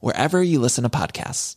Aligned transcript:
wherever 0.00 0.42
you 0.42 0.58
listen 0.58 0.84
to 0.84 0.90
podcasts. 0.90 1.56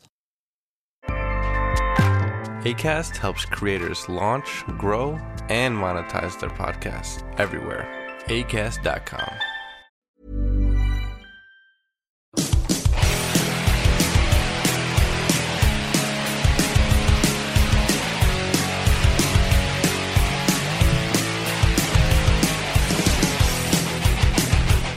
ACAST 2.66 3.18
helps 3.18 3.46
creators 3.46 4.10
launch, 4.10 4.64
grow, 4.80 5.20
and 5.50 5.76
monetize 5.78 6.40
their 6.40 6.50
podcasts 6.50 7.24
everywhere. 7.40 7.88
ACAST.com. 8.26 9.30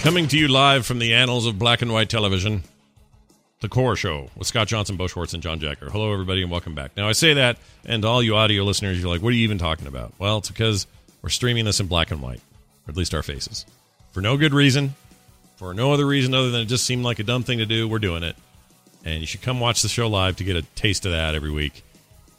Coming 0.08 0.26
to 0.28 0.38
you 0.38 0.48
live 0.48 0.86
from 0.86 1.00
the 1.00 1.12
annals 1.12 1.44
of 1.44 1.58
black 1.58 1.82
and 1.82 1.92
white 1.92 2.08
television, 2.08 2.62
The 3.60 3.68
Core 3.68 3.96
Show 3.96 4.30
with 4.36 4.46
Scott 4.46 4.68
Johnson, 4.68 4.96
Bo 4.96 5.08
Schwartz, 5.08 5.34
and 5.34 5.42
John 5.42 5.58
Jacker. 5.58 5.90
Hello, 5.90 6.12
everybody, 6.12 6.42
and 6.42 6.50
welcome 6.50 6.76
back. 6.76 6.96
Now, 6.96 7.08
I 7.08 7.12
say 7.12 7.34
that, 7.34 7.58
and 7.84 8.04
all 8.04 8.22
you 8.22 8.36
audio 8.36 8.62
listeners, 8.62 9.00
you're 9.00 9.10
like, 9.10 9.20
what 9.20 9.30
are 9.30 9.36
you 9.36 9.42
even 9.42 9.58
talking 9.58 9.88
about? 9.88 10.12
Well, 10.16 10.38
it's 10.38 10.48
because 10.48 10.86
we're 11.22 11.28
streaming 11.28 11.64
this 11.64 11.80
in 11.80 11.88
black 11.88 12.12
and 12.12 12.22
white, 12.22 12.40
or 12.86 12.90
at 12.90 12.96
least 12.96 13.14
our 13.14 13.22
faces. 13.24 13.66
For 14.12 14.20
no 14.20 14.36
good 14.36 14.54
reason, 14.54 14.94
for 15.56 15.74
no 15.74 15.92
other 15.92 16.06
reason 16.06 16.34
other 16.34 16.50
than 16.50 16.60
it 16.60 16.66
just 16.66 16.86
seemed 16.86 17.02
like 17.04 17.18
a 17.18 17.24
dumb 17.24 17.42
thing 17.42 17.58
to 17.58 17.66
do, 17.66 17.88
we're 17.88 17.98
doing 17.98 18.22
it. 18.22 18.36
And 19.04 19.20
you 19.20 19.26
should 19.26 19.42
come 19.42 19.58
watch 19.58 19.82
the 19.82 19.88
show 19.88 20.08
live 20.08 20.36
to 20.36 20.44
get 20.44 20.54
a 20.54 20.62
taste 20.76 21.04
of 21.04 21.10
that 21.10 21.34
every 21.34 21.50
week 21.50 21.82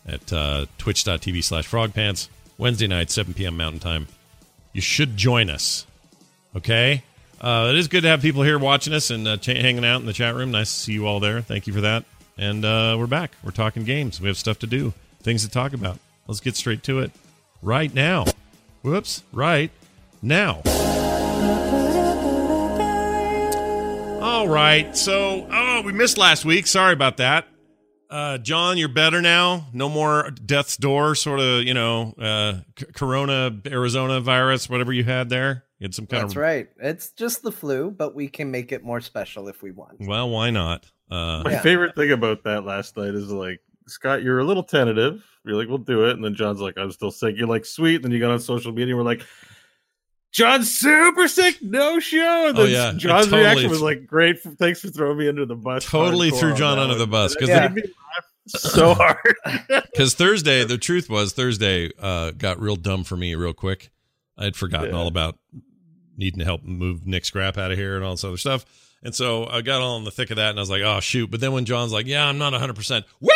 at 0.08 0.32
uh, 0.32 0.68
twitch.tv 0.78 1.44
slash 1.44 1.68
frogpants, 1.68 2.30
Wednesday 2.58 2.88
night, 2.88 3.12
7 3.12 3.34
p.m. 3.34 3.58
Mountain 3.58 3.82
Time. 3.82 4.08
You 4.72 4.80
should 4.80 5.18
join 5.18 5.50
us. 5.50 5.86
Okay? 6.56 7.04
Uh, 7.42 7.68
it 7.70 7.76
is 7.78 7.88
good 7.88 8.02
to 8.04 8.10
have 8.10 8.22
people 8.22 8.44
here 8.44 8.60
watching 8.60 8.94
us 8.94 9.10
and 9.12 9.28
uh, 9.28 9.38
ch- 9.38 9.46
hanging 9.48 9.86
out 9.86 10.02
in 10.02 10.06
the 10.06 10.14
chat 10.14 10.36
room. 10.36 10.52
Nice 10.52 10.74
to 10.74 10.80
see 10.80 10.94
you 10.94 11.08
all 11.08 11.20
there. 11.20 11.42
Thank 11.42 11.68
you 11.68 11.74
for 11.74 11.82
that. 11.82 12.04
And 12.38 12.66
uh, 12.66 12.96
we're 13.00 13.08
back. 13.08 13.32
We're 13.44 13.52
talking 13.52 13.84
games. 13.86 14.20
We 14.20 14.28
have 14.28 14.38
stuff 14.38 14.60
to 14.60 14.68
do, 14.68 14.94
things 15.22 15.44
to 15.46 15.50
talk 15.50 15.74
about. 15.74 16.00
Let's 16.28 16.42
get 16.42 16.56
straight 16.56 16.84
to 16.84 17.00
it 17.00 17.12
right 17.62 17.94
now. 17.94 18.26
Whoops. 18.82 19.24
Right 19.32 19.72
now. 20.22 20.62
All 24.22 24.48
right. 24.48 24.96
So, 24.96 25.48
oh, 25.50 25.82
we 25.86 25.94
missed 25.94 26.18
last 26.18 26.44
week. 26.46 26.68
Sorry 26.68 26.94
about 26.94 27.18
that. 27.18 27.48
Uh, 28.10 28.38
John, 28.38 28.78
you're 28.78 28.88
better 28.90 29.22
now. 29.22 29.68
No 29.72 29.88
more 29.88 30.32
death's 30.32 30.78
door, 30.78 31.14
sort 31.16 31.40
of, 31.40 31.64
you 31.64 31.74
know, 31.74 32.14
uh, 32.20 32.54
c- 32.78 32.86
Corona, 32.94 33.56
Arizona 33.68 34.20
virus, 34.20 34.70
whatever 34.70 34.92
you 34.92 35.04
had 35.04 35.30
there. 35.30 35.64
You 35.80 35.86
had 35.86 35.96
some 35.96 36.06
kind 36.08 36.24
That's 36.24 36.34
of. 36.34 36.38
right. 36.42 36.68
It's 36.82 37.12
just 37.12 37.42
the 37.42 37.52
flu, 37.52 37.90
but 37.90 38.14
we 38.14 38.28
can 38.28 38.52
make 38.52 38.72
it 38.72 38.84
more 38.84 39.00
special 39.02 39.48
if 39.48 39.62
we 39.62 39.72
want. 39.72 39.98
Well, 40.02 40.30
why 40.30 40.50
not? 40.50 40.92
Uh, 41.10 41.42
My 41.46 41.52
Yeah. 41.52 41.62
favorite 41.62 41.96
thing 41.96 42.12
about 42.12 42.44
that 42.44 42.66
last 42.66 42.98
night 42.98 43.16
is 43.16 43.32
like 43.32 43.62
Scott, 43.88 44.22
you're 44.22 44.40
a 44.40 44.44
little 44.44 44.62
tentative. 44.64 45.24
You're 45.46 45.56
like, 45.56 45.68
we'll 45.68 45.78
do 45.80 46.06
it, 46.06 46.12
and 46.12 46.24
then 46.24 46.36
John's 46.36 46.60
like, 46.62 46.78
I'm 46.78 46.92
still 46.92 47.10
sick. 47.12 47.36
You're 47.38 47.48
like, 47.48 47.66
sweet. 47.66 47.96
And 47.96 48.04
then 48.04 48.12
you 48.12 48.20
got 48.20 48.30
on 48.30 48.40
social 48.40 48.72
media, 48.72 48.94
and 48.94 48.98
we're 48.98 49.04
like, 49.10 49.24
John's 50.32 50.70
super 50.78 51.28
sick, 51.28 51.58
no 51.62 52.00
show. 52.00 52.50
And 52.50 52.60
Oh, 52.60 52.66
yeah. 52.66 52.94
John's 52.96 53.26
totally- 53.26 53.42
reaction 53.42 53.70
was 53.72 53.82
like, 53.82 54.06
great. 54.06 54.40
Thanks 54.42 54.82
for 54.82 54.90
throwing 54.90 55.18
me 55.18 55.28
under 55.28 55.46
the 55.46 55.56
bus. 55.56 55.86
Totally 55.86 56.30
threw 56.30 56.54
John 56.54 56.78
under 56.78 56.94
the 56.96 57.08
bus, 57.08 57.36
'cause 57.36 57.48
That 57.48 57.70
the- 57.70 57.76
made 57.76 57.86
me 57.86 57.92
laugh 58.16 58.26
so 58.62 58.94
hard. 59.00 59.36
Because 59.92 60.14
Thursday, 60.14 60.64
the 60.66 60.78
truth 60.78 61.10
was 61.10 61.34
Thursday 61.34 61.90
uh, 62.00 62.32
got 62.32 62.60
real 62.60 62.76
dumb 62.76 63.04
for 63.04 63.18
me 63.18 63.34
real 63.34 63.54
quick. 63.54 63.90
I 64.38 64.44
had 64.44 64.56
forgotten 64.56 64.92
Yeah. 64.92 64.98
all 64.98 65.08
about 65.08 65.40
needing 66.20 66.40
to 66.40 66.46
help 66.46 66.64
move 66.64 67.08
Nick 67.08 67.26
Scrap 67.26 67.58
out 67.58 67.72
of 67.72 67.78
here 67.78 67.96
and 67.96 68.06
all 68.06 68.12
this 68.12 68.24
other 68.24 68.38
stuff. 68.38 68.66
And 69.02 69.16
so 69.16 69.46
I 69.48 69.62
got 69.62 69.82
all 69.82 69.98
in 69.98 70.04
the 70.04 70.12
thick 70.12 70.30
of 70.30 70.36
that 70.36 70.50
and 70.52 70.60
I 70.60 70.62
was 70.62 70.70
like, 70.70 70.82
oh, 70.84 71.00
shoot. 71.00 71.32
But 71.32 71.40
then 71.40 71.54
when 71.54 71.66
John's 71.66 71.94
like, 71.94 72.06
yeah, 72.06 72.26
I'm 72.28 72.38
not 72.38 72.52
100%, 72.54 73.04
woo! 73.22 73.30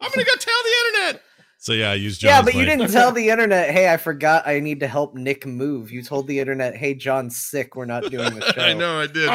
I'm 0.00 0.10
going 0.12 0.24
to 0.24 0.30
go 0.30 0.36
tell 0.36 0.54
the 0.62 0.98
internet. 0.98 1.22
So 1.60 1.72
yeah, 1.72 1.90
I 1.90 1.94
used 1.94 2.20
John's 2.20 2.30
yeah, 2.30 2.42
but 2.42 2.54
you 2.54 2.64
didn't 2.64 2.92
tell 2.92 3.10
the 3.10 3.30
internet, 3.30 3.70
hey, 3.70 3.92
I 3.92 3.96
forgot 3.96 4.46
I 4.46 4.60
need 4.60 4.78
to 4.80 4.86
help 4.86 5.14
Nick 5.16 5.44
move. 5.44 5.90
You 5.90 6.02
told 6.04 6.28
the 6.28 6.38
internet, 6.38 6.76
hey, 6.76 6.94
John's 6.94 7.36
sick. 7.36 7.74
We're 7.74 7.84
not 7.84 8.04
doing 8.10 8.32
the 8.34 8.40
show. 8.54 8.60
I 8.60 8.74
know 8.74 9.00
I 9.00 9.08
did 9.08 9.28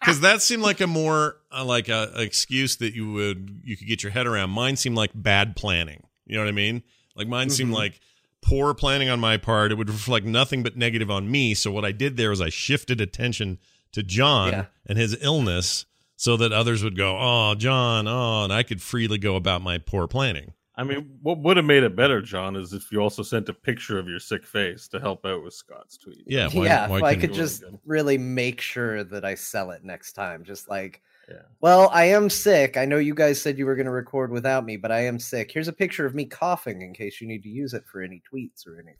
because 0.00 0.20
that 0.22 0.42
seemed 0.42 0.62
like 0.64 0.80
a 0.80 0.88
more 0.88 1.36
uh, 1.56 1.64
like 1.64 1.88
a, 1.88 2.10
a 2.16 2.22
excuse 2.22 2.76
that 2.78 2.94
you 2.94 3.12
would 3.12 3.60
you 3.62 3.76
could 3.76 3.86
get 3.86 4.02
your 4.02 4.10
head 4.10 4.26
around. 4.26 4.50
Mine 4.50 4.74
seemed 4.74 4.96
like 4.96 5.12
bad 5.14 5.54
planning. 5.54 6.02
You 6.26 6.34
know 6.36 6.42
what 6.42 6.48
I 6.48 6.52
mean? 6.52 6.82
Like 7.14 7.28
mine 7.28 7.48
seemed 7.48 7.70
Mhm. 7.70 7.76
like 7.76 8.00
poor 8.48 8.74
planning 8.74 9.08
on 9.08 9.20
my 9.20 9.36
part. 9.36 9.70
It 9.72 9.76
would 9.76 9.90
reflect 9.90 10.24
nothing 10.26 10.62
but 10.62 10.76
negative 10.76 11.10
on 11.10 11.30
me. 11.30 11.54
So 11.54 11.70
what 11.70 11.84
I 11.84 11.92
did 11.92 12.16
there 12.16 12.30
was 12.30 12.40
I 12.40 12.48
shifted 12.48 13.00
attention 13.00 13.58
to 13.92 14.02
John 14.02 14.52
Yeah. 14.52 14.64
and 14.86 14.96
his 14.98 15.16
illness, 15.20 15.84
so 16.16 16.36
that 16.38 16.52
others 16.52 16.82
would 16.82 16.96
go, 16.96 17.16
"Oh, 17.18 17.54
John," 17.54 18.06
oh, 18.08 18.44
and 18.44 18.52
I 18.52 18.62
could 18.62 18.82
freely 18.82 19.18
go 19.18 19.36
about 19.36 19.62
my 19.62 19.78
poor 19.78 20.06
planning. 20.08 20.52
I 20.76 20.84
mean, 20.84 21.18
what 21.22 21.38
would 21.40 21.56
have 21.56 21.66
made 21.66 21.82
it 21.82 21.96
better, 21.96 22.22
John, 22.22 22.54
is 22.54 22.72
if 22.72 22.92
you 22.92 23.00
also 23.00 23.22
sent 23.24 23.48
a 23.48 23.52
picture 23.52 23.98
of 23.98 24.08
your 24.08 24.20
sick 24.20 24.46
face 24.46 24.86
to 24.88 25.00
help 25.00 25.26
out 25.26 25.42
with 25.42 25.52
Scott's 25.54 25.98
tweet. 25.98 26.22
Yeah, 26.26 26.48
why, 26.52 26.64
yeah, 26.66 26.88
why 26.88 26.98
if 26.98 27.02
I 27.02 27.14
couldn't- 27.14 27.20
could 27.20 27.36
you- 27.36 27.42
just 27.42 27.64
really 27.84 28.16
make 28.16 28.60
sure 28.60 29.02
that 29.02 29.24
I 29.24 29.34
sell 29.34 29.72
it 29.72 29.82
next 29.84 30.12
time. 30.12 30.44
Just 30.44 30.68
like, 30.68 31.02
Yeah. 31.28 31.42
well, 31.60 31.90
I 31.92 32.04
am 32.06 32.30
sick. 32.30 32.76
I 32.76 32.84
know 32.86 32.98
you 32.98 33.14
guys 33.14 33.40
said 33.40 33.58
you 33.58 33.66
were 33.66 33.74
going 33.76 33.86
to 33.86 33.92
record 33.92 34.30
without 34.30 34.64
me, 34.64 34.76
but 34.78 34.90
I 34.90 35.00
am 35.04 35.18
sick. 35.18 35.50
Here's 35.52 35.68
a 35.68 35.72
picture 35.72 36.06
of 36.06 36.14
me 36.14 36.24
coughing 36.24 36.80
in 36.82 36.94
case 36.94 37.20
you 37.20 37.26
need 37.28 37.42
to 37.42 37.48
use 37.50 37.74
it 37.74 37.84
for 37.90 38.00
any 38.02 38.22
tweets 38.32 38.66
or 38.66 38.74
anything. 38.76 38.94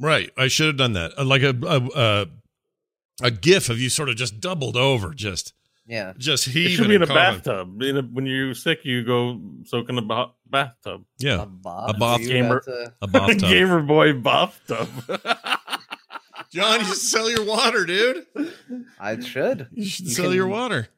Right. 0.00 0.30
I 0.36 0.48
should 0.48 0.66
have 0.66 0.76
done 0.76 0.94
that. 0.94 1.12
Uh, 1.16 1.24
Like 1.24 1.42
a 1.42 1.50
a, 1.66 1.88
a 1.94 2.26
a 3.22 3.30
gif 3.30 3.68
of 3.70 3.78
you 3.78 3.88
sort 3.90 4.08
of 4.08 4.16
just 4.16 4.40
doubled 4.40 4.76
over, 4.76 5.14
just 5.14 5.52
Yeah. 5.86 6.14
just 6.18 6.48
It 6.48 6.52
heaving. 6.52 6.76
should 6.76 6.88
be 6.88 6.94
in 6.96 7.02
a 7.02 7.06
coughing. 7.06 7.36
bathtub. 7.36 7.82
In 7.82 7.96
a, 7.96 8.02
when 8.02 8.26
you're 8.26 8.54
sick, 8.54 8.84
you 8.84 9.04
go 9.04 9.40
soak 9.64 9.88
in 9.88 9.98
a 9.98 10.02
ba- 10.02 10.32
bathtub. 10.50 11.04
Yeah, 11.18 11.42
A 11.42 11.46
bath. 11.46 11.90
A 11.90 11.94
bath 11.94 12.20
gamer. 12.22 12.54
got 12.56 12.64
to- 12.64 12.92
a 13.02 13.06
bathtub. 13.06 13.38
Gamer 13.50 13.82
boy 13.82 14.14
bathtub. 14.14 14.88
John, 16.50 16.80
you 16.80 16.86
should 16.86 16.96
sell 16.96 17.28
your 17.28 17.44
water, 17.44 17.84
dude. 17.84 18.26
I 18.98 19.20
should. 19.20 19.68
You 19.72 19.84
should 19.84 20.06
You 20.06 20.12
sell 20.12 20.34
your 20.34 20.46
water. 20.48 20.88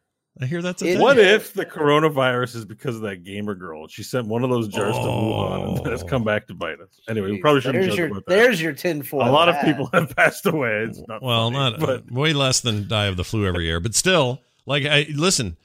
I 0.41 0.47
hear 0.47 0.63
that's 0.63 0.81
a 0.83 0.87
It- 0.93 0.99
What 0.99 1.19
if 1.19 1.53
the 1.53 1.67
coronavirus 1.67 2.57
is 2.57 2.65
because 2.65 2.97
of 2.97 3.03
that 3.03 3.25
gamer 3.25 3.55
girl? 3.55 3.87
She 3.89 4.03
sent 4.03 4.27
one 4.27 4.43
of 4.43 4.51
those 4.51 4.69
jars 4.69 4.95
to 4.95 5.01
Wuhan 5.03 5.79
and 5.85 5.87
it's 5.93 6.03
Oh. 6.03 6.07
come 6.07 6.25
back 6.25 6.47
to 6.49 6.55
bite 6.55 6.81
us. 6.81 6.99
Anyway, 7.09 7.33
we 7.33 7.39
probably 7.41 7.61
shouldn't 7.61 7.83
there's 7.83 7.93
joke 7.95 7.99
your 7.99 8.07
about 8.09 8.27
that. 8.27 8.35
there's 8.35 8.63
your 8.63 8.73
tinfoil. 8.73 9.29
a 9.29 9.31
lot 9.31 9.49
of 9.51 9.61
people 9.65 9.91
have 9.93 10.15
passed 10.17 10.47
away. 10.47 10.87
It's 10.89 11.03
not 11.07 11.23
well, 11.23 11.51
funny, 11.53 11.77
not 11.77 11.81
but 11.81 12.11
way 12.11 12.33
less 12.33 12.61
than 12.61 12.89
die 12.89 13.07
of 13.07 13.17
the 13.19 13.25
flu 13.25 13.47
every 13.47 13.65
year, 13.67 13.81
but 13.81 13.95
still, 13.95 14.41
like, 14.67 14.85
I 14.87 15.07
listen. 15.15 15.57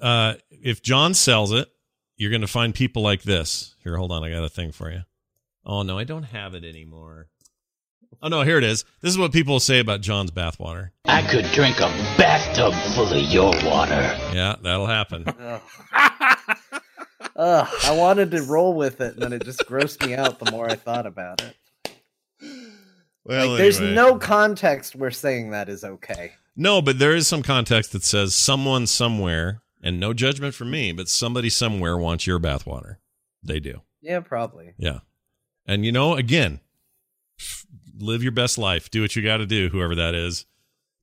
Uh, 0.00 0.34
if 0.50 0.82
John 0.82 1.14
sells 1.14 1.50
it, 1.52 1.68
you're 2.16 2.30
going 2.30 2.40
to 2.42 2.46
find 2.46 2.74
people 2.74 3.02
like 3.02 3.22
this. 3.22 3.74
Here, 3.82 3.96
hold 3.96 4.12
on, 4.12 4.22
I 4.24 4.30
got 4.30 4.44
a 4.44 4.48
thing 4.48 4.72
for 4.72 4.90
you. 4.90 5.02
Oh 5.64 5.82
no, 5.82 5.98
I 5.98 6.04
don't 6.04 6.22
have 6.24 6.54
it 6.54 6.64
anymore. 6.64 7.28
Oh 8.22 8.28
no, 8.28 8.42
here 8.42 8.58
it 8.58 8.64
is. 8.64 8.84
This 9.00 9.10
is 9.12 9.18
what 9.18 9.32
people 9.32 9.60
say 9.60 9.78
about 9.78 10.00
John's 10.00 10.30
bathwater. 10.30 10.90
I 11.04 11.22
could 11.22 11.44
drink 11.52 11.76
a 11.78 11.88
bathtub 12.18 12.74
full 12.94 13.12
of 13.12 13.22
your 13.32 13.52
water. 13.64 14.16
Yeah, 14.34 14.56
that'll 14.62 14.86
happen. 14.86 15.24
Ugh. 15.28 15.60
Ugh, 17.36 17.68
I 17.84 17.96
wanted 17.96 18.32
to 18.32 18.42
roll 18.42 18.74
with 18.74 19.00
it, 19.00 19.14
and 19.14 19.22
then 19.22 19.32
it 19.32 19.44
just 19.44 19.60
grossed 19.60 20.04
me 20.04 20.14
out 20.14 20.40
the 20.40 20.50
more 20.50 20.68
I 20.68 20.74
thought 20.74 21.06
about 21.06 21.40
it. 21.42 21.56
Well, 23.24 23.50
Like, 23.50 23.58
there's 23.58 23.78
anyway. 23.78 23.94
no 23.94 24.18
context 24.18 24.96
where 24.96 25.10
saying 25.12 25.50
that 25.50 25.68
is 25.68 25.84
okay. 25.84 26.32
No, 26.56 26.82
but 26.82 26.98
there 26.98 27.14
is 27.14 27.28
some 27.28 27.42
context 27.44 27.92
that 27.92 28.02
says 28.02 28.34
someone 28.34 28.86
somewhere, 28.88 29.62
and 29.82 30.00
no 30.00 30.12
judgment 30.12 30.54
from 30.54 30.70
me, 30.72 30.90
but 30.90 31.08
somebody 31.08 31.48
somewhere 31.50 31.96
wants 31.96 32.26
your 32.26 32.40
bathwater. 32.40 32.96
They 33.42 33.60
do. 33.60 33.82
Yeah, 34.00 34.20
probably. 34.20 34.74
Yeah. 34.76 35.00
And 35.66 35.84
you 35.84 35.92
know, 35.92 36.14
again, 36.14 36.54
f- 36.54 36.67
live 37.98 38.22
your 38.22 38.32
best 38.32 38.58
life. 38.58 38.90
Do 38.90 39.02
what 39.02 39.14
you 39.16 39.22
got 39.22 39.38
to 39.38 39.46
do, 39.46 39.68
whoever 39.68 39.94
that 39.96 40.14
is. 40.14 40.46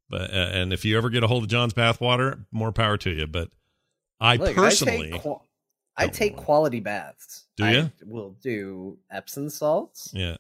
But 0.10 0.32
uh, 0.32 0.50
and 0.54 0.72
if 0.74 0.86
you 0.86 0.98
ever 0.98 1.10
get 1.10 1.24
a 1.24 1.28
hold 1.28 1.44
of 1.44 1.50
John's 1.50 1.74
bathwater, 1.74 2.46
more 2.52 2.72
power 2.72 2.98
to 2.98 3.10
you. 3.10 3.28
But 3.28 3.50
I 4.20 4.36
Look, 4.38 4.56
personally, 4.56 5.10
I 5.10 5.12
take, 5.14 5.22
qua- 5.22 5.42
I 5.98 6.08
take 6.08 6.36
quality 6.36 6.80
baths. 6.80 7.46
Do 7.58 7.66
I 7.66 7.72
ya? 7.72 7.88
will 8.06 8.36
do 8.42 8.98
Epsom 9.12 9.50
salts. 9.50 10.12
yeah, 10.14 10.38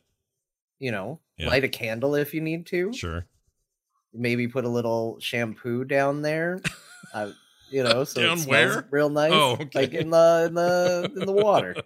You 0.79 0.91
know, 0.91 1.19
Yeah. 1.37 1.47
light 1.47 1.63
a 1.63 1.67
candle 1.69 2.15
if 2.15 2.33
you 2.33 2.41
need 2.41 2.65
to. 2.67 2.93
sure. 2.93 3.25
Maybe 4.13 4.47
put 4.47 4.63
a 4.65 4.69
little 4.69 5.17
shampoo 5.19 5.83
down 5.83 6.21
there. 6.21 6.61
uh, 7.13 7.31
you 7.69 7.83
know, 7.83 8.03
so 8.03 8.21
Down 8.21 8.37
it 8.37 8.41
smells 8.41 8.75
where? 8.75 8.87
real 8.91 9.09
nice. 9.09 9.31
Oh, 9.33 9.53
okay. 9.59 9.69
Like 9.73 9.93
in 9.93 10.09
the 10.11 10.45
in 10.47 10.53
the 10.53 11.11
in 11.19 11.25
the 11.25 11.31
water. 11.33 11.75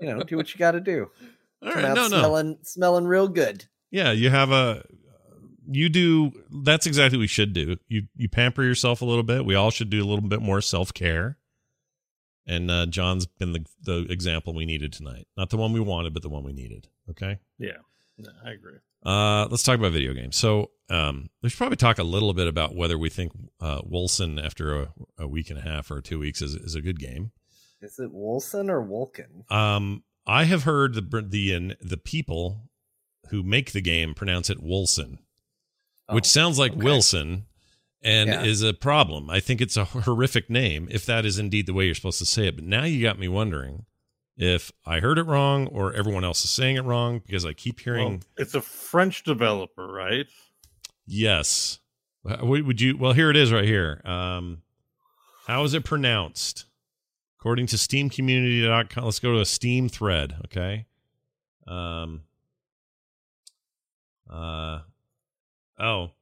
You 0.00 0.08
know, 0.08 0.22
do 0.24 0.36
what 0.36 0.52
you 0.52 0.58
got 0.58 0.72
to 0.72 0.80
do. 0.80 1.10
All 1.62 1.72
Come 1.72 1.82
right, 1.82 1.90
out 1.90 1.94
no, 1.96 2.02
no, 2.08 2.18
smelling 2.18 2.58
smelling 2.62 3.04
real 3.06 3.28
good. 3.28 3.66
yeah. 3.90 4.10
You 4.12 4.30
have 4.30 4.50
a, 4.50 4.84
you 5.70 5.88
do. 5.88 6.32
That's 6.64 6.86
exactly 6.86 7.18
what 7.18 7.22
we 7.22 7.26
should 7.28 7.52
do. 7.52 7.76
You 7.88 8.02
you 8.16 8.28
pamper 8.28 8.62
yourself 8.62 9.00
a 9.00 9.04
little 9.04 9.22
bit. 9.22 9.44
We 9.44 9.54
all 9.54 9.70
should 9.70 9.90
do 9.90 10.02
a 10.02 10.08
little 10.08 10.26
bit 10.28 10.42
more 10.42 10.60
self 10.60 10.92
care. 10.92 11.38
And 12.46 12.68
uh, 12.70 12.86
John's 12.86 13.26
been 13.26 13.52
the 13.52 13.64
the 13.82 14.06
example 14.10 14.52
we 14.54 14.66
needed 14.66 14.92
tonight. 14.92 15.28
Not 15.36 15.50
the 15.50 15.56
one 15.56 15.72
we 15.72 15.78
wanted, 15.80 16.12
but 16.12 16.22
the 16.22 16.28
one 16.28 16.42
we 16.42 16.52
needed. 16.52 16.88
Okay. 17.10 17.38
yeah, 17.58 17.72
yeah, 18.16 18.30
I 18.44 18.50
agree. 18.50 18.78
Uh, 19.04 19.46
let's 19.50 19.62
talk 19.62 19.78
about 19.78 19.92
video 19.92 20.12
games. 20.14 20.36
So, 20.36 20.70
um, 20.88 21.28
we 21.42 21.48
should 21.48 21.58
probably 21.58 21.76
talk 21.76 21.98
a 21.98 22.04
little 22.04 22.32
bit 22.34 22.46
about 22.46 22.74
whether 22.76 22.96
we 22.96 23.10
think 23.10 23.32
uh, 23.60 23.80
Wolson 23.82 24.44
after 24.44 24.80
a, 24.80 24.92
a 25.18 25.26
week 25.28 25.50
and 25.50 25.58
a 25.58 25.62
half 25.62 25.90
or 25.90 26.00
two 26.00 26.20
weeks 26.20 26.40
is, 26.40 26.54
is 26.54 26.76
a 26.76 26.80
good 26.80 27.00
game. 27.00 27.32
Is 27.80 27.98
it 27.98 28.12
Wolson 28.12 28.68
or 28.70 28.80
Wolken? 28.84 29.50
Um, 29.52 30.04
I 30.26 30.44
have 30.44 30.62
heard 30.64 30.94
the 30.94 31.00
the 31.22 31.76
the 31.80 31.96
people 31.96 32.68
who 33.30 33.42
make 33.42 33.72
the 33.72 33.80
game 33.80 34.14
pronounce 34.14 34.50
it 34.50 34.62
Wolson, 34.62 35.18
which 36.10 36.26
Oh, 36.26 36.28
sounds 36.28 36.58
like 36.58 36.72
okay. 36.72 36.82
Wilson, 36.82 37.46
and 38.02 38.28
Yeah. 38.28 38.42
is 38.42 38.62
a 38.62 38.72
problem. 38.74 39.30
I 39.30 39.40
think 39.40 39.60
it's 39.60 39.76
a 39.76 39.84
horrific 39.84 40.48
name 40.50 40.88
if 40.90 41.04
that 41.06 41.24
is 41.24 41.38
indeed 41.38 41.66
the 41.66 41.72
way 41.74 41.86
you're 41.86 41.94
supposed 41.94 42.18
to 42.18 42.26
say 42.26 42.46
it. 42.48 42.56
But 42.56 42.64
now 42.64 42.84
you 42.84 43.02
got 43.02 43.18
me 43.18 43.28
wondering 43.28 43.86
if 44.36 44.70
I 44.86 45.00
heard 45.00 45.18
it 45.18 45.24
wrong 45.24 45.66
or 45.68 45.92
everyone 45.92 46.24
else 46.24 46.44
is 46.44 46.50
saying 46.50 46.76
it 46.76 46.84
wrong 46.84 47.20
because 47.24 47.44
I 47.44 47.52
keep 47.52 47.80
hearing. 47.80 48.08
Well, 48.08 48.20
it's 48.36 48.54
a 48.54 48.60
French 48.60 49.24
developer, 49.24 49.86
right? 49.86 50.26
Yes. 51.06 51.80
Would 52.24 52.66
would 52.66 52.80
you? 52.80 52.96
Well, 52.96 53.12
here 53.14 53.30
it 53.30 53.36
is 53.36 53.50
right 53.52 53.64
here. 53.64 54.00
Um, 54.04 54.62
how 55.48 55.64
is 55.64 55.74
it 55.74 55.84
pronounced? 55.84 56.66
According 57.42 57.66
to 57.66 57.76
SteamCommunity.com, 57.76 59.04
let's 59.04 59.18
go 59.18 59.32
to 59.32 59.40
a 59.40 59.44
Steam 59.44 59.88
thread. 59.88 60.36
Okay. 60.44 60.86
Um. 61.66 62.20
Uh. 64.30 64.82
Oh, 65.76 66.12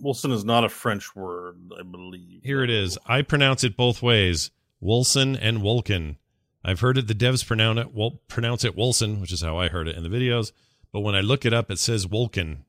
Wilson 0.00 0.32
is 0.32 0.44
not 0.44 0.64
a 0.64 0.68
French 0.68 1.14
word, 1.14 1.60
I 1.78 1.84
believe. 1.84 2.40
here 2.42 2.64
it 2.64 2.70
is. 2.70 2.98
I 3.06 3.22
pronounce 3.22 3.62
it 3.62 3.76
both 3.76 4.02
ways: 4.02 4.50
Wilson 4.80 5.36
and 5.36 5.58
Wolken. 5.58 6.16
I've 6.64 6.80
heard 6.80 6.98
it. 6.98 7.06
The 7.06 7.14
devs 7.14 7.46
pronounce 7.46 7.78
it. 7.78 7.94
Well, 7.94 8.20
pronounce 8.26 8.64
it 8.64 8.76
Wilson, 8.76 9.20
which 9.20 9.32
is 9.32 9.42
how 9.42 9.56
I 9.58 9.68
heard 9.68 9.86
it 9.86 9.96
in 9.96 10.02
the 10.02 10.08
videos. 10.08 10.50
But 10.92 11.02
when 11.02 11.14
I 11.14 11.20
look 11.20 11.44
it 11.46 11.52
up, 11.52 11.70
it 11.70 11.78
says 11.78 12.04
Wolken. 12.04 12.64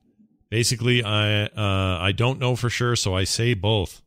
Basically, 0.48 1.02
I 1.02 1.46
uh, 1.46 1.98
I 2.00 2.12
don't 2.12 2.38
know 2.38 2.54
for 2.54 2.70
sure, 2.70 2.94
so 2.94 3.16
I 3.16 3.24
say 3.24 3.52
both. 3.54 4.00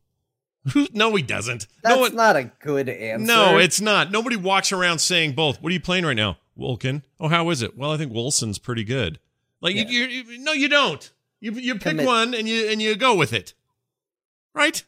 No, 0.92 1.14
he 1.14 1.22
doesn't. 1.22 1.66
That's 1.82 1.94
no, 1.96 2.00
one, 2.02 2.14
not 2.14 2.36
a 2.36 2.44
good 2.60 2.88
answer. 2.88 3.26
no, 3.26 3.58
it's 3.58 3.80
not. 3.80 4.10
Nobody 4.10 4.36
walks 4.36 4.72
around 4.72 4.98
saying 5.00 5.32
both. 5.32 5.60
What 5.62 5.70
are 5.70 5.74
you 5.74 5.80
playing 5.80 6.06
right 6.06 6.16
now, 6.16 6.38
Wolken? 6.58 7.02
Oh, 7.20 7.28
how 7.28 7.50
is 7.50 7.62
it? 7.62 7.76
Well, 7.76 7.90
I 7.92 7.96
think 7.96 8.12
Wilson's 8.12 8.58
pretty 8.58 8.84
good. 8.84 9.18
Like 9.60 9.74
Yeah. 9.76 9.84
you, 9.88 10.04
you, 10.04 10.38
no, 10.38 10.52
you 10.52 10.68
don't. 10.68 11.10
You 11.40 11.52
you 11.52 11.74
pick 11.74 11.82
Commit. 11.90 12.06
one 12.06 12.32
and 12.34 12.48
you 12.48 12.68
and 12.68 12.80
you 12.80 12.96
go 12.96 13.14
with 13.14 13.32
it, 13.32 13.52
right? 14.54 14.82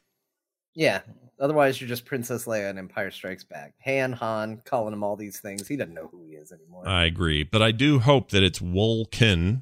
Yeah. 0.75 1.01
Otherwise, 1.39 1.79
you're 1.81 1.89
just 1.89 2.07
Princess 2.07 2.47
Leia 2.47 2.71
and 2.71 2.79
Empire 2.79 3.11
Strikes 3.11 3.45
Back. 3.45 3.75
Han, 3.85 4.13
Han, 4.13 4.63
calling 4.65 4.95
him 4.95 5.03
all 5.05 5.17
these 5.17 5.39
things. 5.39 5.69
He 5.69 5.77
doesn't 5.77 5.93
know 5.93 6.09
who 6.11 6.23
he 6.23 6.31
is 6.35 6.51
anymore. 6.51 6.89
I 6.89 7.05
agree, 7.05 7.43
but 7.43 7.61
I 7.61 7.73
do 7.73 7.99
hope 7.99 8.31
that 8.31 8.43
it's 8.43 8.59
Wolken, 8.61 9.61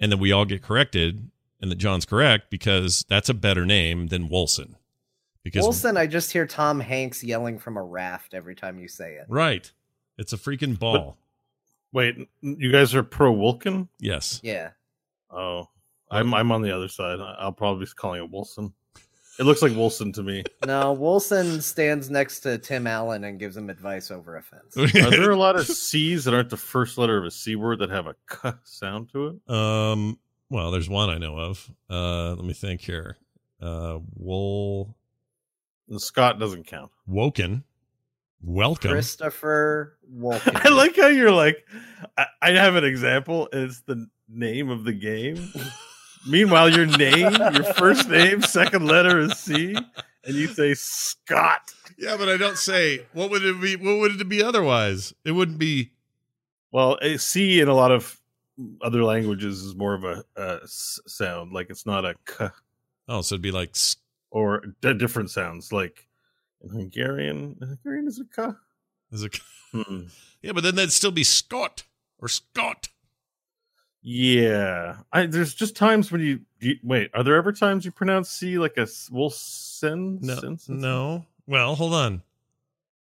and 0.00 0.10
that 0.10 0.16
we 0.18 0.32
all 0.32 0.44
get 0.44 0.60
corrected, 0.60 1.30
and 1.60 1.70
that 1.70 1.76
John's 1.76 2.04
correct 2.04 2.50
because 2.50 3.04
that's 3.08 3.28
a 3.28 3.34
better 3.34 3.64
name 3.64 4.08
than 4.08 4.28
Wolson. 4.28 4.74
Because 5.44 5.62
Wilson, 5.62 5.96
I 5.96 6.06
just 6.08 6.32
hear 6.32 6.46
Tom 6.46 6.80
Hanks 6.80 7.22
yelling 7.22 7.58
from 7.60 7.76
a 7.76 7.82
raft 7.82 8.34
every 8.34 8.56
time 8.56 8.78
you 8.80 8.88
say 8.88 9.12
it. 9.14 9.26
right, 9.28 9.70
it's 10.18 10.32
a 10.32 10.36
freaking 10.36 10.76
ball. 10.78 11.16
Wait, 11.92 12.16
you 12.40 12.72
guys 12.72 12.94
are 12.94 13.04
pro 13.04 13.30
Wilkin? 13.30 13.88
yes, 14.00 14.40
Yeah. 14.42 14.70
Oh, 15.30 15.68
I'm 16.10 16.32
I'm 16.34 16.50
on 16.52 16.62
the 16.62 16.74
other 16.74 16.88
side. 16.88 17.20
I- 17.20 17.36
I'll 17.40 17.52
probably 17.52 17.84
be 17.84 17.90
calling 17.94 18.22
it 18.24 18.30
Wilson. 18.30 18.72
It 19.38 19.42
looks 19.44 19.62
like 19.62 19.72
Wilson 19.72 20.12
to 20.12 20.22
me. 20.22 20.44
No, 20.66 20.92
Wilson 20.92 21.60
stands 21.60 22.08
next 22.08 22.40
to 22.40 22.56
Tim 22.56 22.86
Allen 22.86 23.24
and 23.24 23.38
gives 23.38 23.56
him 23.56 23.68
advice 23.68 24.10
over 24.10 24.36
a 24.36 24.42
fence. 24.42 24.76
Are 24.96 25.10
there 25.10 25.30
a 25.32 25.36
lot 25.36 25.56
of 25.56 25.66
C's 25.66 26.24
that 26.24 26.32
aren't 26.34 26.48
the 26.50 26.56
first 26.56 26.96
letter 26.96 27.18
of 27.18 27.24
a 27.24 27.30
C 27.30 27.54
word 27.54 27.80
that 27.80 27.90
have 27.90 28.06
a 28.06 28.14
k 28.30 28.52
sound 28.64 29.10
to 29.12 29.26
it? 29.46 29.50
um. 29.54 30.18
Well, 30.50 30.70
there's 30.70 30.88
one 30.88 31.10
I 31.10 31.18
know 31.18 31.36
of. 31.36 31.68
Uh, 31.90 32.30
let 32.34 32.44
me 32.44 32.52
think 32.54 32.80
here. 32.80 33.16
Uh, 33.60 33.98
Wol 34.14 34.94
And 35.88 36.00
Scott 36.00 36.38
doesn't 36.38 36.66
count. 36.66 36.90
Woken. 37.06 37.64
Welcome. 38.42 38.90
Christopher 38.90 39.96
Walken. 40.14 40.52
I 40.64 40.68
like 40.70 40.96
how 40.96 41.06
you're 41.08 41.30
like, 41.32 41.64
I, 42.16 42.26
I 42.42 42.50
have 42.52 42.76
an 42.76 42.84
example. 42.84 43.48
And 43.52 43.64
it's 43.64 43.80
the 43.82 44.06
name 44.28 44.70
of 44.70 44.84
the 44.84 44.92
game. 44.92 45.50
Meanwhile, 46.28 46.70
your 46.70 46.86
name, 46.86 47.32
your 47.34 47.64
first 47.74 48.08
name, 48.08 48.40
second 48.42 48.86
letter 48.86 49.18
is 49.20 49.36
C, 49.38 49.74
and 50.24 50.34
you 50.34 50.46
say 50.48 50.72
Scott. 50.72 51.74
Yeah, 51.98 52.16
but 52.16 52.30
I 52.30 52.38
don't 52.38 52.56
say 52.56 53.04
what 53.12 53.30
would 53.30 53.44
it 53.44 53.60
be. 53.60 53.76
What 53.76 53.98
would 54.00 54.18
it 54.18 54.28
be 54.28 54.42
otherwise? 54.42 55.12
It 55.26 55.32
wouldn't 55.32 55.58
be. 55.58 55.92
Well, 56.72 56.96
a 57.02 57.18
C 57.18 57.60
in 57.60 57.68
a 57.68 57.74
lot 57.74 57.92
of 57.92 58.18
other 58.80 59.04
languages 59.04 59.62
is 59.62 59.76
more 59.76 59.92
of 59.94 60.04
a, 60.04 60.24
a 60.36 60.60
s- 60.62 60.98
sound, 61.06 61.52
like 61.52 61.68
it's 61.68 61.84
not 61.84 62.06
a 62.06 62.14
k 62.26 62.48
Oh, 63.06 63.20
so 63.20 63.34
it'd 63.34 63.42
be 63.42 63.50
like 63.50 63.70
s- 63.74 63.96
or 64.34 64.62
d- 64.82 64.94
different 64.94 65.30
sounds. 65.30 65.72
Like 65.72 66.06
in 66.62 66.70
Hungarian, 66.70 67.56
Hungarian 67.60 68.06
is 68.08 68.18
a 68.20 68.24
k. 68.24 68.50
is 69.12 69.22
it? 69.22 69.38
Hmm. 69.72 70.04
Yeah, 70.42 70.52
but 70.52 70.62
then 70.62 70.74
that'd 70.76 70.92
still 70.92 71.10
be 71.10 71.24
Scott 71.24 71.84
or 72.18 72.28
Scott. 72.28 72.88
Yeah, 74.02 74.98
I 75.12 75.26
there's 75.26 75.54
just 75.54 75.74
times 75.76 76.12
when 76.12 76.20
you, 76.20 76.40
you 76.60 76.76
wait. 76.82 77.10
Are 77.14 77.22
there 77.22 77.36
ever 77.36 77.52
times 77.52 77.84
you 77.86 77.90
pronounce 77.90 78.28
C 78.30 78.58
like 78.58 78.76
a 78.76 78.82
s- 78.82 79.08
Wilson? 79.10 80.18
No, 80.20 80.34
Sin- 80.36 80.58
sin- 80.58 80.80
no. 80.80 81.24
Well, 81.46 81.74
hold 81.74 81.94
on. 81.94 82.22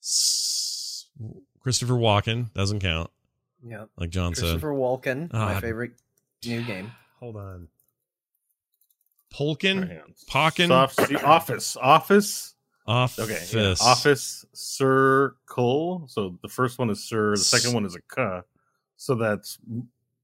S- 0.02 1.06
Christopher 1.60 1.94
Walken 1.94 2.52
doesn't 2.54 2.80
count, 2.80 3.10
yeah. 3.66 3.84
like 3.96 4.10
John 4.10 4.34
said. 4.34 4.42
Christopher 4.42 4.72
Walken, 4.72 5.30
Ah. 5.32 5.54
my 5.54 5.60
favorite 5.60 5.92
new 6.44 6.62
game. 6.62 6.90
Hold 7.20 7.36
on. 7.36 7.68
Polkin. 9.30 10.00
Pocken? 10.28 10.68
Soft 10.68 11.06
C, 11.06 11.16
office, 11.16 11.76
office. 11.76 12.54
office. 12.86 13.18
Okay, 13.30 13.44
yeah. 13.52 13.74
office 13.80 14.44
circle. 14.52 16.04
So 16.08 16.38
the 16.42 16.48
first 16.48 16.78
one 16.78 16.90
is 16.90 17.02
sir. 17.04 17.32
The 17.32 17.36
second 17.38 17.72
one 17.74 17.84
is 17.84 17.94
a 17.96 18.00
k. 18.14 18.40
So 18.96 19.14
that's 19.14 19.58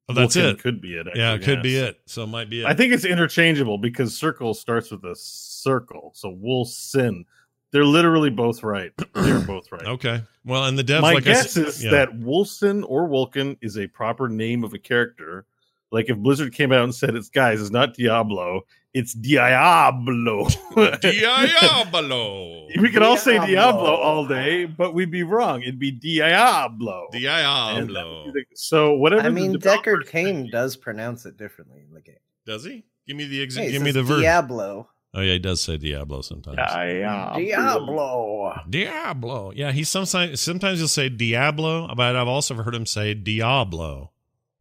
Oh, 0.08 0.12
that's 0.14 0.36
Wilkin 0.36 0.54
it. 0.54 0.60
Could 0.60 0.80
be 0.80 0.94
it. 0.94 1.06
yeah, 1.16 1.32
it 1.32 1.34
actually, 1.36 1.54
could 1.54 1.62
be 1.64 1.76
it. 1.76 2.00
So 2.06 2.22
it 2.22 2.28
might 2.28 2.48
be 2.48 2.60
it. 2.62 2.66
I 2.66 2.74
think 2.74 2.92
it's 2.92 3.04
interchangeable 3.04 3.76
because 3.78 4.16
circle 4.16 4.54
starts 4.54 4.92
with 4.92 5.02
a 5.04 5.16
circle. 5.16 6.12
So 6.14 6.30
Wilson, 6.30 7.24
They're 7.72 7.84
literally 7.84 8.30
both 8.30 8.62
right. 8.62 8.92
They're 9.14 9.40
both 9.40 9.72
right. 9.72 9.84
Okay. 9.84 10.22
Well, 10.44 10.64
and 10.66 10.78
the 10.78 10.84
devs. 10.84 11.00
My 11.00 11.14
like 11.14 11.24
I 11.24 11.32
guess 11.32 11.52
said- 11.52 11.66
is 11.66 11.82
yeah. 11.84 11.90
that 11.90 12.12
Wolfson 12.20 12.84
or 12.86 13.08
Vulcan 13.08 13.56
is 13.60 13.76
a 13.78 13.88
proper 13.88 14.28
name 14.28 14.62
of 14.62 14.74
a 14.74 14.78
character. 14.78 15.44
Like 15.90 16.08
if 16.08 16.16
Blizzard 16.18 16.52
came 16.52 16.70
out 16.72 16.84
and 16.84 16.94
said 16.94 17.16
it's 17.16 17.28
guys, 17.28 17.60
it's 17.60 17.70
not 17.70 17.94
Diablo, 17.94 18.62
it's 18.96 19.12
Diablo. 19.12 20.48
Diablo. 21.00 22.66
we 22.80 22.90
could 22.90 23.02
all 23.02 23.16
say 23.16 23.32
Diablo. 23.32 23.46
Diablo 23.46 23.94
all 23.96 24.26
day, 24.26 24.64
but 24.64 24.94
we'd 24.94 25.10
be 25.10 25.22
wrong. 25.22 25.62
It'd 25.62 25.78
be 25.78 25.90
Diablo. 25.90 27.08
And 27.12 27.22
that 27.22 27.84
would 27.84 27.88
Diablo. 27.92 28.32
the- 28.32 28.44
so 28.54 28.94
whatever. 28.96 29.22
I 29.26 29.30
mean, 29.30 29.52
developer 29.52 29.98
Deckard 29.98 30.08
Cain 30.08 30.50
does 30.50 30.76
pronounce 30.76 31.26
it 31.26 31.36
differently 31.36 31.82
in 31.86 31.92
the 31.94 32.00
game. 32.00 32.16
Does 32.46 32.64
he? 32.64 32.84
Give 33.06 33.16
me 33.16 33.26
the 33.26 33.42
ex- 33.42 33.56
Hey, 33.56 33.70
Give 33.72 33.82
me 33.82 33.90
the 33.92 34.02
verse. 34.02 34.20
Diablo. 34.22 34.88
Oh 35.14 35.20
yeah, 35.20 35.34
he 35.34 35.38
does 35.38 35.60
say 35.62 35.76
Diablo 35.78 36.20
sometimes. 36.22 36.56
Diablo. 36.56 37.38
Diablo. 37.38 38.54
Diablo. 38.68 39.52
Yeah, 39.54 39.72
he 39.72 39.84
sometimes 39.84 40.40
sometimes 40.40 40.78
he'll 40.78 40.88
say 40.88 41.08
Diablo, 41.08 41.94
but 41.94 42.16
I've 42.16 42.28
also 42.28 42.54
heard 42.54 42.74
him 42.74 42.86
say 42.86 43.14
Diablo. 43.14 44.10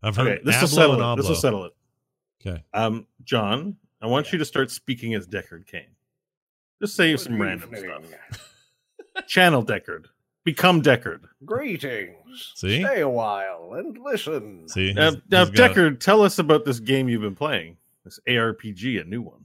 I've 0.01 0.15
heard 0.15 0.27
Okay, 0.27 0.42
this 0.46 0.62
will 0.62 0.68
settle 0.68 1.13
it. 1.13 1.15
This 1.18 1.27
will 1.27 1.36
settle 1.36 1.65
it. 1.65 1.74
Okay. 2.46 2.63
Um, 2.74 3.08
John, 3.24 3.77
I 4.06 4.08
want 4.08 4.32
you 4.32 4.38
to 4.38 4.46
start 4.46 4.70
speaking 4.70 5.16
as 5.16 5.26
Deckard 5.28 5.66
Cain. 5.66 5.88
Just 6.80 6.96
say 6.96 7.18
some 7.18 7.42
random 7.42 7.74
stuff. 7.76 8.04
Channel 9.28 9.66
Deckard. 9.66 10.06
Become 10.44 10.84
Deckard. 10.84 11.22
Greetings. 11.44 12.52
See? 12.54 12.84
Stay 12.84 13.02
a 13.02 13.10
while 13.10 13.74
and 13.74 13.98
listen. 13.98 14.68
See, 14.70 14.94
Now, 14.94 15.10
he's- 15.10 15.24
now 15.32 15.46
he's 15.48 15.58
got. 15.58 15.72
Deckard, 15.72 16.00
tell 16.00 16.22
us 16.22 16.38
about 16.38 16.66
this 16.66 16.80
game 16.80 17.10
you've 17.10 17.24
been 17.24 17.34
playing. 17.36 17.78
This 18.04 18.20
ARPG, 18.28 19.02
a 19.02 19.06
new 19.06 19.24
one. 19.24 19.44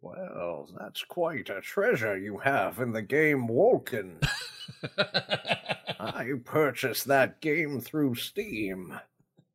Well, 0.00 0.70
that's 0.78 1.02
quite 1.04 1.50
a 1.50 1.60
treasure 1.60 2.16
you 2.16 2.38
have 2.38 2.78
in 2.80 2.92
the 2.92 3.02
game 3.02 3.46
Woken. 3.48 4.18
I 6.00 6.30
purchased 6.46 7.04
that 7.08 7.42
game 7.42 7.82
through 7.82 8.14
Steam 8.14 8.98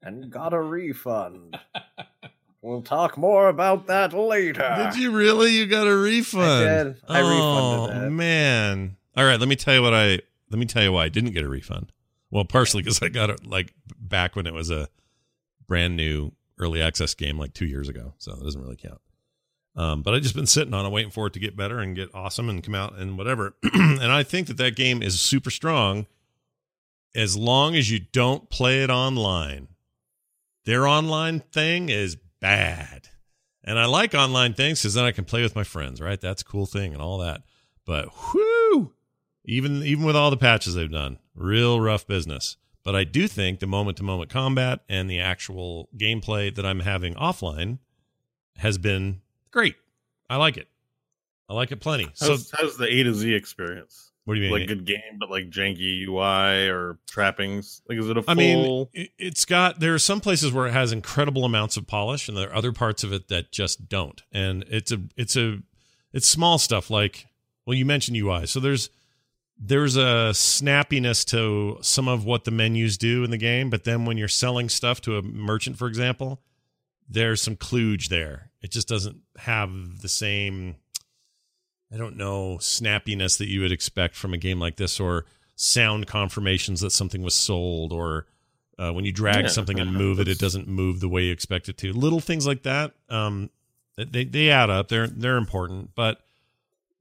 and 0.04 0.30
got 0.30 0.54
a 0.54 0.62
refund. 0.62 1.58
We'll 2.65 2.81
talk 2.81 3.15
more 3.15 3.48
about 3.48 3.86
that 3.86 4.12
later. 4.12 4.75
Did 4.75 5.00
you 5.00 5.12
really? 5.12 5.51
You 5.51 5.67
got 5.67 5.86
a 5.86 5.95
refund? 5.95 6.43
I 6.43 6.84
did. 6.84 6.95
I 7.07 7.22
oh, 7.22 7.84
refunded 7.86 8.07
it. 8.07 8.10
man. 8.10 8.98
All 9.15 9.24
right, 9.24 9.39
let 9.39 9.48
me 9.48 9.55
tell 9.55 9.75
you 9.75 9.84
what 9.84 9.93
I 9.93 10.19
let 10.50 10.57
me 10.57 10.65
tell 10.65 10.81
you 10.81 10.91
why 10.91 11.05
I 11.05 11.10
didn't 11.10 11.34
get 11.34 11.43
a 11.43 11.48
refund. 11.48 11.91
Well, 12.31 12.43
partially 12.43 12.81
because 12.81 13.03
I 13.03 13.10
got 13.10 13.29
it 13.29 13.45
like 13.45 13.72
back 14.00 14.36
when 14.36 14.48
it 14.48 14.53
was 14.55 14.72
a 14.72 14.89
brand 15.67 15.95
new 15.95 16.31
early 16.57 16.81
access 16.81 17.13
game 17.13 17.38
like 17.38 17.53
two 17.53 17.67
years 17.67 17.88
ago, 17.88 18.15
so 18.17 18.31
it 18.34 18.41
doesn't 18.43 18.60
really 18.60 18.77
count. 18.77 19.00
Um, 19.75 20.01
but 20.01 20.15
I 20.15 20.19
just 20.19 20.36
been 20.36 20.48
sitting 20.48 20.74
on 20.74 20.88
it, 20.88 20.89
waiting 20.89 21.12
for 21.12 21.27
it 21.27 21.34
to 21.34 21.39
get 21.39 21.55
better 21.55 21.77
and 21.81 21.95
get 21.95 22.15
awesome 22.15 22.50
and 22.50 22.63
come 22.63 22.74
out 22.74 22.98
and 22.98 23.15
whatever. 23.15 23.55
and 23.74 24.12
I 24.12 24.24
think 24.24 24.48
that 24.48 24.57
that 24.57 24.75
game 24.75 25.03
is 25.03 25.22
super 25.22 25.51
strong 25.51 26.07
as 27.13 27.38
long 27.38 27.75
as 27.75 27.91
you 27.91 28.00
don't 28.00 28.50
play 28.50 28.81
it 28.81 28.89
online. 28.89 29.67
Their 30.65 30.88
online 30.88 31.41
thing 31.41 31.89
is 31.89 32.17
bad. 32.46 33.10
And 33.64 33.80
I 33.80 33.86
like 33.86 34.14
online 34.14 34.54
things 34.54 34.82
because 34.82 34.94
then 34.94 35.06
I 35.06 35.12
can 35.12 35.25
play 35.25 35.42
with 35.42 35.56
my 35.56 35.64
friends, 35.64 36.00
right? 36.00 36.22
That's 36.22 36.44
a 36.44 36.46
cool 36.46 36.68
thing 36.68 36.94
and 36.94 37.02
all 37.02 37.18
that. 37.18 37.42
But 37.86 38.10
whoo, 38.34 38.94
even 39.46 39.82
even 39.82 40.06
with 40.06 40.16
all 40.16 40.30
the 40.30 40.38
patches 40.38 40.75
they've 40.75 40.92
done, 40.92 41.18
real 41.34 41.82
rough 41.82 42.06
business. 42.06 42.58
But 42.84 42.96
I 42.96 43.04
do 43.04 43.28
think 43.28 43.60
the 43.60 43.68
moment 43.68 43.98
to 43.98 44.04
moment 44.04 44.30
combat 44.30 44.82
and 44.88 45.10
the 45.10 45.20
actual 45.20 45.90
gameplay 45.98 46.54
that 46.54 46.66
I'm 46.66 46.82
having 46.82 47.16
offline 47.16 47.80
has 48.58 48.78
been 48.78 49.22
great. 49.50 49.75
I 50.30 50.36
like 50.36 50.58
it. 50.58 50.68
I 51.50 51.56
like 51.56 51.72
it 51.72 51.78
plenty. 51.78 52.10
So 52.14 52.30
How's, 52.30 52.52
how's 52.52 52.78
the 52.78 52.86
A 52.86 53.04
to 53.04 53.14
Z 53.14 53.34
experience? 53.34 54.04
What 54.25 54.34
do 54.36 54.39
you 54.41 54.50
mean? 54.50 54.60
Like 54.60 54.67
good 54.67 54.86
game, 54.86 55.17
but 55.20 55.29
like 55.32 55.50
janky 55.50 56.05
UI 56.08 56.67
or 56.67 56.98
trappings. 57.08 57.82
Like, 57.88 57.98
is 58.00 58.10
it 58.10 58.17
a 58.17 58.22
full? 58.24 58.32
I 58.32 58.34
mean, 58.36 58.88
it- 58.94 59.12
it's 59.17 59.46
got 59.46 59.79
there 59.79 59.94
are 59.94 60.00
some 60.00 60.20
places 60.20 60.51
where 60.51 60.67
it 60.67 60.74
has 60.74 60.91
incredible 60.91 61.46
amounts 61.46 61.77
of 61.77 61.88
polish, 61.88 62.27
and 62.27 62.36
there 62.38 62.50
are 62.50 62.55
other 62.55 62.72
parts 62.74 63.03
of 63.03 63.13
it 63.13 63.27
that 63.29 63.51
just 63.51 63.88
don't. 63.88 64.22
And 64.32 64.65
it's 64.70 64.91
a 64.91 65.01
it's 65.15 65.36
a 65.36 65.60
it's 66.12 66.27
small 66.27 66.58
stuff 66.58 66.89
like 66.89 67.25
well, 67.65 67.75
you 67.75 67.86
mentioned 67.86 68.17
UI, 68.17 68.46
so 68.46 68.60
there's 68.60 68.89
there's 69.58 69.96
a 69.96 70.32
snappiness 70.34 71.24
to 71.25 71.77
some 71.82 72.08
of 72.08 72.25
what 72.25 72.44
the 72.44 72.51
menus 72.51 72.98
do 72.98 73.24
in 73.24 73.32
the 73.32 73.38
game, 73.38 73.70
but 73.70 73.86
then 73.86 74.05
when 74.05 74.17
you're 74.17 74.27
selling 74.27 74.67
stuff 74.70 75.00
to 75.01 75.17
a 75.17 75.22
merchant, 75.22 75.77
for 75.77 75.88
example, 75.88 76.41
there's 77.08 77.41
some 77.41 77.55
kludge 77.55 78.10
there. 78.10 78.51
It 78.62 78.72
just 78.72 78.88
doesn't 78.88 79.22
have 79.38 80.01
the 80.01 80.10
same 80.10 80.75
I 81.96 81.98
don't 81.98 82.18
know, 82.18 82.58
snappiness 82.60 83.38
that 83.38 83.48
you 83.48 83.62
would 83.62 83.72
expect 83.72 84.16
from 84.16 84.34
a 84.34 84.38
game 84.38 84.60
like 84.60 84.75
this, 84.75 85.00
or 85.00 85.24
sound 85.56 86.08
confirmations 86.08 86.82
that 86.82 86.92
something 86.92 87.22
was 87.22 87.34
sold, 87.34 87.94
or 87.94 88.25
uh, 88.78 88.92
when 88.92 89.06
you 89.06 89.14
drag 89.14 89.46
Yeah, 89.46 89.50
something 89.52 89.80
and 89.80 89.94
move 89.98 90.20
it, 90.20 90.28
it 90.28 90.38
doesn't 90.38 90.68
move 90.68 91.00
the 91.00 91.08
way 91.08 91.24
you 91.24 91.32
expect 91.32 91.70
it 91.70 91.78
to. 91.78 91.94
Little 91.94 92.20
things 92.20 92.46
like 92.46 92.64
that, 92.64 92.94
um, 93.10 93.50
they 93.96 94.25
they 94.25 94.50
add 94.50 94.70
up. 94.70 94.90
They're 94.90 95.08
they're 95.08 95.38
important, 95.38 95.92
but 95.96 96.20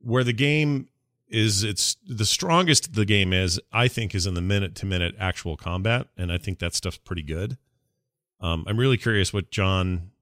where 0.01 0.23
the 0.23 0.33
game 0.33 0.89
is, 1.27 1.65
it's 1.65 1.97
the 2.07 2.27
strongest 2.27 2.95
the 2.95 3.05
game 3.05 3.33
is. 3.33 3.61
I 3.73 3.89
think 3.89 4.15
is 4.15 4.27
in 4.27 4.35
the 4.35 4.43
minute 4.43 4.77
to 4.77 4.87
minute 4.87 5.17
actual 5.19 5.57
combat, 5.57 6.07
and 6.17 6.31
I 6.31 6.39
think 6.39 6.61
that 6.61 6.73
stuff's 6.73 6.99
pretty 6.99 7.23
good. 7.25 7.59
Um, 8.41 8.65
I'm 8.69 8.79
really 8.79 8.99
curious 8.99 9.33
what 9.33 9.51
John 9.51 10.13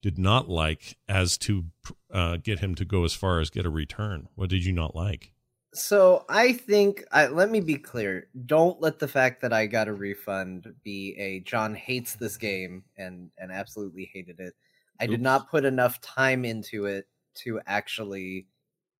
did 0.00 0.16
not 0.16 0.48
like 0.48 0.96
as 1.08 1.36
to 1.38 1.64
uh, 2.12 2.36
get 2.36 2.60
him 2.60 2.74
to 2.76 2.84
go 2.84 3.04
as 3.04 3.14
far 3.14 3.40
as 3.40 3.50
get 3.50 3.66
a 3.66 3.70
return. 3.70 4.28
What 4.34 4.50
did 4.50 4.64
you 4.64 4.72
not 4.72 4.94
like? 4.94 5.32
So 5.72 6.24
I 6.28 6.52
think 6.52 7.04
I, 7.12 7.28
let 7.28 7.50
me 7.50 7.60
be 7.60 7.76
clear. 7.76 8.26
Don't 8.46 8.80
let 8.80 8.98
the 8.98 9.06
fact 9.06 9.42
that 9.42 9.52
I 9.52 9.66
got 9.66 9.86
a 9.86 9.92
refund 9.92 10.74
be 10.82 11.14
a 11.16 11.40
John 11.40 11.74
hates 11.74 12.14
this 12.14 12.36
game 12.36 12.84
and 12.96 13.30
and 13.38 13.52
absolutely 13.52 14.10
hated 14.12 14.40
it. 14.40 14.54
I 14.98 15.06
did 15.06 15.22
not 15.22 15.50
put 15.50 15.64
enough 15.64 16.00
time 16.00 16.44
into 16.44 16.84
it 16.86 17.06
to 17.36 17.60
actually 17.66 18.46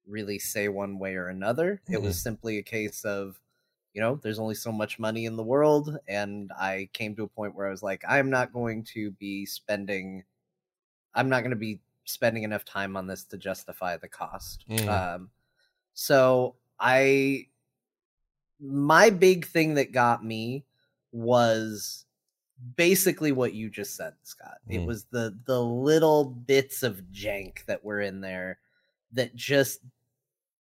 really 0.06 0.38
say 0.38 0.68
one 0.68 0.98
way 0.98 1.16
or 1.16 1.26
another. 1.28 1.82
It 1.88 2.00
was 2.00 2.22
simply 2.22 2.58
a 2.58 2.62
case 2.62 3.04
of 3.04 3.38
you 3.92 4.00
know, 4.00 4.20
there's 4.22 4.38
only 4.38 4.54
so 4.54 4.70
much 4.70 5.00
money 5.00 5.24
in 5.24 5.34
the 5.34 5.42
world 5.42 5.98
and 6.06 6.52
I 6.56 6.88
came 6.92 7.16
to 7.16 7.24
a 7.24 7.28
point 7.28 7.56
where 7.56 7.66
I 7.66 7.70
was 7.70 7.82
like 7.82 8.04
I'm 8.08 8.30
not 8.30 8.52
going 8.52 8.84
to 8.94 9.10
be 9.10 9.44
spending 9.46 10.22
I'm 11.12 11.28
not 11.28 11.40
going 11.40 11.50
to 11.50 11.56
be 11.56 11.80
spending 12.10 12.42
enough 12.42 12.64
time 12.64 12.96
on 12.96 13.06
this 13.06 13.24
to 13.24 13.36
justify 13.38 13.96
the 13.96 14.08
cost. 14.08 14.64
Mm. 14.68 14.88
Um 14.88 15.30
so 15.94 16.56
I 16.78 17.46
my 18.60 19.10
big 19.10 19.46
thing 19.46 19.74
that 19.74 19.92
got 19.92 20.24
me 20.24 20.64
was 21.12 22.04
basically 22.76 23.32
what 23.32 23.54
you 23.54 23.70
just 23.70 23.96
said, 23.96 24.12
Scott. 24.22 24.58
It 24.68 24.80
Mm. 24.80 24.86
was 24.86 25.04
the 25.04 25.38
the 25.46 25.62
little 25.62 26.24
bits 26.24 26.82
of 26.82 27.02
jank 27.12 27.64
that 27.66 27.84
were 27.84 28.00
in 28.00 28.20
there 28.20 28.58
that 29.12 29.34
just 29.34 29.80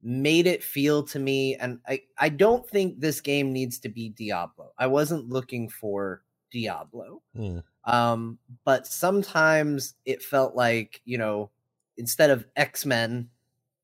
made 0.04 0.46
it 0.46 0.64
feel 0.64 1.02
to 1.04 1.18
me 1.20 1.56
and 1.56 1.80
I 1.88 2.02
I 2.18 2.30
don't 2.30 2.70
think 2.70 3.00
this 3.00 3.20
game 3.20 3.52
needs 3.52 3.80
to 3.80 3.90
be 3.90 4.10
Diablo. 4.10 4.74
I 4.78 4.88
wasn't 4.88 5.30
looking 5.30 5.70
for 5.70 6.24
Diablo. 6.52 7.22
Hmm. 7.36 7.60
Um, 7.88 8.38
but 8.66 8.86
sometimes 8.86 9.96
it 10.06 10.22
felt 10.22 10.56
like, 10.56 11.02
you 11.06 11.18
know, 11.18 11.50
instead 11.98 12.30
of 12.30 12.46
X 12.56 12.86
Men, 12.86 13.30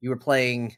you 0.01 0.09
were 0.09 0.17
playing 0.17 0.75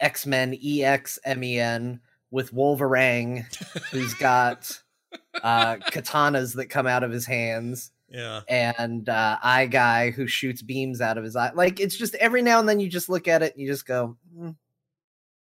X 0.00 0.24
Men 0.26 0.56
E 0.62 0.84
X 0.84 1.18
M 1.24 1.42
E 1.44 1.58
N 1.58 2.00
with 2.30 2.52
Wolverine, 2.52 3.46
who's 3.90 4.14
got 4.14 4.80
uh, 5.42 5.76
katanas 5.90 6.54
that 6.54 6.66
come 6.70 6.86
out 6.86 7.02
of 7.02 7.10
his 7.10 7.26
hands, 7.26 7.90
Yeah. 8.08 8.42
and 8.48 9.08
uh, 9.08 9.38
Eye 9.42 9.66
Guy 9.66 10.10
who 10.12 10.26
shoots 10.28 10.62
beams 10.62 11.00
out 11.00 11.18
of 11.18 11.24
his 11.24 11.34
eye. 11.34 11.50
Like 11.54 11.80
it's 11.80 11.96
just 11.96 12.14
every 12.14 12.42
now 12.42 12.60
and 12.60 12.68
then 12.68 12.78
you 12.80 12.88
just 12.88 13.08
look 13.08 13.26
at 13.26 13.42
it 13.42 13.54
and 13.54 13.60
you 13.60 13.66
just 13.66 13.86
go, 13.86 14.16
"Hmm, 14.36 14.50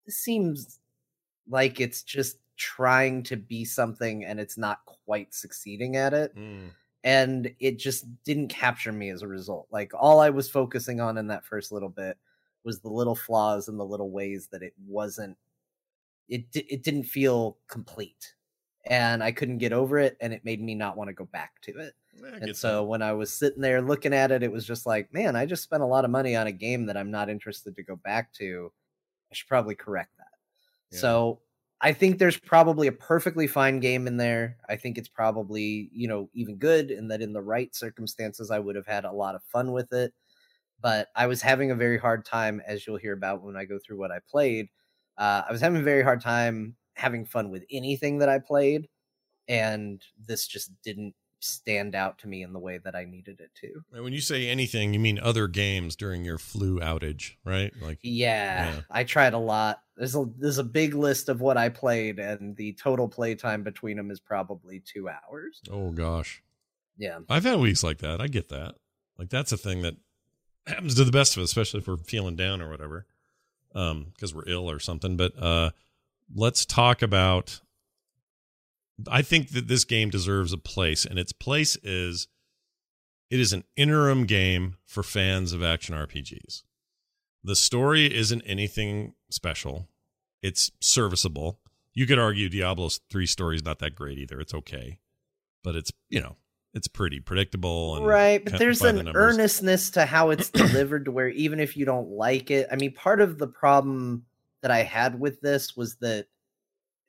"This 0.05 0.17
seems 0.17 0.79
like 1.49 1.79
it's 1.79 2.03
just 2.03 2.37
trying 2.57 3.23
to 3.23 3.37
be 3.37 3.63
something 3.63 4.25
and 4.25 4.39
it's 4.39 4.57
not 4.57 4.79
quite 4.85 5.33
succeeding 5.33 5.95
at 5.95 6.13
it." 6.13 6.33
Hmm. 6.35 6.67
And 7.03 7.53
it 7.59 7.79
just 7.79 8.05
didn't 8.23 8.49
capture 8.49 8.91
me 8.91 9.09
as 9.09 9.21
a 9.21 9.27
result. 9.27 9.67
Like 9.71 9.91
all 9.97 10.19
I 10.19 10.29
was 10.29 10.49
focusing 10.49 10.99
on 10.99 11.17
in 11.17 11.27
that 11.27 11.45
first 11.45 11.71
little 11.71 11.89
bit 11.89 12.17
was 12.63 12.79
the 12.79 12.89
little 12.89 13.15
flaws 13.15 13.67
and 13.67 13.79
the 13.79 13.85
little 13.85 14.11
ways 14.11 14.47
that 14.51 14.61
it 14.61 14.73
wasn't 14.85 15.37
it 16.29 16.45
it 16.53 16.83
didn't 16.83 17.03
feel 17.03 17.57
complete. 17.67 18.35
And 18.85 19.23
I 19.23 19.31
couldn't 19.31 19.59
get 19.59 19.73
over 19.73 19.99
it 19.99 20.17
and 20.21 20.33
it 20.33 20.45
made 20.45 20.61
me 20.61 20.73
not 20.75 20.97
want 20.97 21.07
to 21.09 21.13
go 21.13 21.25
back 21.25 21.61
to 21.61 21.77
it. 21.79 21.93
And 22.41 22.55
so 22.55 22.83
when 22.83 23.01
I 23.01 23.13
was 23.13 23.31
sitting 23.31 23.61
there 23.61 23.81
looking 23.81 24.13
at 24.13 24.31
it 24.31 24.43
it 24.43 24.51
was 24.51 24.65
just 24.65 24.85
like, 24.85 25.13
man, 25.13 25.35
I 25.35 25.45
just 25.45 25.63
spent 25.63 25.83
a 25.83 25.87
lot 25.87 26.05
of 26.05 26.11
money 26.11 26.35
on 26.35 26.47
a 26.47 26.51
game 26.51 26.85
that 26.85 26.97
I'm 26.97 27.11
not 27.11 27.29
interested 27.29 27.75
to 27.75 27.83
go 27.83 27.95
back 27.95 28.33
to. 28.33 28.71
I 29.31 29.35
should 29.35 29.47
probably 29.47 29.75
correct 29.75 30.11
that. 30.17 30.25
Yeah. 30.91 30.99
So 30.99 31.39
I 31.81 31.93
think 31.93 32.19
there's 32.19 32.37
probably 32.39 32.87
a 32.87 32.91
perfectly 32.91 33.47
fine 33.47 33.79
game 33.79 34.05
in 34.07 34.17
there. 34.17 34.57
I 34.69 34.75
think 34.75 34.97
it's 34.97 35.09
probably, 35.09 35.89
you 35.91 36.07
know, 36.07 36.29
even 36.33 36.57
good 36.57 36.91
and 36.91 37.09
that 37.11 37.21
in 37.21 37.33
the 37.33 37.41
right 37.41 37.73
circumstances 37.75 38.51
I 38.51 38.59
would 38.59 38.75
have 38.75 38.85
had 38.85 39.03
a 39.05 39.11
lot 39.11 39.35
of 39.35 39.43
fun 39.43 39.71
with 39.71 39.91
it. 39.93 40.13
But 40.81 41.09
I 41.15 41.27
was 41.27 41.41
having 41.41 41.71
a 41.71 41.75
very 41.75 41.97
hard 41.97 42.25
time 42.25 42.61
as 42.65 42.85
you'll 42.87 42.97
hear 42.97 43.13
about 43.13 43.43
when 43.43 43.55
I 43.57 43.65
go 43.65 43.79
through 43.79 43.99
what 43.99 44.11
I 44.11 44.19
played 44.29 44.69
uh, 45.17 45.43
I 45.47 45.51
was 45.51 45.61
having 45.61 45.81
a 45.81 45.83
very 45.83 46.03
hard 46.03 46.21
time 46.21 46.75
having 46.95 47.25
fun 47.25 47.51
with 47.51 47.63
anything 47.71 48.19
that 48.19 48.29
I 48.29 48.39
played, 48.39 48.87
and 49.47 50.01
this 50.19 50.47
just 50.47 50.71
didn't 50.83 51.15
stand 51.43 51.95
out 51.95 52.17
to 52.19 52.27
me 52.27 52.43
in 52.43 52.53
the 52.53 52.59
way 52.59 52.77
that 52.77 52.95
I 52.95 53.05
needed 53.05 53.39
it 53.39 53.51
to. 53.61 53.83
And 53.93 54.03
when 54.03 54.13
you 54.13 54.21
say 54.21 54.47
anything, 54.47 54.93
you 54.93 54.99
mean 54.99 55.19
other 55.19 55.47
games 55.47 55.95
during 55.95 56.23
your 56.23 56.37
flu 56.37 56.79
outage, 56.79 57.33
right? 57.43 57.73
Like 57.81 57.99
Yeah, 58.01 58.73
Yeah. 58.73 58.81
I 58.89 59.03
tried 59.03 59.33
a 59.33 59.39
lot. 59.39 59.81
There's 59.97 60.15
a 60.15 60.25
there's 60.37 60.57
a 60.57 60.63
big 60.63 60.93
list 60.93 61.29
of 61.29 61.41
what 61.41 61.57
I 61.57 61.69
played, 61.69 62.19
and 62.19 62.55
the 62.55 62.73
total 62.73 63.07
play 63.07 63.35
time 63.35 63.63
between 63.63 63.97
them 63.97 64.11
is 64.11 64.19
probably 64.19 64.79
two 64.79 65.09
hours. 65.09 65.61
oh 65.71 65.91
gosh. 65.91 66.41
Yeah, 66.97 67.19
I've 67.29 67.45
had 67.45 67.59
weeks 67.59 67.83
like 67.83 67.99
that. 67.99 68.21
I 68.21 68.27
get 68.27 68.49
that. 68.49 68.75
Like 69.17 69.29
that's 69.29 69.51
a 69.51 69.57
thing 69.57 69.81
that 69.81 69.95
happens 70.67 70.95
to 70.95 71.03
the 71.03 71.11
best 71.11 71.35
of 71.35 71.43
us, 71.43 71.49
especially 71.49 71.79
if 71.79 71.87
we're 71.87 71.97
feeling 71.97 72.35
down 72.35 72.61
or 72.61 72.69
whatever, 72.69 73.05
um, 73.73 74.07
because 74.13 74.33
we're 74.33 74.47
ill 74.47 74.69
or 74.69 74.79
something. 74.79 75.17
But 75.17 75.33
uh, 75.41 75.71
let's 76.35 76.65
talk 76.65 77.01
about. 77.01 77.61
I 79.09 79.21
think 79.21 79.49
that 79.49 79.67
this 79.67 79.85
game 79.85 80.09
deserves 80.09 80.53
a 80.53 80.57
place, 80.57 81.05
and 81.05 81.17
its 81.17 81.31
place 81.31 81.77
is 81.83 82.27
it 83.29 83.39
is 83.39 83.53
an 83.53 83.63
interim 83.75 84.25
game 84.25 84.75
for 84.85 85.03
fans 85.03 85.53
of 85.53 85.63
action 85.63 85.95
RPGs. 85.95 86.63
The 87.43 87.55
story 87.55 88.13
isn't 88.13 88.41
anything 88.45 89.13
special. 89.29 89.87
It's 90.41 90.71
serviceable. 90.79 91.59
You 91.93 92.05
could 92.05 92.19
argue 92.19 92.49
Diablo's 92.49 92.99
three 93.09 93.25
story 93.25 93.55
is 93.55 93.65
not 93.65 93.79
that 93.79 93.95
great 93.95 94.17
either. 94.17 94.39
It's 94.39 94.53
okay, 94.53 94.99
but 95.63 95.75
it's 95.75 95.91
you 96.09 96.21
know 96.21 96.37
it's 96.73 96.87
pretty 96.87 97.19
predictable 97.19 97.97
and 97.97 98.05
right. 98.05 98.43
But 98.43 98.59
there's 98.59 98.81
by 98.81 98.91
the 98.93 98.99
an 99.01 99.11
earnestness 99.15 99.91
to 99.91 100.05
how 100.05 100.29
it's 100.29 100.49
delivered, 100.51 101.05
to 101.05 101.11
where 101.11 101.29
even 101.29 101.59
if 101.59 101.75
you 101.75 101.85
don't 101.85 102.09
like 102.09 102.51
it, 102.51 102.67
I 102.71 102.75
mean, 102.75 102.93
part 102.93 103.21
of 103.21 103.37
the 103.37 103.47
problem 103.47 104.25
that 104.61 104.71
I 104.71 104.83
had 104.83 105.19
with 105.19 105.41
this 105.41 105.75
was 105.75 105.95
that 105.97 106.27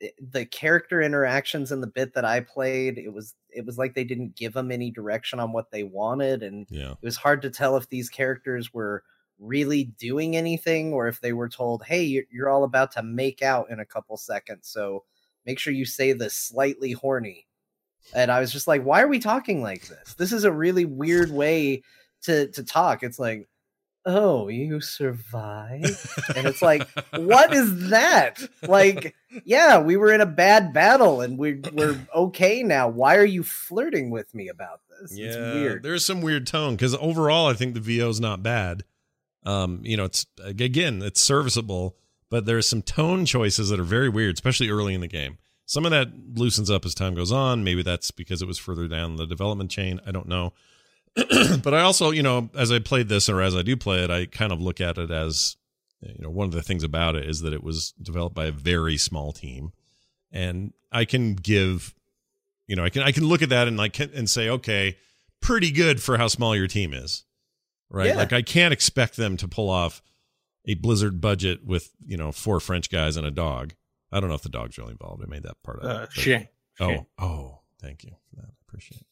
Eh, 0.03 0.09
the 0.19 0.45
character 0.45 1.01
interactions 1.01 1.71
in 1.71 1.81
the 1.81 1.87
bit 1.87 2.13
that 2.13 2.25
I 2.25 2.41
played, 2.41 2.97
it 2.99 3.13
was 3.13 3.35
it 3.49 3.65
was 3.65 3.77
like 3.79 3.95
they 3.95 4.03
didn't 4.03 4.35
give 4.35 4.53
them 4.53 4.71
any 4.71 4.91
direction 4.91 5.39
on 5.39 5.53
what 5.53 5.71
they 5.71 5.83
wanted, 5.83 6.43
and 6.43 6.67
Yeah. 6.69 6.91
it 6.93 7.05
was 7.05 7.17
hard 7.17 7.41
to 7.43 7.49
tell 7.51 7.77
if 7.77 7.89
these 7.89 8.09
characters 8.09 8.73
were 8.73 9.03
really 9.39 9.85
doing 9.85 10.35
anything 10.37 10.93
or 10.93 11.07
if 11.07 11.21
they 11.21 11.33
were 11.33 11.49
told, 11.49 11.83
"Hey, 11.85 12.03
you're, 12.03 12.23
you're 12.31 12.49
all 12.49 12.63
about 12.63 12.91
to 12.93 13.03
make 13.03 13.41
out 13.41 13.69
in 13.71 13.79
a 13.79 13.85
couple 13.85 14.17
seconds, 14.17 14.67
so 14.69 15.05
make 15.45 15.59
sure 15.59 15.73
you 15.73 15.85
say 15.85 16.13
the 16.13 16.29
slightly 16.29 16.91
horny." 16.93 17.47
And 18.13 18.31
I 18.31 18.39
was 18.39 18.51
just 18.51 18.67
like, 18.67 18.83
"Why 18.83 19.01
are 19.03 19.07
we 19.07 19.19
talking 19.19 19.61
like 19.61 19.87
this? 19.87 20.15
This 20.15 20.33
is 20.33 20.43
a 20.45 20.51
really 20.51 20.85
weird 20.85 21.31
way 21.31 21.83
to 22.23 22.47
to 22.51 22.63
talk." 22.63 23.03
It's 23.03 23.19
like, 23.19 23.47
"Oh, 24.05 24.47
you 24.47 24.81
survived," 24.81 26.07
and 26.35 26.47
it's 26.47 26.61
like, 26.61 26.87
"What 27.15 27.53
is 27.53 27.89
that?" 27.89 28.41
Like, 28.67 29.15
yeah, 29.45 29.79
we 29.79 29.97
were 29.97 30.11
in 30.13 30.21
a 30.21 30.25
bad 30.25 30.73
battle 30.73 31.21
and 31.21 31.37
we 31.37 31.61
we're 31.73 31.99
okay 32.15 32.63
now. 32.63 32.87
Why 32.89 33.15
are 33.17 33.25
you 33.25 33.43
flirting 33.43 34.09
with 34.09 34.33
me 34.33 34.47
about 34.49 34.81
this? 34.89 35.11
it's 35.11 35.35
Yeah, 35.35 35.53
weird. 35.53 35.83
there's 35.83 36.05
some 36.05 36.21
weird 36.21 36.47
tone 36.47 36.75
because 36.75 36.95
overall, 36.95 37.47
I 37.47 37.53
think 37.53 37.73
the 37.73 37.79
VO 37.79 38.09
is 38.09 38.19
not 38.19 38.43
bad. 38.43 38.83
Um, 39.45 39.81
you 39.83 39.97
know, 39.97 40.05
it's 40.05 40.25
again, 40.43 41.01
it's 41.01 41.21
serviceable, 41.21 41.97
but 42.29 42.45
there's 42.45 42.67
some 42.67 42.81
tone 42.81 43.25
choices 43.25 43.69
that 43.69 43.79
are 43.79 43.83
very 43.83 44.09
weird, 44.09 44.35
especially 44.35 44.69
early 44.69 44.93
in 44.93 45.01
the 45.01 45.07
game. 45.07 45.37
Some 45.65 45.85
of 45.85 45.91
that 45.91 46.09
loosens 46.35 46.69
up 46.69 46.85
as 46.85 46.93
time 46.93 47.15
goes 47.15 47.31
on. 47.31 47.63
Maybe 47.63 47.83
that's 47.83 48.11
because 48.11 48.41
it 48.41 48.47
was 48.47 48.59
further 48.59 48.87
down 48.87 49.15
the 49.15 49.25
development 49.25 49.71
chain. 49.71 49.99
I 50.05 50.11
don't 50.11 50.27
know. 50.27 50.53
but 51.63 51.73
I 51.73 51.81
also, 51.81 52.11
you 52.11 52.23
know, 52.23 52.49
as 52.55 52.71
I 52.71 52.79
played 52.79 53.07
this 53.09 53.29
or 53.29 53.41
as 53.41 53.55
I 53.55 53.61
do 53.61 53.77
play 53.77 54.03
it, 54.03 54.09
I 54.09 54.25
kind 54.25 54.51
of 54.51 54.61
look 54.61 54.81
at 54.81 54.97
it 54.97 55.11
as, 55.11 55.55
you 56.01 56.15
know, 56.23 56.29
one 56.29 56.45
of 56.47 56.53
the 56.53 56.61
things 56.61 56.83
about 56.83 57.15
it 57.15 57.27
is 57.29 57.41
that 57.41 57.53
it 57.53 57.63
was 57.63 57.91
developed 58.01 58.35
by 58.35 58.45
a 58.45 58.51
very 58.51 58.97
small 58.97 59.31
team, 59.31 59.71
and 60.31 60.73
I 60.91 61.05
can 61.05 61.35
give, 61.35 61.93
you 62.67 62.75
know, 62.75 62.83
I 62.83 62.89
can 62.89 63.03
I 63.03 63.11
can 63.11 63.25
look 63.25 63.41
at 63.41 63.49
that 63.49 63.67
and 63.67 63.77
like 63.77 63.99
and 63.99 64.29
say, 64.29 64.49
okay, 64.49 64.97
pretty 65.41 65.71
good 65.71 66.01
for 66.01 66.17
how 66.17 66.27
small 66.27 66.55
your 66.55 66.67
team 66.67 66.93
is, 66.93 67.23
right? 67.89 68.07
Yeah. 68.07 68.15
Like 68.15 68.33
I 68.33 68.41
can't 68.41 68.73
expect 68.73 69.15
them 69.15 69.37
to 69.37 69.47
pull 69.47 69.69
off 69.69 70.01
a 70.65 70.73
Blizzard 70.73 71.21
budget 71.21 71.63
with 71.65 71.91
you 72.05 72.17
know 72.17 72.31
four 72.31 72.59
French 72.59 72.89
guys 72.89 73.15
and 73.17 73.25
a 73.25 73.31
dog. 73.31 73.73
I 74.11 74.19
don't 74.19 74.29
know 74.29 74.35
if 74.35 74.43
the 74.43 74.49
dog's 74.49 74.77
really 74.77 74.91
involved. 74.91 75.23
I 75.23 75.29
made 75.29 75.43
that 75.43 75.61
part 75.63 75.79
of 75.79 75.83
it. 75.85 75.89
Uh, 75.91 75.99
but- 76.01 76.11
Shane. 76.13 76.47
Oh, 76.79 77.05
oh, 77.19 77.59
thank 77.79 78.03
you 78.03 78.11
for 78.29 78.37
that. 78.37 78.45
I 78.47 78.53
appreciate 78.67 79.01
it. 79.01 79.07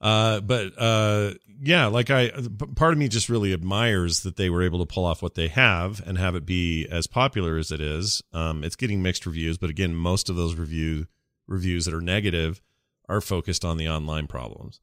Uh, 0.00 0.40
but 0.40 0.72
uh, 0.78 1.32
yeah, 1.60 1.86
like 1.86 2.10
I, 2.10 2.30
part 2.76 2.92
of 2.92 2.98
me 2.98 3.08
just 3.08 3.28
really 3.28 3.52
admires 3.52 4.22
that 4.22 4.36
they 4.36 4.48
were 4.48 4.62
able 4.62 4.78
to 4.78 4.86
pull 4.86 5.04
off 5.04 5.22
what 5.22 5.34
they 5.34 5.48
have 5.48 6.00
and 6.06 6.18
have 6.18 6.34
it 6.34 6.46
be 6.46 6.86
as 6.88 7.06
popular 7.06 7.56
as 7.56 7.72
it 7.72 7.80
is. 7.80 8.22
Um, 8.32 8.62
it's 8.62 8.76
getting 8.76 9.02
mixed 9.02 9.26
reviews, 9.26 9.58
but 9.58 9.70
again, 9.70 9.94
most 9.94 10.30
of 10.30 10.36
those 10.36 10.54
review 10.54 11.06
reviews 11.46 11.86
that 11.86 11.94
are 11.94 12.00
negative 12.00 12.60
are 13.08 13.20
focused 13.20 13.64
on 13.64 13.76
the 13.76 13.88
online 13.88 14.26
problems, 14.26 14.80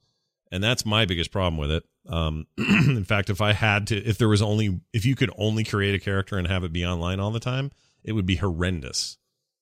and 0.52 0.64
that's 0.64 0.86
my 0.86 1.06
biggest 1.06 1.32
problem 1.32 1.58
with 1.58 1.72
it. 1.72 1.84
Um, 2.10 2.48
in 2.58 3.06
fact, 3.06 3.30
if 3.30 3.40
I 3.40 3.54
had 3.54 3.88
to, 3.88 3.98
if 3.98 4.18
there 4.18 4.28
was 4.28 4.42
only, 4.42 4.82
if 4.92 5.06
you 5.06 5.16
could 5.16 5.32
only 5.38 5.64
create 5.64 5.96
a 5.96 6.00
character 6.00 6.38
and 6.38 6.48
have 6.48 6.64
it 6.64 6.74
be 6.74 6.86
online 6.86 7.20
all 7.20 7.32
the 7.32 7.40
time, 7.40 7.72
it 8.04 8.12
would 8.12 8.26
be 8.26 8.36
horrendous 8.36 9.18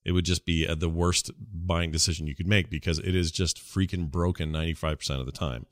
it 0.06 0.12
would 0.12 0.26
just 0.26 0.46
be 0.46 0.68
uh, 0.68 0.76
the 0.76 0.90
worst 0.90 1.32
buying 1.38 1.92
decision 1.92 2.28
you 2.28 2.36
could 2.36 2.48
make 2.48 2.70
because 2.70 3.00
it 3.00 3.16
is 3.16 3.32
just 3.32 3.58
freaking 3.58 4.10
broken 4.10 4.52
95% 4.52 5.20
of 5.20 5.26
the 5.26 5.32
time. 5.32 5.66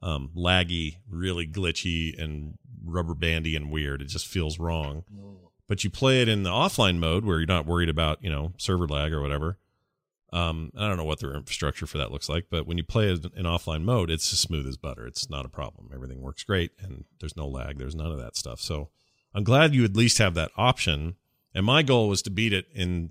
Um, 0.00 0.30
laggy 0.36 0.96
really 1.08 1.46
glitchy 1.46 2.20
and 2.20 2.58
rubber 2.84 3.14
bandy 3.14 3.54
and 3.54 3.70
weird. 3.70 4.02
It 4.02 4.06
just 4.08 4.26
feels 4.26 4.58
wrong. 4.58 5.04
But 5.68 5.84
you 5.84 5.90
play 5.90 6.20
it 6.20 6.28
in 6.28 6.42
the 6.42 6.50
offline 6.50 6.98
mode 6.98 7.24
where 7.24 7.38
you're 7.38 7.46
not 7.46 7.66
worried 7.66 7.88
about 7.88 8.22
you 8.22 8.30
know 8.30 8.52
server 8.58 8.86
lag 8.86 9.12
or 9.12 9.20
whatever. 9.22 9.58
Um, 10.32 10.72
i 10.78 10.88
don't 10.88 10.96
know 10.96 11.04
what 11.04 11.20
their 11.20 11.34
infrastructure 11.34 11.86
for 11.86 11.98
that 11.98 12.10
looks 12.10 12.26
like 12.26 12.46
but 12.50 12.66
when 12.66 12.78
you 12.78 12.84
play 12.84 13.12
it 13.12 13.22
in 13.36 13.44
offline 13.44 13.82
mode 13.82 14.10
it's 14.10 14.32
as 14.32 14.40
smooth 14.40 14.66
as 14.66 14.76
butter. 14.76 15.06
It's 15.06 15.28
not 15.28 15.44
a 15.44 15.50
problem. 15.50 15.90
Everything 15.92 16.20
works 16.22 16.42
great 16.42 16.72
and 16.80 17.04
there's 17.20 17.36
no 17.36 17.46
lag. 17.46 17.78
There's 17.78 17.94
none 17.94 18.10
of 18.10 18.18
that 18.18 18.36
stuff. 18.36 18.60
So 18.60 18.88
i'm 19.34 19.44
glad 19.44 19.74
you 19.74 19.84
at 19.84 19.96
least 19.96 20.18
have 20.18 20.34
that 20.34 20.50
option. 20.56 21.16
And 21.54 21.66
my 21.66 21.82
goal 21.82 22.08
was 22.08 22.22
to 22.22 22.30
beat 22.30 22.54
it 22.54 22.66
in 22.74 23.10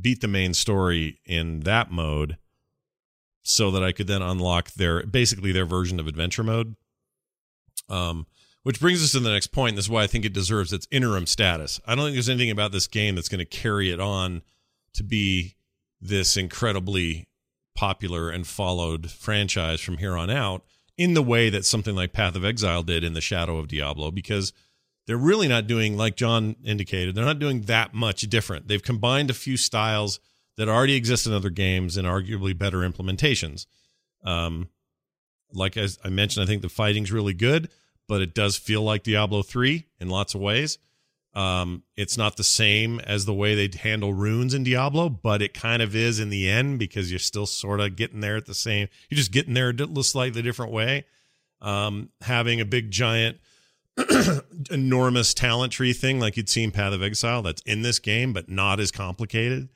beat 0.00 0.20
the 0.20 0.28
main 0.28 0.54
story 0.54 1.20
in 1.24 1.60
that 1.60 1.90
mode 1.90 2.36
so 3.42 3.70
that 3.70 3.82
I 3.82 3.92
could 3.92 4.06
then 4.06 4.22
unlock 4.22 4.72
their 4.72 5.04
basically 5.06 5.52
their 5.52 5.66
version 5.66 5.98
of 5.98 6.06
adventure 6.06 6.42
mode. 6.42 6.76
Um, 7.88 8.26
which 8.64 8.80
brings 8.80 9.02
us 9.02 9.12
to 9.12 9.20
the 9.20 9.30
next 9.30 9.46
point. 9.46 9.76
This 9.76 9.86
is 9.86 9.90
why 9.90 10.02
I 10.02 10.06
think 10.06 10.24
it 10.24 10.34
deserves 10.34 10.72
its 10.72 10.86
interim 10.90 11.26
status. 11.26 11.80
I 11.86 11.94
don't 11.94 12.04
think 12.04 12.16
there's 12.16 12.28
anything 12.28 12.50
about 12.50 12.72
this 12.72 12.86
game 12.86 13.14
that's 13.14 13.28
going 13.28 13.38
to 13.38 13.46
carry 13.46 13.90
it 13.90 14.00
on 14.00 14.42
to 14.92 15.02
be 15.02 15.54
this 16.00 16.36
incredibly 16.36 17.28
popular 17.74 18.28
and 18.28 18.46
followed 18.46 19.10
franchise 19.10 19.80
from 19.80 19.98
here 19.98 20.16
on 20.16 20.28
out 20.28 20.64
in 20.98 21.14
the 21.14 21.22
way 21.22 21.48
that 21.48 21.64
something 21.64 21.94
like 21.94 22.12
Path 22.12 22.34
of 22.34 22.44
Exile 22.44 22.82
did 22.82 23.04
in 23.04 23.14
the 23.14 23.20
shadow 23.20 23.56
of 23.56 23.68
Diablo, 23.68 24.10
because 24.10 24.52
they're 25.08 25.16
really 25.16 25.48
not 25.48 25.66
doing, 25.66 25.96
like 25.96 26.16
John 26.16 26.54
indicated, 26.62 27.14
they're 27.14 27.24
not 27.24 27.38
doing 27.38 27.62
that 27.62 27.94
much 27.94 28.20
different. 28.28 28.68
They've 28.68 28.82
combined 28.82 29.30
a 29.30 29.34
few 29.34 29.56
styles 29.56 30.20
that 30.58 30.68
already 30.68 30.96
exist 30.96 31.26
in 31.26 31.32
other 31.32 31.48
games 31.48 31.96
and 31.96 32.06
arguably 32.06 32.56
better 32.56 32.80
implementations. 32.80 33.64
Um, 34.22 34.68
like 35.50 35.78
as 35.78 35.98
I 36.04 36.10
mentioned, 36.10 36.44
I 36.44 36.46
think 36.46 36.60
the 36.60 36.68
fighting's 36.68 37.10
really 37.10 37.32
good, 37.32 37.70
but 38.06 38.20
it 38.20 38.34
does 38.34 38.58
feel 38.58 38.82
like 38.82 39.02
Diablo 39.02 39.40
3 39.40 39.86
in 39.98 40.10
lots 40.10 40.34
of 40.34 40.42
ways. 40.42 40.76
Um, 41.32 41.84
it's 41.96 42.18
not 42.18 42.36
the 42.36 42.44
same 42.44 43.00
as 43.00 43.24
the 43.24 43.32
way 43.32 43.54
they 43.54 43.78
handle 43.78 44.12
runes 44.12 44.52
in 44.52 44.62
Diablo, 44.62 45.08
but 45.08 45.40
it 45.40 45.54
kind 45.54 45.80
of 45.80 45.96
is 45.96 46.20
in 46.20 46.28
the 46.28 46.50
end 46.50 46.78
because 46.78 47.10
you're 47.10 47.18
still 47.18 47.46
sort 47.46 47.80
of 47.80 47.96
getting 47.96 48.20
there 48.20 48.36
at 48.36 48.44
the 48.44 48.52
same. 48.52 48.88
You're 49.08 49.16
just 49.16 49.32
getting 49.32 49.54
there 49.54 49.70
a 49.70 50.02
slightly 50.02 50.42
different 50.42 50.70
way. 50.70 51.06
Um, 51.62 52.10
having 52.20 52.60
a 52.60 52.66
big 52.66 52.90
giant, 52.90 53.38
enormous 54.70 55.34
talent 55.34 55.72
tree 55.72 55.92
thing 55.92 56.20
like 56.20 56.36
you'd 56.36 56.48
see 56.48 56.62
in 56.62 56.70
Path 56.70 56.92
of 56.92 57.02
Exile 57.02 57.42
that's 57.42 57.62
in 57.62 57.82
this 57.82 57.98
game, 57.98 58.32
but 58.32 58.48
not 58.48 58.80
as 58.80 58.90
complicated. 58.90 59.68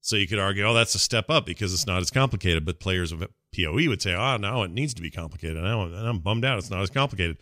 So 0.00 0.16
you 0.16 0.26
could 0.26 0.38
argue, 0.38 0.64
oh, 0.64 0.74
that's 0.74 0.94
a 0.94 0.98
step 0.98 1.30
up 1.30 1.46
because 1.46 1.72
it's 1.72 1.86
not 1.86 2.00
as 2.00 2.10
complicated. 2.10 2.64
But 2.64 2.78
players 2.78 3.10
of 3.10 3.20
PoE 3.56 3.88
would 3.88 4.02
say, 4.02 4.14
ah, 4.14 4.34
oh, 4.34 4.36
no, 4.36 4.62
it 4.62 4.70
needs 4.70 4.92
to 4.94 5.02
be 5.02 5.10
complicated. 5.10 5.56
And 5.56 5.66
I'm, 5.66 5.92
and 5.92 6.06
I'm 6.06 6.18
bummed 6.18 6.44
out. 6.44 6.58
It's 6.58 6.70
not 6.70 6.82
as 6.82 6.90
complicated. 6.90 7.38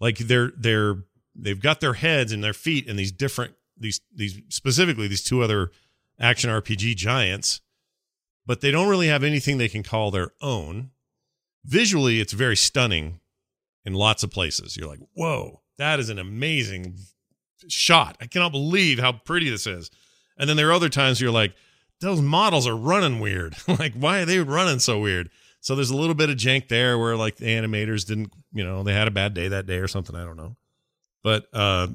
Like 0.00 0.18
they're 0.18 0.52
they're 0.56 0.96
they've 1.34 1.60
got 1.60 1.80
their 1.80 1.94
heads 1.94 2.32
and 2.32 2.42
their 2.42 2.52
feet 2.52 2.86
in 2.86 2.96
these 2.96 3.12
different 3.12 3.54
these 3.76 4.00
these 4.14 4.40
specifically 4.48 5.08
these 5.08 5.24
two 5.24 5.42
other 5.42 5.72
action 6.20 6.50
RPG 6.50 6.96
giants, 6.96 7.60
but 8.46 8.60
they 8.60 8.70
don't 8.70 8.88
really 8.88 9.08
have 9.08 9.24
anything 9.24 9.58
they 9.58 9.68
can 9.68 9.82
call 9.82 10.10
their 10.10 10.30
own. 10.40 10.90
Visually, 11.64 12.20
it's 12.20 12.32
very 12.32 12.56
stunning 12.56 13.20
in 13.84 13.94
lots 13.94 14.22
of 14.22 14.30
places. 14.30 14.76
You're 14.76 14.88
like, 14.88 15.00
whoa, 15.14 15.62
that 15.78 16.00
is 16.00 16.08
an 16.08 16.18
amazing 16.18 16.96
shot. 17.68 18.16
I 18.20 18.26
cannot 18.26 18.52
believe 18.52 18.98
how 18.98 19.12
pretty 19.12 19.48
this 19.50 19.66
is. 19.66 19.90
And 20.36 20.48
then 20.48 20.56
there 20.56 20.68
are 20.68 20.72
other 20.72 20.88
times 20.88 21.20
you're 21.20 21.30
like, 21.30 21.54
those 22.00 22.20
models 22.20 22.66
are 22.66 22.76
running 22.76 23.20
weird. 23.20 23.56
like, 23.68 23.94
why 23.94 24.20
are 24.20 24.24
they 24.24 24.38
running 24.40 24.78
so 24.78 24.98
weird? 24.98 25.30
So 25.60 25.74
there's 25.74 25.90
a 25.90 25.96
little 25.96 26.14
bit 26.14 26.30
of 26.30 26.36
jank 26.36 26.68
there 26.68 26.98
where 26.98 27.16
like 27.16 27.36
the 27.36 27.46
animators 27.46 28.06
didn't, 28.06 28.32
you 28.52 28.64
know, 28.64 28.82
they 28.82 28.92
had 28.92 29.08
a 29.08 29.12
bad 29.12 29.34
day 29.34 29.48
that 29.48 29.66
day 29.66 29.78
or 29.78 29.88
something. 29.88 30.14
I 30.14 30.24
don't 30.24 30.36
know. 30.36 30.56
But 31.22 31.46
uh, 31.54 31.88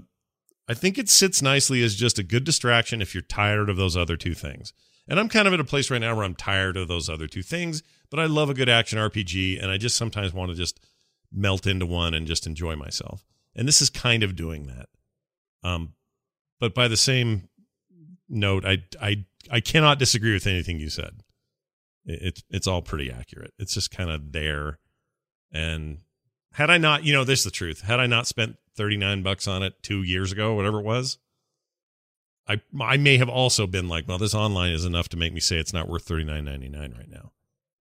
I 0.67 0.73
think 0.73 0.97
it 0.97 1.07
sits 1.07 1.41
nicely 1.41 1.83
as 1.83 1.95
just 1.95 2.17
a 2.17 2.23
good 2.23 2.43
distraction 2.43 3.01
if 3.01 3.13
you're 3.13 3.21
tired 3.21 3.69
of 3.69 3.77
those 3.77 3.95
other 3.95 4.17
two 4.17 4.33
things. 4.33 4.73
And 5.07 5.19
I'm 5.19 5.29
kind 5.29 5.47
of 5.47 5.53
at 5.53 5.59
a 5.59 5.65
place 5.65 5.91
right 5.91 6.01
now 6.01 6.15
where 6.15 6.25
I'm 6.25 6.35
tired 6.35 6.77
of 6.77 6.87
those 6.87 7.09
other 7.09 7.27
two 7.27 7.41
things, 7.41 7.83
but 8.09 8.19
I 8.19 8.25
love 8.25 8.49
a 8.49 8.53
good 8.53 8.69
action 8.69 8.97
RPG 8.97 9.61
and 9.61 9.71
I 9.71 9.77
just 9.77 9.95
sometimes 9.95 10.33
want 10.33 10.51
to 10.51 10.55
just 10.55 10.79
melt 11.31 11.67
into 11.67 11.85
one 11.85 12.13
and 12.13 12.27
just 12.27 12.47
enjoy 12.47 12.75
myself. 12.75 13.23
And 13.59 13.67
this 13.67 13.81
is 13.81 13.89
kind 13.89 14.23
of 14.23 14.35
doing 14.35 14.67
that. 14.67 14.87
Um 15.63 15.93
but 16.59 16.73
by 16.73 16.87
the 16.87 16.97
same 16.97 17.49
note, 18.27 18.65
I 18.65 18.83
I 19.01 19.25
I 19.51 19.59
cannot 19.59 19.99
disagree 19.99 20.33
with 20.33 20.47
anything 20.47 20.79
you 20.79 20.89
said. 20.89 21.21
It's 22.05 22.43
it's 22.49 22.67
all 22.67 22.81
pretty 22.81 23.11
accurate. 23.11 23.53
It's 23.59 23.73
just 23.73 23.91
kind 23.91 24.09
of 24.09 24.31
there. 24.31 24.79
And 25.51 25.99
had 26.53 26.69
I 26.69 26.77
not, 26.77 27.03
you 27.03 27.13
know, 27.13 27.23
this 27.23 27.39
is 27.39 27.45
the 27.45 27.51
truth. 27.51 27.81
Had 27.81 27.99
I 27.99 28.07
not 28.07 28.27
spent 28.27 28.57
39 28.75 29.23
bucks 29.23 29.47
on 29.47 29.61
it 29.63 29.73
2 29.83 30.03
years 30.03 30.31
ago, 30.31 30.53
whatever 30.55 30.79
it 30.79 30.85
was, 30.85 31.17
I 32.47 32.61
I 32.79 32.97
may 32.97 33.17
have 33.17 33.29
also 33.29 33.67
been 33.67 33.87
like, 33.89 34.07
well, 34.07 34.17
this 34.17 34.33
online 34.33 34.71
is 34.71 34.85
enough 34.85 35.09
to 35.09 35.17
make 35.17 35.33
me 35.33 35.39
say 35.39 35.57
it's 35.57 35.73
not 35.73 35.87
worth 35.89 36.07
39.99 36.07 36.97
right 36.97 37.09
now. 37.09 37.31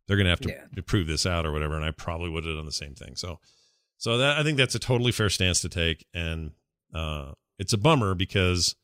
They're 0.06 0.16
going 0.16 0.24
to 0.26 0.30
have 0.30 0.40
to 0.40 0.50
Yeah. 0.50 0.64
to 0.76 0.82
prove 0.82 1.06
this 1.06 1.24
out 1.26 1.46
or 1.46 1.52
whatever 1.52 1.76
and 1.76 1.84
I 1.84 1.90
probably 1.92 2.30
would 2.30 2.44
have 2.44 2.56
done 2.56 2.66
the 2.66 2.72
same 2.72 2.94
thing. 2.94 3.14
So 3.16 3.40
so 3.98 4.16
that 4.18 4.38
I 4.38 4.42
think 4.42 4.56
that's 4.56 4.74
a 4.74 4.78
totally 4.78 5.12
fair 5.12 5.28
stance 5.28 5.60
to 5.60 5.68
take 5.68 6.06
and 6.14 6.52
uh 6.94 7.32
it's 7.58 7.72
a 7.72 7.78
bummer 7.78 8.14
because 8.14 8.76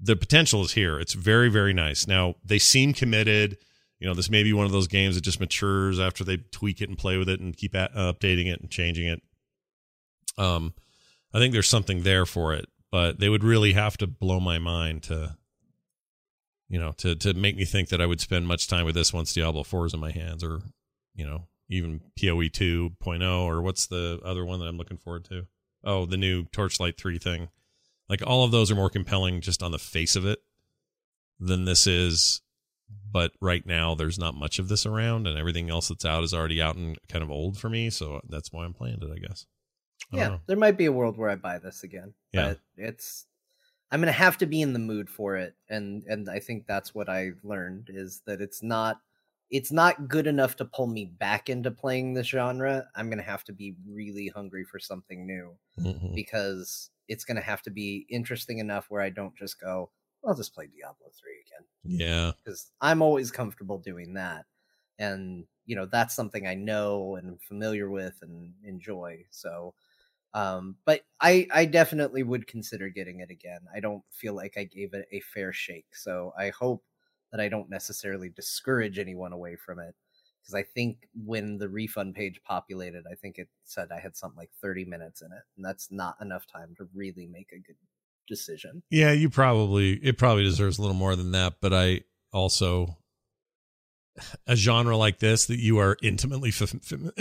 the 0.00 0.16
potential 0.16 0.62
is 0.62 0.72
here. 0.72 0.98
It's 0.98 1.12
very 1.14 1.48
very 1.48 1.72
nice. 1.72 2.06
Now, 2.06 2.34
they 2.44 2.58
seem 2.58 2.92
committed. 2.92 3.58
You 3.98 4.08
know, 4.08 4.14
this 4.14 4.30
may 4.30 4.42
be 4.42 4.52
one 4.52 4.64
of 4.64 4.72
those 4.72 4.88
games 4.88 5.14
that 5.14 5.20
just 5.20 5.40
matures 5.40 6.00
after 6.00 6.24
they 6.24 6.38
tweak 6.38 6.80
it 6.80 6.88
and 6.88 6.96
play 6.96 7.18
with 7.18 7.28
it 7.28 7.38
and 7.38 7.54
keep 7.54 7.74
at, 7.74 7.90
uh, 7.94 8.12
updating 8.12 8.46
it 8.46 8.60
and 8.60 8.70
changing 8.70 9.06
it. 9.06 9.22
Um, 10.38 10.72
I 11.34 11.38
think 11.38 11.52
there's 11.52 11.68
something 11.68 12.02
there 12.02 12.24
for 12.24 12.54
it, 12.54 12.66
but 12.90 13.20
they 13.20 13.28
would 13.28 13.44
really 13.44 13.74
have 13.74 13.98
to 13.98 14.06
blow 14.06 14.40
my 14.40 14.58
mind 14.58 15.02
to, 15.04 15.36
you 16.68 16.80
know, 16.80 16.92
to 16.92 17.14
to 17.16 17.34
make 17.34 17.56
me 17.56 17.66
think 17.66 17.90
that 17.90 18.00
I 18.00 18.06
would 18.06 18.20
spend 18.20 18.48
much 18.48 18.68
time 18.68 18.86
with 18.86 18.94
this 18.94 19.12
once 19.12 19.34
Diablo 19.34 19.64
Four 19.64 19.86
is 19.86 19.94
in 19.94 20.00
my 20.00 20.12
hands, 20.12 20.42
or 20.42 20.62
you 21.14 21.26
know, 21.26 21.46
even 21.70 22.00
Poe 22.18 22.36
2.0, 22.36 23.42
or 23.44 23.62
what's 23.62 23.86
the 23.86 24.20
other 24.24 24.44
one 24.44 24.58
that 24.60 24.66
I'm 24.66 24.76
looking 24.76 24.98
forward 24.98 25.24
to? 25.26 25.46
Oh, 25.82 26.04
the 26.04 26.16
new 26.18 26.44
Torchlight 26.46 26.98
Three 26.98 27.18
thing. 27.18 27.48
Like 28.08 28.22
all 28.26 28.44
of 28.44 28.50
those 28.50 28.70
are 28.70 28.74
more 28.74 28.90
compelling 28.90 29.40
just 29.40 29.62
on 29.62 29.70
the 29.72 29.78
face 29.78 30.16
of 30.16 30.26
it 30.26 30.40
than 31.38 31.64
this 31.64 31.86
is. 31.86 32.42
But 33.12 33.30
right 33.40 33.64
now, 33.64 33.94
there's 33.94 34.18
not 34.18 34.34
much 34.34 34.58
of 34.58 34.68
this 34.68 34.84
around, 34.84 35.28
and 35.28 35.38
everything 35.38 35.70
else 35.70 35.88
that's 35.88 36.04
out 36.04 36.24
is 36.24 36.34
already 36.34 36.60
out 36.60 36.74
and 36.74 36.98
kind 37.08 37.22
of 37.22 37.30
old 37.30 37.56
for 37.56 37.68
me. 37.68 37.88
So 37.88 38.20
that's 38.28 38.52
why 38.52 38.64
I'm 38.64 38.74
playing 38.74 38.98
it, 39.00 39.10
I 39.14 39.18
guess. 39.18 39.46
I 40.12 40.16
Yeah, 40.16 40.28
know. 40.28 40.40
there 40.46 40.56
might 40.56 40.76
be 40.76 40.86
a 40.86 40.92
world 40.92 41.16
where 41.16 41.30
I 41.30 41.36
buy 41.36 41.58
this 41.58 41.84
again. 41.84 42.14
Yeah. 42.32 42.48
But 42.48 42.58
it's 42.76 43.26
I'm 43.92 44.00
gonna 44.00 44.10
have 44.12 44.38
to 44.38 44.46
be 44.46 44.60
in 44.60 44.72
the 44.72 44.78
mood 44.80 45.08
for 45.08 45.36
it. 45.36 45.54
And 45.68 46.02
and 46.08 46.28
I 46.28 46.40
think 46.40 46.66
that's 46.66 46.92
what 46.94 47.08
I 47.08 47.30
learned 47.44 47.90
is 47.92 48.22
that 48.26 48.40
it's 48.40 48.60
not 48.62 49.00
it's 49.50 49.72
not 49.72 50.08
good 50.08 50.26
enough 50.26 50.56
to 50.56 50.64
pull 50.64 50.86
me 50.86 51.06
back 51.06 51.48
into 51.48 51.70
playing 51.70 52.14
the 52.14 52.24
genre. 52.24 52.88
I'm 52.94 53.10
gonna 53.10 53.22
have 53.22 53.44
to 53.44 53.52
be 53.52 53.76
really 53.86 54.28
hungry 54.28 54.64
for 54.64 54.78
something 54.78 55.26
new 55.26 55.58
Mhm. 55.76 56.16
because 56.16 56.90
it's 57.08 57.24
gonna 57.24 57.40
have 57.42 57.62
to 57.62 57.70
be 57.70 58.06
interesting 58.10 58.58
enough 58.58 58.90
where 58.90 59.02
I 59.02 59.10
don't 59.10 59.36
just 59.36 59.60
go, 59.60 59.92
I'll 60.26 60.34
just 60.36 60.54
play 60.54 60.68
Diablo 60.68 61.10
3 61.18 61.42
again. 61.46 61.66
Yeah. 61.84 62.32
Because 62.44 62.72
I'm 62.80 63.02
always 63.02 63.30
comfortable 63.30 63.78
doing 63.78 64.14
that. 64.14 64.46
And, 64.98 65.46
you 65.66 65.76
know, 65.76 65.86
that's 65.86 66.14
something 66.14 66.46
I 66.46 66.54
know 66.54 67.16
and 67.16 67.28
am 67.28 67.38
familiar 67.38 67.90
with 67.90 68.18
and 68.22 68.54
enjoy. 68.64 69.26
So 69.30 69.74
um 70.34 70.78
but 70.86 71.02
I 71.20 71.48
I 71.52 71.66
definitely 71.66 72.22
would 72.24 72.46
consider 72.48 72.88
getting 72.90 73.20
it 73.20 73.30
again. 73.30 73.66
I 73.74 73.80
don't 73.80 74.04
feel 74.12 74.34
like 74.34 74.56
I 74.58 74.64
gave 74.64 74.94
it 74.94 75.08
a 75.12 75.20
fair 75.20 75.52
shake. 75.52 75.94
So 75.96 76.34
I 76.38 76.50
hope 76.50 76.84
that 77.32 77.40
I 77.40 77.48
don't 77.48 77.70
necessarily 77.70 78.28
discourage 78.28 78.98
anyone 78.98 79.32
away 79.32 79.56
from 79.56 79.78
it 79.78 79.94
because 80.40 80.54
I 80.54 80.62
think 80.62 81.08
when 81.24 81.58
the 81.58 81.68
refund 81.68 82.14
page 82.14 82.40
populated, 82.44 83.04
I 83.10 83.14
think 83.14 83.38
it 83.38 83.48
said 83.64 83.88
I 83.92 84.00
had 84.00 84.16
something 84.16 84.38
like 84.38 84.50
30 84.60 84.84
minutes 84.84 85.22
in 85.22 85.28
it, 85.28 85.42
and 85.56 85.64
that's 85.64 85.90
not 85.90 86.16
enough 86.20 86.46
time 86.46 86.74
to 86.78 86.88
really 86.94 87.26
make 87.26 87.50
a 87.52 87.58
good 87.58 87.76
decision. 88.26 88.82
Yeah, 88.90 89.12
you 89.12 89.28
probably 89.28 89.94
it 89.94 90.18
probably 90.18 90.44
deserves 90.44 90.78
a 90.78 90.82
little 90.82 90.96
more 90.96 91.16
than 91.16 91.32
that, 91.32 91.54
but 91.60 91.72
I 91.72 92.02
also 92.32 92.96
a 94.46 94.56
genre 94.56 94.96
like 94.96 95.18
this 95.18 95.46
that 95.46 95.58
you 95.58 95.78
are 95.78 95.96
intimately 96.02 96.50
f- 96.50 96.74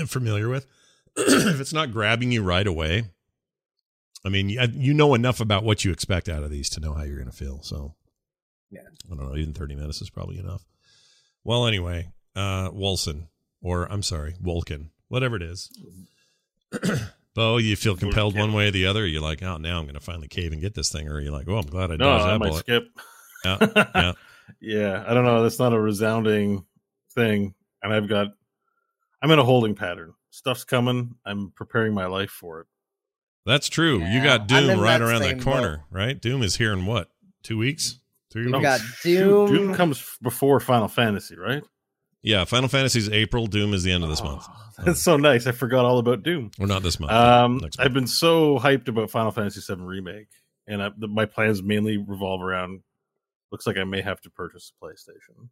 familiar 0.07 0.49
with, 0.49 0.65
if 1.17 1.59
it's 1.59 1.73
not 1.73 1.91
grabbing 1.91 2.31
you 2.31 2.43
right 2.43 2.67
away, 2.67 3.05
I 4.25 4.29
mean, 4.29 4.49
you 4.49 4.93
know 4.93 5.13
enough 5.13 5.39
about 5.39 5.63
what 5.63 5.85
you 5.85 5.91
expect 5.91 6.27
out 6.27 6.43
of 6.43 6.49
these 6.49 6.69
to 6.71 6.79
know 6.79 6.93
how 6.93 7.03
you're 7.03 7.17
going 7.17 7.31
to 7.31 7.35
feel. 7.35 7.61
So, 7.61 7.95
Yeah. 8.71 8.81
I 9.11 9.15
don't 9.15 9.29
know, 9.29 9.35
even 9.35 9.53
30 9.53 9.75
minutes 9.75 10.01
is 10.01 10.09
probably 10.09 10.37
enough. 10.39 10.63
Well, 11.43 11.65
anyway, 11.65 12.09
uh 12.35 12.69
Wolson 12.71 13.27
or 13.61 13.91
I'm 13.91 14.03
sorry, 14.03 14.35
Wolken, 14.41 14.89
whatever 15.07 15.35
it 15.35 15.41
is. 15.43 15.69
Bo, 17.35 17.57
you 17.57 17.75
feel 17.75 17.95
compelled 17.95 18.35
one 18.37 18.53
way 18.53 18.67
or 18.67 18.71
the 18.71 18.85
other. 18.85 19.05
You're 19.05 19.21
like, 19.21 19.41
oh, 19.43 19.57
now 19.57 19.77
I'm 19.79 19.85
going 19.85 19.93
to 19.93 19.99
finally 19.99 20.27
cave 20.27 20.51
and 20.51 20.61
get 20.61 20.73
this 20.73 20.91
thing, 20.91 21.07
or 21.07 21.19
you're 21.19 21.31
like, 21.31 21.47
oh, 21.47 21.57
I'm 21.57 21.65
glad 21.67 21.91
I 21.91 21.95
No, 21.95 22.05
dodged 22.05 22.25
I 22.25 22.31
that 22.33 22.39
might 22.39 22.49
bullet. 22.49 22.59
skip. 22.59 22.83
Yeah, 23.45 23.57
yeah. 23.95 24.11
yeah, 24.59 25.03
I 25.07 25.13
don't 25.13 25.23
know. 25.25 25.43
That's 25.43 25.59
not 25.59 25.73
a 25.73 25.79
resounding 25.79 26.65
thing, 27.13 27.53
and 27.83 27.93
I've 27.93 28.09
got. 28.09 28.27
I'm 29.21 29.31
in 29.31 29.39
a 29.39 29.43
holding 29.43 29.75
pattern. 29.75 30.13
Stuff's 30.31 30.63
coming. 30.63 31.15
I'm 31.25 31.51
preparing 31.55 31.93
my 31.93 32.05
life 32.07 32.29
for 32.31 32.61
it. 32.61 32.67
That's 33.45 33.69
true. 33.69 34.03
you 34.03 34.23
got 34.23 34.47
Doom 34.47 34.79
right 34.79 35.01
around 35.01 35.21
same 35.21 35.37
the 35.37 35.43
corner, 35.43 35.85
right? 35.91 36.19
Doom 36.19 36.41
is 36.41 36.55
here 36.57 36.73
in 36.73 36.85
what? 36.85 37.09
Two 37.43 37.57
weeks? 37.57 37.99
Three 38.31 38.45
We 38.45 38.51
weeks? 38.51 38.61
got 38.61 38.79
Shoot, 38.81 39.19
Doom. 39.19 39.47
Doom 39.53 39.73
comes 39.75 40.17
before 40.21 40.59
Final 40.59 40.87
Fantasy, 40.87 41.35
right? 41.37 41.63
Yeah, 42.21 42.43
Final 42.45 42.67
Fantasy's 42.69 43.09
April. 43.09 43.47
Doom 43.47 43.73
is 43.73 43.83
the 43.83 43.91
end 43.91 44.03
of 44.03 44.09
this 44.09 44.21
month. 44.21 44.43
Oh, 44.47 44.83
that's 44.85 45.01
so 45.01 45.17
nice. 45.17 45.47
I 45.47 45.51
forgot 45.51 45.85
all 45.85 45.99
about 45.99 46.21
Doom. 46.23 46.51
Or 46.59 46.67
not 46.67 46.83
this 46.83 46.99
month. 46.99 47.11
Um, 47.11 47.57
month. 47.61 47.75
I've 47.79 47.93
been 47.93 48.07
so 48.07 48.59
hyped 48.59 48.87
about 48.87 49.09
Final 49.09 49.31
Fantasy 49.31 49.61
VII 49.73 49.81
remake, 49.81 50.27
and 50.67 50.83
I, 50.83 50.89
the, 50.97 51.07
my 51.07 51.25
plans 51.25 51.63
mainly 51.63 51.97
revolve 51.97 52.41
around. 52.41 52.81
Looks 53.51 53.65
like 53.65 53.77
I 53.77 53.83
may 53.83 54.01
have 54.01 54.21
to 54.21 54.29
purchase 54.29 54.71
a 54.81 54.85
PlayStation, 54.85 55.49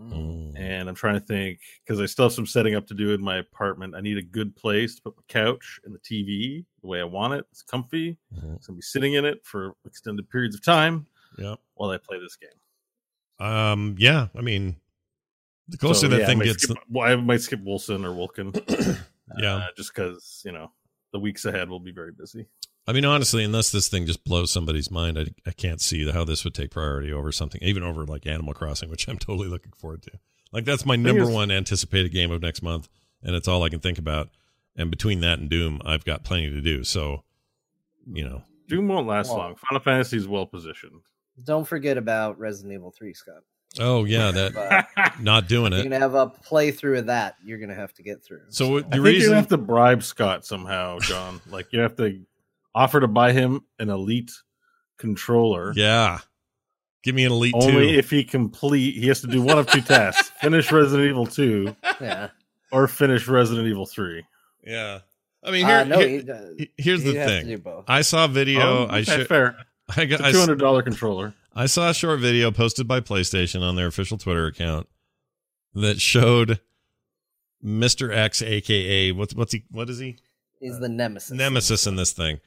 Mm. 0.00 0.56
and 0.56 0.88
I'm 0.88 0.94
trying 0.94 1.14
to 1.14 1.26
think 1.26 1.58
because 1.84 2.00
I 2.00 2.06
still 2.06 2.26
have 2.26 2.32
some 2.32 2.46
setting 2.46 2.76
up 2.76 2.86
to 2.86 2.94
do 2.94 3.12
in 3.14 3.20
my 3.20 3.38
apartment. 3.38 3.96
I 3.96 4.00
need 4.00 4.16
a 4.16 4.22
good 4.22 4.54
place 4.54 4.94
to 4.94 5.02
put 5.02 5.16
my 5.16 5.22
couch 5.26 5.80
and 5.84 5.92
the 5.92 5.98
TV 5.98 6.64
the 6.82 6.86
way 6.86 7.00
I 7.00 7.04
want 7.04 7.34
it. 7.34 7.46
It's 7.50 7.62
comfy. 7.62 8.16
Mhm. 8.32 8.54
It's 8.56 8.68
gonna 8.68 8.76
be 8.76 8.82
sitting 8.82 9.14
in 9.14 9.24
it 9.24 9.44
for 9.44 9.72
extended 9.84 10.30
periods 10.30 10.54
of 10.54 10.62
time 10.62 11.06
Yep. 11.38 11.58
while 11.74 11.90
I 11.90 11.98
play 11.98 12.18
this 12.20 12.36
game. 12.36 13.46
Um. 13.46 13.96
Yeah. 13.98 14.28
I 14.36 14.40
mean, 14.40 14.76
the 15.68 15.78
closer 15.78 16.00
So, 16.00 16.08
that 16.08 16.20
yeah, 16.20 16.26
thing 16.26 16.38
might 16.38 16.44
gets, 16.44 16.62
skip, 16.64 16.78
well, 16.88 17.08
I 17.08 17.16
might 17.16 17.40
skip 17.40 17.60
Wilson 17.64 18.04
or 18.04 18.12
Wilkin. 18.12 18.52
Yeah. 19.38 19.54
uh, 19.56 19.66
just 19.78 19.94
because 19.94 20.42
you 20.44 20.52
know 20.52 20.72
the 21.12 21.18
weeks 21.18 21.46
ahead 21.46 21.70
will 21.70 21.80
be 21.80 21.92
very 21.92 22.12
busy. 22.12 22.44
I 22.86 22.92
mean, 22.92 23.06
honestly, 23.06 23.42
unless 23.44 23.70
this 23.70 23.88
thing 23.88 24.04
just 24.04 24.24
blows 24.24 24.50
somebody's 24.50 24.90
mind, 24.90 25.18
I, 25.18 25.26
I 25.46 25.52
can't 25.52 25.80
see 25.80 26.10
how 26.10 26.24
this 26.24 26.44
would 26.44 26.52
take 26.52 26.70
priority 26.72 27.12
over 27.12 27.32
something, 27.32 27.62
even 27.62 27.82
over 27.82 28.04
like 28.04 28.26
Animal 28.26 28.52
Crossing, 28.52 28.90
which 28.90 29.08
I'm 29.08 29.16
totally 29.18 29.48
looking 29.48 29.72
forward 29.72 30.02
to. 30.02 30.10
Like 30.52 30.66
that's 30.66 30.84
my 30.84 30.96
number 30.96 31.22
is- 31.22 31.30
one 31.30 31.50
anticipated 31.50 32.12
game 32.12 32.30
of 32.30 32.42
next 32.42 32.62
month, 32.62 32.88
and 33.22 33.34
it's 33.34 33.48
all 33.48 33.62
I 33.62 33.70
can 33.70 33.80
think 33.80 33.98
about. 33.98 34.28
And 34.76 34.90
between 34.90 35.20
that 35.20 35.38
and 35.38 35.48
Doom, 35.48 35.80
I've 35.84 36.04
got 36.04 36.24
plenty 36.24 36.50
to 36.50 36.60
do. 36.60 36.84
So, 36.84 37.22
you 38.12 38.24
know, 38.24 38.42
Doom 38.68 38.88
won't 38.88 39.06
last 39.06 39.28
Well- 39.30 39.38
long. 39.38 39.54
Final 39.56 39.82
Fantasy 39.82 40.18
is 40.18 40.28
well 40.28 40.44
positioned. 40.46 41.00
Don't 41.42 41.66
forget 41.66 41.96
about 41.98 42.38
Resident 42.38 42.74
Evil 42.74 42.90
3, 42.90 43.14
Scott. 43.14 43.42
oh 43.80 44.04
yeah, 44.04 44.30
that 44.30 44.52
But 44.54 45.20
not 45.20 45.48
doing 45.48 45.72
it. 45.72 45.76
you're 45.76 45.84
gonna 45.84 45.98
have 45.98 46.14
a 46.14 46.26
playthrough 46.28 46.98
of 47.00 47.06
that. 47.06 47.36
You're 47.44 47.58
gonna 47.58 47.74
have 47.74 47.92
to 47.94 48.02
get 48.02 48.22
through. 48.24 48.42
So 48.50 48.68
what- 48.68 48.86
I 48.92 48.98
the 48.98 49.02
think 49.02 49.18
you 49.22 49.32
have 49.32 49.48
to 49.48 49.56
bribe 49.58 50.02
Scott 50.02 50.44
somehow, 50.44 50.98
John. 50.98 51.40
like 51.50 51.72
you 51.72 51.80
have 51.80 51.96
to 51.96 52.20
offer 52.74 53.00
to 53.00 53.08
buy 53.08 53.32
him 53.32 53.62
an 53.78 53.88
elite 53.90 54.30
controller. 54.98 55.72
yeah, 55.74 56.18
give 57.02 57.14
me 57.14 57.24
an 57.24 57.32
elite 57.32 57.54
Only 57.56 57.92
two. 57.92 57.98
if 57.98 58.10
he 58.10 58.24
complete, 58.24 58.94
he 58.96 59.08
has 59.08 59.20
to 59.22 59.26
do 59.26 59.40
one 59.42 59.58
of 59.58 59.66
two 59.68 59.80
tasks: 59.80 60.30
finish 60.40 60.70
Resident 60.70 61.08
Evil 61.08 61.26
Two 61.26 61.74
yeah. 62.00 62.28
or 62.70 62.86
finish 62.88 63.26
Resident 63.26 63.66
Evil 63.68 63.86
Three. 63.86 64.24
yeah, 64.64 65.00
I 65.42 65.50
mean, 65.50 65.66
here, 65.66 65.78
Uh, 65.78 65.84
no, 65.84 65.98
here- 65.98 66.08
he, 66.20 66.30
uh, 66.30 66.66
here's 66.76 67.02
the 67.04 67.12
he'd 67.12 67.16
have 67.16 67.42
to 67.42 67.58
thing. 67.58 67.84
I 67.88 68.02
saw 68.02 68.26
a 68.26 68.28
video. 68.28 68.60
Oh, 68.60 68.84
I 68.90 69.00
okay, 69.00 69.04
should. 69.04 69.28
fair. 69.28 69.56
I 69.96 70.04
got. 70.04 70.20
It's 70.20 70.22
a 70.22 70.26
I 70.26 70.30
two 70.32 70.38
s- 70.38 70.42
hundred 70.44 70.58
dollar 70.58 70.82
controller. 70.82 71.34
I 71.54 71.66
saw 71.66 71.90
a 71.90 71.94
short 71.94 72.20
video 72.20 72.50
posted 72.50 72.88
by 72.88 73.00
PlayStation 73.00 73.62
on 73.62 73.76
their 73.76 73.86
official 73.86 74.16
Twitter 74.18 74.46
account 74.46 74.88
that 75.74 76.00
showed 76.00 76.60
Mr. 77.64 78.14
X, 78.14 78.42
aka 78.42 79.12
what's 79.12 79.34
what's 79.34 79.52
he 79.52 79.64
what 79.70 79.90
is 79.90 79.98
he? 79.98 80.18
He's 80.60 80.78
the 80.78 80.88
nemesis. 80.88 81.32
Nemesis 81.32 81.86
in 81.86 81.96
this 81.96 82.12
thing. 82.12 82.40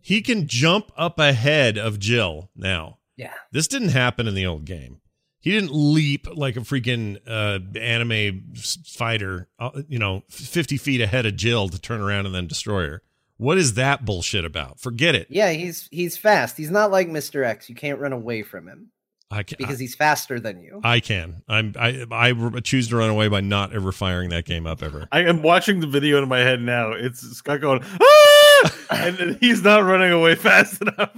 He 0.00 0.22
can 0.22 0.46
jump 0.46 0.92
up 0.96 1.18
ahead 1.18 1.76
of 1.78 1.98
Jill 1.98 2.50
now. 2.54 2.98
Yeah. 3.16 3.32
This 3.50 3.66
didn't 3.66 3.88
happen 3.88 4.28
in 4.28 4.34
the 4.34 4.46
old 4.46 4.64
game. 4.64 5.00
He 5.40 5.50
didn't 5.52 5.72
leap 5.72 6.26
like 6.32 6.56
a 6.56 6.60
freaking 6.60 7.18
uh, 7.26 7.58
anime 7.78 8.52
fighter, 8.86 9.48
uh, 9.58 9.82
you 9.88 9.98
know, 9.98 10.22
50 10.28 10.76
feet 10.76 11.00
ahead 11.00 11.24
of 11.26 11.36
Jill 11.36 11.68
to 11.68 11.80
turn 11.80 12.00
around 12.00 12.26
and 12.26 12.34
then 12.34 12.46
destroy 12.46 12.86
her. 12.88 13.02
What 13.38 13.58
is 13.58 13.74
that 13.74 14.04
bullshit 14.04 14.44
about? 14.44 14.80
Forget 14.80 15.14
it. 15.14 15.26
Yeah, 15.30 15.50
he's 15.52 15.88
he's 15.90 16.16
fast. 16.16 16.56
He's 16.56 16.70
not 16.70 16.90
like 16.90 17.08
Mr. 17.08 17.44
X. 17.44 17.68
You 17.68 17.74
can't 17.74 17.98
run 18.00 18.12
away 18.12 18.42
from 18.42 18.66
him 18.66 18.90
I 19.30 19.42
can. 19.42 19.56
because 19.58 19.78
he's 19.78 19.94
faster 19.94 20.40
than 20.40 20.60
you. 20.62 20.80
I, 20.82 20.94
I 20.94 21.00
can. 21.00 21.42
I'm. 21.48 21.74
I. 21.78 22.06
I 22.10 22.32
choose 22.60 22.88
to 22.88 22.96
run 22.96 23.10
away 23.10 23.28
by 23.28 23.40
not 23.42 23.74
ever 23.74 23.92
firing 23.92 24.30
that 24.30 24.44
game 24.46 24.66
up 24.66 24.82
ever. 24.82 25.06
I 25.12 25.24
am 25.24 25.42
watching 25.42 25.80
the 25.80 25.86
video 25.86 26.22
in 26.22 26.28
my 26.28 26.38
head 26.38 26.60
now. 26.62 26.92
It's 26.92 27.20
Scott 27.36 27.60
going, 27.60 27.82
ah! 28.00 28.74
and 28.90 29.36
he's 29.40 29.62
not 29.62 29.84
running 29.84 30.12
away 30.12 30.34
fast 30.34 30.80
enough. 30.80 31.14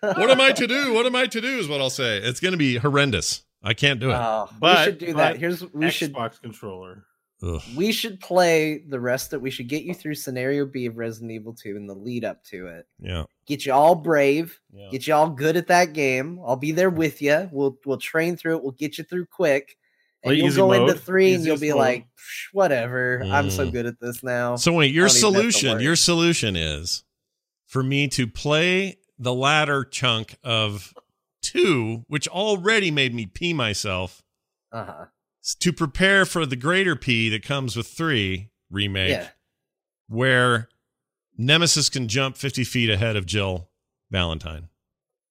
what 0.00 0.30
am 0.30 0.40
I 0.40 0.52
to 0.52 0.66
do? 0.66 0.92
What 0.92 1.06
am 1.06 1.16
I 1.16 1.26
to 1.26 1.40
do? 1.40 1.58
Is 1.58 1.68
what 1.68 1.80
I'll 1.80 1.88
say. 1.90 2.18
It's 2.18 2.40
going 2.40 2.52
to 2.52 2.58
be 2.58 2.76
horrendous. 2.76 3.42
I 3.62 3.74
can't 3.74 3.98
do 4.00 4.10
it. 4.10 4.14
Oh, 4.14 4.48
But- 4.60 4.78
we 4.78 4.84
should 4.84 4.98
do 4.98 5.14
that. 5.14 5.36
Here's 5.38 5.62
we 5.72 5.86
Xbox 5.86 5.90
should 5.92 6.12
Xbox 6.12 6.40
controller. 6.40 7.04
Ugh. 7.42 7.62
we 7.76 7.92
should 7.92 8.18
play 8.20 8.78
the 8.88 8.98
rest 8.98 9.30
that 9.30 9.38
we 9.40 9.50
should 9.50 9.68
get 9.68 9.84
you 9.84 9.94
through 9.94 10.14
scenario 10.16 10.66
B 10.66 10.86
of 10.86 10.96
Resident 10.96 11.30
Evil 11.30 11.54
2 11.54 11.76
and 11.76 11.88
the 11.88 11.94
lead 11.94 12.24
up 12.24 12.42
to 12.46 12.66
it. 12.66 12.86
Yeah. 12.98 13.24
Get 13.46 13.64
you 13.64 13.72
all 13.72 13.94
brave, 13.94 14.58
Yeah. 14.72 14.88
get 14.90 15.06
you 15.06 15.14
all 15.14 15.30
good 15.30 15.56
at 15.56 15.68
that 15.68 15.92
game. 15.92 16.40
I'll 16.44 16.56
be 16.56 16.72
there 16.72 16.90
with 16.90 17.22
you. 17.22 17.48
We'll 17.52 17.78
we'll 17.86 17.98
train 17.98 18.36
through 18.36 18.56
it. 18.56 18.62
We'll 18.62 18.72
get 18.72 18.98
you 18.98 19.04
through 19.04 19.26
quick. 19.26 19.76
And 20.24 20.30
Play 20.30 20.36
you'll 20.38 20.52
go 20.54 20.72
into 20.72 20.94
mode, 20.94 21.00
3 21.00 21.34
and 21.34 21.44
you'll 21.44 21.58
be 21.60 21.68
mode. 21.70 21.78
like, 21.78 22.06
"Psh, 22.16 22.48
whatever. 22.52 23.22
I'm 23.24 23.50
so 23.50 23.68
Mm. 23.68 23.72
good 23.72 23.86
at 23.86 24.00
this 24.00 24.24
now. 24.24 24.56
So 24.56 24.72
wait, 24.72 24.92
your 24.92 25.06
I 25.06 25.08
don't 25.10 25.16
even 25.18 25.34
have 25.34 25.44
to 25.44 25.52
solution, 25.52 25.80
your 25.80 25.94
solution 25.96 26.56
is 26.56 27.04
for 27.66 27.84
me 27.84 28.08
to 28.08 28.26
play 28.26 28.98
the 29.16 29.32
latter 29.32 29.84
chunk 29.84 30.34
of 30.42 30.92
two, 31.40 32.04
which 32.08 32.26
already 32.26 32.90
made 32.90 33.14
me 33.14 33.26
pee 33.26 33.52
myself, 33.54 34.22
uh-huh. 34.72 35.06
S- 35.48 35.54
to 35.56 35.72
prepare 35.72 36.24
for 36.26 36.44
the 36.46 36.56
greater 36.56 36.94
P 36.96 37.28
that 37.30 37.42
comes 37.42 37.76
with 37.76 37.86
three 37.88 38.50
remake, 38.70 39.10
Yeah. 39.10 39.28
where 40.08 40.68
Nemesis 41.36 41.88
can 41.88 42.08
jump 42.08 42.36
50 42.36 42.64
feet 42.64 42.90
ahead 42.90 43.16
of 43.16 43.26
Jill 43.26 43.68
Valentine. 44.10 44.68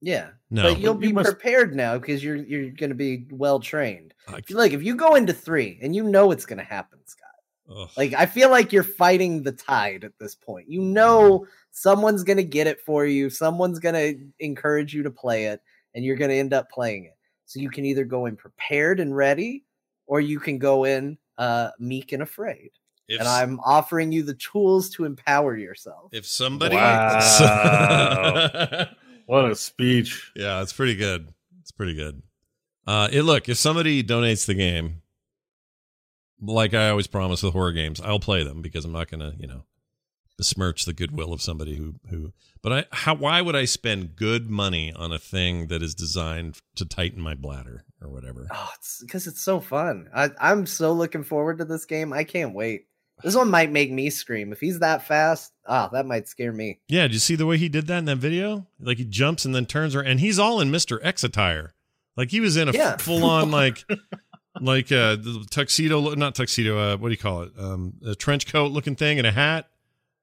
Yeah. 0.02 0.30
No. 0.50 0.64
But 0.74 0.80
you'll 0.80 0.94
You 0.96 1.00
be 1.10 1.12
must- 1.12 1.30
prepared 1.30 1.76
now 1.76 1.98
because 1.98 2.24
you're 2.24 2.36
you're 2.38 2.70
going 2.70 2.90
to 2.92 2.96
be 2.96 3.26
well 3.32 3.60
trained. 3.60 4.14
I- 4.28 4.42
Like 4.50 4.74
if 4.74 4.84
you 4.84 4.96
go 4.96 5.16
into 5.16 5.34
3 5.34 5.80
and 5.82 5.96
you 5.96 6.04
know 6.04 6.32
it's 6.32 6.46
going 6.46 6.60
to 6.60 6.64
happen, 6.64 7.00
Scott. 7.06 7.24
ugh. 7.76 7.90
Like 7.98 8.14
I 8.14 8.26
feel 8.28 8.50
like 8.50 8.72
you're 8.72 8.84
fighting 8.84 9.44
the 9.44 9.52
tide 9.52 10.04
at 10.04 10.14
this 10.20 10.36
point. 10.36 10.70
You 10.70 10.82
know 10.82 11.46
someone's 11.72 12.24
gonna 12.24 12.42
get 12.44 12.66
it 12.68 12.80
for 12.82 13.06
you. 13.06 13.30
Someone's 13.30 13.80
gonna 13.80 14.14
encourage 14.40 14.94
you 14.94 15.04
to 15.04 15.12
play 15.12 15.46
it, 15.48 15.62
and 15.94 16.04
you're 16.06 16.16
gonna 16.16 16.34
end 16.34 16.54
up 16.54 16.72
playing 16.72 17.04
it. 17.06 17.16
So 17.46 17.60
you 17.60 17.70
can 17.70 17.84
either 17.86 18.04
go 18.06 18.26
in 18.28 18.36
prepared 18.38 19.00
and 19.00 19.16
ready, 19.16 19.66
or 20.08 20.20
you 20.20 20.40
can 20.40 20.58
go 20.58 20.86
in 20.86 21.18
uh, 21.38 21.70
meek 21.80 22.12
and 22.14 22.24
afraid. 22.24 22.72
if, 23.08 23.20
and 23.20 23.28
I'm 23.28 23.60
offering 23.60 24.12
you 24.12 24.24
the 24.24 24.34
tools 24.34 24.90
to 24.92 25.06
empower 25.06 25.56
yourself. 25.56 26.10
if 26.12 26.26
somebody. 26.26 26.76
Wow. 26.76 27.20
What 29.28 29.52
a 29.52 29.56
speech. 29.56 30.32
Yeah, 30.38 30.62
it's 30.62 30.72
pretty 30.72 30.96
good. 30.96 31.28
It's 31.60 31.72
pretty 31.72 31.94
good. 31.96 32.22
Uh, 32.88 33.10
it 33.12 33.24
look 33.24 33.50
if 33.50 33.58
somebody 33.58 34.02
donates 34.02 34.46
the 34.46 34.54
game, 34.54 35.02
like 36.42 36.74
I 36.74 36.90
always 36.90 37.08
promise 37.08 37.44
with 37.44 37.52
horror 37.52 37.74
games, 37.74 38.00
I'll 38.00 38.22
play 38.22 38.44
them 38.44 38.62
because 38.62 38.86
I'm 38.86 38.94
not 38.94 39.12
gonna, 39.12 39.34
you 39.38 39.48
know, 39.48 39.66
besmirch 40.38 40.86
the 40.86 40.94
goodwill 40.94 41.34
of 41.34 41.42
somebody 41.42 41.76
who 41.76 41.96
who. 42.10 42.34
But 42.62 42.72
I, 42.74 42.86
how? 42.92 43.16
Why 43.16 43.42
would 43.42 43.56
I 43.56 43.66
spend 43.66 44.16
good 44.16 44.50
money 44.50 44.94
on 44.94 45.12
a 45.12 45.20
thing 45.20 45.68
that 45.68 45.82
is 45.84 45.96
designed 45.96 46.60
to 46.76 46.86
tighten 46.86 47.22
my 47.22 47.34
bladder 47.36 47.84
or 48.02 48.10
whatever? 48.10 48.48
Oh, 48.52 48.70
it's 48.76 49.02
because 49.02 49.28
it's 49.28 49.42
so 49.42 49.60
fun. 49.60 50.10
I, 50.14 50.30
I'm 50.40 50.66
so 50.66 50.92
looking 50.94 51.24
forward 51.24 51.58
to 51.60 51.66
this 51.66 51.86
game. 51.86 52.14
I 52.14 52.24
can't 52.24 52.54
wait. 52.54 52.86
This 53.24 53.36
one 53.36 53.50
might 53.50 53.72
make 53.72 53.92
me 53.92 54.12
scream. 54.12 54.52
If 54.52 54.60
he's 54.60 54.80
that 54.80 55.08
fast, 55.08 55.52
ah, 55.66 55.88
that 55.92 56.06
might 56.06 56.28
scare 56.28 56.52
me. 56.54 56.80
Yeah, 56.88 57.04
did 57.04 57.14
you 57.14 57.20
see 57.20 57.36
the 57.36 57.48
way 57.48 57.58
he 57.58 57.68
did 57.68 57.88
that 57.88 57.98
in 57.98 58.06
that 58.06 58.18
video? 58.18 58.68
Like 58.80 58.98
he 59.00 59.06
jumps 59.06 59.44
and 59.44 59.56
then 59.56 59.66
turns 59.66 59.96
around, 59.96 60.06
and 60.08 60.20
he's 60.20 60.38
all 60.38 60.62
in 60.62 60.70
Mister 60.70 61.04
X 61.04 61.24
attire. 61.24 61.74
Like 62.16 62.30
he 62.32 62.40
was 62.40 62.58
in 62.58 62.70
a 62.70 62.74
Yeah. 62.74 62.98
full 62.98 63.24
on 63.26 63.50
like 63.62 63.84
like 64.62 64.92
uh 64.92 65.16
the 65.16 65.46
tuxedo, 65.50 66.14
not 66.16 66.36
tuxedo. 66.36 66.78
Uh, 66.78 66.98
what 66.98 67.08
do 67.08 67.12
you 67.14 67.18
call 67.18 67.42
it? 67.44 67.54
Um, 67.58 67.94
a 68.06 68.14
trench 68.14 68.46
coat 68.52 68.72
looking 68.72 68.96
thing 68.96 69.18
and 69.18 69.26
a 69.28 69.32
hat. 69.32 69.68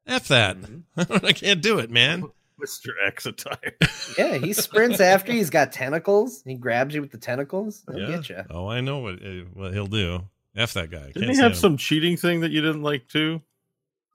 F 0.06 0.28
that. 0.28 0.56
I 0.96 1.32
can't 1.32 1.62
do 1.62 1.78
it, 1.78 1.90
man. 1.90 2.24
Mr. 2.64 2.88
X 3.04 3.26
attire. 3.26 3.74
Yeah, 4.18 4.36
he 4.36 4.52
sprints 4.52 5.00
after 5.00 5.32
you. 5.32 5.38
He's 5.38 5.50
got 5.50 5.72
tentacles. 5.72 6.42
He 6.46 6.54
grabs 6.54 6.94
you 6.94 7.00
with 7.00 7.10
the 7.10 7.18
tentacles. 7.18 7.82
He'll 7.90 7.98
yeah. 7.98 8.16
get 8.16 8.28
you. 8.28 8.44
Oh, 8.48 8.68
I 8.68 8.80
know 8.80 8.98
what 8.98 9.14
uh, 9.14 9.44
what 9.54 9.72
he'll 9.74 9.86
do. 9.86 10.20
F 10.54 10.74
that 10.74 10.90
guy. 10.90 11.06
Didn't 11.06 11.22
Can't 11.22 11.30
he 11.32 11.36
have 11.38 11.52
him. 11.52 11.56
some 11.56 11.76
cheating 11.78 12.16
thing 12.16 12.40
that 12.40 12.52
you 12.52 12.60
didn't 12.60 12.82
like 12.82 13.08
too? 13.08 13.42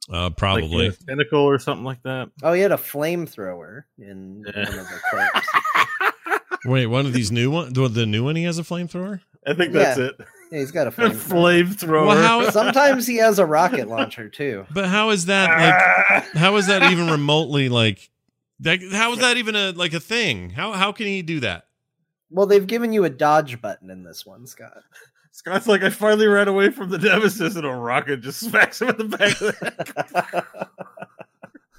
Uh, 0.10 0.24
Like 0.26 0.38
probably. 0.38 0.88
a 0.88 0.92
tentacle 0.94 1.42
or 1.42 1.60
something 1.60 1.84
like 1.84 2.02
that? 2.04 2.30
Oh, 2.42 2.54
he 2.54 2.62
had 2.62 2.72
a 2.72 2.78
flamethrower 2.78 3.84
in 3.98 4.44
Yeah. 4.48 4.70
one 4.70 4.80
of 4.80 4.88
the 4.88 5.00
clips. 5.10 5.48
Wait, 6.66 6.88
one 6.88 7.06
of 7.06 7.14
these 7.14 7.32
new 7.32 7.52
one. 7.52 7.74
The, 7.74 7.88
the 7.90 8.06
new 8.06 8.24
one 8.24 8.36
he 8.38 8.44
has 8.46 8.58
a 8.58 8.64
flamethrower. 8.64 9.20
I 9.46 9.54
think 9.54 9.74
that's 9.74 10.00
Yeah. 10.00 10.06
it. 10.08 10.16
Yeah, 10.52 10.60
he's 10.60 10.72
got 10.72 10.88
a 10.88 10.90
A 10.90 10.92
flamethrower. 10.92 11.64
flamethrower. 11.64 12.08
Well, 12.08 12.18
how- 12.44 12.50
Sometimes 12.50 13.06
he 13.08 13.18
has 13.18 13.40
a 13.40 13.46
rocket 13.46 13.88
launcher 13.88 14.30
too. 14.30 14.66
But 14.74 14.86
how 14.86 15.10
is 15.12 15.26
that 15.28 15.50
like? 15.50 16.24
how 16.36 16.56
is 16.58 16.68
that 16.68 16.92
even 16.92 17.10
remotely 17.10 17.70
like? 17.70 18.10
That, 18.62 18.80
how 18.92 19.14
is 19.14 19.20
that 19.20 19.38
even 19.38 19.56
a 19.56 19.72
like 19.72 19.94
a 19.94 20.00
thing? 20.00 20.50
How 20.50 20.74
how 20.74 20.92
can 20.92 21.06
he 21.08 21.22
do 21.22 21.40
that? 21.42 21.66
Well, 22.32 22.46
they've 22.46 22.68
given 22.68 22.92
you 22.94 23.06
a 23.06 23.10
dodge 23.10 23.62
button 23.62 23.90
in 23.90 24.04
this 24.04 24.26
one, 24.26 24.46
Scott. 24.48 24.84
Scott's 25.32 25.68
like, 25.68 25.82
I 25.84 25.90
finally 25.90 26.28
ran 26.28 26.48
away 26.50 26.70
from 26.70 26.90
the 26.90 26.98
nemesis, 26.98 27.56
and 27.56 27.66
a 27.66 27.70
rocket 27.72 28.22
just 28.22 28.40
smacks 28.42 28.82
him 28.82 28.90
in 28.90 28.98
the 28.98 29.18
back 29.18 29.32
of 29.32 29.40
the 29.40 30.22
head. 30.22 30.56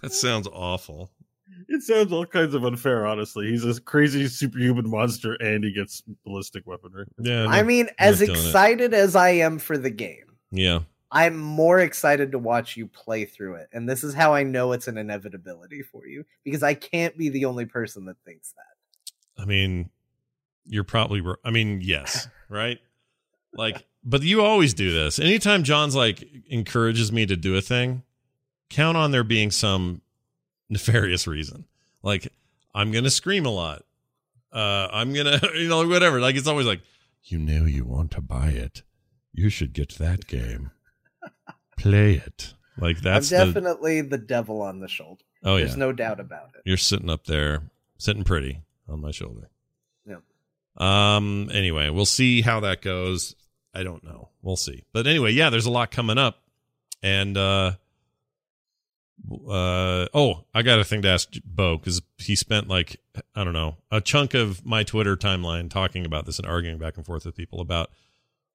That 0.03 0.13
sounds 0.13 0.49
awful. 0.51 1.11
It 1.71 1.83
sounds 1.83 2.13
all 2.13 2.27
kinds 2.27 2.53
of 2.53 2.65
unfair, 2.65 3.07
honestly. 3.07 3.49
He's 3.49 3.65
a 3.65 3.81
crazy 3.81 4.27
superhuman 4.27 4.91
monster, 4.91 5.35
and 5.35 5.63
he 5.63 5.73
gets 5.73 6.03
ballistic 6.25 6.67
weaponry. 6.67 7.07
Yeah, 7.19 7.47
I 7.47 7.63
mean, 7.63 7.89
as 7.99 8.21
not 8.21 8.27
doing 8.27 8.37
it. 8.37 8.41
excited 8.41 8.95
as 8.95 9.15
I 9.15 9.31
am 9.31 9.59
for 9.59 9.79
the 9.79 9.91
game, 9.91 10.37
yeah. 10.51 10.81
I'm 11.13 11.39
more 11.39 11.79
excited 11.79 12.33
to 12.33 12.39
watch 12.39 12.77
you 12.77 12.89
play 12.89 13.25
through 13.25 13.55
it. 13.55 13.69
And 13.73 13.89
this 13.89 14.05
is 14.05 14.15
how 14.15 14.35
I 14.35 14.43
know 14.43 14.73
it's 14.73 14.89
an 14.89 14.99
inevitability 14.99 15.83
for 15.83 16.07
you 16.07 16.25
because 16.45 16.63
I 16.63 16.75
can't 16.75 17.17
be 17.17 17.29
the 17.29 17.45
only 17.45 17.67
person 17.67 18.05
that 18.07 18.17
thinks 18.25 18.53
that. 18.53 19.43
I 19.43 19.47
mean, 19.47 19.91
you're 20.67 20.85
probably. 20.85 21.23
I 21.45 21.51
mean, 21.51 21.81
yes, 21.83 22.29
right. 22.49 22.79
Like, 23.53 23.87
but 24.05 24.23
you 24.23 24.43
always 24.43 24.75
do 24.75 24.93
this. 24.93 25.21
Anytime 25.21 25.63
John's 25.63 25.95
like 25.95 26.25
encourages 26.49 27.13
me 27.13 27.27
to 27.27 27.37
do 27.37 27.57
a 27.57 27.61
thing, 27.61 28.03
count 28.71 28.97
on 28.97 29.13
there 29.13 29.25
being 29.25 29.53
some 29.53 30.03
nefarious 30.71 31.27
reason. 31.27 31.67
Like, 32.03 32.33
I'm 32.75 32.93
gonna 32.93 33.11
scream 33.11 33.45
a 33.45 33.51
lot. 33.51 33.83
Uh, 34.53 34.89
I'm 34.91 35.13
gonna, 35.13 35.41
you 35.55 35.69
know, 35.69 35.87
whatever. 35.87 36.21
Like, 36.21 36.37
it's 36.37 36.49
always 36.49 36.67
like, 36.67 36.81
you 37.25 37.39
know, 37.39 37.67
you 37.67 37.85
want 37.85 38.13
to 38.13 38.23
buy 38.23 38.49
it. 38.49 38.83
You 39.33 39.51
should 39.51 39.73
get 39.73 39.91
that 39.99 40.27
game. 40.27 40.71
Play 41.77 42.15
it. 42.15 42.55
Like 42.81 43.01
that's 43.01 43.33
I'm 43.33 43.53
definitely 43.53 44.01
the 44.01 44.19
devil 44.19 44.63
on 44.63 44.81
the 44.81 44.89
shoulder. 44.89 45.23
Oh 45.45 45.57
yeah. 45.57 45.65
There's 45.65 45.77
no 45.77 45.93
doubt 45.93 46.19
about 46.19 46.51
it. 46.55 46.63
You're 46.65 46.77
sitting 46.77 47.11
up 47.11 47.27
there, 47.27 47.63
sitting 47.99 48.25
pretty 48.25 48.63
on 48.89 49.01
my 49.01 49.11
shoulder. 49.11 49.49
Yep. 50.07 50.23
Um. 50.77 51.51
Anyway, 51.53 51.91
we'll 51.91 52.07
see 52.07 52.41
how 52.41 52.61
that 52.61 52.83
goes. 52.83 53.35
I 53.75 53.83
don't 53.83 54.03
know. 54.03 54.31
We'll 54.43 54.57
see. 54.57 54.85
But 54.93 55.07
anyway, 55.07 55.33
yeah, 55.33 55.51
there's 55.51 55.67
a 55.67 55.71
lot 55.71 55.91
coming 55.91 56.19
up, 56.19 56.43
and 57.03 57.37
uh, 57.37 57.73
uh, 59.49 60.07
oh, 60.15 60.45
I 60.55 60.63
got 60.63 60.81
a 60.81 60.85
thing 60.85 61.03
to 61.03 61.09
ask 61.09 61.31
Bo 61.45 61.77
because 61.77 62.03
he 62.19 62.35
spent 62.35 62.69
like 62.69 63.01
I 63.35 63.45
don't 63.45 63.53
know 63.53 63.77
a 63.91 64.01
chunk 64.01 64.35
of 64.35 64.65
my 64.65 64.83
Twitter 64.83 65.17
timeline 65.17 65.71
talking 65.71 66.05
about 66.05 66.27
this 66.27 66.39
and 66.39 66.47
arguing 66.47 66.79
back 66.79 66.97
and 66.97 67.07
forth 67.07 67.25
with 67.25 67.37
people 67.37 67.61
about 67.61 67.91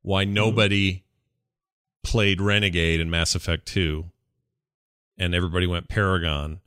why 0.02 0.24
nobody 0.24 1.04
played 2.04 2.42
Renegade 2.42 3.00
in 3.00 3.10
Mass 3.10 3.36
Effect 3.36 3.66
Two, 3.66 4.12
and 5.18 5.34
everybody 5.34 5.68
went 5.68 5.88
Paragon, 5.88 6.62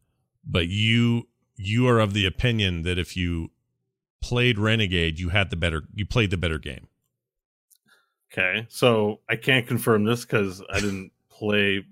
but 0.45 0.69
you 0.69 1.29
you 1.57 1.87
are 1.89 1.99
of 1.99 2.15
the 2.15 2.27
opinion 2.27 2.83
that 2.83 2.99
if 2.99 3.17
you 3.17 3.51
played 4.21 4.59
Renegade, 4.59 5.19
you 5.19 5.31
had 5.31 5.51
the 5.51 5.57
better 5.57 5.83
you 5.95 6.07
played 6.07 6.31
the 6.31 6.37
better 6.37 6.59
game. 6.59 6.89
Okay, 8.33 8.67
so 8.69 9.21
I 9.29 9.37
can't 9.37 9.67
confirm 9.67 10.05
this 10.05 10.25
because 10.25 10.63
I 10.71 10.81
didn't 10.81 11.13
play 11.31 11.85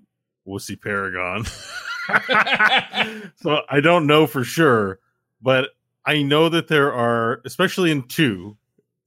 Wussy 0.47 0.81
Paragon. 0.81 1.45
so 3.37 3.63
I 3.69 3.81
don't 3.81 4.07
know 4.07 4.27
for 4.27 4.45
sure, 4.45 5.01
but 5.43 5.71
I 6.05 6.23
know 6.23 6.49
that 6.49 6.69
there 6.69 6.93
are, 6.93 7.41
especially 7.45 7.91
in 7.91 8.05
two, 8.05 8.57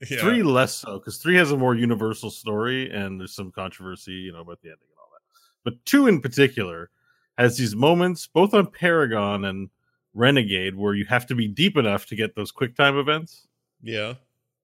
three 0.06 0.44
less 0.44 0.76
so, 0.76 1.00
because 1.00 1.18
three 1.18 1.36
has 1.38 1.52
a 1.52 1.58
more 1.58 1.76
universal 1.76 2.30
story 2.30 2.92
and 2.92 3.20
there's 3.20 3.36
some 3.36 3.52
controversy, 3.52 4.14
you 4.14 4.32
know, 4.32 4.42
about 4.42 4.62
the 4.62 4.70
ending 4.70 4.88
and 4.90 5.00
all 5.00 5.10
that. 5.12 5.22
But 5.64 5.86
two 5.86 6.08
in 6.08 6.22
particular 6.22 6.90
has 7.38 7.58
these 7.58 7.76
moments, 7.76 8.28
both 8.28 8.54
on 8.54 8.68
Paragon 8.68 9.46
and 9.46 9.70
Renegade, 10.14 10.76
where 10.76 10.94
you 10.94 11.06
have 11.06 11.26
to 11.28 11.36
be 11.36 11.48
deep 11.48 11.78
enough 11.78 12.06
to 12.08 12.16
get 12.16 12.36
those 12.36 12.52
quick 12.52 12.76
time 12.76 12.98
events. 12.98 13.48
Yeah. 13.82 14.16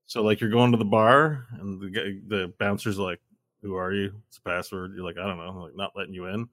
So 0.06 0.22
like 0.22 0.40
you're 0.42 0.50
going 0.50 0.72
to 0.72 0.78
the 0.78 0.86
bar 0.86 1.48
and 1.60 1.82
the 1.82 2.22
the 2.28 2.54
bouncer's 2.60 3.00
like, 3.00 3.20
"Who 3.62 3.76
are 3.76 3.94
you? 3.94 4.14
It's 4.28 4.38
a 4.38 4.42
password." 4.42 4.94
You're 4.96 5.06
like, 5.06 5.18
"I 5.18 5.26
don't 5.26 5.38
know." 5.38 5.64
Like 5.64 5.76
not 5.76 5.94
letting 5.96 6.14
you 6.14 6.28
in, 6.28 6.48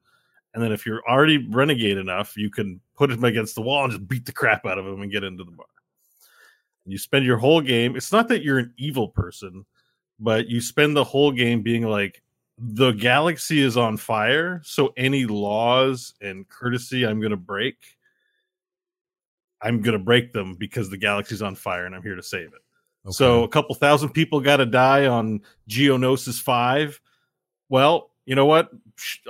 And 0.53 0.63
then 0.63 0.71
if 0.71 0.85
you're 0.85 1.01
already 1.09 1.47
renegade 1.49 1.97
enough, 1.97 2.37
you 2.37 2.49
can 2.49 2.79
put 2.95 3.11
him 3.11 3.23
against 3.23 3.55
the 3.55 3.61
wall 3.61 3.83
and 3.83 3.91
just 3.91 4.07
beat 4.07 4.25
the 4.25 4.31
crap 4.31 4.65
out 4.65 4.77
of 4.77 4.85
him 4.85 5.01
and 5.01 5.11
get 5.11 5.23
into 5.23 5.43
the 5.43 5.51
bar. 5.51 5.65
You 6.85 6.97
spend 6.97 7.25
your 7.25 7.37
whole 7.37 7.61
game. 7.61 7.95
It's 7.95 8.11
not 8.11 8.27
that 8.27 8.43
you're 8.43 8.59
an 8.59 8.73
evil 8.77 9.07
person, 9.07 9.65
but 10.19 10.47
you 10.47 10.61
spend 10.61 10.95
the 10.95 11.03
whole 11.03 11.31
game 11.31 11.61
being 11.61 11.83
like, 11.83 12.21
the 12.57 12.91
galaxy 12.91 13.61
is 13.61 13.77
on 13.77 13.97
fire. 13.97 14.61
So 14.63 14.93
any 14.95 15.25
laws 15.25 16.13
and 16.21 16.47
courtesy 16.47 17.05
I'm 17.05 17.19
going 17.19 17.31
to 17.31 17.37
break, 17.37 17.77
I'm 19.61 19.81
going 19.81 19.97
to 19.97 20.03
break 20.03 20.33
them 20.33 20.55
because 20.55 20.89
the 20.89 20.97
galaxy's 20.97 21.41
on 21.41 21.55
fire 21.55 21.85
and 21.85 21.95
I'm 21.95 22.03
here 22.03 22.15
to 22.15 22.23
save 22.23 22.47
it. 22.47 22.61
So 23.11 23.43
a 23.43 23.49
couple 23.49 23.75
thousand 23.75 24.09
people 24.09 24.39
got 24.39 24.57
to 24.57 24.65
die 24.65 25.07
on 25.07 25.41
Geonosis 25.69 26.41
5. 26.41 27.01
Well, 27.67 28.11
you 28.25 28.35
know 28.35 28.45
what? 28.45 28.69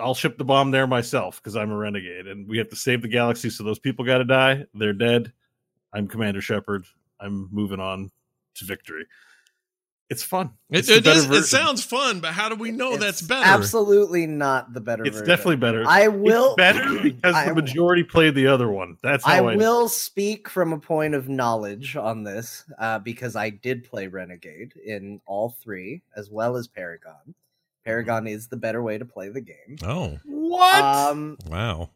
I'll 0.02 0.14
ship 0.14 0.38
the 0.38 0.44
bomb 0.44 0.72
there 0.72 0.88
myself 0.88 1.38
because 1.42 1.56
I'm 1.56 1.72
a 1.72 1.78
renegade 1.78 2.28
and 2.28 2.48
we 2.48 2.58
have 2.58 2.70
to 2.70 2.76
save 2.76 3.02
the 3.02 3.08
galaxy. 3.08 3.50
So 3.50 3.64
those 3.64 3.80
people 3.80 4.06
got 4.06 4.20
to 4.20 4.26
die. 4.26 4.66
They're 4.74 4.94
dead. 4.94 5.32
I'm 5.94 6.08
Commander 6.08 6.42
Shepard. 6.42 6.86
I'm 7.20 7.50
moving 7.52 7.80
on 7.80 8.12
to 8.56 8.66
victory. 8.66 9.06
It's 10.10 10.22
fun. 10.22 10.52
It, 10.70 10.80
It's 10.80 10.90
it, 10.90 11.04
better 11.04 11.18
is, 11.18 11.30
it 11.30 11.46
sounds 11.46 11.84
fun, 11.84 12.20
but 12.20 12.34
how 12.34 12.48
do 12.50 12.56
we 12.56 12.70
know 12.70 12.98
that's 12.98 13.22
better? 13.22 13.46
Absolutely 13.46 14.28
not 14.28 14.74
the 14.74 14.82
better. 14.82 15.04
It's 15.06 15.16
version. 15.16 15.28
definitely 15.28 15.56
better. 15.56 15.84
I 15.88 16.02
It's 16.02 16.14
will 16.14 16.56
better 16.56 17.00
because 17.02 17.34
I 17.34 17.48
the 17.48 17.56
majority 17.56 18.04
played 18.04 18.36
the 18.36 18.46
other 18.46 18.70
one. 18.70 18.98
That's 19.02 19.26
how 19.26 19.32
I 19.32 19.54
I, 19.54 19.56
will 19.56 19.88
speak 19.90 20.50
from 20.50 20.72
a 20.72 20.80
point 20.80 21.16
of 21.16 21.30
knowledge 21.30 21.96
on 21.96 22.24
this 22.24 22.64
uh, 22.78 23.00
because 23.00 23.36
I 23.36 23.50
did 23.50 23.86
play 23.86 24.06
Renegade 24.06 24.74
in 24.86 25.20
all 25.26 25.50
three 25.50 26.04
as 26.16 26.30
well 26.30 26.58
as 26.58 26.68
Paragon. 26.68 27.34
Paragon 27.86 28.28
is 28.28 28.48
the 28.48 28.58
better 28.58 28.82
way 28.82 28.98
to 28.98 29.06
play 29.06 29.30
the 29.30 29.41
game. 29.41 29.78
Oh, 29.84 30.17
What? 30.26 30.84
Um, 30.84 31.38
wow. 31.48 31.89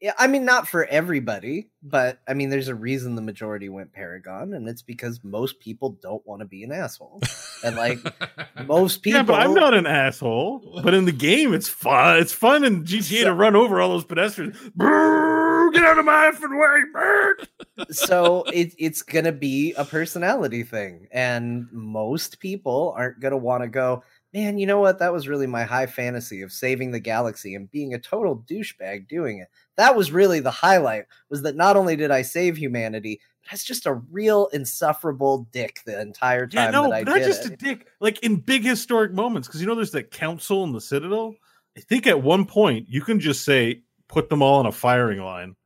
yeah, 0.00 0.12
I 0.18 0.26
mean, 0.26 0.44
not 0.44 0.66
for 0.68 0.84
everybody, 0.86 1.70
but 1.82 2.18
I 2.28 2.34
mean, 2.34 2.50
there's 2.50 2.68
a 2.68 2.74
reason 2.74 3.14
the 3.14 3.22
majority 3.22 3.68
went 3.68 3.92
Paragon, 3.92 4.52
and 4.54 4.68
it's 4.68 4.82
because 4.82 5.20
most 5.22 5.60
people 5.60 5.98
don't 6.02 6.26
want 6.26 6.40
to 6.40 6.46
be 6.46 6.64
an 6.64 6.72
asshole, 6.72 7.20
and 7.64 7.76
like 7.76 7.98
most 8.66 9.02
people. 9.02 9.18
yeah, 9.20 9.22
but 9.24 9.40
I'm 9.40 9.54
not 9.54 9.74
an 9.74 9.86
asshole. 9.86 10.80
But 10.82 10.94
in 10.94 11.04
the 11.04 11.12
game, 11.12 11.54
it's 11.54 11.68
fun. 11.68 12.18
It's 12.18 12.32
fun 12.32 12.64
in 12.64 12.84
GTA 12.84 13.24
to 13.24 13.32
run 13.32 13.54
over 13.54 13.80
all 13.80 13.90
those 13.90 14.04
pedestrians. 14.04 14.56
Brrr, 14.76 15.72
get 15.72 15.84
out 15.84 15.98
of 15.98 16.04
my 16.04 16.30
effing 16.34 16.60
way, 16.60 16.82
bird. 16.92 17.48
so 17.90 18.42
it, 18.52 18.74
it's 18.78 19.02
gonna 19.02 19.32
be 19.32 19.72
a 19.74 19.84
personality 19.84 20.62
thing 20.62 21.06
and 21.10 21.66
most 21.72 22.38
people 22.40 22.92
aren't 22.96 23.18
gonna 23.20 23.36
want 23.36 23.62
to 23.62 23.68
go 23.68 24.02
man 24.32 24.58
you 24.58 24.66
know 24.66 24.80
what 24.80 24.98
that 24.98 25.12
was 25.12 25.28
really 25.28 25.46
my 25.46 25.64
high 25.64 25.86
fantasy 25.86 26.42
of 26.42 26.52
saving 26.52 26.90
the 26.90 27.00
galaxy 27.00 27.54
and 27.54 27.70
being 27.70 27.94
a 27.94 27.98
total 27.98 28.44
douchebag 28.50 29.08
doing 29.08 29.38
it 29.38 29.48
that 29.76 29.94
was 29.96 30.12
really 30.12 30.40
the 30.40 30.50
highlight 30.50 31.04
was 31.30 31.42
that 31.42 31.56
not 31.56 31.76
only 31.76 31.96
did 31.96 32.10
i 32.10 32.22
save 32.22 32.56
humanity 32.56 33.20
but 33.42 33.52
i 33.52 33.54
was 33.54 33.64
just 33.64 33.86
a 33.86 33.94
real 34.10 34.48
insufferable 34.52 35.46
dick 35.52 35.80
the 35.84 36.00
entire 36.00 36.46
time 36.46 36.66
Yeah, 36.66 36.70
no, 36.70 36.82
that 36.84 36.92
i 36.92 37.04
but 37.04 37.10
not 37.10 37.20
just 37.20 37.44
it. 37.46 37.52
a 37.52 37.56
dick. 37.56 37.86
Like 38.00 38.18
in 38.20 38.36
big 38.36 38.64
historic 38.64 39.12
moments, 39.12 39.48
because 39.48 39.60
you 39.60 39.66
know 39.66 39.74
there's 39.74 39.90
the 39.90 40.02
council 40.02 40.64
and 40.64 40.74
the 40.74 40.80
Citadel. 40.80 41.34
I 41.76 41.80
think 41.80 42.06
at 42.06 42.22
one 42.22 42.44
point 42.44 42.86
you 42.88 43.00
can 43.00 43.18
just 43.18 43.44
say, 43.44 43.82
put 44.08 44.28
them 44.28 44.42
all 44.42 44.60
in 44.60 44.66
a 44.66 44.72
firing 44.72 45.20
line. 45.20 45.56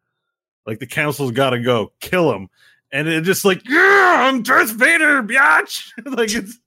Like 0.67 0.79
the 0.79 0.87
council's 0.87 1.33
got 1.33 1.51
to 1.51 1.61
go, 1.61 1.93
kill 2.01 2.31
them, 2.31 2.49
and 2.93 3.09
it 3.09 3.23
just 3.23 3.45
like, 3.45 3.63
yeah, 3.69 4.27
I'm 4.27 4.43
Darth 4.43 4.71
Vader, 4.73 5.23
biatch. 5.23 5.91
like 6.07 6.35
it's, 6.35 6.59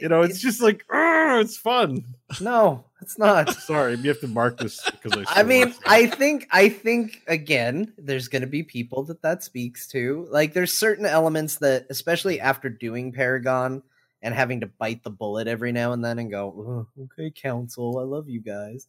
you 0.00 0.08
know, 0.08 0.22
it's 0.22 0.40
just 0.40 0.60
like, 0.60 0.84
it's 0.90 1.56
fun. 1.56 2.04
no 2.40 2.84
it's 3.00 3.18
not 3.18 3.54
Sorry, 3.60 3.94
you 3.96 4.08
have 4.08 4.20
to 4.20 4.28
mark 4.28 4.58
this 4.58 4.88
because 4.90 5.12
I. 5.16 5.24
I 5.40 5.42
mean. 5.42 5.74
I 5.86 6.06
think, 6.06 6.46
I 6.50 6.68
think 6.68 7.22
again, 7.26 7.92
there's 7.98 8.28
going 8.28 8.42
to 8.42 8.48
be 8.48 8.62
people 8.62 9.02
that 9.04 9.22
that 9.22 9.42
speaks 9.42 9.86
to. 9.88 10.26
Like, 10.30 10.52
there's 10.52 10.72
certain 10.72 11.06
elements 11.06 11.56
that, 11.56 11.86
especially 11.90 12.40
after 12.40 12.68
doing 12.68 13.12
Paragon 13.12 13.82
and 14.22 14.34
having 14.34 14.60
to 14.60 14.66
bite 14.66 15.02
the 15.02 15.10
bullet 15.10 15.48
every 15.48 15.72
now 15.72 15.92
and 15.92 16.04
then 16.04 16.18
and 16.18 16.30
go, 16.30 16.86
"Ugh, 16.98 17.04
okay, 17.04 17.30
Council, 17.30 17.98
I 17.98 18.02
love 18.02 18.28
you 18.28 18.40
guys. 18.40 18.86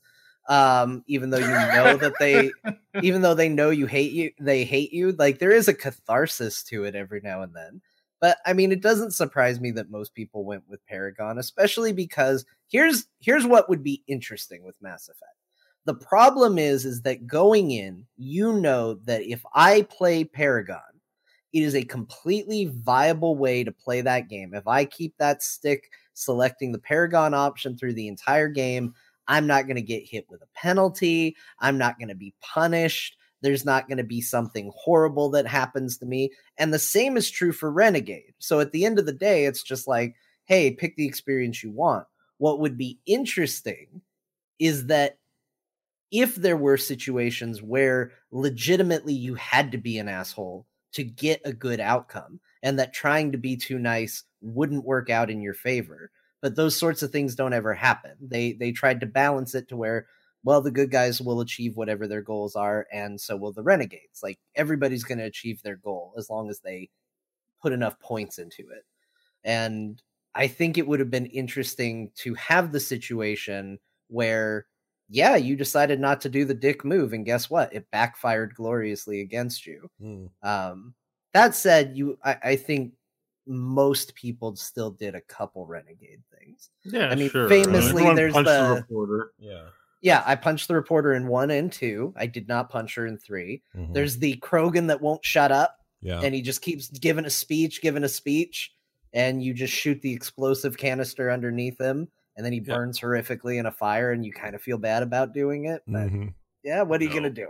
Um, 0.49 1.03
even 1.07 1.29
though 1.29 1.37
you 1.37 1.47
know 1.47 1.97
that 1.97 2.13
they, 2.19 2.51
even 3.01 3.21
though 3.21 3.35
they 3.35 3.47
know 3.47 3.69
you 3.69 3.85
hate 3.85 4.11
you, 4.11 4.31
they 4.39 4.65
hate 4.65 4.91
you. 4.91 5.13
Like, 5.13 5.39
there 5.39 5.51
is 5.51 5.67
a 5.67 5.73
catharsis 5.73 6.63
to 6.63 6.83
it 6.83 6.95
every 6.95 7.21
now 7.23 7.43
and 7.43 7.53
then. 7.55 7.81
But 8.21 8.37
I 8.45 8.53
mean, 8.53 8.71
it 8.71 8.81
doesn't 8.81 9.15
surprise 9.15 9.59
me 9.59 9.71
that 9.71 9.89
most 9.89 10.13
people 10.13 10.45
went 10.45 10.63
with 10.69 10.85
Paragon, 10.85 11.39
especially 11.39 11.91
because 11.91 12.45
here's 12.69 13.07
here's 13.19 13.45
what 13.45 13.67
would 13.67 13.83
be 13.83 14.03
interesting 14.07 14.63
with 14.63 14.75
Mass 14.81 15.09
Effect. 15.09 15.35
The 15.85 15.95
problem 15.95 16.59
is 16.59 16.85
is 16.85 17.01
that 17.01 17.25
going 17.25 17.71
in, 17.71 18.05
you 18.15 18.53
know 18.53 18.93
that 19.05 19.23
if 19.23 19.43
I 19.55 19.81
play 19.89 20.23
Paragon, 20.23 20.79
it 21.51 21.63
is 21.63 21.75
a 21.75 21.83
completely 21.83 22.65
viable 22.65 23.35
way 23.35 23.63
to 23.63 23.71
play 23.71 24.01
that 24.01 24.29
game. 24.29 24.53
If 24.53 24.67
I 24.67 24.85
keep 24.85 25.15
that 25.17 25.41
stick 25.41 25.89
selecting 26.13 26.71
the 26.71 26.79
Paragon 26.79 27.33
option 27.33 27.75
through 27.75 27.93
the 27.93 28.07
entire 28.07 28.47
game, 28.47 28.93
I'm 29.27 29.47
not 29.47 29.65
going 29.65 29.75
to 29.75 29.81
get 29.81 30.07
hit 30.07 30.25
with 30.29 30.43
a 30.43 30.47
penalty. 30.53 31.35
I'm 31.59 31.77
not 31.77 31.97
going 31.97 32.09
to 32.09 32.15
be 32.15 32.33
punished. 32.41 33.17
There's 33.41 33.65
not 33.65 33.87
going 33.87 33.97
to 33.97 34.03
be 34.03 34.21
something 34.21 34.71
horrible 34.75 35.29
that 35.31 35.47
happens 35.47 35.97
to 35.97 36.05
me. 36.05 36.31
And 36.57 36.73
the 36.73 36.79
same 36.79 37.17
is 37.17 37.29
true 37.29 37.51
for 37.51 37.71
Renegade. 37.71 38.33
So 38.39 38.59
at 38.59 38.71
the 38.71 38.85
end 38.85 38.99
of 38.99 39.05
the 39.05 39.13
day, 39.13 39.45
it's 39.45 39.63
just 39.63 39.87
like, 39.87 40.15
hey, 40.45 40.71
pick 40.71 40.95
the 40.95 41.05
experience 41.05 41.63
you 41.63 41.71
want. 41.71 42.05
What 42.37 42.59
would 42.59 42.77
be 42.77 42.99
interesting 43.05 44.01
is 44.59 44.87
that 44.87 45.17
if 46.11 46.35
there 46.35 46.57
were 46.57 46.77
situations 46.77 47.61
where 47.61 48.11
legitimately 48.31 49.13
you 49.13 49.35
had 49.35 49.71
to 49.71 49.77
be 49.77 49.97
an 49.97 50.09
asshole 50.09 50.67
to 50.93 51.03
get 51.03 51.41
a 51.45 51.53
good 51.53 51.79
outcome 51.79 52.39
and 52.63 52.77
that 52.77 52.93
trying 52.93 53.31
to 53.31 53.37
be 53.37 53.55
too 53.55 53.79
nice 53.79 54.23
wouldn't 54.41 54.85
work 54.85 55.09
out 55.09 55.29
in 55.29 55.41
your 55.41 55.53
favor 55.53 56.11
but 56.41 56.55
those 56.55 56.75
sorts 56.75 57.01
of 57.01 57.11
things 57.11 57.35
don't 57.35 57.53
ever 57.53 57.73
happen 57.73 58.11
they 58.19 58.53
they 58.53 58.71
tried 58.71 58.99
to 58.99 59.05
balance 59.05 59.55
it 59.55 59.67
to 59.69 59.77
where 59.77 60.07
well 60.43 60.61
the 60.61 60.71
good 60.71 60.89
guys 60.91 61.21
will 61.21 61.41
achieve 61.41 61.75
whatever 61.77 62.07
their 62.07 62.21
goals 62.21 62.55
are 62.55 62.87
and 62.91 63.19
so 63.19 63.35
will 63.37 63.51
the 63.53 63.61
renegades 63.63 64.21
like 64.23 64.39
everybody's 64.55 65.03
going 65.03 65.17
to 65.17 65.23
achieve 65.25 65.61
their 65.61 65.75
goal 65.77 66.13
as 66.17 66.29
long 66.29 66.49
as 66.49 66.59
they 66.59 66.89
put 67.61 67.71
enough 67.73 67.99
points 67.99 68.37
into 68.39 68.61
it 68.71 68.83
and 69.43 70.01
i 70.35 70.47
think 70.47 70.77
it 70.77 70.87
would 70.87 70.99
have 70.99 71.11
been 71.11 71.25
interesting 71.27 72.09
to 72.15 72.33
have 72.35 72.71
the 72.71 72.79
situation 72.79 73.77
where 74.07 74.65
yeah 75.09 75.35
you 75.35 75.55
decided 75.55 75.99
not 75.99 76.21
to 76.21 76.29
do 76.29 76.45
the 76.45 76.53
dick 76.53 76.83
move 76.85 77.13
and 77.13 77.25
guess 77.25 77.49
what 77.49 77.73
it 77.73 77.85
backfired 77.91 78.53
gloriously 78.55 79.21
against 79.21 79.65
you 79.65 79.89
Hmm. 79.99 80.25
um 80.41 80.93
that 81.33 81.53
said 81.55 81.95
you 81.95 82.17
i, 82.23 82.37
I 82.43 82.55
think 82.55 82.93
most 83.47 84.13
people 84.15 84.55
still 84.55 84.91
did 84.91 85.15
a 85.15 85.21
couple 85.21 85.65
renegade 85.65 86.21
things 86.39 86.69
yeah, 86.83 87.07
I 87.09 87.15
mean, 87.15 87.29
sure. 87.29 87.49
famously, 87.49 87.89
Everyone 88.03 88.15
there's 88.15 88.33
punched 88.33 88.49
the- 88.49 88.73
reporter. 88.75 89.31
Yeah. 89.39 89.65
Yeah 90.01 90.23
i 90.25 90.35
punched 90.35 90.67
the 90.67 90.75
reporter 90.75 91.13
in 91.13 91.27
one 91.27 91.51
and 91.51 91.71
two 91.71 92.13
i 92.17 92.25
did 92.25 92.47
not 92.47 92.69
punch 92.69 92.95
her 92.95 93.05
in 93.07 93.17
3 93.17 93.61
Mhm. 93.75 93.93
there's 93.93 94.17
the 94.17 94.37
krogan 94.37 94.87
that 94.87 95.01
won't 95.01 95.23
shut 95.23 95.51
up 95.51 95.77
yeah. 96.01 96.21
and 96.21 96.33
he 96.35 96.41
just 96.41 96.61
keeps 96.61 96.87
giving 96.89 97.25
a 97.25 97.29
speech 97.29 97.81
giving 97.81 98.03
a 98.03 98.09
speech 98.09 98.73
and 99.13 99.43
you 99.43 99.53
just 99.53 99.73
shoot 99.73 100.01
the 100.01 100.13
explosive 100.13 100.77
canister 100.77 101.29
underneath 101.31 101.79
him 101.79 102.07
and 102.35 102.45
then 102.45 102.53
he 102.53 102.59
Yeah. 102.59 102.75
burns 102.75 102.99
horrifically 102.99 103.57
in 103.59 103.65
a 103.65 103.71
fire 103.71 104.11
and 104.11 104.25
you 104.25 104.31
kind 104.33 104.55
of 104.55 104.61
feel 104.61 104.77
bad 104.77 105.03
about 105.03 105.33
doing 105.33 105.65
it 105.65 105.81
but 105.87 106.09
Mhm. 106.09 106.33
yeah 106.63 106.81
what 106.81 107.01
are 107.01 107.03
you 107.03 107.13
gonna 107.13 107.29
do 107.29 107.49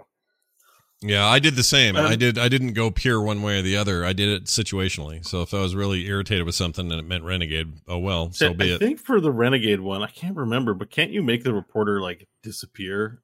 Yeah, 1.04 1.28
I 1.28 1.40
did 1.40 1.56
the 1.56 1.64
same. 1.64 1.96
Um, 1.96 2.06
I 2.06 2.16
did. 2.16 2.38
I 2.38 2.48
didn't 2.48 2.74
go 2.74 2.92
pure 2.92 3.20
one 3.20 3.42
way 3.42 3.60
or 3.60 3.62
the 3.64 3.76
other. 3.76 4.06
I 4.06 4.14
did 4.14 4.30
it 4.30 4.46
situationally. 4.46 5.26
So 5.26 5.42
if 5.42 5.54
I 5.54 5.60
was 5.60 5.76
really 5.76 6.06
irritated 6.06 6.46
with 6.46 6.54
something 6.54 6.92
and 6.92 7.00
it 7.00 7.04
meant 7.04 7.24
renegade, 7.24 7.74
oh 7.88 7.98
well, 7.98 8.32
so 8.32 8.52
I 8.52 8.54
be 8.54 8.74
it. 8.74 8.80
think 8.80 9.00
for 9.00 9.20
the 9.20 9.32
Renegade 9.32 9.80
one, 9.80 10.04
I 10.04 10.08
can't 10.08 10.36
remember, 10.36 10.76
but 10.76 10.92
can't 10.92 11.12
you 11.12 11.24
make 11.24 11.44
the 11.44 11.54
reporter 11.54 12.02
like 12.02 12.28
disappear? 12.44 13.22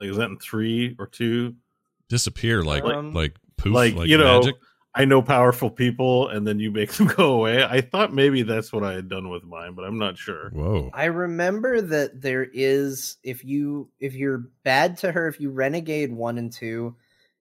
Like 0.00 0.10
is 0.10 0.16
that 0.18 0.30
in 0.30 0.38
three 0.38 0.94
or 1.00 1.06
two? 1.08 1.56
Disappear 2.08 2.62
like 2.62 2.84
Um, 2.84 3.12
like 3.12 3.34
poof, 3.56 3.74
like, 3.74 3.94
like, 3.94 4.08
you 4.08 4.18
know. 4.18 4.42
I 4.98 5.04
know 5.04 5.20
powerful 5.20 5.68
people, 5.68 6.30
and 6.30 6.46
then 6.46 6.58
you 6.58 6.70
make 6.70 6.90
them 6.92 7.08
go 7.08 7.34
away. 7.34 7.62
I 7.62 7.82
thought 7.82 8.14
maybe 8.14 8.42
that's 8.44 8.72
what 8.72 8.82
I 8.82 8.94
had 8.94 9.10
done 9.10 9.28
with 9.28 9.44
mine, 9.44 9.74
but 9.74 9.84
I'm 9.84 9.98
not 9.98 10.16
sure. 10.16 10.48
Whoa. 10.54 10.90
I 10.94 11.06
remember 11.06 11.82
that 11.82 12.22
there 12.22 12.44
is 12.44 13.18
if 13.22 13.44
you 13.44 13.90
if 14.00 14.14
you're 14.14 14.48
bad 14.62 14.96
to 14.98 15.12
her, 15.12 15.28
if 15.28 15.38
you 15.38 15.50
renegade 15.50 16.12
one 16.12 16.38
and 16.38 16.50
two, 16.50 16.96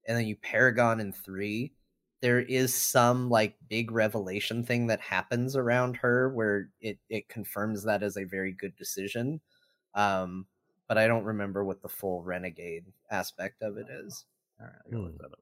and 0.05 0.17
then 0.17 0.27
you 0.27 0.35
paragon 0.35 0.99
in 0.99 1.11
three, 1.11 1.73
there 2.21 2.39
is 2.39 2.73
some 2.73 3.29
like 3.29 3.55
big 3.69 3.91
revelation 3.91 4.63
thing 4.63 4.87
that 4.87 5.01
happens 5.01 5.55
around 5.55 5.97
her 5.97 6.29
where 6.29 6.69
it 6.81 6.97
it 7.09 7.29
confirms 7.29 7.83
that 7.83 8.03
as 8.03 8.17
a 8.17 8.23
very 8.23 8.51
good 8.51 8.75
decision. 8.75 9.41
Um, 9.93 10.45
but 10.87 10.97
I 10.97 11.07
don't 11.07 11.23
remember 11.23 11.63
what 11.63 11.81
the 11.81 11.89
full 11.89 12.21
renegade 12.23 12.85
aspect 13.11 13.61
of 13.61 13.77
it 13.77 13.87
is. 13.89 14.25
All 14.59 14.67
right, 14.67 14.75
I 14.87 14.91
gotta 14.91 15.03
look 15.03 15.17
that 15.17 15.25
up. 15.25 15.39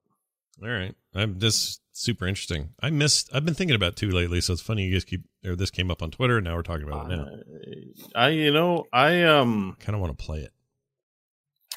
All 0.62 0.70
right. 0.70 0.94
I'm 1.16 1.40
just 1.40 1.82
super 1.94 2.28
interesting. 2.28 2.70
I 2.80 2.90
missed. 2.90 3.30
I've 3.34 3.46
been 3.46 3.56
thinking 3.56 3.76
about 3.76 3.96
two 3.96 4.12
lately, 4.12 4.42
so 4.42 4.54
it's 4.54 4.62
funny 4.62 4.84
you 4.84 4.94
guys 4.94 5.06
keep. 5.06 5.24
Or 5.46 5.56
this 5.56 5.72
came 5.72 5.90
up 5.90 6.02
on 6.04 6.12
Twitter, 6.12 6.38
and 6.38 6.46
now 6.46 6.56
we're 6.56 6.64
talking 6.64 6.88
about 6.88 7.12
it 7.12 7.18
now. 7.18 7.28
I, 8.16 8.26
I, 8.26 8.30
you 8.30 8.52
know, 8.52 8.86
I 8.94 9.24
um, 9.24 9.76
kind 9.80 9.96
of 9.96 10.02
want 10.02 10.18
to 10.18 10.24
play 10.24 10.40
it. 10.40 10.52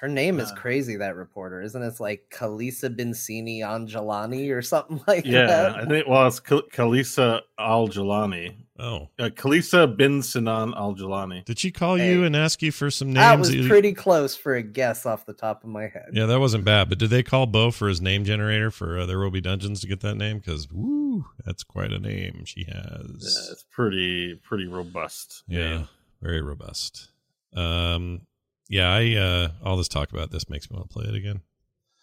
Her 0.00 0.08
name 0.08 0.40
is 0.40 0.50
Uh, 0.52 0.54
crazy. 0.56 0.96
That 0.96 1.16
reporter, 1.16 1.62
isn't 1.62 1.82
it? 1.82 1.86
It's 1.86 2.00
like 2.00 2.24
Kalisa 2.30 2.94
Bincini 2.94 3.60
Angelani 3.60 4.50
or 4.52 4.60
something 4.60 5.00
like 5.08 5.24
Yeah, 5.24 5.46
that. 5.46 5.76
I 5.76 5.84
think. 5.86 6.06
Well, 6.06 6.26
it's 6.26 6.38
Khal- 6.40 6.68
Khalisa 6.70 7.40
Al 7.58 7.88
Jalani. 7.88 8.56
Oh, 8.78 9.08
Uh, 9.18 9.30
Khalisa 9.30 9.96
bin 9.96 10.20
Sinan 10.22 10.74
Al 10.76 10.94
Jalani. 10.94 11.44
did 11.46 11.58
she 11.58 11.70
call 11.70 11.96
Hey. 11.96 12.12
you 12.12 12.24
and 12.24 12.36
ask 12.36 12.60
you 12.60 12.70
for 12.72 12.90
some 12.90 13.08
names? 13.08 13.16
That 13.16 13.38
was 13.38 13.54
You- 13.54 13.66
pretty 13.68 13.94
close 13.94 14.36
for 14.36 14.54
a 14.54 14.62
guess 14.62 15.06
off 15.06 15.24
the 15.24 15.32
top 15.32 15.64
of 15.64 15.70
my 15.70 15.84
head. 15.88 16.10
Yeah, 16.12 16.26
that 16.26 16.40
wasn't 16.40 16.64
bad. 16.66 16.90
But 16.90 16.98
did 16.98 17.08
they 17.08 17.22
call 17.22 17.46
Bo 17.46 17.70
for 17.70 17.88
his 17.88 18.02
name 18.02 18.24
generator 18.24 18.70
for 18.70 18.98
uh, 18.98 19.06
There 19.06 19.18
Will 19.18 19.30
Be 19.30 19.40
Dungeons 19.40 19.80
to 19.80 19.86
get 19.86 20.00
that 20.00 20.16
name? 20.16 20.40
Because 20.40 20.68
woo, 20.70 21.24
that's 21.46 21.62
quite 21.64 21.90
a 21.92 21.98
name 21.98 22.44
she 22.44 22.64
has. 22.64 22.74
Yeah, 22.74 23.14
has. 23.40 23.48
it's 23.50 23.64
pretty 23.70 24.34
pretty 24.44 24.66
robust. 24.66 25.42
Yeah, 25.48 25.70
name. 25.70 25.88
very 26.20 26.42
robust. 26.42 27.08
Um, 27.54 28.26
yeah, 28.68 28.92
I 28.92 29.14
uh, 29.14 29.48
all 29.64 29.76
this 29.76 29.88
talk 29.88 30.12
about 30.12 30.30
this 30.30 30.48
makes 30.48 30.70
me 30.70 30.76
want 30.76 30.90
to 30.90 30.92
play 30.92 31.06
it 31.08 31.14
again. 31.14 31.40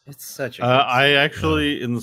It's 0.05 0.26
such 0.26 0.59
a. 0.59 0.64
Uh, 0.66 0.86
I 0.88 1.09
song. 1.09 1.16
actually 1.18 1.82
in 1.82 1.93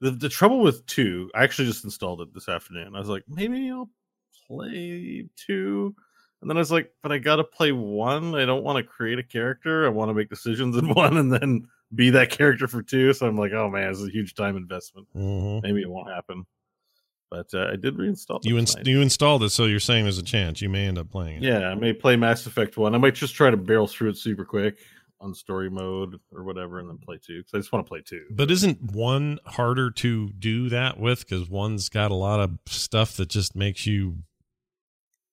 the 0.00 0.10
the 0.12 0.28
trouble 0.28 0.60
with 0.60 0.84
two. 0.86 1.30
I 1.34 1.44
actually 1.44 1.68
just 1.68 1.84
installed 1.84 2.20
it 2.20 2.32
this 2.34 2.48
afternoon. 2.48 2.94
I 2.94 2.98
was 2.98 3.08
like, 3.08 3.24
maybe 3.28 3.70
I'll 3.70 3.90
play 4.46 5.28
two, 5.36 5.94
and 6.40 6.48
then 6.48 6.56
I 6.56 6.60
was 6.60 6.72
like, 6.72 6.92
but 7.02 7.12
I 7.12 7.18
gotta 7.18 7.44
play 7.44 7.72
one. 7.72 8.34
I 8.34 8.44
don't 8.44 8.64
want 8.64 8.76
to 8.78 8.82
create 8.82 9.18
a 9.18 9.22
character. 9.22 9.86
I 9.86 9.90
want 9.90 10.08
to 10.10 10.14
make 10.14 10.30
decisions 10.30 10.76
in 10.76 10.88
one, 10.94 11.16
and 11.16 11.32
then 11.32 11.66
be 11.94 12.10
that 12.10 12.30
character 12.30 12.68
for 12.68 12.82
two. 12.82 13.12
So 13.12 13.26
I'm 13.26 13.36
like, 13.36 13.52
oh 13.52 13.68
man, 13.70 13.90
it's 13.90 14.02
a 14.02 14.10
huge 14.10 14.34
time 14.34 14.56
investment. 14.56 15.08
Mhm. 15.16 15.62
Maybe 15.62 15.82
it 15.82 15.90
won't 15.90 16.10
happen. 16.10 16.46
But 17.30 17.52
uh, 17.52 17.68
I 17.72 17.76
did 17.76 17.96
reinstall. 17.96 18.40
You 18.42 18.56
it 18.56 18.60
ins- 18.60 18.76
you 18.84 19.00
installed 19.02 19.42
it, 19.42 19.50
so 19.50 19.66
you're 19.66 19.80
saying 19.80 20.04
there's 20.04 20.18
a 20.18 20.22
chance 20.22 20.62
you 20.62 20.68
may 20.70 20.86
end 20.86 20.96
up 20.98 21.10
playing 21.10 21.36
it. 21.38 21.42
Yeah, 21.42 21.68
I 21.68 21.74
may 21.74 21.92
play 21.92 22.16
Mass 22.16 22.46
Effect 22.46 22.76
one. 22.78 22.94
I 22.94 22.98
might 22.98 23.14
just 23.14 23.34
try 23.34 23.50
to 23.50 23.56
barrel 23.56 23.86
through 23.86 24.10
it 24.10 24.16
super 24.16 24.44
quick 24.46 24.78
on 25.20 25.34
story 25.34 25.68
mode 25.68 26.18
or 26.32 26.44
whatever, 26.44 26.78
and 26.78 26.88
then 26.88 26.96
play 26.96 27.18
two 27.22 27.38
because 27.40 27.52
I 27.54 27.58
just 27.58 27.72
want 27.72 27.84
to 27.84 27.88
play 27.88 28.00
two. 28.06 28.24
But 28.30 28.50
isn't 28.50 28.80
one 28.92 29.38
harder 29.44 29.90
to 29.90 30.28
do 30.30 30.68
that 30.70 30.98
with? 30.98 31.20
Because 31.20 31.50
one's 31.50 31.88
got 31.90 32.10
a 32.10 32.14
lot 32.14 32.40
of 32.40 32.58
stuff 32.66 33.16
that 33.18 33.28
just 33.28 33.54
makes 33.56 33.84
you 33.86 34.18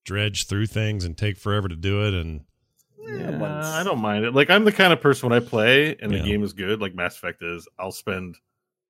dredge 0.04 0.48
through 0.48 0.68
things 0.68 1.04
and 1.06 1.18
take 1.18 1.38
forever 1.38 1.68
to 1.68 1.76
do 1.76 2.06
it. 2.06 2.14
And 2.14 2.42
Yeah, 3.08 3.80
I 3.80 3.84
don't 3.84 4.00
mind 4.02 4.26
it. 4.26 4.34
Like 4.34 4.50
I'm 4.50 4.66
the 4.66 4.72
kind 4.72 4.92
of 4.94 5.02
person 5.02 5.30
when 5.30 5.42
I 5.42 5.46
play 5.46 5.96
and 6.02 6.12
Yeah. 6.12 6.20
the 6.22 6.26
game 6.26 6.44
is 6.44 6.54
good, 6.54 6.82
like 6.82 6.94
Mass 6.94 7.16
Effect 7.16 7.42
is, 7.44 7.68
I'll 7.80 7.92
spend 7.92 8.36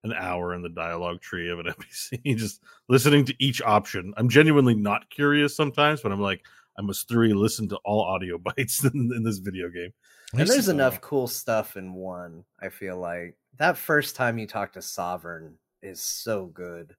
an 0.06 0.14
hour 0.14 0.54
in 0.54 0.62
the 0.62 0.70
dialogue 0.70 1.20
tree 1.22 1.50
of 1.50 1.60
an 1.60 1.66
NPC 1.80 2.38
just 2.38 2.62
listening 2.88 3.26
to 3.26 3.36
each 3.40 3.62
option. 3.62 4.14
I'm 4.18 4.30
genuinely 4.30 4.76
not 4.76 5.10
curious 5.10 5.56
sometimes, 5.56 6.02
but 6.02 6.12
I'm 6.12 6.22
like, 6.22 6.46
I 6.78 6.82
must 6.82 7.08
thoroughly 7.10 7.34
listen 7.34 7.68
to 7.70 7.78
all 7.86 8.02
audio 8.02 8.38
bites 8.58 8.84
in, 8.84 9.12
in 9.16 9.24
this 9.24 9.40
video 9.40 9.70
game. 9.70 9.94
and 10.34 10.48
there's 10.48 10.66
so- 10.66 10.72
enough 10.72 11.02
cool 11.02 11.28
stuff 11.28 11.76
in 11.78 11.94
one. 11.94 12.44
I 12.62 12.70
feel 12.70 12.98
like 12.98 13.36
that 13.58 13.78
first 13.78 14.16
time 14.16 14.38
you 14.38 14.48
talk 14.48 14.74
to 14.74 14.82
Sovereign 14.82 15.56
is 15.82 16.02
so 16.02 16.46
good. 16.48 16.96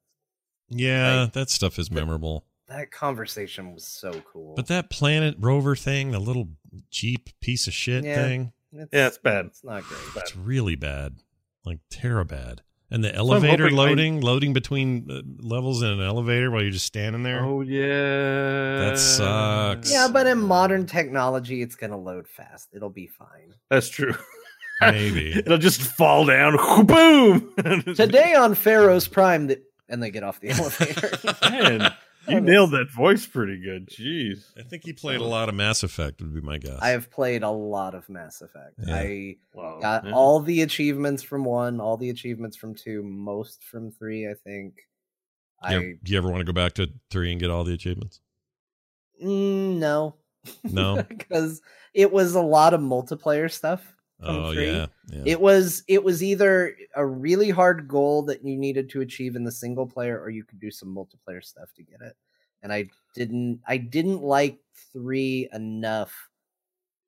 yeah, 0.68 1.22
Like- 1.22 1.32
that 1.34 1.50
stuff 1.50 1.78
is 1.78 1.90
memorable. 1.90 2.44
That 2.68 2.90
conversation 2.90 3.72
was 3.72 3.86
so 3.86 4.10
cool. 4.32 4.54
But 4.56 4.66
that 4.66 4.90
planet 4.90 5.36
rover 5.38 5.76
thing, 5.76 6.10
the 6.10 6.18
little 6.18 6.48
cheap 6.90 7.30
piece 7.40 7.68
of 7.68 7.72
shit 7.72 8.02
Yeah. 8.04 8.16
thing, 8.16 8.52
it's, 8.72 8.90
Yeah, 8.92 9.06
it's 9.06 9.18
bad. 9.18 9.46
it's 9.46 9.62
not 9.62 9.84
great. 9.84 10.00
it's 10.16 10.34
really 10.36 10.74
bad, 10.74 11.18
like 11.64 11.78
terror 11.90 12.24
bad. 12.24 12.62
And 12.90 13.02
the 13.02 13.10
I'm 13.10 13.16
elevator 13.16 13.66
I- 13.66 13.70
loading, 13.70 14.20
loading 14.20 14.52
between 14.52 15.10
uh, 15.10 15.22
levels 15.44 15.82
in 15.82 15.88
an 15.88 16.00
elevator 16.00 16.50
while 16.52 16.62
you're 16.62 16.70
just 16.70 16.86
standing 16.86 17.24
there. 17.24 17.44
Oh 17.44 17.60
yeah, 17.62 18.90
That 18.90 18.98
sucks. 18.98 19.90
Yeah, 19.90 20.08
but 20.12 20.26
in 20.28 20.38
modern 20.38 20.86
technology, 20.86 21.62
it's 21.62 21.74
gonna 21.74 21.98
load 21.98 22.28
fast. 22.28 22.68
It'll 22.72 22.90
be 22.90 23.08
fine. 23.08 23.54
That's 23.70 23.88
true. 23.88 24.14
Maybe. 24.80 25.32
It'll 25.36 25.58
just 25.58 25.80
fall 25.80 26.26
down. 26.26 26.56
Boom. 26.86 27.52
Today 27.96 28.34
on 28.34 28.54
Pharaoh's 28.54 29.08
Prime, 29.08 29.48
that 29.48 29.64
and 29.88 30.02
they 30.02 30.10
get 30.10 30.22
off 30.22 30.38
the 30.40 30.50
elevator. 30.50 31.96
Man, 32.28 32.36
you 32.36 32.40
nailed 32.52 32.70
that 32.72 32.90
voice 32.90 33.26
pretty 33.26 33.60
good. 33.60 33.88
Jeez. 33.88 34.44
I 34.58 34.62
think 34.62 34.84
he 34.84 34.92
played 34.92 35.20
a 35.20 35.24
lot 35.24 35.48
of 35.48 35.54
Mass 35.54 35.82
Effect. 35.82 36.20
Would 36.20 36.34
be 36.34 36.40
my 36.40 36.58
guess. 36.58 36.78
I 36.80 36.90
have 36.90 37.10
played 37.10 37.42
a 37.42 37.50
lot 37.50 37.94
of 37.94 38.08
Mass 38.08 38.40
Effect. 38.42 38.74
Yeah. 38.86 38.94
I 38.94 39.36
Wow. 39.54 39.78
got 39.80 40.04
Yeah. 40.04 40.12
all 40.12 40.40
the 40.40 40.62
achievements 40.62 41.22
from 41.22 41.44
one, 41.44 41.80
all 41.80 41.96
the 41.96 42.10
achievements 42.10 42.56
from 42.56 42.74
two, 42.74 43.02
most 43.02 43.62
from 43.64 43.90
three. 43.90 44.28
I 44.28 44.34
think. 44.34 44.74
You 45.62 45.68
I 45.68 45.74
ever, 45.76 45.92
do 46.02 46.12
you 46.12 46.18
ever 46.18 46.28
want 46.28 46.40
to 46.40 46.44
go 46.44 46.52
back 46.52 46.74
to 46.74 46.88
three 47.10 47.30
and 47.32 47.40
get 47.40 47.50
all 47.50 47.64
the 47.64 47.72
achievements? 47.74 48.20
mm, 49.22 49.78
no, 49.78 50.16
No. 50.64 51.02
because 51.08 51.62
it 51.94 52.12
was 52.12 52.34
a 52.34 52.42
lot 52.42 52.74
of 52.74 52.80
multiplayer 52.80 53.50
stuff. 53.50 53.95
From 54.24 54.42
oh 54.42 54.50
three. 54.52 54.52
yeah, 54.52 54.86
yeah. 55.08 55.30
It 55.30 55.40
was 55.40 55.82
it 55.88 56.04
was 56.04 56.22
either 56.22 56.76
a 56.94 57.04
really 57.06 57.50
hard 57.50 57.88
goal 57.88 58.22
that 58.24 58.44
you 58.44 58.56
needed 58.56 58.88
to 58.90 59.00
achieve 59.00 59.36
in 59.36 59.44
the 59.44 59.52
single 59.52 59.86
player, 59.86 60.20
or 60.20 60.30
you 60.30 60.44
could 60.44 60.60
do 60.60 60.70
some 60.70 60.94
multiplayer 60.94 61.42
stuff 61.44 61.72
to 61.74 61.82
get 61.82 62.00
it. 62.00 62.16
And 62.62 62.72
I 62.72 62.90
didn't 63.14 63.60
I 63.66 63.76
didn't 63.78 64.22
like 64.22 64.60
three 64.92 65.48
enough. 65.52 66.28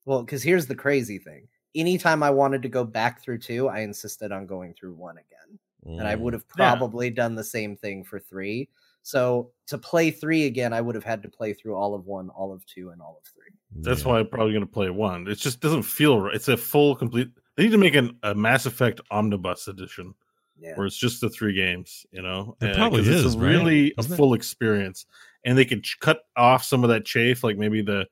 Well, 0.05 0.23
because 0.23 0.43
here's 0.43 0.67
the 0.67 0.75
crazy 0.75 1.19
thing. 1.19 1.49
Anytime 1.75 2.23
I 2.23 2.31
wanted 2.31 2.63
to 2.63 2.69
go 2.69 2.85
back 2.85 3.23
through 3.23 3.39
two, 3.39 3.69
I 3.69 3.81
insisted 3.81 4.33
on 4.33 4.47
going 4.47 4.75
through 4.75 4.95
one 4.95 5.19
again. 5.19 5.59
And 5.99 6.09
I 6.09 6.15
Mm. 6.15 6.17
would 6.17 6.33
have 6.33 6.49
Yeah. 6.55 6.83
probably 6.89 7.11
done 7.11 7.35
the 7.35 7.45
same 7.45 7.77
thing 7.77 8.05
for 8.05 8.19
three. 8.21 8.71
So 9.03 9.53
to 9.69 9.79
play 9.79 10.11
three 10.11 10.47
again, 10.47 10.73
I 10.73 10.81
would 10.81 10.95
have 10.95 11.05
had 11.05 11.23
to 11.23 11.29
play 11.29 11.53
through 11.55 11.75
all 11.77 11.95
of 11.95 12.07
one, 12.07 12.29
all 12.31 12.53
of 12.53 12.65
two, 12.67 12.91
and 12.91 13.01
all 13.01 13.19
of 13.23 13.27
three. 13.33 13.53
That's 13.83 14.03
Yeah. 14.03 14.09
why 14.09 14.19
I'm 14.21 14.29
probably 14.29 14.53
going 14.53 14.67
to 14.67 14.71
play 14.73 14.91
one. 14.91 15.27
It 15.29 15.37
just 15.37 15.61
doesn't 15.61 15.83
feel 15.85 16.21
right. 16.21 16.35
It's 16.35 16.49
a 16.49 16.57
full 16.57 16.95
complete. 16.95 17.31
They 17.57 17.65
need 17.65 17.73
to 17.73 17.79
make 17.79 17.95
an, 17.95 18.19
a 18.23 18.35
Mass 18.35 18.67
Effect 18.67 19.01
omnibus 19.11 19.67
edition 19.69 20.15
Yeah. 20.61 20.75
where 20.77 20.87
it's 20.87 20.97
just 20.97 21.21
the 21.21 21.31
three 21.31 21.55
games. 21.55 22.05
You 22.13 22.23
know, 22.23 22.57
It 22.61 22.73
Uh, 22.73 22.75
probably 22.75 23.01
'cause 23.01 23.09
it's 23.09 23.25
is, 23.25 23.35
a 23.35 23.39
right? 23.39 23.49
really 23.49 23.91
a 23.93 24.01
Isn't 24.01 24.13
it? 24.13 24.17
full 24.17 24.35
experience, 24.35 25.07
and 25.45 25.57
they 25.57 25.65
could 25.65 25.85
ch- 25.85 25.99
cut 26.01 26.21
off 26.37 26.65
some 26.65 26.85
of 26.85 26.91
that 26.91 27.05
chafe, 27.07 27.43
like 27.45 27.57
maybe 27.57 27.81
the, 27.83 28.07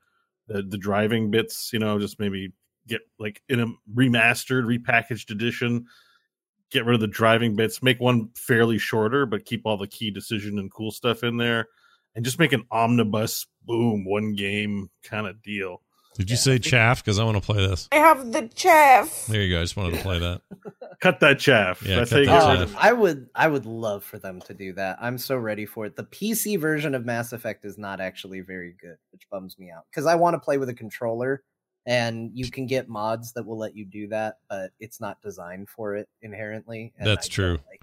the 0.49 0.63
the 0.63 0.79
driving 0.79 1.31
bits. 1.31 1.73
You 1.73 1.79
know, 1.79 1.99
just 1.99 2.19
maybe 2.21 2.53
get 2.87 3.03
like 3.19 3.43
in 3.49 3.61
a 3.61 3.67
remastered, 3.95 4.65
repackaged 4.65 5.31
edition. 5.31 5.87
Get 6.71 6.85
rid 6.85 6.95
of 6.95 7.01
the 7.01 7.07
driving 7.07 7.55
bits, 7.55 7.83
make 7.83 8.01
one 8.01 8.31
fairly 8.35 8.79
shorter, 8.79 9.25
but 9.25 9.45
keep 9.45 9.63
all 9.65 9.77
the 9.77 9.87
key 9.87 10.11
decision 10.11 10.59
and 10.59 10.71
cool 10.71 10.91
stuff 10.91 11.23
in 11.23 11.37
there, 11.37 11.69
and 12.15 12.25
just 12.25 12.39
make 12.39 12.53
an 12.53 12.65
omnibus, 12.71 13.47
boom, 13.65 14.05
one 14.05 14.35
game 14.35 14.91
kind 15.05 15.27
of 15.27 15.43
deal. 15.43 15.83
Did 16.17 16.31
you 16.31 16.37
say 16.37 16.59
chaff? 16.59 17.05
Because 17.05 17.19
I 17.19 17.25
want 17.25 17.37
to 17.37 17.43
play 17.43 17.67
this. 17.67 17.89
I 17.93 17.97
have 17.97 18.33
the 18.33 18.49
chaff. 18.49 19.27
There 19.27 19.43
you 19.43 19.55
go. 19.55 19.61
I 19.61 19.65
just 19.65 19.77
wanted 19.77 19.97
to 19.97 20.03
play 20.03 20.19
that. 20.19 20.41
Cut 21.01 21.21
that 21.21 21.39
chaff. 21.39 21.83
Yeah, 21.83 21.97
That's 21.97 22.11
cut 22.11 22.17
that 22.21 22.25
get 22.25 22.59
rid 22.61 22.69
chaff. 22.69 22.77
I 22.79 22.93
would 22.95 23.29
I 23.35 23.49
would 23.49 23.67
love 23.67 24.03
for 24.03 24.19
them 24.19 24.41
to 24.43 24.55
do 24.55 24.73
that. 24.75 24.97
I'm 24.99 25.19
so 25.19 25.37
ready 25.37 25.67
for 25.67 25.85
it. 25.85 25.95
The 25.95 26.05
PC 26.05 26.59
version 26.59 26.95
of 26.95 27.05
Mass 27.05 27.35
Effect 27.35 27.67
is 27.67 27.77
not 27.77 28.01
actually 28.01 28.41
very 28.41 28.75
good, 28.81 28.97
which 29.13 29.29
bums 29.31 29.59
me 29.59 29.71
out 29.71 29.83
because 29.91 30.07
I 30.07 30.15
want 30.15 30.35
to 30.35 30.41
play 30.41 30.57
with 30.57 30.71
a 30.71 30.75
controller 30.75 31.43
and 31.87 32.31
you 32.35 32.51
can 32.51 32.67
get 32.67 32.89
mods 32.89 33.33
that 33.35 33.47
will 33.47 33.59
let 33.59 33.77
you 33.77 33.85
do 33.85 34.09
that, 34.09 34.39
but 34.51 34.73
it's 34.81 35.01
not 35.01 35.23
designed 35.23 35.69
for 35.69 35.95
it 35.95 36.09
inherently. 36.21 36.93
That's 36.99 37.29
I 37.29 37.31
true. 37.31 37.59
like- 37.69 37.81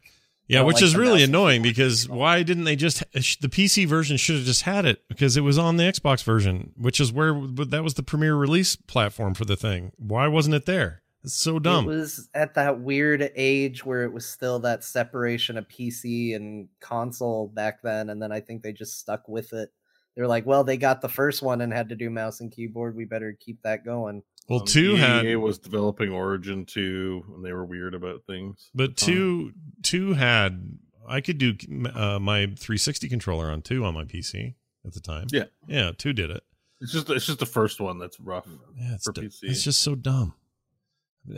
Yeah, 0.48 0.62
which 0.62 0.76
like 0.76 0.84
is 0.84 0.96
really 0.96 1.24
annoying 1.24 1.62
because 1.62 2.08
why 2.08 2.44
didn't 2.44 2.66
they 2.66 2.76
just 2.76 3.00
the 3.14 3.48
PC 3.48 3.88
version 3.88 4.18
should 4.18 4.36
have 4.36 4.46
just 4.46 4.64
had 4.64 4.86
it 4.86 5.08
because 5.08 5.38
it 5.38 5.42
was 5.42 5.58
on 5.58 5.78
the 5.78 5.84
Xbox 5.84 6.22
version, 6.22 6.74
which 6.78 7.00
is 7.00 7.14
where 7.14 7.34
that 7.34 7.82
was 7.82 7.94
the 7.94 8.04
premier 8.04 8.36
release 8.36 8.76
platform 8.76 9.34
for 9.34 9.46
the 9.46 9.56
thing. 9.56 9.94
Why 9.98 10.28
wasn't 10.28 10.56
it 10.56 10.66
there? 10.66 11.02
It's 11.24 11.34
so 11.34 11.58
dumb. 11.58 11.86
It 11.86 11.96
was 11.96 12.30
at 12.34 12.56
that 12.56 12.82
weird 12.82 13.32
age 13.38 13.86
where 13.86 14.04
it 14.04 14.12
was 14.12 14.26
still 14.28 14.60
that 14.60 14.84
separation 14.84 15.58
of 15.58 15.70
PC 15.70 16.36
and 16.36 16.68
console 16.82 17.48
back 17.48 17.82
then, 17.82 18.10
and 18.10 18.22
then 18.22 18.34
I 18.34 18.42
think 18.42 18.62
they 18.62 18.74
just 18.74 19.00
stuck 19.00 19.30
with 19.30 19.54
it. 19.54 19.72
They're 20.16 20.28
like, 20.28 20.46
well, 20.46 20.64
they 20.64 20.78
got 20.78 21.02
the 21.02 21.10
first 21.10 21.42
one 21.42 21.62
and 21.62 21.74
had 21.74 21.90
to 21.90 21.96
do 21.96 22.10
mouse 22.10 22.40
and 22.40 22.52
keyboard. 22.52 22.96
We 22.96 23.06
better 23.06 23.36
keep 23.40 23.62
that 23.64 23.84
going. 23.84 24.22
well, 24.48 24.60
Um, 24.62 24.66
two 24.68 24.96
had 24.96 25.26
was 25.38 25.58
developing 25.58 26.12
Origin 26.12 26.66
2, 26.66 27.26
and 27.36 27.44
they 27.46 27.52
were 27.54 27.66
weird 27.66 27.96
about 27.96 28.24
things. 28.28 28.70
But 28.76 28.84
at 28.84 28.96
the 28.98 29.06
time. 29.06 29.08
two 29.16 29.54
two 29.82 30.14
had 30.14 30.78
I 31.08 31.20
could 31.22 31.38
do 31.38 31.56
uh, 31.96 32.20
my 32.20 32.46
360 32.46 33.10
controller 33.10 33.50
on 33.50 33.62
two 33.62 33.84
on 33.86 33.94
my 33.94 34.04
PC 34.06 34.54
at 34.86 34.94
the 34.94 35.00
time. 35.00 35.28
Yeah. 35.32 35.46
yeah, 35.68 35.92
two 35.98 36.14
did 36.14 36.30
it. 36.30 36.44
It's 36.80 36.92
just 36.92 37.10
it's 37.10 37.26
just 37.26 37.40
the 37.40 37.46
first 37.46 37.80
one 37.82 37.98
that's 37.98 38.20
rough 38.20 38.46
Yeah, 38.78 38.94
it's, 38.96 39.06
for 39.06 39.14
du- 39.14 39.22
PC. 39.22 39.44
it's 39.44 39.64
just 39.64 39.80
so 39.82 39.96
dumb. 39.96 40.34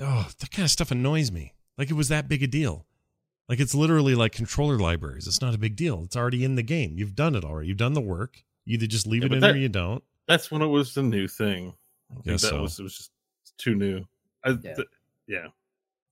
Oh, 0.01 0.27
that 0.39 0.51
kind 0.51 0.65
of 0.65 0.71
stuff 0.71 0.91
annoys 0.91 1.31
me. 1.31 1.53
Like 1.77 1.89
it 1.89 1.93
was 1.93 2.09
that 2.09 2.27
big 2.27 2.41
a 2.43 2.47
deal. 2.47 2.85
Like 3.47 3.59
it's 3.59 3.75
literally 3.75 4.15
like 4.15 4.31
controller 4.31 4.79
libraries. 4.79 5.27
It's 5.27 5.41
not 5.41 5.53
a 5.53 5.59
big 5.59 5.75
deal. 5.75 6.03
It's 6.03 6.15
already 6.15 6.43
in 6.43 6.55
the 6.55 6.63
game. 6.63 6.95
You've 6.97 7.15
done 7.15 7.35
it 7.35 7.43
already. 7.45 7.67
You've 7.69 7.77
done 7.77 7.93
the 7.93 8.01
work. 8.01 8.43
You 8.65 8.75
either 8.75 8.87
just 8.87 9.07
leave 9.07 9.21
Yeah, 9.23 9.27
it 9.27 9.33
in 9.33 9.39
that- 9.41 9.55
or 9.55 9.57
you 9.57 9.69
don't. 9.69 10.03
that's 10.27 10.49
when 10.51 10.61
it 10.61 10.67
was 10.67 10.93
the 10.93 11.03
new 11.03 11.27
thing. 11.27 11.73
I 12.11 12.21
Guess 12.23 12.41
that 12.43 12.47
so. 12.49 12.61
was 12.61 12.79
it 12.79 12.83
was 12.83 12.97
just 12.97 13.11
too 13.57 13.75
new. 13.75 14.05
I, 14.43 14.49
Yeah. 14.51 14.73
th- 14.75 14.87
yeah. 15.27 15.47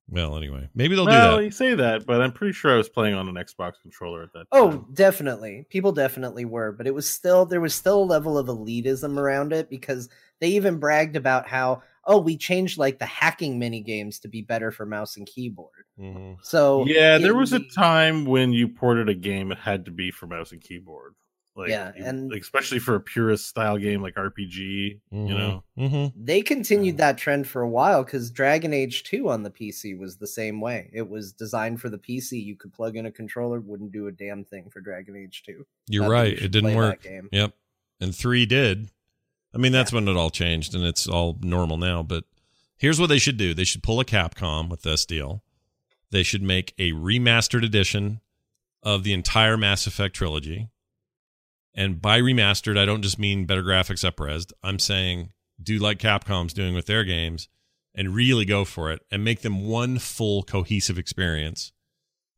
Well, 0.10 0.36
anyway, 0.36 0.70
maybe 0.76 0.96
they'll 0.96 1.06
well, 1.06 1.38
do 1.38 1.42
that. 1.42 1.46
you 1.46 1.52
say 1.52 1.76
that, 1.76 2.06
but 2.06 2.22
I'm 2.22 2.34
pretty 2.34 2.52
sure 2.52 2.74
I 2.74 2.76
was 2.78 2.90
playing 2.90 3.16
on 3.16 3.30
an 3.30 3.36
Xbox 3.36 3.74
controller 3.82 4.22
at 4.24 4.34
that 4.34 4.48
Oh, 4.52 4.72
time. 4.72 4.86
definitely. 4.94 5.66
People 5.70 5.94
definitely 5.94 6.44
were, 6.46 6.74
but 6.74 6.88
it 6.88 6.94
was 6.94 7.08
still 7.10 7.46
there 7.46 7.62
was 7.62 7.74
still 7.74 8.04
a 8.04 8.04
level 8.04 8.38
of 8.38 8.48
elitism 8.48 9.18
around 9.18 9.54
it 9.54 9.70
because 9.70 10.10
they 10.40 10.50
even 10.50 10.78
bragged 10.78 11.16
about 11.16 11.48
how 11.48 11.82
oh, 12.06 12.20
we 12.20 12.36
changed 12.36 12.78
like 12.78 13.00
the 13.00 13.06
hacking 13.06 13.58
mini 13.58 13.80
games 13.80 14.20
to 14.20 14.28
be 14.28 14.42
better 14.42 14.72
for 14.72 14.86
mouse 14.86 15.16
and 15.16 15.26
keyboard. 15.26 15.86
Mhm. 15.98 16.38
So 16.44 16.86
yeah, 16.86 17.18
there 17.18 17.32
in 17.32 17.38
was 17.38 17.54
a 17.54 17.62
time 17.62 18.26
when 18.26 18.52
you 18.52 18.68
ported 18.68 19.08
a 19.08 19.14
game, 19.14 19.54
it 19.54 19.58
had 19.58 19.86
to 19.86 19.92
be 19.92 20.12
for 20.12 20.28
mouse 20.28 20.52
and 20.52 20.60
keyboard. 20.62 21.16
Like, 21.56 21.70
Yeah, 21.70 21.92
and- 21.96 22.32
like, 22.32 22.42
especially 22.42 22.80
for 22.80 22.96
a 22.96 23.00
purist 23.00 23.46
style 23.46 23.78
game 23.78 24.02
like 24.02 24.16
RPG, 24.18 25.00
Mhm. 25.14 25.28
you 25.30 25.34
know. 25.36 25.64
Mhm. 25.78 26.12
They 26.16 26.42
continued 26.42 26.98
that 26.98 27.18
trend 27.20 27.48
for 27.48 27.62
a 27.62 27.70
while 27.70 28.04
because 28.04 28.32
Dragon 28.32 28.74
Age 28.74 29.04
2 29.04 29.30
on 29.30 29.44
the 29.44 29.52
PC 29.52 29.94
was 29.94 30.18
the 30.18 30.26
same 30.26 30.60
way. 30.62 30.90
It 30.94 31.08
was 31.10 31.32
designed 31.32 31.80
for 31.80 31.90
the 31.90 32.00
PC. 32.00 32.40
You 32.40 32.56
could 32.56 32.74
plug 32.74 32.96
in 32.96 33.06
a 33.06 33.12
controller, 33.12 33.60
wouldn't 33.60 33.92
do 33.92 34.08
a 34.08 34.12
damn 34.12 34.44
thing 34.46 34.70
for 34.72 34.82
Dragon 34.82 35.16
Age 35.16 35.44
2. 35.46 35.68
You're 35.88 36.04
Not 36.04 36.10
that 36.10 36.16
you 36.16 36.34
right. 36.36 36.42
It 36.44 36.52
didn't 36.52 36.74
work. 36.76 37.04
game. 37.04 37.30
Yep. 37.32 37.54
And 38.02 38.16
three 38.16 38.48
did. 38.48 38.90
I 39.54 39.60
mean, 39.60 39.72
that's 39.72 39.94
when 39.94 40.08
it 40.08 40.16
all 40.18 40.32
changed 40.32 40.74
and 40.74 40.84
it's 40.84 41.08
all 41.08 41.38
normal 41.44 41.78
now. 41.78 42.02
But 42.02 42.24
here's 42.78 43.00
what 43.00 43.08
they 43.08 43.20
should 43.20 43.38
do 43.38 43.54
they 43.54 43.64
should 43.64 43.84
pull 43.84 44.00
a 44.00 44.06
Capcom 44.06 44.70
with 44.70 44.82
this 44.82 45.06
deal. 45.06 45.44
They 46.10 46.24
should 46.24 46.42
make 46.42 46.74
a 46.80 46.94
remastered 46.94 47.64
edition 47.64 48.22
of 48.82 49.04
the 49.04 49.14
entire 49.14 49.56
Mass 49.56 49.86
Effect 49.86 50.16
trilogy. 50.16 50.70
And 51.76 52.02
by 52.02 52.20
remastered, 52.20 52.78
I 52.78 52.86
don't 52.86 53.02
just 53.02 53.18
mean 53.18 53.46
better 53.46 53.64
graphics 53.64 54.10
upresed. 54.10 54.54
I'm 54.64 54.80
saying 54.80 55.32
do 55.62 55.78
like 55.80 55.98
Capcom's 55.98 56.54
doing 56.54 56.76
with 56.76 56.86
their 56.86 57.04
games 57.04 57.48
and 57.96 58.16
really 58.16 58.46
go 58.46 58.66
for 58.66 58.92
it 58.92 59.02
and 59.12 59.24
make 59.24 59.42
them 59.42 59.68
one 59.68 60.00
full 60.00 60.44
cohesive 60.44 60.98
experience. 60.98 61.72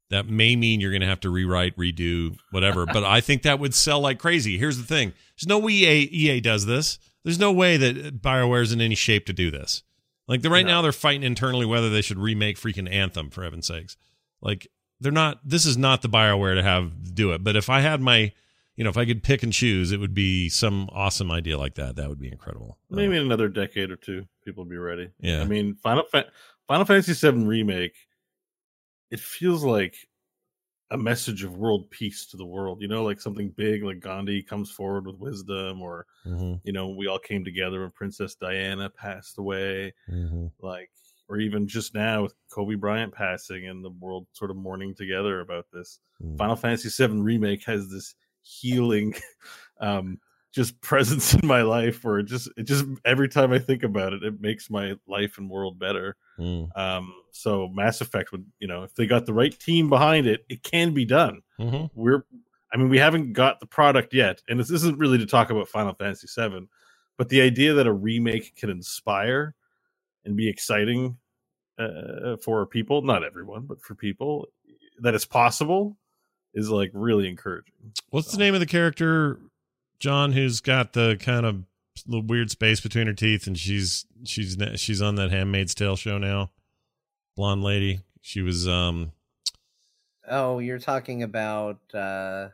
That 0.09 0.27
may 0.27 0.55
mean 0.55 0.79
you're 0.79 0.91
going 0.91 1.01
to 1.01 1.07
have 1.07 1.21
to 1.21 1.29
rewrite, 1.29 1.75
redo, 1.77 2.37
whatever. 2.51 2.85
but 2.85 3.03
I 3.03 3.21
think 3.21 3.41
that 3.41 3.59
would 3.59 3.73
sell 3.73 3.99
like 3.99 4.19
crazy. 4.19 4.57
Here's 4.57 4.77
the 4.77 4.83
thing: 4.83 5.13
there's 5.35 5.47
no 5.47 5.57
way 5.57 5.73
EA, 5.73 6.03
EA 6.03 6.41
does 6.41 6.65
this. 6.65 6.99
There's 7.23 7.39
no 7.39 7.51
way 7.51 7.75
that 7.77 8.21
Bioware's 8.21 8.71
in 8.71 8.81
any 8.81 8.93
shape 8.93 9.25
to 9.25 9.33
do 9.33 9.49
this. 9.49 9.81
Like 10.27 10.43
the, 10.43 10.49
right 10.49 10.65
now, 10.65 10.81
they're 10.81 10.91
fighting 10.91 11.23
internally 11.23 11.65
whether 11.65 11.89
they 11.89 12.01
should 12.01 12.19
remake 12.19 12.57
freaking 12.57 12.91
Anthem 12.91 13.31
for 13.31 13.43
heaven's 13.43 13.67
sakes. 13.67 13.97
Like 14.41 14.67
they're 14.99 15.11
not. 15.11 15.39
This 15.43 15.65
is 15.65 15.77
not 15.77 16.03
the 16.03 16.09
Bioware 16.09 16.55
to 16.55 16.63
have 16.63 17.15
do 17.15 17.31
it. 17.31 17.43
But 17.43 17.55
if 17.55 17.69
I 17.69 17.81
had 17.81 17.99
my, 17.99 18.31
you 18.75 18.83
know, 18.83 18.89
if 18.89 18.97
I 18.97 19.05
could 19.05 19.23
pick 19.23 19.41
and 19.43 19.53
choose, 19.53 19.91
it 19.91 19.99
would 19.99 20.13
be 20.13 20.49
some 20.49 20.89
awesome 20.91 21.31
idea 21.31 21.57
like 21.57 21.75
that. 21.75 21.95
That 21.95 22.09
would 22.09 22.19
be 22.19 22.27
incredible. 22.31 22.77
Maybe 22.89 23.15
in 23.15 23.23
another 23.23 23.47
decade 23.47 23.89
or 23.91 23.95
two, 23.95 24.25
people 24.43 24.63
will 24.63 24.69
be 24.69 24.77
ready. 24.77 25.09
Yeah. 25.19 25.41
I 25.41 25.45
mean, 25.45 25.75
Final 25.75 26.03
Fa- 26.11 26.29
Final 26.67 26.85
Fantasy 26.85 27.13
VII 27.13 27.45
remake. 27.45 27.95
It 29.11 29.19
feels 29.19 29.63
like 29.63 29.95
a 30.91 30.97
message 30.97 31.43
of 31.43 31.57
world 31.57 31.89
peace 31.89 32.25
to 32.27 32.37
the 32.37 32.45
world. 32.45 32.81
You 32.81 32.87
know, 32.87 33.03
like 33.03 33.19
something 33.21 33.49
big, 33.49 33.83
like 33.83 33.99
Gandhi 33.99 34.43
comes 34.43 34.69
forward 34.71 35.07
with 35.07 35.17
wisdom, 35.17 35.81
or 35.81 36.05
Mhm, 36.25 36.59
you 36.63 36.73
know, 36.73 36.89
we 36.89 37.07
all 37.07 37.19
came 37.19 37.43
together 37.43 37.81
when 37.81 37.91
Princess 37.91 38.35
Diana 38.35 38.89
passed 38.89 39.37
away. 39.37 39.93
mhm. 40.09 40.51
Like, 40.59 40.91
or 41.27 41.37
even 41.37 41.67
just 41.67 41.95
now 41.95 42.21
with 42.23 42.35
Kobe 42.51 42.75
Bryant 42.75 43.13
passing 43.13 43.67
and 43.67 43.83
the 43.83 43.89
world 43.89 44.27
sort 44.33 44.51
of 44.51 44.57
mourning 44.57 44.93
together 44.93 45.39
about 45.39 45.65
this. 45.71 45.99
Mm. 46.21 46.37
Final 46.37 46.55
Fantasy 46.55 46.89
VII 46.89 47.19
remake 47.21 47.63
has 47.65 47.89
this 47.89 48.13
healing, 48.45 49.15
um, 49.79 50.19
just 50.55 50.79
presence 50.79 51.33
in 51.35 51.45
my 51.45 51.61
life 51.61 52.05
or 52.05 52.23
just 52.23 52.49
it 52.57 52.63
just 52.63 52.85
every 53.03 53.27
time 53.27 53.51
I 53.51 53.59
think 53.59 53.83
about 53.83 54.13
it, 54.13 54.23
it 54.23 54.39
makes 54.39 54.69
my 54.69 54.95
life 55.07 55.37
and 55.37 55.49
world 55.49 55.77
better. 55.77 56.15
Mm. 56.39 56.75
Um, 56.77 57.13
so 57.31 57.67
Mass 57.67 57.99
Effect 58.01 58.31
would, 58.31 58.45
you 58.59 58.67
know, 58.67 58.83
if 58.83 58.95
they 58.95 59.05
got 59.05 59.25
the 59.25 59.33
right 59.33 59.57
team 59.59 59.89
behind 59.89 60.27
it, 60.27 60.45
it 60.49 60.63
can 60.63 60.93
be 60.93 61.05
done. 61.05 61.41
Mhm. 61.59 61.89
We're, 61.93 62.25
I 62.73 62.77
mean, 62.77 62.89
we 62.89 62.97
haven't 62.97 63.33
got 63.33 63.59
the 63.59 63.65
product 63.65 64.13
yet, 64.13 64.41
and 64.47 64.59
this 64.59 64.71
isn't 64.71 64.97
really 64.97 65.17
to 65.17 65.25
talk 65.25 65.49
about 65.49 65.67
Final 65.67 65.93
Fantasy 65.93 66.27
VII, 66.33 66.67
but 67.17 67.29
the 67.29 67.41
idea 67.41 67.73
that 67.73 67.87
a 67.87 67.93
remake 67.93 68.55
can 68.55 68.69
inspire 68.69 69.55
and 70.23 70.35
be 70.35 70.49
exciting 70.49 71.17
uh, 71.77 72.37
for 72.37 72.65
people, 72.65 73.01
not 73.01 73.23
everyone, 73.23 73.65
but 73.65 73.81
for 73.81 73.95
people, 73.95 74.47
that 74.99 75.13
it's 75.13 75.25
possible 75.25 75.97
is 76.55 76.69
like 76.69 76.89
really 76.93 77.27
encouraging. 77.27 77.73
What's 78.09 78.31
the 78.31 78.37
name 78.39 78.53
of 78.53 78.59
the 78.59 78.65
character, 78.65 79.39
John, 79.99 80.31
who's 80.31 80.61
got 80.61 80.93
the 80.93 81.17
kind 81.19 81.45
of 81.45 81.63
little 82.07 82.25
weird 82.25 82.49
space 82.49 82.79
between 82.79 83.07
her 83.07 83.13
teeth, 83.13 83.45
and 83.45 83.57
she's 83.57 84.05
she's 84.23 84.57
she's 84.75 85.01
on 85.01 85.15
that 85.15 85.31
Handmaid's 85.31 85.75
Tale 85.75 85.95
show 85.95 86.17
now. 86.17 86.51
Blonde 87.35 87.63
lady. 87.63 87.99
She 88.21 88.41
was 88.41 88.67
um 88.67 89.11
Oh, 90.27 90.59
you're 90.59 90.79
talking 90.79 91.21
about 91.21 91.79
uh 91.93 92.49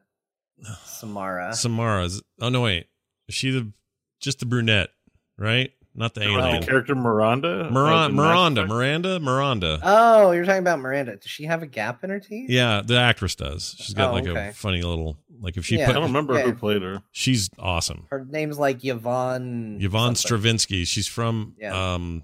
Samara. 0.83 1.53
Samara's. 1.53 2.21
Oh 2.41 2.49
no, 2.49 2.61
wait. 2.61 2.87
Is 3.27 3.35
she 3.35 3.51
the 3.51 3.71
just 4.19 4.39
the 4.39 4.45
brunette, 4.45 4.89
right? 5.37 5.71
Not 5.93 6.13
the 6.13 6.21
You 6.21 6.37
know, 6.37 6.39
alien. 6.45 6.61
the 6.61 6.67
character 6.67 6.95
Miranda, 6.95 7.69
Miran- 7.69 8.11
the 8.15 8.21
Miranda, 8.21 8.65
Miranda, 8.65 9.19
Miranda. 9.19 9.79
Oh, 9.83 10.31
you're 10.31 10.45
talking 10.45 10.59
about 10.61 10.79
Miranda. 10.79 11.17
Does 11.17 11.29
she 11.29 11.43
have 11.45 11.63
a 11.63 11.67
gap 11.67 12.03
in 12.03 12.09
her 12.09 12.19
teeth? 12.19 12.49
yeah, 12.49 12.81
the 12.85 12.97
actress 12.97 13.35
does. 13.35 13.75
She's 13.77 13.93
got 13.93 14.11
Oh, 14.11 14.13
like 14.13 14.25
okay. 14.27 14.49
a 14.49 14.53
funny 14.53 14.81
little 14.83 15.17
like 15.41 15.57
if 15.57 15.65
she 15.65 15.77
Yeah. 15.79 15.89
I 15.89 15.93
don't 15.93 16.03
remember 16.03 16.35
Yeah. 16.37 16.43
who 16.43 16.53
played 16.53 16.81
her. 16.81 17.01
She's 17.11 17.49
awesome. 17.59 18.05
Her 18.09 18.25
name's 18.29 18.57
like 18.57 18.85
Yvonne. 18.85 19.79
Yvonne 19.81 20.15
something. 20.15 20.39
Strahovski. 20.55 20.87
She's 20.87 21.07
from 21.07 21.55
Yeah. 21.59 21.93
um 21.95 22.23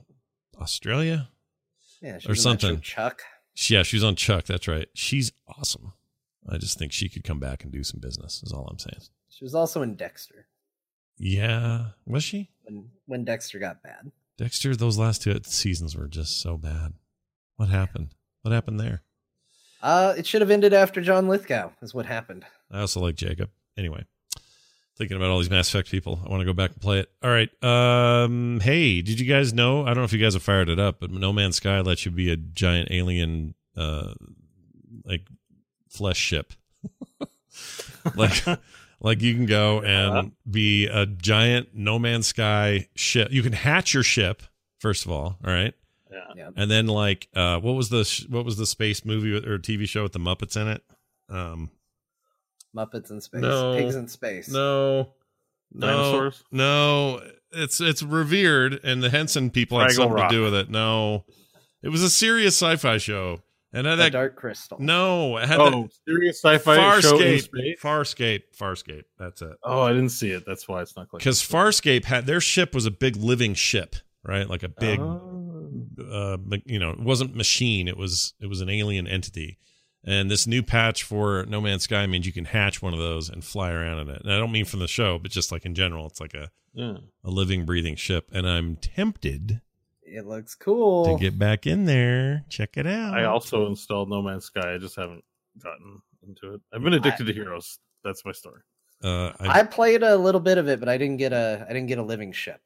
Australia. 0.61 1.29
Yeah, 2.01 2.19
she 2.19 2.27
or 2.27 2.29
was 2.29 2.45
in 2.45 2.51
that 2.53 2.61
show 2.61 2.67
something. 2.67 2.81
Chuck. 2.81 3.21
Yeah, 3.69 3.83
she's 3.83 4.03
on 4.03 4.15
Chuck. 4.15 4.45
That's 4.45 4.67
right. 4.67 4.87
She's 4.93 5.31
awesome. 5.47 5.93
I 6.47 6.57
just 6.57 6.77
think 6.79 6.93
she 6.93 7.09
could 7.09 7.23
come 7.25 7.39
back 7.39 7.63
and 7.63 7.71
do 7.73 7.83
some 7.83 7.99
business. 7.99 8.41
Is 8.43 8.53
all 8.53 8.67
I'm 8.67 8.79
saying. 8.79 9.01
She 9.29 9.43
was 9.43 9.53
also 9.55 9.81
in 9.81 9.95
Dexter 9.95 10.47
Yeah, 11.17 11.87
was 12.05 12.23
she 12.23 12.51
when 12.67 12.89
when 13.05 13.23
Dexter 13.23 13.59
got 13.59 13.81
bad. 13.81 14.11
Dexter? 14.37 14.75
Those 14.75 14.97
last 14.97 15.23
two 15.23 15.39
seasons 15.43 15.95
were 15.95 16.07
just 16.07 16.41
so 16.41 16.57
bad. 16.57 16.93
What 17.55 17.69
happened? 17.69 18.09
What 18.43 18.51
happened 18.51 18.79
there? 18.79 19.01
Uh, 19.81 20.13
it 20.17 20.25
should 20.25 20.41
have 20.41 20.51
ended 20.51 20.73
after 20.73 21.01
John 21.01 21.27
Lithgow. 21.27 21.71
Is 21.81 21.93
what 21.93 22.05
happened. 22.05 22.45
I 22.71 22.81
also 22.81 22.99
like 22.99 23.15
Jacob. 23.15 23.49
Anyway, 23.77 24.05
thinking 24.97 25.17
about 25.17 25.29
all 25.29 25.39
these 25.39 25.49
Mass 25.49 25.69
Effect 25.69 25.89
people, 25.89 26.19
I 26.25 26.29
want 26.29 26.41
to 26.41 26.45
go 26.45 26.53
back 26.53 26.71
and 26.71 26.81
play 26.81 26.99
it. 26.99 27.09
All 27.23 27.29
right. 27.29 27.49
Um. 27.63 28.59
Hey, 28.59 29.01
did 29.01 29.19
you 29.19 29.25
guys 29.25 29.53
know? 29.53 29.83
I 29.83 29.87
don't 29.87 29.97
know 29.97 30.03
if 30.03 30.13
you 30.13 30.19
guys 30.19 30.33
have 30.33 30.43
fired 30.43 30.69
it 30.69 30.79
up, 30.79 30.99
but 30.99 31.11
No 31.11 31.31
Man's 31.33 31.57
Sky 31.57 31.79
lets 31.81 32.05
you 32.05 32.11
be 32.11 32.31
a 32.31 32.37
giant 32.37 32.89
alien, 32.91 33.55
uh, 33.75 34.13
like 35.05 35.27
flesh 35.89 36.17
ship. 36.17 36.53
like, 38.15 38.43
like 38.99 39.21
you 39.21 39.33
can 39.33 39.45
go 39.45 39.81
and 39.81 40.31
be 40.49 40.87
a 40.87 41.05
giant 41.05 41.69
No 41.73 41.99
Man's 41.99 42.27
Sky 42.27 42.87
ship. 42.95 43.29
You 43.31 43.43
can 43.43 43.53
hatch 43.53 43.93
your 43.93 44.03
ship 44.03 44.41
first 44.79 45.05
of 45.05 45.11
all. 45.11 45.37
All 45.45 45.51
right. 45.51 45.73
Yeah. 46.11 46.19
Yeah. 46.35 46.49
And 46.55 46.69
then 46.71 46.87
like, 46.87 47.27
uh, 47.35 47.59
what 47.59 47.73
was 47.73 47.89
the 47.89 48.03
sh- 48.05 48.25
what 48.29 48.45
was 48.45 48.57
the 48.57 48.65
space 48.65 49.03
movie 49.05 49.31
with- 49.33 49.45
or 49.45 49.57
TV 49.59 49.87
show 49.87 50.03
with 50.03 50.13
the 50.13 50.19
Muppets 50.19 50.59
in 50.59 50.67
it? 50.67 50.83
Um. 51.29 51.69
Muppets 52.75 53.09
in 53.11 53.21
space. 53.21 53.41
No. 53.41 53.75
Pigs 53.75 53.95
in 53.95 54.07
space. 54.07 54.49
No. 54.49 55.09
No, 55.73 55.87
Dinosaurs? 55.87 56.43
No, 56.51 57.21
it's 57.51 57.81
it's 57.81 58.01
revered, 58.01 58.79
and 58.85 59.03
the 59.03 59.09
Henson 59.09 59.49
people 59.49 59.79
had 59.79 59.89
Fraggle 59.89 59.95
something 59.95 60.13
Rock. 60.13 60.29
to 60.29 60.35
do 60.35 60.43
with 60.43 60.53
it. 60.53 60.69
No, 60.69 61.25
it 61.83 61.89
was 61.89 62.01
a 62.03 62.09
serious 62.09 62.55
sci-fi 62.55 62.97
show, 62.99 63.41
and 63.73 63.85
it 63.87 63.91
The 63.91 63.95
that 63.97 64.11
Dark 64.11 64.35
Crystal. 64.35 64.77
no, 64.79 65.37
it 65.37 65.47
had 65.47 65.59
Oh, 65.59 65.89
serious 66.07 66.37
sci-fi 66.41 66.75
that 66.75 67.01
show 67.03 67.17
in 67.19 67.21
Farscape, 67.37 67.41
space. 67.41 67.79
Farscape, 67.81 68.41
Farscape. 68.57 69.03
That's 69.19 69.41
it. 69.41 69.51
Oh, 69.63 69.81
I 69.81 69.93
didn't 69.93 70.09
see 70.09 70.31
it. 70.31 70.43
That's 70.45 70.67
why 70.67 70.81
it's 70.81 70.95
not 70.95 71.09
clicking. 71.09 71.19
Because 71.23 71.41
Farscape 71.41 72.05
had 72.05 72.25
their 72.25 72.41
ship 72.41 72.73
was 72.73 72.85
a 72.85 72.91
big 72.91 73.15
living 73.17 73.53
ship, 73.53 73.95
right? 74.23 74.49
Like 74.49 74.63
a 74.63 74.69
big, 74.69 74.99
Oh. 74.99 75.85
uh, 76.11 76.37
you 76.65 76.79
know, 76.79 76.91
it 76.91 76.99
wasn't 76.99 77.35
machine. 77.35 77.87
It 77.87 77.97
was 77.97 78.33
it 78.39 78.47
was 78.47 78.61
an 78.61 78.69
alien 78.69 79.07
entity. 79.07 79.57
And 80.03 80.31
this 80.31 80.47
new 80.47 80.63
patch 80.63 81.03
for 81.03 81.45
No 81.49 81.59
Man's 81.59 81.83
Sky 81.83 82.05
means 82.07 82.25
you 82.25 82.31
can 82.31 82.45
hatch 82.45 82.81
one 82.81 82.93
of 82.93 82.99
those 82.99 83.27
and 83.29 83.43
fly 83.43 83.71
around 83.71 83.99
in 83.99 84.09
it. 84.09 84.21
And 84.23 84.31
I 84.31 84.37
don't 84.37 84.53
mean 84.53 84.63
from 84.63 84.79
the 84.79 84.87
show, 84.87 85.19
but 85.19 85.31
just 85.31 85.51
like 85.51 85.65
in 85.65 85.75
general, 85.75 86.07
it's 86.07 86.21
like 86.21 86.33
a 86.33 86.49
Yeah. 86.73 86.97
a 87.25 87.29
living, 87.29 87.65
breathing 87.65 87.95
ship. 87.95 88.29
And 88.31 88.47
I'm 88.47 88.77
tempted 88.77 89.59
It 90.07 90.25
looks 90.25 90.55
cool. 90.55 91.17
to 91.17 91.21
get 91.21 91.37
back 91.37 91.67
in 91.67 91.85
there. 91.85 92.45
Check 92.49 92.77
it 92.77 92.87
out. 92.87 93.13
I 93.13 93.25
also 93.25 93.67
installed 93.67 94.09
No 94.09 94.21
Man's 94.21 94.45
Sky. 94.45 94.73
I 94.73 94.77
just 94.77 94.95
haven't 94.95 95.23
gotten 95.61 96.01
into 96.27 96.55
it. 96.55 96.61
I've 96.73 96.81
been 96.81 96.93
addicted 96.93 97.25
to 97.27 97.33
Heroes. 97.33 97.79
That's 98.03 98.23
my 98.25 98.31
story. 98.31 98.61
Uh, 99.03 99.31
I, 99.39 99.59
I 99.59 99.63
played 99.63 100.01
a 100.03 100.15
little 100.17 100.41
bit 100.41 100.57
of 100.57 100.67
it, 100.67 100.79
but 100.79 100.89
I 100.89 100.97
didn't 100.97 101.17
get 101.17 101.33
a 101.33 101.65
I 101.69 101.73
didn't 101.73 101.87
get 101.87 101.99
a 101.99 102.03
living 102.03 102.31
ship. 102.31 102.61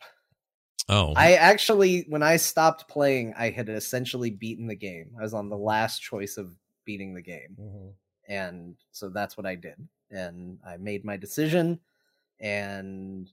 oh, 0.88 1.14
I 1.16 1.34
actually 1.34 2.06
when 2.08 2.24
I 2.24 2.38
stopped 2.38 2.88
playing, 2.88 3.34
I 3.38 3.50
had 3.50 3.68
essentially 3.70 4.30
beaten 4.30 4.68
the 4.68 4.76
game. 4.76 5.12
I 5.20 5.24
was 5.24 5.34
on 5.34 5.50
the 5.50 5.58
last 5.58 6.00
choice 6.02 6.38
of 6.38 6.56
beating 6.86 7.14
the 7.14 7.22
game. 7.22 7.58
Mhm. 7.60 7.94
And 8.30 8.76
so 8.92 9.10
that's 9.10 9.36
what 9.36 9.46
I 9.46 9.56
did. 9.56 9.76
And 10.10 10.60
I 10.66 10.78
made 10.78 11.04
my 11.04 11.18
decision 11.18 11.80
and 12.40 13.30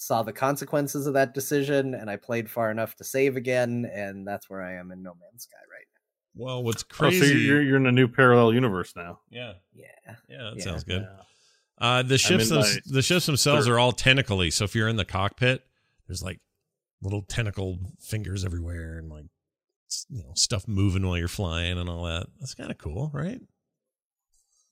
saw 0.00 0.22
the 0.22 0.32
consequences 0.32 1.06
of 1.06 1.14
that 1.14 1.34
decision 1.34 1.92
and 1.94 2.08
I 2.08 2.16
played 2.16 2.48
far 2.48 2.70
enough 2.70 2.94
to 2.96 3.04
save 3.04 3.36
again 3.36 3.84
and 3.92 4.26
that's 4.26 4.48
where 4.48 4.62
I 4.62 4.74
am 4.74 4.92
in 4.92 5.02
No 5.02 5.10
Man's 5.20 5.42
Sky 5.42 5.56
right 5.70 5.86
now. 5.92 6.44
well, 6.44 6.62
what's 6.62 6.84
Oh, 6.84 6.94
crazy? 6.94 7.26
so 7.26 7.34
you're 7.34 7.60
you're 7.62 7.76
in 7.76 7.86
a 7.86 7.92
new 7.92 8.06
parallel 8.08 8.54
universe 8.54 8.94
now. 8.96 9.20
yeah. 9.30 9.54
Yeah. 9.74 9.84
yeah, 10.28 10.38
that 10.50 10.56
Yeah. 10.56 10.62
sounds 10.64 10.84
good. 10.84 11.02
Yeah. 11.02 11.22
Uh, 11.80 12.02
the 12.02 12.16
ships, 12.18 12.50
in 12.50 12.60
them- 12.60 12.78
the 12.86 13.02
ships 13.02 13.26
themselves 13.26 13.66
third- 13.66 13.72
are 13.74 13.78
all 13.78 13.92
tentacly. 13.92 14.50
So 14.50 14.64
if 14.64 14.74
you're 14.74 14.88
in 14.88 14.96
the 14.96 15.04
cockpit, 15.04 15.62
there's 16.06 16.22
like 16.22 16.40
little 17.02 17.22
tentacle 17.22 17.78
fingers 18.00 18.44
everywhere 18.44 18.98
and 18.98 19.08
like 19.08 19.26
you 20.08 20.22
know 20.22 20.32
stuff 20.34 20.66
moving 20.68 21.06
while 21.06 21.16
you're 21.18 21.28
flying 21.28 21.76
and 21.78 21.88
all 21.88 22.04
that. 22.04 22.26
That's 22.40 22.54
kind 22.54 22.70
of 22.70 22.78
cool, 22.78 23.10
right? 23.12 23.40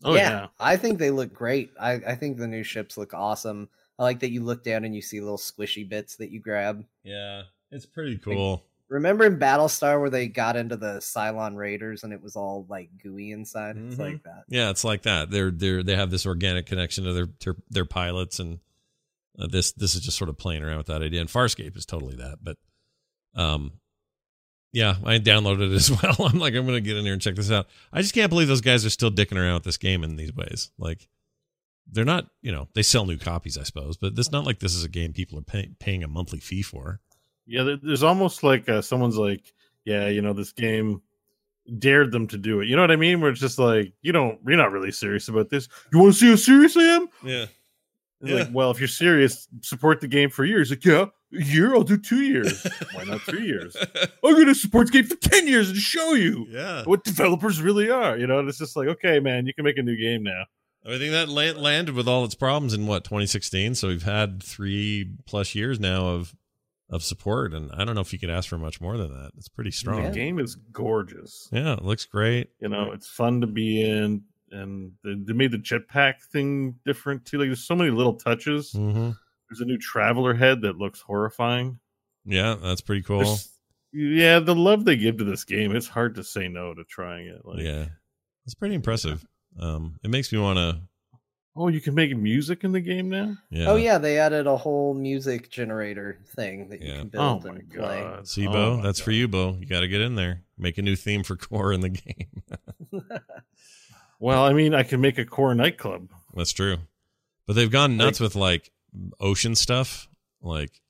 Oh 0.05 0.15
yeah. 0.15 0.49
I 0.61 0.77
think 0.77 0.99
they 0.99 1.11
look 1.11 1.33
great. 1.33 1.71
I, 1.81 1.93
I 1.95 2.15
think 2.17 2.37
the 2.39 2.47
new 2.47 2.63
ships 2.63 2.97
look 2.99 3.15
awesome. 3.15 3.69
I 3.99 4.03
like 4.05 4.21
that 4.21 4.31
you 4.31 4.43
look 4.45 4.63
down 4.63 4.85
and 4.85 4.95
you 4.95 5.01
see 5.03 5.21
little 5.21 5.39
squishy 5.39 5.89
bits 5.89 6.17
that 6.17 6.31
you 6.31 6.41
grab. 6.41 6.85
Yeah, 7.03 7.43
it's 7.71 7.87
pretty 7.87 8.19
cool. 8.19 8.63
Remember 8.89 9.25
in 9.25 9.39
Battlestar 9.39 9.99
where 10.01 10.11
they 10.11 10.29
got 10.29 10.55
into 10.57 10.77
the 10.77 10.99
Cylon 11.01 11.57
Raiders 11.57 12.05
and 12.05 12.13
it 12.13 12.23
was 12.23 12.37
all 12.37 12.67
like 12.69 12.89
gooey 13.03 13.33
inside? 13.33 13.77
It's 13.77 13.97
Mhm. 13.97 13.99
like 13.99 14.23
that. 14.25 14.45
Yeah, 14.49 14.71
it's 14.71 14.85
like 14.85 15.03
that. 15.03 15.31
They're 15.31 15.51
they're 15.51 15.83
they 15.83 15.97
have 15.97 16.11
this 16.11 16.25
organic 16.27 16.67
connection 16.67 17.05
to 17.05 17.13
their 17.13 17.29
their, 17.43 17.57
their 17.71 17.85
pilots, 17.85 18.39
and 18.39 18.61
uh, 19.41 19.49
this 19.49 19.73
this 19.73 19.95
is 19.97 20.03
just 20.03 20.17
sort 20.19 20.29
of 20.31 20.39
playing 20.39 20.63
around 20.63 20.77
with 20.79 20.87
that 20.87 21.03
idea. 21.03 21.21
And 21.21 21.29
Farscape 21.29 21.77
is 21.77 21.85
totally 21.87 22.15
that. 22.17 22.39
But 22.43 22.59
um, 23.35 23.73
yeah, 24.73 24.95
I 25.05 25.19
downloaded 25.19 25.73
it 25.73 25.75
as 25.75 25.91
well. 26.03 26.29
I'm 26.29 26.39
like, 26.39 26.55
I'm 26.55 26.65
gonna 26.67 26.81
get 26.81 26.97
in 26.97 27.05
here 27.05 27.13
and 27.15 27.23
check 27.23 27.35
this 27.35 27.51
out. 27.51 27.67
I 27.93 28.03
just 28.03 28.15
can't 28.15 28.31
believe 28.31 28.47
those 28.47 28.61
guys 28.61 28.85
are 28.87 28.91
still 28.91 29.11
dicking 29.11 29.37
around 29.37 29.55
with 29.55 29.65
this 29.65 29.79
game 29.79 30.05
in 30.05 30.15
these 30.17 30.33
ways. 30.35 30.71
Like, 30.79 31.09
they're 31.91 32.05
not, 32.05 32.27
you 32.43 32.53
know, 32.53 32.69
they 32.75 32.83
sell 32.83 33.07
new 33.07 33.17
copies, 33.19 33.57
I 33.57 33.63
suppose, 33.63 33.97
but 33.97 34.13
it's 34.17 34.33
not 34.33 34.45
like 34.45 34.59
this 34.61 34.75
is 34.75 34.85
a 34.85 34.89
game 34.89 35.13
people 35.13 35.39
are 35.39 35.43
pay, 35.43 35.71
paying 35.79 36.03
a 36.03 36.09
monthly 36.09 36.41
fee 36.41 36.63
for. 36.63 37.01
Yeah, 37.47 37.77
there's 37.83 38.03
almost 38.03 38.43
like 38.43 38.69
uh, 38.69 38.83
someone's 38.83 39.17
like, 39.17 39.53
yeah, 39.85 40.09
you 40.09 40.21
know, 40.21 40.33
this 40.33 40.53
game 40.53 41.01
dared 41.79 42.11
them 42.13 42.27
to 42.29 42.39
do 42.39 42.61
it. 42.61 42.67
You 42.69 42.75
know 42.77 42.83
what 42.83 42.91
I 42.91 42.97
mean? 42.97 43.21
Where 43.21 43.31
it's 43.31 43.41
just 43.41 43.59
like, 43.59 43.93
you 44.03 44.13
don't, 44.13 44.41
you're 44.47 44.57
not 44.57 44.73
really 44.73 44.91
serious 44.91 45.29
about 45.29 45.49
this. 45.51 45.69
You 45.93 45.99
want 46.01 46.15
to 46.15 46.19
see 46.19 46.29
how 46.31 46.37
serious 46.37 46.77
I 46.77 46.83
am? 46.83 47.09
Yeah. 47.25 47.47
It's 48.23 48.33
like, 48.47 48.49
well, 48.55 48.71
if 48.71 48.79
you're 48.81 48.89
serious, 48.89 49.47
support 49.61 50.01
the 50.01 50.09
game 50.09 50.31
for 50.31 50.45
years. 50.45 50.71
Like, 50.71 50.85
yeah, 50.85 51.07
a 51.39 51.43
year, 51.45 51.75
I'll 51.75 51.83
do 51.83 51.99
two 51.99 52.23
years. 52.23 52.67
Why 52.95 53.05
not 53.05 53.21
three 53.23 53.45
years? 53.47 53.77
I'm 53.77 54.35
going 54.35 54.47
to 54.47 54.55
support 54.55 54.87
the 54.91 54.93
game 54.95 55.05
for 55.05 55.17
10 55.17 55.47
years 55.47 55.69
and 55.69 55.77
show 55.79 56.15
you 56.15 56.47
Yeah. 56.49 56.83
what 56.85 57.05
developers 57.05 57.61
really 57.61 57.91
are. 57.91 58.17
You 58.17 58.27
know, 58.27 58.39
and 58.41 58.49
it's 58.49 58.59
just 58.59 58.75
like, 58.75 58.89
okay, 58.89 59.21
man, 59.21 59.47
you 59.47 59.53
can 59.55 59.65
make 59.65 59.77
a 59.79 59.83
new 59.83 59.97
game 59.97 60.23
now. 60.23 60.45
I 60.87 60.99
think 60.99 61.13
that 61.13 61.29
land, 61.29 61.59
landed 61.59 61.95
with 61.95 62.07
all 62.09 62.25
its 62.25 62.35
problems 62.35 62.73
in 62.73 62.87
what 62.87 63.05
2016. 63.05 63.75
So 63.75 63.89
we've 63.89 64.03
had 64.05 64.43
three 64.43 65.11
plus 65.27 65.55
years 65.55 65.81
now 65.81 66.07
of 66.09 66.35
of 66.89 67.03
support, 67.03 67.53
and 67.53 67.73
I 67.73 67.85
don't 67.85 67.97
know 67.97 68.01
if 68.01 68.13
you 68.13 68.19
could 68.21 68.31
ask 68.31 68.49
for 68.49 68.59
much 68.59 68.81
more 68.81 68.97
than 68.97 69.11
that. 69.13 69.33
It's 69.37 69.49
pretty 69.49 69.73
strong. 69.73 70.05
The 70.05 70.11
game 70.11 70.39
is 70.39 70.55
gorgeous. 70.55 71.49
Yeah, 71.51 71.73
it 71.73 71.83
looks 71.85 72.05
great. 72.07 72.51
You 72.61 72.69
know, 72.69 72.93
it's 72.93 73.09
fun 73.09 73.41
to 73.41 73.47
be 73.49 73.83
in. 73.83 74.23
And 74.53 74.93
they, 75.03 75.15
they 75.17 75.33
made 75.33 75.51
the 75.51 75.59
jetpack 75.59 76.23
thing 76.33 76.77
different 76.85 77.25
too. 77.25 77.39
Like, 77.39 77.49
there's 77.49 77.65
so 77.67 77.75
many 77.75 77.91
little 77.91 78.15
touches. 78.15 78.71
hmm 78.71 79.11
There's 79.51 79.61
a 79.61 79.65
new 79.65 79.79
traveler 79.79 80.35
head 80.35 80.61
that 80.63 80.77
looks 80.79 81.01
horrifying. 81.01 81.81
Yeah, 82.25 82.55
that's 82.63 82.81
pretty 82.81 83.03
cool. 83.03 83.19
There's- 83.19 83.49
yeah, 83.93 84.39
the 84.41 84.55
love 84.55 84.85
they 84.85 84.97
give 84.97 85.17
to 85.19 85.25
this 85.25 85.43
game, 85.45 85.75
it's 85.75 85.89
hard 85.89 86.15
to 86.17 86.23
say 86.25 86.47
no 86.49 86.75
to 86.75 86.85
trying 86.85 87.27
it. 87.29 87.41
Like, 87.45 87.61
yeah, 87.61 87.87
it's 88.45 88.55
pretty 88.55 88.75
impressive. 88.77 89.25
Um, 89.59 89.99
it 90.05 90.11
makes 90.11 90.33
me 90.33 90.39
want 90.39 90.59
to. 90.59 90.81
oh, 91.57 91.69
you 91.69 91.81
can 91.81 91.95
make 91.95 92.15
music 92.17 92.65
in 92.65 92.73
the 92.73 92.81
game 92.81 93.09
now. 93.09 93.35
Yeah. 93.51 93.67
Oh 93.71 93.77
yeah, 93.77 93.97
they 93.99 94.19
added 94.19 94.47
a 94.47 94.57
whole 94.57 94.93
music 94.95 95.49
generator 95.51 96.19
thing 96.35 96.69
that 96.69 96.81
you 96.83 96.89
Yeah. 96.89 96.99
can 97.01 97.07
Oh 97.15 97.39
build 97.41 97.45
my 97.45 97.51
and 97.53 97.71
play. 97.71 98.03
god! 98.03 98.29
See, 98.29 98.47
Oh 98.47 98.53
Bo, 98.53 98.77
my 98.77 98.83
that's 98.83 99.01
for 99.01 99.11
God. 99.11 99.17
you, 99.17 99.29
Bo. 99.29 99.57
You 99.59 99.67
got 99.67 99.81
to 99.81 99.89
get 99.89 100.01
in 100.03 100.15
there. 100.17 100.43
Make 100.59 100.77
a 100.79 100.83
new 100.83 100.97
theme 100.97 101.23
for 101.23 101.37
core 101.37 101.73
in 101.73 101.81
the 101.81 101.89
game. 101.91 102.43
Well, 104.19 104.45
I 104.45 104.55
mean, 104.55 104.75
I 104.75 104.83
can 104.83 105.01
make 105.03 105.19
a 105.19 105.27
core 105.27 105.55
nightclub. 105.55 106.09
that's 106.35 106.53
true. 106.53 106.79
But 107.47 107.55
they've 107.55 107.71
gone 107.71 107.97
nuts 107.99 108.19
with 108.19 108.35
like 108.35 108.71
ocean 109.21 109.55
stuff. 109.55 110.09
Like 110.41 110.81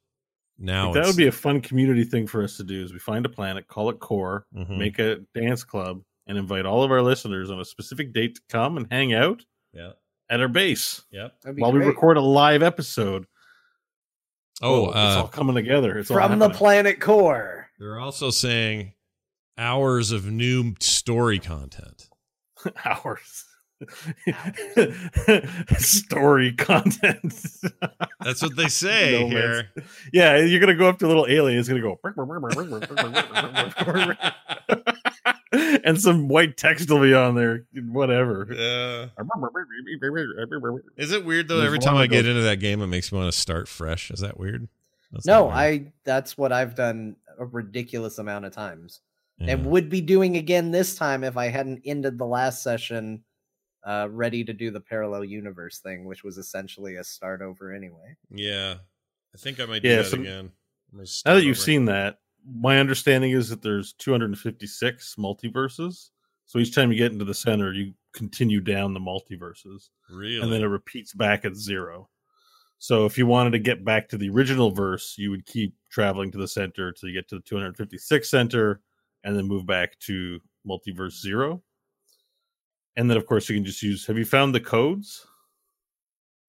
now, 0.58 0.86
Like, 0.86 0.94
that 1.02 1.06
would 1.06 1.16
be 1.16 1.26
a 1.26 1.32
fun 1.32 1.60
community 1.60 2.04
thing 2.04 2.26
for 2.28 2.42
us 2.44 2.56
to 2.58 2.64
do. 2.64 2.82
Is 2.84 2.92
we 2.92 2.98
find 3.00 3.26
a 3.26 3.28
planet, 3.28 3.66
call 3.66 3.90
it 3.90 3.98
core, 3.98 4.46
Mhm. 4.56 4.76
make 4.78 4.98
a 5.00 5.16
dance 5.34 5.64
club, 5.64 6.02
and 6.26 6.36
invite 6.38 6.66
all 6.66 6.82
of 6.82 6.90
our 6.90 7.02
listeners 7.02 7.50
on 7.50 7.60
a 7.60 7.64
specific 7.64 8.12
date 8.12 8.34
to 8.36 8.40
come 8.48 8.76
and 8.76 8.86
hang 8.90 9.12
out 9.14 9.44
yeah. 9.72 9.90
at 10.30 10.40
our 10.40 10.48
base 10.48 11.02
Yep. 11.10 11.40
That'd 11.42 11.56
be 11.56 11.62
while 11.62 11.72
we 11.72 11.80
record 11.80 12.16
a 12.16 12.20
live 12.22 12.62
episode. 12.62 13.26
Oh, 14.62 14.86
it's 14.88 14.96
uh, 14.96 15.20
all 15.22 15.28
coming 15.28 15.54
together. 15.54 15.98
It's 15.98 16.08
from 16.10 16.38
the 16.38 16.48
planet 16.50 17.00
core. 17.00 17.68
they're 17.78 18.00
also 18.00 18.30
saying 18.30 18.94
hours 19.58 20.12
of 20.12 20.24
new 20.26 20.74
story 20.80 21.38
content. 21.38 22.08
hours. 22.84 23.44
Story 25.78 26.52
content. 26.54 27.34
That's 28.22 28.40
what 28.42 28.56
they 28.56 28.68
say 28.68 29.20
No 29.20 29.28
here. 29.28 29.68
man's- 29.76 29.88
yeah, 30.12 30.38
you're 30.38 30.60
gonna 30.60 30.74
go 30.74 30.88
up 30.88 30.98
to 31.00 31.06
a 31.06 31.08
little 31.08 31.26
alien. 31.28 31.58
It's 31.58 31.68
gonna 31.68 31.82
go, 31.82 31.98
and 35.52 36.00
some 36.00 36.28
white 36.28 36.56
text 36.56 36.90
will 36.90 37.00
be 37.00 37.14
on 37.14 37.34
there. 37.34 37.66
Whatever. 37.74 38.48
Yeah. 38.50 39.06
Is 40.96 41.12
it 41.12 41.24
weird 41.24 41.48
though? 41.48 41.56
There's 41.58 41.66
Every 41.66 41.78
time 41.78 41.96
I 41.96 42.06
get 42.06 42.26
into 42.26 42.42
that 42.42 42.56
game, 42.60 42.82
it 42.82 42.86
makes 42.88 43.12
me 43.12 43.18
want 43.18 43.32
to 43.32 43.38
start 43.38 43.68
fresh. 43.68 44.10
Is 44.10 44.20
that 44.20 44.38
weird? 44.38 44.68
That's 45.12 45.26
No, 45.26 45.44
weird. 45.44 45.54
I 45.56 45.92
that's 46.04 46.36
what 46.36 46.52
I've 46.52 46.74
done 46.74 47.16
a 47.38 47.44
ridiculous 47.44 48.18
amount 48.18 48.44
of 48.44 48.52
times. 48.52 49.00
Yeah. 49.38 49.52
And 49.52 49.66
would 49.66 49.88
be 49.90 50.00
doing 50.00 50.36
again 50.36 50.70
this 50.70 50.96
time 50.96 51.22
if 51.22 51.36
I 51.36 51.46
hadn't 51.48 51.82
ended 51.84 52.18
the 52.18 52.24
last 52.26 52.62
session 52.62 53.22
uh 53.84 54.08
ready 54.10 54.42
to 54.44 54.52
do 54.52 54.70
the 54.70 54.80
parallel 54.80 55.24
universe 55.24 55.78
thing, 55.78 56.06
which 56.06 56.24
was 56.24 56.38
essentially 56.38 56.96
a 56.96 57.04
start 57.04 57.40
over 57.42 57.72
anyway. 57.72 58.16
Yeah, 58.30 58.76
I 59.34 59.38
think 59.38 59.60
I 59.60 59.66
might 59.66 59.82
do 59.82 59.88
Yeah, 59.90 59.96
that 59.98 60.06
so- 60.06 60.18
again. 60.20 60.50
Now 60.92 61.34
that 61.34 61.42
you've 61.44 61.56
over. 61.56 61.64
seen 61.64 61.84
that, 61.86 62.20
my 62.48 62.78
understanding 62.78 63.32
is 63.32 63.48
that 63.48 63.62
there's 63.62 63.92
256 63.94 65.16
multiverses. 65.18 66.10
So 66.46 66.58
each 66.58 66.74
time 66.74 66.92
you 66.92 66.98
get 66.98 67.12
into 67.12 67.24
the 67.24 67.34
center, 67.34 67.72
you 67.72 67.92
continue 68.14 68.60
down 68.60 68.94
the 68.94 69.00
multiverses. 69.00 69.88
really, 70.10 70.40
and 70.40 70.52
then 70.52 70.62
it 70.62 70.66
repeats 70.66 71.12
back 71.12 71.44
at 71.44 71.56
zero. 71.56 72.08
So 72.78 73.04
if 73.06 73.16
you 73.18 73.26
wanted 73.26 73.50
to 73.50 73.58
get 73.58 73.84
back 73.84 74.08
to 74.10 74.18
the 74.18 74.28
original 74.28 74.70
verse, 74.70 75.14
you 75.18 75.30
would 75.30 75.46
keep 75.46 75.74
traveling 75.90 76.30
to 76.32 76.38
the 76.38 76.46
center 76.46 76.92
till 76.92 77.08
you 77.08 77.14
get 77.14 77.28
to 77.28 77.36
the 77.36 77.42
256 77.42 78.30
center, 78.30 78.80
and 79.24 79.36
then 79.36 79.46
move 79.46 79.66
back 79.66 79.98
to 80.00 80.40
multiverse 80.66 81.20
zero. 81.20 81.62
And 82.96 83.10
then, 83.10 83.16
of 83.16 83.26
course, 83.26 83.48
you 83.48 83.56
can 83.56 83.64
just 83.64 83.82
use. 83.82 84.06
Have 84.06 84.16
you 84.18 84.24
found 84.24 84.54
the 84.54 84.60
codes? 84.60 85.26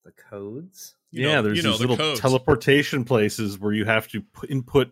The 0.06 0.12
codes? 0.12 0.96
You 1.12 1.28
yeah, 1.28 1.36
know- 1.36 1.42
there's 1.44 1.58
you 1.58 1.64
know, 1.64 1.72
these 1.72 1.80
the 1.80 1.88
little 1.88 1.98
codes. 1.98 2.20
teleportation 2.20 3.04
places 3.04 3.58
where 3.60 3.74
you 3.74 3.86
have 3.86 4.08
to 4.10 4.22
put, 4.22 4.50
input 4.52 4.92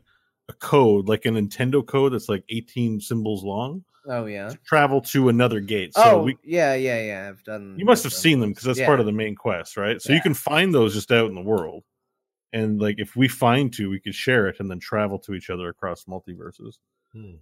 a 0.50 0.54
code, 0.54 1.08
like 1.08 1.26
a 1.26 1.30
Nintendo 1.30 1.86
code 1.86 2.14
that's 2.14 2.30
like 2.30 2.44
18 2.50 3.00
symbols 3.02 3.44
long, 3.44 3.84
Oh 4.08 4.26
yeah. 4.26 4.50
to 4.50 4.58
travel 4.66 5.02
to 5.02 5.30
another 5.30 5.60
gate. 5.60 5.94
So 5.96 6.04
oh 6.04 6.24
we, 6.24 6.38
yeah, 6.44 6.76
yeah, 6.76 7.02
yeah. 7.02 7.30
I've 7.30 7.44
done 7.44 7.76
you 7.80 7.86
must 7.86 8.06
I've 8.06 8.14
seen 8.14 8.40
them 8.40 8.50
because 8.52 8.64
that's 8.66 8.80
Yeah. 8.80 8.86
part 8.86 9.00
of 9.00 9.06
the 9.08 9.12
main 9.12 9.36
quest, 9.36 9.76
right? 9.78 10.02
So 10.02 10.14
you 10.14 10.22
can 10.22 10.34
find 10.36 10.74
those 10.74 10.94
just 10.94 11.12
out 11.12 11.28
in 11.30 11.36
the 11.36 11.42
world. 11.42 11.84
And 12.54 12.80
like 12.80 12.96
if 13.00 13.16
we 13.16 13.28
find 13.28 13.74
two, 13.74 13.90
we 13.90 14.00
could 14.00 14.14
share 14.16 14.48
it 14.48 14.58
and 14.60 14.70
then 14.70 14.80
travel 14.80 15.18
to 15.20 15.34
each 15.34 15.50
other 15.50 15.68
across 15.68 16.06
multiverses. 16.06 16.76
Hmm. 17.12 17.36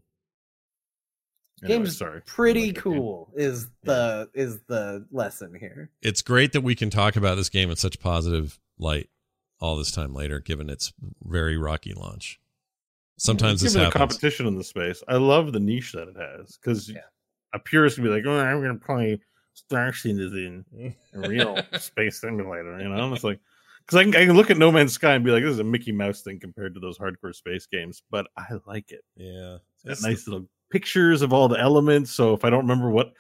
Anyway, 1.64 1.78
Game's 1.80 1.98
sorry. 1.98 2.22
Pretty 2.26 2.68
like 2.68 2.76
that 2.76 2.84
game. 2.84 2.94
cool 2.94 3.32
is 3.36 3.68
the 3.84 4.30
is 4.34 4.60
the 4.68 5.06
lesson 5.12 5.54
here. 5.60 5.90
it's 6.02 6.22
great 6.22 6.52
that 6.54 6.62
we 6.62 6.76
can 6.76 6.90
talk 6.90 7.16
about 7.16 7.36
this 7.36 7.50
game 7.50 7.70
in 7.70 7.76
such 7.76 8.00
positive 8.00 8.60
light 8.78 9.10
all 9.60 9.78
this 9.78 9.92
time 9.92 10.14
later, 10.14 10.40
given 10.40 10.70
its 10.70 10.92
very 11.24 11.58
rocky 11.58 11.94
launch. 11.94 12.40
Sometimes 13.18 13.62
this 13.62 13.74
Given 13.74 13.86
the 13.90 13.92
happens. 13.92 14.00
competition 14.18 14.48
in 14.48 14.58
the 14.58 14.64
space, 14.64 15.04
I 15.08 15.16
love 15.18 15.54
the 15.54 15.60
niche 15.60 15.92
that 15.94 16.08
it 16.08 16.18
has 16.18 16.58
because 16.58 16.90
Yeah. 16.90 17.02
a 17.54 17.60
purist 17.60 17.98
would 17.98 18.04
be 18.04 18.10
like, 18.10 18.26
"Oh, 18.26 18.40
I'm 18.40 18.62
going 18.62 18.78
to 18.78 18.86
play 18.86 19.20
Star 19.54 19.94
Citizen, 19.94 20.66
a 21.14 21.20
real 21.20 21.64
space 21.80 22.20
simulator," 22.22 22.80
you 22.80 22.90
know. 22.90 23.06
And 23.06 23.14
it's 23.14 23.24
like 23.24 23.40
because 23.86 23.98
I 24.00 24.04
can, 24.04 24.16
I 24.16 24.26
can 24.26 24.36
look 24.36 24.50
at 24.50 24.58
No 24.58 24.72
Man's 24.72 24.94
Sky 24.94 25.14
and 25.14 25.24
be 25.24 25.32
like, 25.32 25.44
"This 25.44 25.54
is 25.54 25.60
a 25.60 25.64
Mickey 25.64 25.92
Mouse 25.92 26.22
thing 26.22 26.40
compared 26.40 26.74
to 26.74 26.80
those 26.80 26.98
hardcore 26.98 27.36
space 27.36 27.68
games," 27.68 28.02
but 28.10 28.28
I 28.38 28.46
like 28.66 28.92
it. 28.92 29.02
Yeah, 29.16 29.58
It's 29.86 30.02
got 30.02 30.10
nice 30.10 30.28
little 30.28 30.48
pictures 30.72 31.22
of 31.22 31.32
all 31.34 31.48
the 31.48 31.60
elements. 31.60 32.12
So 32.12 32.34
if 32.34 32.44
I 32.44 32.50
don't 32.50 32.62
remember 32.68 32.90
what 32.90 33.14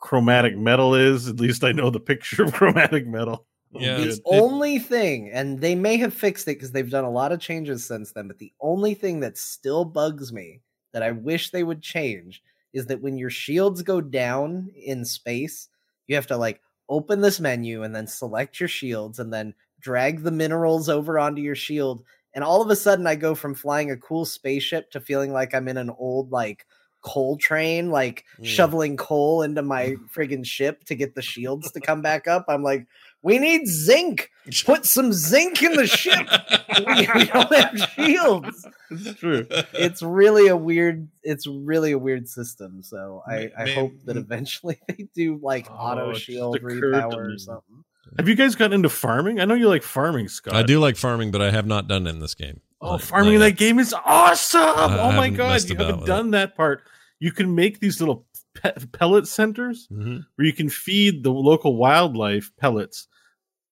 chromatic 0.00 0.56
metal 0.56 0.94
is, 0.94 1.28
at 1.28 1.40
least 1.40 1.62
I 1.62 1.72
know 1.72 1.90
the 1.90 2.00
picture 2.00 2.42
of 2.44 2.52
chromatic 2.54 3.06
metal. 3.06 3.46
Yeah, 3.78 3.90
the 3.94 4.16
only 4.24 4.78
thing, 4.78 5.30
and 5.30 5.60
they 5.60 5.74
may 5.74 5.96
have 5.98 6.14
fixed 6.14 6.48
it 6.48 6.56
because 6.56 6.72
they've 6.72 6.90
done 6.90 7.04
a 7.04 7.10
lot 7.10 7.32
of 7.32 7.40
changes 7.40 7.84
since 7.84 8.12
then, 8.12 8.28
but 8.28 8.38
the 8.38 8.52
only 8.60 8.94
thing 8.94 9.20
that 9.20 9.38
still 9.38 9.84
bugs 9.84 10.32
me 10.32 10.60
that 10.92 11.02
I 11.02 11.10
wish 11.12 11.50
they 11.50 11.64
would 11.64 11.82
change 11.82 12.42
is 12.72 12.86
that 12.86 13.00
when 13.02 13.18
your 13.18 13.30
shields 13.30 13.82
go 13.82 14.00
down 14.00 14.70
in 14.74 15.04
space, 15.04 15.68
you 16.06 16.14
have 16.14 16.26
to 16.28 16.36
like 16.36 16.60
open 16.88 17.20
this 17.20 17.40
menu 17.40 17.82
and 17.82 17.94
then 17.94 18.06
select 18.06 18.60
your 18.60 18.68
shields 18.68 19.18
and 19.18 19.32
then 19.32 19.54
drag 19.80 20.22
the 20.22 20.30
minerals 20.30 20.88
over 20.88 21.18
onto 21.18 21.42
your 21.42 21.54
shield. 21.54 22.04
And 22.34 22.44
all 22.44 22.60
of 22.62 22.70
a 22.70 22.76
sudden, 22.76 23.06
I 23.06 23.16
go 23.16 23.34
from 23.34 23.54
flying 23.54 23.90
a 23.90 23.96
cool 23.96 24.24
spaceship 24.24 24.90
to 24.90 25.00
feeling 25.00 25.32
like 25.32 25.54
I'm 25.54 25.68
in 25.68 25.76
an 25.78 25.90
old, 25.90 26.30
like, 26.30 26.66
coal 27.02 27.36
train, 27.36 27.90
like 27.90 28.24
Mm. 28.38 28.70
shoveling 28.72 28.96
coal 28.96 29.42
into 29.42 29.62
my 29.62 29.96
friggin' 30.12 30.44
ship 30.44 30.84
to 30.84 30.94
get 30.94 31.14
the 31.14 31.22
shields 31.22 31.70
to 31.72 31.80
come 31.80 32.02
back 32.02 32.26
up. 32.26 32.44
I'm 32.48 32.62
like, 32.64 32.86
We 33.26 33.40
need 33.40 33.66
zinc. 33.66 34.30
Put 34.64 34.86
some 34.86 35.12
zinc 35.12 35.60
in 35.60 35.72
the 35.72 35.88
ship. 35.88 36.28
we, 36.86 37.08
we 37.12 37.24
don't 37.26 37.52
have 37.52 37.90
shields. 37.96 38.64
It's 38.92 39.18
true. 39.18 39.46
It's 39.72 40.00
really 40.00 40.46
a 40.46 40.56
weird. 40.56 41.08
It's 41.24 41.46
really 41.48 41.90
a 41.90 41.98
weird 41.98 42.28
system. 42.28 42.84
So 42.84 43.24
I, 43.28 43.50
I 43.58 43.64
May- 43.64 43.74
hope 43.74 43.92
that 44.04 44.16
eventually 44.16 44.78
they 44.88 45.08
do 45.12 45.40
like 45.42 45.66
Oh, 45.68 45.74
auto 45.74 46.14
shield 46.14 46.54
occurred 46.54 46.82
repower 46.84 47.34
or 47.34 47.38
something. 47.38 47.82
Have 48.16 48.28
you 48.28 48.36
guys 48.36 48.54
gotten 48.54 48.74
into 48.74 48.88
farming? 48.88 49.40
I 49.40 49.44
know 49.44 49.54
you 49.54 49.68
like 49.68 49.82
farming, 49.82 50.28
Scott. 50.28 50.54
I 50.54 50.62
do 50.62 50.78
like 50.78 50.96
farming, 50.96 51.32
but 51.32 51.42
I 51.42 51.50
have 51.50 51.66
not 51.66 51.88
done 51.88 52.06
it 52.06 52.10
in 52.10 52.20
this 52.20 52.36
game. 52.36 52.60
Oh, 52.80 52.92
Not- 52.92 53.02
farming 53.02 53.34
in 53.34 53.40
that 53.40 53.56
game 53.56 53.80
is 53.80 53.92
awesome! 54.04 54.60
I 54.60 54.98
oh 55.00 55.12
my 55.16 55.30
god, 55.30 55.68
you 55.68 55.74
haven't 55.74 55.96
with 56.00 56.04
it. 56.04 56.06
done 56.06 56.30
that 56.30 56.54
part. 56.56 56.82
You 57.18 57.32
can 57.32 57.56
make 57.56 57.80
these 57.80 57.98
little 58.00 58.24
pe- 58.54 58.74
pellet 58.92 59.26
centers 59.26 59.88
Mhm. 59.90 60.24
where 60.36 60.46
you 60.46 60.52
can 60.52 60.68
feed 60.68 61.24
the 61.24 61.32
local 61.32 61.76
wildlife 61.76 62.52
pellets 62.60 63.08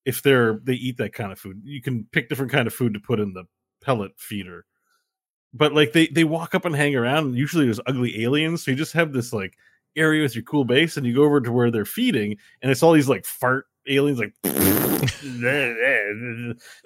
if 0.05 0.21
they're 0.21 0.59
they 0.63 0.73
eat 0.73 0.97
that 0.97 1.13
kind 1.13 1.31
of 1.31 1.39
food. 1.39 1.61
You 1.63 1.81
can 1.81 2.07
pick 2.11 2.29
different 2.29 2.51
kind 2.51 2.67
of 2.67 2.73
food 2.73 2.93
to 2.93 2.99
put 2.99 3.19
in 3.19 3.33
the 3.33 3.45
pellet 3.81 4.11
feeder. 4.17 4.65
But 5.53 5.73
like 5.73 5.93
they 5.93 6.07
they 6.07 6.23
walk 6.23 6.53
up 6.55 6.65
and 6.65 6.75
hang 6.75 6.95
around. 6.95 7.25
And 7.25 7.35
usually 7.35 7.65
there's 7.65 7.79
ugly 7.85 8.23
aliens, 8.23 8.63
so 8.63 8.71
you 8.71 8.77
just 8.77 8.93
have 8.93 9.13
this 9.13 9.33
like 9.33 9.57
area 9.95 10.21
with 10.23 10.35
your 10.35 10.43
cool 10.43 10.65
base, 10.65 10.97
and 10.97 11.05
you 11.05 11.15
go 11.15 11.23
over 11.23 11.41
to 11.41 11.51
where 11.51 11.71
they're 11.71 11.85
feeding, 11.85 12.37
and 12.61 12.71
it's 12.71 12.83
all 12.83 12.91
these 12.91 13.09
like 13.09 13.25
fart 13.25 13.65
aliens, 13.87 14.19
like 14.19 14.33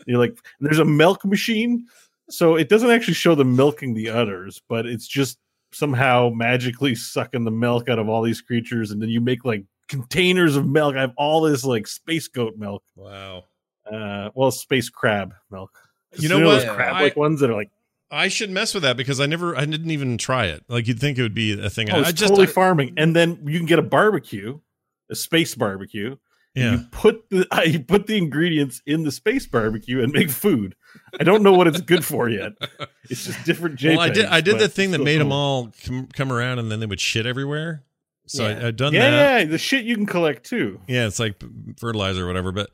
you're 0.08 0.20
like 0.20 0.38
there's 0.60 0.80
a 0.80 0.86
milk 0.86 1.26
machine, 1.26 1.86
so 2.30 2.56
it 2.56 2.70
doesn't 2.70 2.92
actually 2.92 3.14
show 3.16 3.36
them 3.36 3.56
milking 3.56 3.94
the 3.94 4.10
udders, 4.10 4.62
but 4.70 4.86
it's 4.86 5.08
just 5.08 5.40
somehow 5.72 6.30
magically 6.34 6.96
sucking 6.96 7.44
the 7.44 7.52
milk 7.52 7.90
out 7.90 8.00
of 8.00 8.08
all 8.08 8.22
these 8.22 8.42
creatures, 8.42 8.92
and 8.92 9.02
then 9.02 9.10
you 9.10 9.20
make 9.20 9.44
like 9.44 9.66
containers 9.90 10.56
of 10.56 10.66
milk. 10.66 10.96
I 10.96 11.02
have 11.02 11.14
all 11.18 11.42
this 11.42 11.66
like 11.66 11.88
space 11.88 12.28
goat 12.30 12.56
milk, 12.58 12.84
Wow. 12.96 13.44
uh, 13.92 14.30
well, 14.36 14.52
space 14.52 14.90
crab 14.90 15.34
milk. 15.52 15.72
You 16.18 16.30
know 16.30 16.40
those 16.40 16.66
what? 16.66 16.76
crab 16.76 16.94
like 17.02 17.16
ones 17.18 17.42
that 17.42 17.50
are 17.50 17.56
like 17.56 17.70
I 18.12 18.28
should 18.30 18.50
mess 18.50 18.74
with 18.74 18.82
that 18.84 18.98
because 18.98 19.20
I 19.20 19.28
never, 19.28 19.56
I 19.56 19.66
didn't 19.66 19.92
even 19.92 20.18
try 20.18 20.46
it. 20.48 20.64
Like 20.68 20.88
you'd 20.88 21.00
think 21.00 21.20
it 21.20 21.22
would 21.22 21.36
be 21.36 21.60
a 21.62 21.70
thing. 21.70 21.92
oh, 21.92 22.00
it's 22.00 22.10
I 22.10 22.12
just, 22.12 22.30
totally 22.30 22.48
I- 22.48 22.52
farming, 22.52 22.94
and 22.98 23.16
then 23.16 23.40
you 23.46 23.58
can 23.60 23.68
get 23.68 23.78
a 23.78 23.84
barbecue, 23.84 24.60
a 25.12 25.16
space 25.16 25.54
barbecue. 25.54 26.16
and 26.56 26.64
yeah. 26.64 26.72
You 26.72 26.86
put 26.92 27.30
the 27.30 27.46
I 27.52 27.84
put 27.88 28.08
the 28.08 28.18
ingredients 28.18 28.82
in 28.88 29.04
the 29.04 29.12
space 29.12 29.46
barbecue 29.46 30.02
and 30.02 30.12
make 30.12 30.32
food. 30.32 30.76
I 31.20 31.24
don't 31.24 31.44
know 31.44 31.54
what 31.54 31.68
it's 31.68 31.82
good 31.82 32.04
for 32.04 32.28
yet. 32.30 32.54
It's 33.12 33.26
just 33.26 33.46
different 33.46 33.80
JPEGs. 33.80 33.90
Well, 33.98 34.00
I 34.00 34.10
did. 34.10 34.26
I 34.26 34.42
did 34.42 34.58
the 34.58 34.68
thing 34.70 34.90
that 34.92 35.02
made 35.02 35.20
them 35.20 35.32
all 35.32 35.72
come, 35.86 36.08
come 36.08 36.32
around, 36.32 36.58
and 36.58 36.72
then 36.72 36.80
they 36.80 36.88
would 36.88 37.00
shit 37.00 37.28
everywhere. 37.28 37.84
So 38.30 38.48
Yeah. 38.48 38.60
I, 38.64 38.68
I'd 38.68 38.76
done 38.76 38.94
Yeah, 38.94 39.10
that. 39.10 39.40
yeah, 39.40 39.46
the 39.46 39.58
shit 39.58 39.86
you 39.86 39.96
can 39.96 40.06
collect 40.06 40.44
too. 40.48 40.80
Yeah, 40.88 41.08
it's 41.08 41.20
like 41.20 41.42
fertilizer 41.78 42.24
or 42.24 42.28
whatever. 42.28 42.52
But 42.52 42.70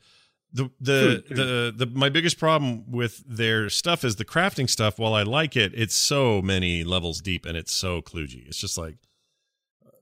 the 0.52 0.70
the 0.80 1.22
Food, 1.28 1.36
the 1.36 1.74
the 1.76 1.86
my 1.86 2.08
biggest 2.08 2.38
problem 2.38 2.90
with 2.90 3.22
their 3.26 3.68
stuff 3.70 4.04
is 4.04 4.16
the 4.16 4.24
crafting 4.24 4.68
stuff. 4.68 4.98
While 4.98 5.14
I 5.14 5.22
like 5.22 5.56
it, 5.56 5.72
it's 5.74 5.94
so 5.94 6.40
many 6.42 6.84
levels 6.84 7.20
deep 7.20 7.46
and 7.46 7.56
it's 7.56 7.72
so 7.72 8.00
kludgy. 8.02 8.46
It's 8.46 8.58
just 8.58 8.76
like 8.78 8.96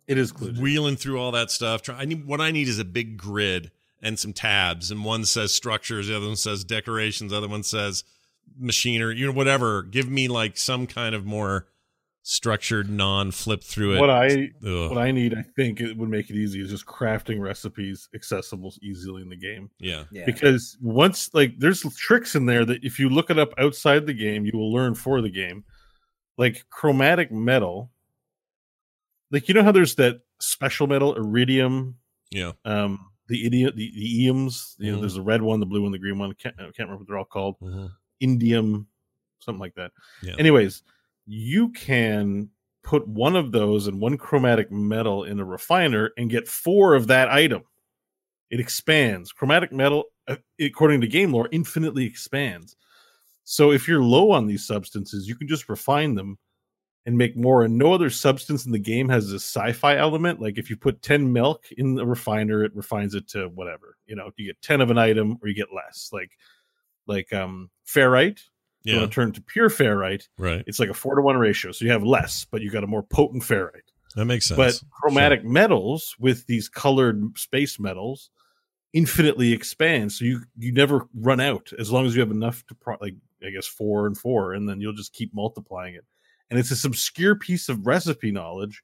It 0.07 0.19
is 0.19 0.33
kludgy. 0.33 0.59
wheeling 0.61 0.97
through 0.97 1.21
all 1.21 1.33
that 1.33 1.51
stuff. 1.51 1.83
Try, 1.83 1.97
I 1.97 2.05
need 2.05 2.27
what 2.27 2.41
I 2.41 2.51
need 2.51 2.69
is 2.69 2.79
a 2.79 2.85
big 2.85 3.17
grid 3.17 3.71
and 4.03 4.19
some 4.19 4.33
tabs. 4.33 4.91
And 4.91 5.05
one 5.05 5.25
says 5.25 5.53
structures, 5.53 6.09
the 6.09 6.17
other 6.17 6.27
one 6.27 6.37
says 6.37 6.63
decorations, 6.65 7.31
the 7.31 7.39
other 7.39 7.49
one 7.49 7.63
says 7.63 8.05
machinery. 8.59 9.17
You 9.17 9.27
know, 9.27 9.33
whatever. 9.33 9.83
Give 9.83 10.09
me 10.11 10.29
like 10.29 10.57
some 10.57 10.87
kind 10.87 11.15
of 11.15 11.25
more 11.25 11.67
structured, 12.27 12.89
non 12.91 13.31
flip 13.31 13.63
through 13.63 13.95
it. 13.97 14.01
What 14.01 14.09
I 14.11 14.51
Ugh. 14.67 14.91
what 14.91 14.99
I 14.99 15.11
need, 15.13 15.35
I 15.35 15.43
think 15.43 15.81
it 15.81 15.97
would 15.97 16.09
make 16.09 16.31
it 16.31 16.37
easy 16.37 16.61
is 16.61 16.71
just 16.71 16.87
crafting 16.87 17.39
recipes 17.39 18.09
accessible 18.15 18.73
easily 18.83 19.21
in 19.23 19.29
the 19.29 19.37
game. 19.37 19.71
yeah. 19.79 20.05
Yeah. 20.11 20.25
Because 20.25 20.77
once 20.81 21.31
like 21.35 21.59
there's 21.59 21.83
tricks 21.97 22.35
in 22.35 22.47
there 22.47 22.65
that 22.65 22.83
if 22.83 22.99
you 22.99 23.09
look 23.11 23.29
it 23.31 23.39
up 23.39 23.53
outside 23.59 24.07
the 24.07 24.15
game, 24.15 24.45
you 24.47 24.53
will 24.59 24.73
learn 24.73 24.95
for 24.95 25.21
the 25.21 25.29
game. 25.31 25.65
Like 26.39 26.65
chromatic 26.71 27.31
metal. 27.31 27.91
Like 29.31 29.47
you 29.49 29.55
know 29.55 29.63
how 29.63 29.73
there's 29.73 29.95
that 29.97 30.21
special 30.41 30.87
metal 30.87 31.15
iridium, 31.17 31.97
Yeah. 32.31 32.53
um, 32.65 33.11
the 33.29 33.47
idiot, 33.47 33.77
the, 33.77 33.91
the 33.95 34.27
eums. 34.27 34.75
You 34.79 34.93
know, 34.93 34.99
Mhm. 34.99 35.01
there's 35.03 35.15
the 35.15 35.23
red 35.23 35.43
one, 35.43 35.61
the 35.61 35.67
blue 35.67 35.83
one, 35.83 35.93
the 35.93 35.99
green 35.99 36.19
one. 36.19 36.33
Can't, 36.35 36.55
I 36.59 36.63
can't 36.65 36.79
remember 36.81 36.99
what 36.99 37.09
they're 37.09 37.19
all 37.19 37.25
called. 37.25 37.57
Mhm. 37.61 37.91
indium, 38.23 38.87
something 39.41 39.61
like 39.61 39.75
that. 39.75 39.91
Yeah. 40.23 40.35
Anyways, 40.39 40.83
you 41.27 41.71
can 41.71 42.51
put 42.83 43.07
one 43.09 43.35
of 43.35 43.51
those 43.51 43.87
and 43.87 44.01
one 44.01 44.19
chromatic 44.19 44.71
metal 44.71 45.25
in 45.25 45.41
a 45.41 45.45
refiner 45.45 46.13
and 46.19 46.31
get 46.31 46.47
four 46.47 46.95
of 46.95 47.07
that 47.07 47.31
item. 47.31 47.63
It 48.51 48.61
expands. 48.61 49.33
Chromatic 49.33 49.73
metal, 49.73 50.05
uh, 50.29 50.37
according 50.61 51.01
to 51.01 51.09
game 51.09 51.33
lore, 51.33 51.49
infinitely 51.51 52.05
expands. 52.05 52.77
So 53.45 53.73
if 53.73 53.89
you're 53.89 54.03
low 54.03 54.31
on 54.31 54.47
these 54.47 54.67
substances, 54.67 55.27
you 55.27 55.35
can 55.35 55.49
just 55.49 55.69
refine 55.69 56.15
them 56.15 56.39
and 57.07 57.19
make 57.19 57.37
more. 57.37 57.65
And 57.65 57.77
no 57.77 57.93
other 57.93 58.11
substance 58.11 58.65
in 58.67 58.73
the 58.73 58.79
game 58.79 59.09
has 59.09 59.31
this 59.31 59.45
sci-fi 59.45 59.97
element. 59.97 60.41
Like 60.41 60.59
if 60.59 60.71
you 60.71 60.77
put 60.77 61.03
10 61.03 61.33
milk 61.33 61.65
in 61.77 61.95
the 61.95 62.07
refiner, 62.07 62.65
it 62.65 62.75
refines 62.75 63.15
it 63.15 63.29
to 63.29 63.49
whatever. 63.49 63.97
You 64.07 64.17
know, 64.17 64.31
you 64.37 64.47
get 64.47 64.63
10 64.63 64.81
of 64.81 64.91
an 64.91 64.99
item 64.99 65.39
or 65.43 65.49
you 65.49 65.55
get 65.55 65.75
less. 65.75 66.11
Like 66.13 66.33
like 67.07 67.33
um 67.33 67.71
ferrite. 67.87 68.41
You 68.85 68.93
Yeah. 68.95 69.01
want 69.01 69.11
to 69.11 69.15
turn 69.15 69.33
to 69.33 69.41
pure 69.43 69.69
ferrite. 69.71 70.29
Right. 70.39 70.63
It's 70.67 70.79
like 70.79 70.91
a 70.91 70.95
four 70.95 71.15
to 71.17 71.23
one 71.23 71.37
ratio. 71.39 71.73
So 71.73 71.85
you 71.85 71.91
have 71.91 72.05
less, 72.05 72.45
but 72.51 72.61
you 72.63 72.71
got 72.71 72.85
a 72.85 72.87
more 72.87 73.03
potent 73.03 73.43
ferrite. 73.43 73.91
That 74.15 74.27
makes 74.27 74.47
sense. 74.47 74.57
But 74.57 74.81
chromatic 74.93 75.45
metals 75.45 76.15
with 76.21 76.47
these 76.47 76.69
colored 76.69 77.37
space 77.37 77.81
metals 77.81 78.31
infinitely 78.93 79.53
expand. 79.53 80.13
So 80.13 80.25
you 80.25 80.43
you 80.59 80.71
never 80.73 81.09
run 81.15 81.41
out 81.41 81.73
as 81.79 81.91
long 81.91 82.07
as 82.07 82.15
you 82.15 82.21
have 82.21 82.31
enough 82.31 82.65
to 82.67 82.75
pro- 82.77 82.99
like 83.01 83.15
I 83.45 83.51
guess 83.51 83.67
four 83.67 84.07
and 84.07 84.17
four, 84.17 84.53
and 84.55 84.69
then 84.69 84.81
you'll 84.81 84.93
just 84.93 85.13
keep 85.13 85.35
multiplying 85.35 85.95
it. 85.95 86.05
And 86.51 86.59
it's 86.59 86.69
this 86.69 86.85
obscure 86.85 87.35
piece 87.35 87.69
of 87.69 87.87
recipe 87.87 88.31
knowledge 88.31 88.83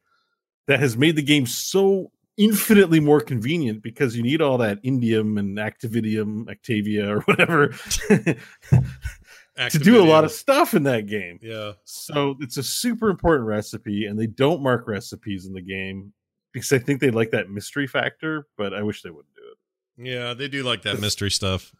that 0.66 0.80
has 0.80 0.96
made 0.96 1.14
the 1.16 1.22
game 1.22 1.46
so 1.46 2.10
infinitely 2.36 3.00
more 3.00 3.20
convenient 3.20 3.82
because 3.82 4.16
you 4.16 4.22
need 4.22 4.40
all 4.40 4.56
that 4.58 4.82
indium 4.82 5.38
and 5.38 5.58
actividium, 5.58 6.46
Actavia 6.46 7.08
or 7.08 7.20
whatever 7.22 7.74
to 9.68 9.78
do 9.78 10.02
a 10.02 10.06
lot 10.06 10.24
of 10.24 10.32
stuff 10.32 10.74
in 10.74 10.84
that 10.84 11.06
game. 11.06 11.38
Yeah. 11.42 11.72
So 11.84 12.36
it's 12.40 12.56
a 12.56 12.62
super 12.62 13.10
important 13.10 13.46
recipe, 13.46 14.06
and 14.06 14.18
they 14.18 14.26
don't 14.26 14.62
mark 14.62 14.86
recipes 14.88 15.46
in 15.46 15.52
the 15.52 15.62
game 15.62 16.12
because 16.52 16.72
I 16.72 16.78
think 16.78 17.00
they 17.00 17.10
like 17.10 17.30
that 17.30 17.50
mystery 17.50 17.86
factor, 17.86 18.46
but 18.56 18.74
I 18.74 18.82
wish 18.82 19.02
they 19.02 19.10
wouldn't 19.10 19.34
do 19.34 19.42
it. 19.42 20.10
Yeah, 20.10 20.34
they 20.34 20.48
do 20.48 20.62
like 20.62 20.82
that 20.82 21.00
mystery 21.00 21.30
stuff. 21.30 21.72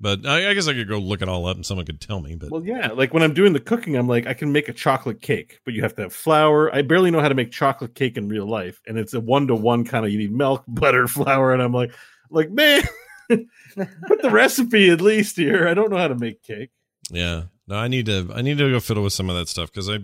But 0.00 0.26
I, 0.26 0.50
I 0.50 0.54
guess 0.54 0.68
I 0.68 0.74
could 0.74 0.88
go 0.88 0.98
look 0.98 1.22
it 1.22 1.28
all 1.28 1.46
up 1.46 1.56
and 1.56 1.66
someone 1.66 1.84
could 1.84 2.00
tell 2.00 2.20
me. 2.20 2.36
But 2.36 2.50
Well, 2.50 2.64
yeah, 2.64 2.92
like 2.92 3.12
when 3.12 3.22
I'm 3.22 3.34
doing 3.34 3.52
the 3.52 3.60
cooking, 3.60 3.96
I'm 3.96 4.06
like, 4.06 4.26
I 4.26 4.34
can 4.34 4.52
make 4.52 4.68
a 4.68 4.72
chocolate 4.72 5.20
cake, 5.20 5.60
but 5.64 5.74
you 5.74 5.82
have 5.82 5.94
to 5.96 6.02
have 6.02 6.12
flour. 6.12 6.72
I 6.74 6.82
barely 6.82 7.10
know 7.10 7.20
how 7.20 7.28
to 7.28 7.34
make 7.34 7.50
chocolate 7.50 7.94
cake 7.96 8.16
in 8.16 8.28
real 8.28 8.46
life, 8.46 8.80
and 8.86 8.96
it's 8.96 9.14
a 9.14 9.20
one 9.20 9.48
to 9.48 9.56
one 9.56 9.84
kind 9.84 10.06
of. 10.06 10.12
You 10.12 10.18
need 10.18 10.32
milk, 10.32 10.64
butter, 10.68 11.08
flour, 11.08 11.52
and 11.52 11.60
I'm 11.60 11.72
like, 11.72 11.92
like 12.30 12.50
man, 12.50 12.82
put 13.28 14.22
the 14.22 14.30
recipe 14.30 14.90
at 14.90 15.00
least 15.00 15.36
here. 15.36 15.66
I 15.66 15.74
don't 15.74 15.90
know 15.90 15.98
how 15.98 16.08
to 16.08 16.14
make 16.14 16.42
cake. 16.42 16.70
Yeah, 17.10 17.44
no, 17.66 17.76
I 17.76 17.88
need 17.88 18.06
to 18.06 18.30
I 18.34 18.42
need 18.42 18.58
to 18.58 18.70
go 18.70 18.80
fiddle 18.80 19.02
with 19.04 19.12
some 19.12 19.28
of 19.30 19.36
that 19.36 19.48
stuff 19.48 19.70
because 19.70 19.88
I, 19.88 19.98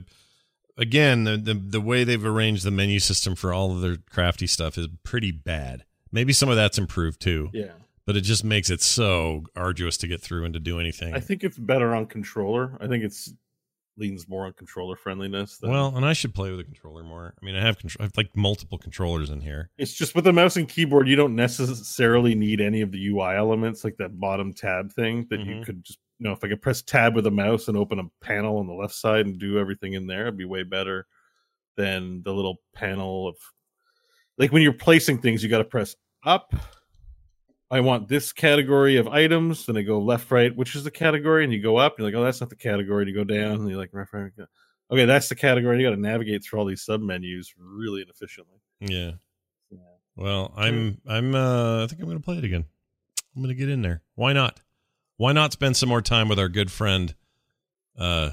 again, 0.76 1.24
the, 1.24 1.36
the 1.36 1.54
the 1.54 1.80
way 1.80 2.04
they've 2.04 2.24
arranged 2.24 2.64
the 2.64 2.70
menu 2.70 2.98
system 2.98 3.34
for 3.34 3.52
all 3.52 3.72
of 3.72 3.80
their 3.80 3.96
crafty 4.10 4.46
stuff 4.46 4.76
is 4.78 4.88
pretty 5.02 5.32
bad. 5.32 5.84
Maybe 6.12 6.32
some 6.32 6.48
of 6.48 6.56
that's 6.56 6.78
improved 6.78 7.20
too, 7.20 7.50
Yeah, 7.52 7.72
but 8.06 8.16
it 8.16 8.20
just 8.22 8.44
makes 8.44 8.70
it 8.70 8.80
so 8.80 9.44
arduous 9.56 9.96
to 9.98 10.06
get 10.06 10.20
through 10.20 10.44
and 10.44 10.54
to 10.54 10.60
do 10.60 10.78
anything. 10.78 11.14
I 11.14 11.20
think 11.20 11.42
it's 11.42 11.58
better 11.58 11.94
on 11.94 12.06
controller. 12.06 12.76
I 12.80 12.86
think 12.86 13.02
it's 13.04 13.32
leans 13.96 14.28
more 14.28 14.44
on 14.46 14.52
controller 14.52 14.96
friendliness. 14.96 15.58
Than, 15.58 15.70
well, 15.70 15.96
and 15.96 16.04
I 16.04 16.14
should 16.14 16.34
play 16.34 16.50
with 16.50 16.58
the 16.58 16.64
controller 16.64 17.04
more. 17.04 17.32
I 17.40 17.44
mean, 17.44 17.54
I 17.54 17.60
have 17.60 17.78
control. 17.78 18.02
I 18.02 18.06
have 18.06 18.16
like 18.16 18.36
multiple 18.36 18.76
controllers 18.78 19.30
in 19.30 19.40
here. 19.40 19.70
It's 19.78 19.92
just 19.94 20.14
with 20.16 20.24
the 20.24 20.32
mouse 20.32 20.56
and 20.56 20.68
keyboard, 20.68 21.06
you 21.08 21.14
don't 21.16 21.36
necessarily 21.36 22.34
need 22.34 22.60
any 22.60 22.80
of 22.80 22.90
the 22.90 23.06
UI 23.08 23.36
elements, 23.36 23.84
like 23.84 23.96
that 23.98 24.18
bottom 24.18 24.52
tab 24.52 24.92
thing 24.92 25.26
that 25.30 25.38
you 25.40 25.56
Mhm. 25.56 25.64
could 25.64 25.84
just, 25.84 25.98
you 26.18 26.24
know, 26.24 26.32
if 26.32 26.42
I 26.44 26.48
could 26.48 26.62
press 26.62 26.82
tab 26.82 27.14
with 27.14 27.26
a 27.26 27.30
mouse 27.30 27.68
and 27.68 27.76
open 27.76 27.98
a 27.98 28.24
panel 28.24 28.58
on 28.58 28.66
the 28.66 28.74
left 28.74 28.94
side 28.94 29.26
and 29.26 29.38
do 29.38 29.58
everything 29.58 29.94
in 29.94 30.06
there, 30.06 30.22
it'd 30.22 30.36
be 30.36 30.44
way 30.44 30.62
better 30.62 31.06
than 31.76 32.22
the 32.22 32.32
little 32.32 32.58
panel 32.74 33.28
of, 33.28 33.36
like 34.38 34.52
when 34.52 34.62
you're 34.62 34.72
placing 34.72 35.18
things, 35.18 35.42
you 35.42 35.48
got 35.48 35.58
to 35.58 35.64
press 35.64 35.96
up. 36.24 36.54
I 37.70 37.80
want 37.80 38.08
this 38.08 38.32
category 38.32 38.96
of 38.96 39.08
items. 39.08 39.66
Then 39.66 39.76
I 39.76 39.82
go 39.82 39.98
left, 39.98 40.30
right, 40.30 40.54
which 40.54 40.76
is 40.76 40.84
the 40.84 40.90
category, 40.90 41.44
and 41.44 41.52
you 41.52 41.60
go 41.60 41.76
up. 41.76 41.94
And 41.94 42.00
you're 42.00 42.12
like, 42.12 42.20
oh, 42.20 42.24
that's 42.24 42.40
not 42.40 42.50
the 42.50 42.56
category. 42.56 43.02
And 43.02 43.08
you 43.08 43.16
go 43.16 43.24
down, 43.24 43.52
and 43.52 43.68
you're 43.68 43.78
like, 43.78 43.90
right, 43.92 44.06
right, 44.12 44.30
right. 44.36 44.48
okay, 44.90 45.04
that's 45.06 45.28
the 45.28 45.34
category. 45.34 45.74
And 45.74 45.82
you 45.82 45.88
got 45.88 45.96
to 45.96 46.00
navigate 46.00 46.44
through 46.44 46.60
all 46.60 46.66
these 46.66 46.82
sub 46.82 47.00
menus 47.00 47.52
really 47.58 48.02
inefficiently. 48.02 48.60
Yeah. 48.80 49.12
Well, 50.16 50.52
I'm 50.56 51.00
I'm 51.08 51.34
uh 51.34 51.84
I 51.84 51.86
think 51.86 52.00
I'm 52.00 52.06
gonna 52.06 52.20
play 52.20 52.38
it 52.38 52.44
again. 52.44 52.64
I'm 53.34 53.42
gonna 53.42 53.54
get 53.54 53.68
in 53.68 53.82
there. 53.82 54.02
Why 54.14 54.32
not? 54.32 54.60
Why 55.16 55.32
not 55.32 55.52
spend 55.52 55.76
some 55.76 55.88
more 55.88 56.02
time 56.02 56.28
with 56.28 56.38
our 56.38 56.48
good 56.48 56.70
friend 56.70 57.14
uh 57.98 58.30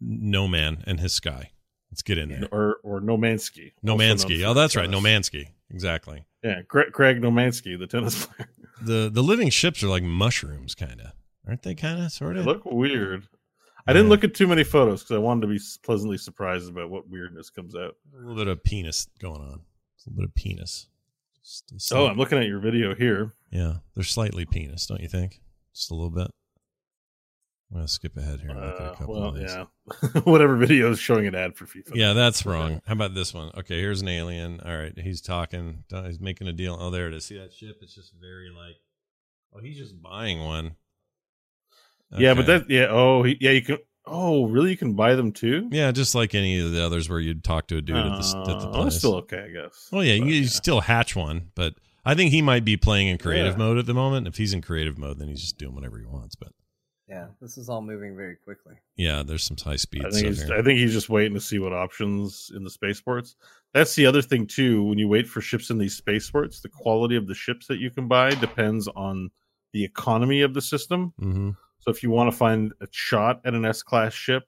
No 0.00 0.48
Man 0.48 0.82
and 0.86 1.00
his 1.00 1.12
sky? 1.12 1.50
Let's 1.90 2.02
get 2.02 2.18
in 2.18 2.28
there. 2.28 2.48
or 2.52 2.76
or 2.84 3.00
Nomansky. 3.00 3.72
No 3.82 3.96
Mansky. 3.96 4.44
Oh, 4.46 4.54
that's 4.54 4.76
right. 4.76 4.84
Tennis. 4.90 5.02
No 5.02 5.08
Mansky. 5.08 5.48
Exactly. 5.70 6.24
Yeah, 6.42 6.62
Craig, 6.68 6.92
Craig 6.92 7.20
Nomansky, 7.20 7.78
the 7.78 7.86
tennis 7.86 8.26
player. 8.26 8.48
The 8.82 9.10
the 9.12 9.22
living 9.22 9.50
ships 9.50 9.82
are 9.82 9.88
like 9.88 10.02
mushrooms, 10.02 10.74
kind 10.74 11.00
of, 11.00 11.12
aren't 11.46 11.62
they? 11.62 11.74
Kind 11.74 12.02
of, 12.02 12.12
sort 12.12 12.36
of. 12.36 12.46
look 12.46 12.64
weird. 12.64 13.28
I 13.86 13.92
didn't 13.92 14.08
look 14.08 14.22
at 14.24 14.34
too 14.34 14.46
many 14.46 14.62
photos 14.62 15.02
because 15.02 15.16
I 15.16 15.18
wanted 15.18 15.40
to 15.42 15.46
be 15.48 15.58
pleasantly 15.82 16.18
surprised 16.18 16.68
about 16.68 16.90
what 16.90 17.08
weirdness 17.08 17.50
comes 17.50 17.74
out. 17.74 17.96
A 18.14 18.18
little 18.18 18.36
bit 18.36 18.46
of 18.46 18.62
penis 18.62 19.08
going 19.18 19.40
on. 19.40 19.46
A 19.48 20.10
little 20.10 20.16
bit 20.16 20.24
of 20.26 20.34
penis. 20.34 20.86
Oh, 21.90 22.06
I'm 22.06 22.16
looking 22.18 22.38
at 22.38 22.46
your 22.46 22.60
video 22.60 22.94
here. 22.94 23.34
yeah, 23.50 23.76
they're 23.94 24.04
slightly 24.04 24.44
penis, 24.44 24.86
don't 24.86 25.00
you 25.00 25.08
think? 25.08 25.40
Just 25.80 25.90
a 25.92 25.94
little 25.94 26.10
bit. 26.10 26.30
I'm 27.70 27.76
gonna 27.78 27.88
skip 27.88 28.14
ahead 28.18 28.40
here. 28.40 28.50
and 28.50 28.60
look 28.60 28.74
at 28.74 28.80
a 28.82 28.90
Uh, 28.90 28.94
couple 28.96 29.14
well, 29.18 29.28
of 29.30 29.34
these. 29.36 29.50
yeah. 29.50 30.20
Whatever 30.24 30.56
video 30.58 30.90
is 30.90 30.98
showing 30.98 31.26
an 31.26 31.34
ad 31.34 31.56
for 31.56 31.64
FIFA. 31.64 31.92
Yeah, 31.94 32.12
that's 32.12 32.44
wrong. 32.44 32.82
How 32.86 32.92
about 32.92 33.14
this 33.14 33.32
one? 33.32 33.50
Okay, 33.56 33.80
here's 33.80 34.02
an 34.02 34.08
alien. 34.08 34.60
All 34.60 34.76
right, 34.76 34.92
he's 34.98 35.22
talking. 35.22 35.84
He's 36.04 36.20
making 36.20 36.48
a 36.48 36.52
deal. 36.52 36.76
Oh, 36.78 36.90
there 36.90 37.08
it 37.08 37.14
is. 37.14 37.24
See 37.24 37.38
that 37.38 37.54
ship? 37.54 37.78
It's 37.80 37.94
just 37.94 38.12
very 38.20 38.50
like. 38.50 38.76
Oh, 39.54 39.60
he's 39.60 39.78
just 39.78 40.02
buying 40.02 40.40
one. 40.40 40.76
Yeah, 42.18 42.34
but 42.34 42.44
that 42.46 42.68
yeah. 42.68 42.88
Oh, 42.90 43.22
he, 43.22 43.38
yeah. 43.40 43.52
You 43.52 43.62
can. 43.62 43.78
Oh, 44.04 44.44
really? 44.48 44.70
You 44.72 44.76
can 44.76 44.92
buy 44.92 45.14
them 45.14 45.32
too. 45.32 45.66
Yeah, 45.72 45.92
just 45.92 46.14
like 46.14 46.34
any 46.34 46.58
of 46.60 46.72
the 46.72 46.84
others 46.84 47.08
where 47.08 47.20
you'd 47.20 47.42
talk 47.42 47.68
to 47.68 47.78
a 47.78 47.80
dude 47.80 47.96
at 47.96 48.04
the, 48.20 48.38
at 48.38 48.44
the 48.44 48.68
Oh, 48.68 48.72
place. 48.72 48.82
that's 48.84 48.96
still 48.96 49.14
okay, 49.16 49.44
I 49.44 49.48
guess. 49.62 49.88
Well, 49.90 50.04
yeah, 50.04 50.14
you, 50.14 50.22
But, 50.24 50.30
you 50.30 50.44
still 50.46 50.80
hatch 50.82 51.16
one, 51.16 51.52
but 51.54 51.74
I 52.04 52.14
think 52.14 52.30
he 52.30 52.42
might 52.42 52.64
be 52.64 52.76
playing 52.76 53.08
in 53.08 53.18
creative 53.18 53.54
Yeah. 53.54 53.58
mode 53.58 53.78
at 53.78 53.86
the 53.86 53.94
moment. 53.94 54.26
If 54.26 54.36
he's 54.36 54.52
in 54.54 54.62
creative 54.62 54.96
mode, 54.98 55.18
then 55.18 55.28
he's 55.28 55.40
just 55.40 55.58
doing 55.58 55.74
whatever 55.74 55.98
he 55.98 56.06
wants. 56.06 56.34
But 56.34 56.52
Yeah, 57.08 57.28
this 57.40 57.58
is 57.58 57.68
all 57.68 57.82
moving 57.82 58.16
very 58.16 58.36
quickly. 58.36 58.76
yeah, 58.96 59.22
there's 59.24 59.42
some 59.44 59.56
high 59.56 59.76
speed 59.76 60.02
I 60.06 60.10
stuff 60.10 60.14
think 60.14 60.26
he's. 60.28 60.42
here. 60.44 60.54
I 60.56 60.62
think 60.62 60.78
he's 60.78 60.92
just 60.92 61.08
waiting 61.08 61.34
to 61.34 61.40
see 61.40 61.58
what 61.58 61.72
options 61.72 62.50
in 62.54 62.62
the 62.64 62.70
spaceports. 62.70 63.34
That's 63.74 63.94
the 63.96 64.06
other 64.06 64.22
thing 64.22 64.46
too. 64.46 64.84
When 64.84 64.98
you 64.98 65.08
wait 65.08 65.26
for 65.28 65.40
ships 65.40 65.70
in 65.70 65.78
these 65.78 65.96
spaceports, 65.96 66.60
the 66.60 66.68
quality 66.68 67.16
of 67.16 67.26
the 67.26 67.34
ships 67.34 67.66
that 67.66 67.78
you 67.78 67.90
can 67.90 68.06
buy 68.08 68.30
depends 68.30 68.86
on 68.88 69.30
the 69.72 69.84
economy 69.84 70.40
of 70.42 70.54
the 70.54 70.62
system. 70.62 71.12
hmm 71.18 71.50
So 71.80 71.90
if 71.90 72.02
you 72.02 72.10
want 72.10 72.30
to 72.30 72.36
find 72.36 72.72
a 72.80 72.86
shot 72.92 73.40
at 73.44 73.54
an 73.54 73.64
S 73.64 73.82
class 73.82 74.12
ship, 74.12 74.44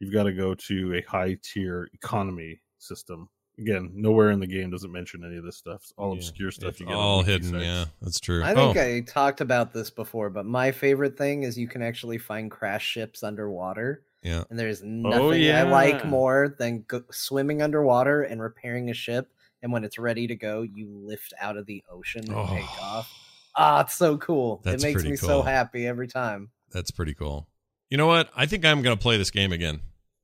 you've 0.00 0.12
got 0.12 0.24
to 0.24 0.32
go 0.32 0.54
to 0.54 0.94
a 0.96 1.02
high 1.02 1.38
tier 1.42 1.88
economy 1.92 2.60
system. 2.78 3.28
Again, 3.58 3.90
nowhere 3.94 4.30
in 4.30 4.40
the 4.40 4.46
game 4.46 4.70
does 4.70 4.82
it 4.82 4.90
mention 4.90 5.24
any 5.24 5.36
of 5.36 5.44
this 5.44 5.56
stuff. 5.56 5.80
It's 5.82 5.92
all 5.98 6.12
Yeah, 6.14 6.18
obscure 6.18 6.50
stuff 6.50 6.70
It's 6.70 6.80
you 6.80 6.86
get. 6.86 6.94
all 6.94 7.22
hidden. 7.22 7.50
sites. 7.50 7.64
Yeah, 7.64 7.84
that's 8.00 8.18
true. 8.18 8.42
I 8.42 8.54
think 8.54 8.76
oh, 8.76 8.80
I 8.82 9.00
talked 9.06 9.40
about 9.42 9.72
this 9.74 9.90
before, 9.90 10.30
but 10.30 10.46
my 10.46 10.72
favorite 10.72 11.18
thing 11.18 11.42
is 11.42 11.58
you 11.58 11.68
can 11.68 11.82
actually 11.82 12.18
find 12.18 12.50
crash 12.50 12.84
ships 12.86 13.22
underwater. 13.22 14.02
yeah. 14.22 14.44
And 14.48 14.58
there's 14.58 14.82
nothing 14.82 15.50
I 15.50 15.62
like 15.64 16.04
more 16.06 16.54
than 16.58 16.84
go- 16.88 17.04
swimming 17.10 17.60
underwater 17.60 18.22
and 18.22 18.40
repairing 18.40 18.88
a 18.90 18.94
ship. 18.94 19.30
And 19.62 19.70
when 19.72 19.84
it's 19.84 19.98
ready 19.98 20.26
to 20.26 20.34
go, 20.34 20.62
you 20.62 20.88
lift 20.88 21.32
out 21.40 21.56
of 21.56 21.66
the 21.66 21.84
ocean 21.90 22.24
and 22.32 22.48
take 22.48 22.64
Oh. 22.80 22.82
off. 22.82 23.12
Ah, 23.54 23.82
it's 23.82 23.94
so 23.94 24.16
cool. 24.16 24.60
That's 24.64 24.82
it 24.82 24.86
makes 24.86 25.04
me 25.04 25.16
cool. 25.16 25.28
so 25.28 25.42
happy 25.42 25.86
every 25.86 26.08
time. 26.08 26.48
That's 26.70 26.90
pretty 26.90 27.12
cool. 27.14 27.48
You 27.90 27.98
know 27.98 28.06
what? 28.06 28.30
I 28.34 28.46
think 28.46 28.64
I'm 28.64 28.80
gonna 28.80 28.96
play 28.96 29.18
this 29.18 29.30
game 29.30 29.52
again. 29.52 29.80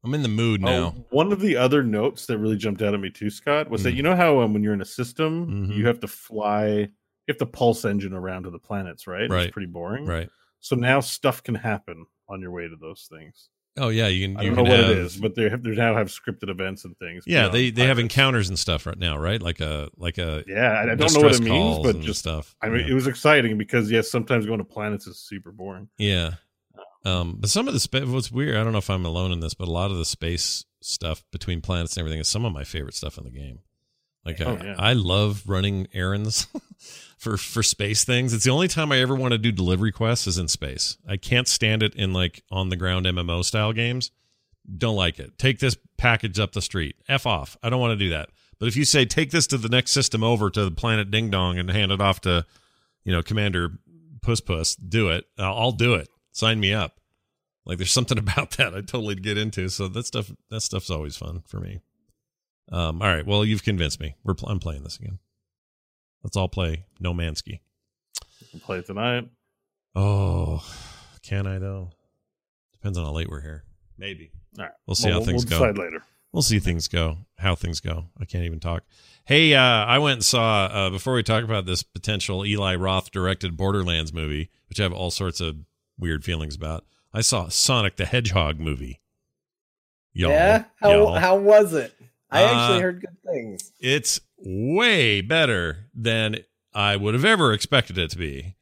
I'm 0.08 0.14
in 0.14 0.22
the 0.22 0.28
mood 0.28 0.62
now. 0.62 0.94
Oh, 0.96 1.04
one 1.10 1.32
of 1.32 1.40
the 1.40 1.56
other 1.56 1.82
notes 1.82 2.26
that 2.26 2.38
really 2.38 2.56
jumped 2.56 2.80
out 2.82 2.94
at 2.94 3.00
me 3.00 3.10
too, 3.10 3.28
Scott, 3.30 3.68
was 3.68 3.82
that 3.82 3.92
Mm. 3.92 3.96
you 3.96 4.02
know 4.02 4.16
how 4.16 4.40
um, 4.40 4.52
when 4.54 4.62
you're 4.62 4.74
in 4.74 4.80
a 4.80 4.86
system, 4.86 5.68
Mhm. 5.68 5.76
you 5.76 5.86
have 5.86 6.00
to 6.00 6.08
fly, 6.08 6.66
you 6.68 6.88
have 7.28 7.36
to 7.38 7.46
pulse 7.46 7.84
engine 7.84 8.14
around 8.14 8.44
to 8.44 8.50
the 8.50 8.58
planets, 8.58 9.06
right? 9.06 9.28
Right. 9.30 9.44
It's 9.46 9.52
pretty 9.52 9.66
boring. 9.68 10.06
Right. 10.06 10.30
So 10.60 10.76
now 10.76 11.00
stuff 11.00 11.42
can 11.42 11.54
happen 11.54 12.06
on 12.28 12.40
your 12.40 12.50
way 12.50 12.66
to 12.68 12.76
those 12.80 13.06
things. 13.10 13.48
Oh 13.80 13.90
yeah, 13.90 14.08
you 14.08 14.26
can. 14.26 14.36
I 14.36 14.42
you 14.42 14.48
don't 14.48 14.56
know 14.64 14.70
what 14.70 14.80
have, 14.80 14.90
it 14.90 14.98
is, 14.98 15.16
but 15.18 15.36
they 15.36 15.48
have, 15.48 15.62
they 15.62 15.70
now 15.70 15.94
have 15.94 16.08
scripted 16.08 16.48
events 16.50 16.84
and 16.84 16.98
things. 16.98 17.22
yeah, 17.28 17.46
they 17.46 17.70
they 17.70 17.86
have 17.86 18.00
encounters 18.00 18.48
and 18.48 18.58
stuff 18.58 18.86
right 18.86 18.98
now, 18.98 19.16
right? 19.16 19.40
Like 19.40 19.60
a 19.60 19.88
like 19.96 20.18
a 20.18 20.42
Yeah, 20.48 20.72
I 20.72 20.82
I 20.82 20.94
don't 20.96 21.14
know 21.14 21.20
what 21.20 21.34
it 21.36 21.40
means, 21.42 21.78
but 21.84 22.00
just 22.00 22.18
stuff. 22.18 22.56
I 22.60 22.70
mean, 22.70 22.80
yeah. 22.80 22.90
it 22.90 22.94
was 22.94 23.06
exciting 23.06 23.56
because 23.56 23.88
yes, 23.88 24.10
sometimes 24.10 24.46
going 24.46 24.58
to 24.58 24.64
planets 24.64 25.06
is 25.06 25.18
super 25.20 25.52
boring. 25.52 25.88
Yeah. 25.96 26.32
Um, 27.04 27.36
but 27.38 27.50
some 27.50 27.68
of 27.68 27.74
the 27.74 27.80
space, 27.80 28.06
what's 28.06 28.30
weird, 28.32 28.56
I 28.56 28.64
don't 28.64 28.72
know 28.72 28.78
if 28.78 28.90
I'm 28.90 29.06
alone 29.06 29.32
in 29.32 29.40
this, 29.40 29.54
but 29.54 29.68
a 29.68 29.72
lot 29.72 29.90
of 29.90 29.98
the 29.98 30.04
space 30.04 30.64
stuff 30.80 31.24
between 31.32 31.60
planets 31.60 31.96
and 31.96 32.00
everything 32.00 32.20
is 32.20 32.28
some 32.28 32.44
of 32.44 32.52
my 32.52 32.64
favorite 32.64 32.94
stuff 32.94 33.18
in 33.18 33.24
the 33.24 33.30
game. 33.30 33.60
Like 34.24 34.40
Oh, 34.40 34.58
I, 34.60 34.64
yeah. 34.64 34.74
I 34.78 34.92
love 34.92 35.44
running 35.46 35.86
errands 35.94 36.48
for 37.18 37.36
for 37.36 37.62
space 37.62 38.04
things. 38.04 38.34
It's 38.34 38.44
the 38.44 38.50
only 38.50 38.68
time 38.68 38.92
I 38.92 39.00
ever 39.00 39.14
want 39.14 39.32
to 39.32 39.38
do 39.38 39.52
delivery 39.52 39.92
quests 39.92 40.26
is 40.26 40.38
in 40.38 40.48
space. 40.48 40.98
I 41.08 41.16
can't 41.16 41.48
stand 41.48 41.82
it 41.82 41.94
in 41.94 42.12
like 42.12 42.42
on 42.50 42.68
the 42.68 42.76
ground 42.76 43.06
MMO 43.06 43.44
style 43.44 43.72
games. 43.72 44.10
Don't 44.76 44.96
like 44.96 45.18
it. 45.18 45.38
Take 45.38 45.60
this 45.60 45.76
package 45.96 46.38
up 46.38 46.52
the 46.52 46.60
street. 46.60 46.96
F 47.08 47.26
off. 47.26 47.56
I 47.62 47.70
don't 47.70 47.80
want 47.80 47.92
to 47.98 48.04
do 48.04 48.10
that. 48.10 48.28
But 48.58 48.66
if 48.66 48.76
you 48.76 48.84
say 48.84 49.04
take 49.06 49.30
this 49.30 49.46
to 49.48 49.56
the 49.56 49.68
next 49.68 49.92
system 49.92 50.22
over 50.22 50.50
to 50.50 50.64
the 50.64 50.70
planet 50.72 51.10
Ding 51.10 51.30
Dong 51.30 51.58
and 51.58 51.70
hand 51.70 51.92
it 51.92 52.00
off 52.00 52.20
to, 52.22 52.44
you 53.04 53.12
know, 53.12 53.22
Commander 53.22 53.78
Puss 54.20 54.40
Puss, 54.40 54.76
do 54.76 55.08
it. 55.08 55.24
I'll, 55.38 55.54
I'll 55.56 55.72
do 55.72 55.94
it. 55.94 56.08
Sign 56.38 56.60
me 56.60 56.72
up. 56.72 57.00
Like 57.66 57.78
there's 57.78 57.90
something 57.90 58.16
about 58.24 58.52
that 58.52 58.72
I 58.72 58.80
totally 58.80 59.16
get 59.16 59.36
into. 59.36 59.68
So 59.68 59.88
that 59.88 60.06
stuff 60.06 60.30
that 60.50 60.60
stuff's 60.60 60.88
always 60.88 61.16
fun 61.16 61.42
for 61.48 61.58
me. 61.58 61.80
Um, 62.70 63.02
all 63.02 63.08
right. 63.08 63.26
Well, 63.26 63.44
you've 63.44 63.64
convinced 63.64 63.98
me. 63.98 64.14
We're 64.22 64.34
pl- 64.34 64.48
I'm 64.48 64.60
playing 64.60 64.84
this 64.84 64.96
again. 64.98 65.18
Let's 66.22 66.36
all 66.36 66.48
play 66.48 66.84
No 67.00 67.12
Mansky. 67.12 67.58
Play 68.62 68.78
it 68.78 68.86
tonight. 68.86 69.28
Oh, 69.96 70.64
can 71.22 71.48
I 71.48 71.58
though? 71.58 71.90
Depends 72.72 72.98
on 72.98 73.04
how 73.04 73.10
late 73.10 73.28
we're 73.28 73.40
here. 73.40 73.64
Maybe. 73.96 74.30
All 74.58 74.64
right, 74.66 74.72
We'll 74.86 74.94
see 74.94 75.10
how 75.10 75.20
things 75.20 75.44
we'll 75.44 75.58
go. 75.58 75.66
decide 75.66 75.78
later. 75.78 76.04
We'll 76.32 76.42
see 76.42 76.60
things 76.60 76.86
go, 76.86 77.18
how 77.38 77.56
things 77.56 77.80
go. 77.80 78.04
I 78.20 78.26
can't 78.26 78.44
even 78.44 78.60
talk. 78.60 78.84
Hey, 79.24 79.54
uh, 79.54 79.60
I 79.60 79.98
went 79.98 80.14
and 80.18 80.24
saw, 80.24 80.66
uh, 80.66 80.90
before 80.90 81.14
we 81.14 81.22
talk 81.24 81.42
about 81.42 81.66
this 81.66 81.82
potential 81.82 82.46
Eli 82.46 82.76
Roth 82.76 83.10
directed 83.10 83.56
Borderlands 83.56 84.12
movie, 84.12 84.50
which 84.68 84.78
I 84.78 84.84
have 84.84 84.92
all 84.92 85.10
sorts 85.10 85.40
of 85.40 85.56
weird 85.98 86.24
feelings 86.24 86.54
about, 86.54 86.84
I 87.12 87.20
saw 87.20 87.48
Sonic 87.48 87.96
the 87.96 88.04
Hedgehog 88.06 88.58
movie. 88.60 89.00
Y'all, 90.12 90.30
yeah? 90.30 90.64
How, 90.80 90.90
y'all. 90.92 91.14
how 91.14 91.36
was 91.36 91.72
it? 91.72 91.94
I 92.30 92.42
actually 92.42 92.78
Uh, 92.78 92.80
heard 92.80 93.00
good 93.00 93.22
things. 93.24 93.72
It's 93.80 94.20
way 94.36 95.20
better 95.20 95.86
than 95.94 96.36
I 96.74 96.96
would 96.96 97.14
have 97.14 97.24
ever 97.24 97.52
expected 97.52 97.96
it 97.98 98.10
to 98.10 98.18
be. 98.18 98.54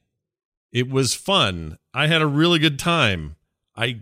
It 0.72 0.88
was 0.88 1.14
fun. 1.14 1.78
I 1.94 2.06
had 2.06 2.22
a 2.22 2.26
really 2.26 2.58
good 2.58 2.78
time. 2.78 3.36
I 3.74 4.00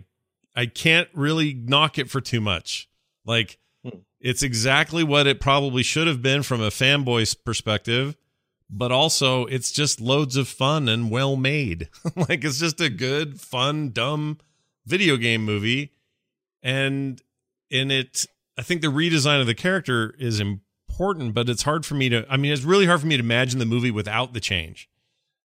I 0.55 0.67
can't 0.67 1.09
really 1.13 1.53
knock 1.53 1.97
it 1.97 2.09
for 2.09 2.21
too 2.21 2.39
much. 2.41 2.87
Like 3.25 3.57
Hmm. 3.83 3.99
it's 4.19 4.41
exactly 4.43 5.03
what 5.03 5.27
it 5.27 5.39
probably 5.39 5.83
should 5.83 6.07
have 6.07 6.21
been 6.21 6.43
from 6.43 6.61
a 6.61 6.69
fanboy's 6.69 7.33
perspective, 7.33 8.15
but 8.69 8.91
also 8.91 9.45
it's 9.45 9.71
just 9.71 10.01
loads 10.01 10.35
of 10.35 10.47
fun 10.47 10.89
and 10.89 11.11
well 11.11 11.35
made. 11.35 11.89
like 12.15 12.43
it's 12.43 12.59
just 12.59 12.81
a 12.81 12.89
good, 12.89 13.39
fun, 13.39 13.91
dumb 13.91 14.39
video 14.85 15.17
game 15.17 15.43
movie. 15.43 15.91
And 16.63 17.21
in 17.69 17.91
it 17.91 18.25
i 18.57 18.61
think 18.61 18.81
the 18.81 18.87
redesign 18.87 19.41
of 19.41 19.47
the 19.47 19.55
character 19.55 20.15
is 20.19 20.39
important 20.39 21.33
but 21.33 21.49
it's 21.49 21.63
hard 21.63 21.85
for 21.85 21.95
me 21.95 22.09
to 22.09 22.25
i 22.29 22.37
mean 22.37 22.51
it's 22.51 22.63
really 22.63 22.85
hard 22.85 23.01
for 23.01 23.07
me 23.07 23.17
to 23.17 23.23
imagine 23.23 23.59
the 23.59 23.65
movie 23.65 23.91
without 23.91 24.33
the 24.33 24.39
change. 24.39 24.89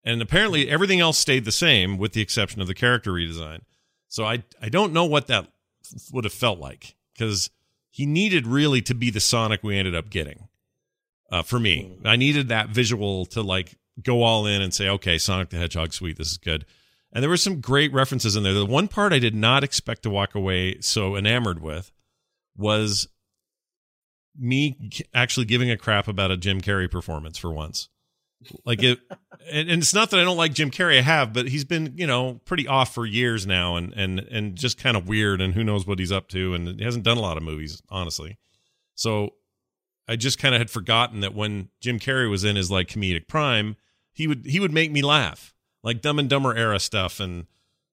And 0.04 0.22
apparently 0.22 0.68
everything 0.68 1.00
else 1.00 1.18
stayed 1.18 1.44
the 1.44 1.52
same 1.52 1.98
with 1.98 2.12
the 2.12 2.20
exception 2.20 2.60
of 2.60 2.68
the 2.68 2.74
character 2.74 3.12
redesign. 3.12 3.60
So 4.08 4.24
i 4.24 4.42
i 4.60 4.68
don't 4.68 4.92
know 4.92 5.04
what 5.04 5.26
that 5.28 5.48
would 6.12 6.24
have 6.24 6.32
felt 6.32 6.58
like 6.58 6.94
because 7.14 7.50
he 7.90 8.06
needed 8.06 8.46
really 8.46 8.82
to 8.82 8.94
be 8.94 9.10
the 9.10 9.20
sonic 9.20 9.62
we 9.62 9.76
ended 9.78 9.94
up 9.94 10.10
getting 10.10 10.45
uh, 11.30 11.42
for 11.42 11.58
me 11.58 11.98
i 12.04 12.16
needed 12.16 12.48
that 12.48 12.68
visual 12.68 13.26
to 13.26 13.42
like 13.42 13.76
go 14.02 14.22
all 14.22 14.46
in 14.46 14.62
and 14.62 14.72
say 14.74 14.88
okay 14.88 15.18
sonic 15.18 15.50
the 15.50 15.56
hedgehog 15.56 15.92
sweet 15.92 16.16
this 16.16 16.30
is 16.30 16.38
good 16.38 16.64
and 17.16 17.22
there 17.22 17.30
were 17.30 17.38
some 17.38 17.62
great 17.62 17.94
references 17.94 18.36
in 18.36 18.42
there. 18.42 18.52
The 18.52 18.66
one 18.66 18.88
part 18.88 19.14
I 19.14 19.18
did 19.18 19.34
not 19.34 19.64
expect 19.64 20.02
to 20.02 20.10
walk 20.10 20.34
away 20.34 20.80
so 20.80 21.16
enamored 21.16 21.62
with 21.62 21.90
was 22.58 23.08
me 24.38 24.90
actually 25.14 25.46
giving 25.46 25.70
a 25.70 25.78
crap 25.78 26.08
about 26.08 26.30
a 26.30 26.36
Jim 26.36 26.60
Carrey 26.60 26.90
performance 26.90 27.38
for 27.38 27.50
once. 27.50 27.88
Like 28.66 28.82
it, 28.82 28.98
and, 29.50 29.70
and 29.70 29.80
it's 29.80 29.94
not 29.94 30.10
that 30.10 30.20
I 30.20 30.24
don't 30.24 30.36
like 30.36 30.52
Jim 30.52 30.70
Carrey. 30.70 30.98
I 30.98 31.00
have, 31.00 31.32
but 31.32 31.48
he's 31.48 31.64
been 31.64 31.94
you 31.96 32.06
know 32.06 32.34
pretty 32.44 32.68
off 32.68 32.92
for 32.92 33.06
years 33.06 33.46
now, 33.46 33.76
and 33.76 33.94
and 33.94 34.18
and 34.18 34.54
just 34.54 34.76
kind 34.78 34.94
of 34.94 35.08
weird, 35.08 35.40
and 35.40 35.54
who 35.54 35.64
knows 35.64 35.86
what 35.86 35.98
he's 35.98 36.12
up 36.12 36.28
to, 36.28 36.52
and 36.52 36.78
he 36.78 36.84
hasn't 36.84 37.04
done 37.04 37.16
a 37.16 37.22
lot 37.22 37.38
of 37.38 37.42
movies, 37.42 37.80
honestly. 37.88 38.36
So 38.94 39.30
I 40.08 40.16
just 40.16 40.38
kind 40.38 40.54
of 40.54 40.60
had 40.60 40.70
forgotten 40.70 41.20
that 41.20 41.34
when 41.34 41.68
Jim 41.80 41.98
Carrey 41.98 42.30
was 42.30 42.44
in 42.44 42.56
his 42.56 42.70
like 42.70 42.88
comedic 42.88 43.26
prime, 43.26 43.76
he 44.12 44.26
would 44.26 44.46
he 44.46 44.60
would 44.60 44.72
make 44.72 44.92
me 44.92 45.02
laugh, 45.02 45.54
like 45.82 46.00
Dumb 46.00 46.18
and 46.18 46.28
Dumber 46.28 46.54
era 46.54 46.78
stuff, 46.78 47.20
and 47.20 47.46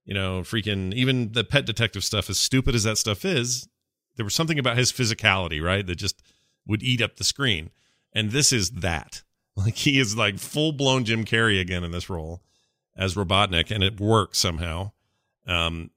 you 0.05 0.13
know, 0.13 0.41
freaking 0.41 0.93
even 0.93 1.31
the 1.31 1.43
Pet 1.43 1.65
Detective 1.65 2.03
stuff. 2.03 2.29
As 2.29 2.37
stupid 2.37 2.75
as 2.75 2.83
that 2.83 2.97
stuff 2.97 3.25
is, 3.25 3.67
there 4.15 4.25
was 4.25 4.35
something 4.35 4.59
about 4.59 4.77
his 4.77 4.91
physicality, 4.91 5.61
right, 5.61 5.85
that 5.85 5.95
just 5.95 6.21
would 6.67 6.83
eat 6.83 7.01
up 7.01 7.15
the 7.15 7.23
screen. 7.23 7.71
And 8.13 8.31
this 8.31 8.51
is 8.51 8.71
that. 8.71 9.23
Like 9.55 9.75
he 9.75 9.99
is 9.99 10.17
like 10.17 10.39
full 10.39 10.71
blown 10.71 11.05
Jim 11.05 11.25
Carrey 11.25 11.61
again 11.61 11.83
in 11.83 11.91
this 11.91 12.09
role 12.09 12.41
as 12.97 13.13
Robotnik, 13.13 13.69
and 13.69 13.83
it 13.83 14.01
works 14.01 14.39
somehow. 14.39 14.93
Um, 15.45 15.91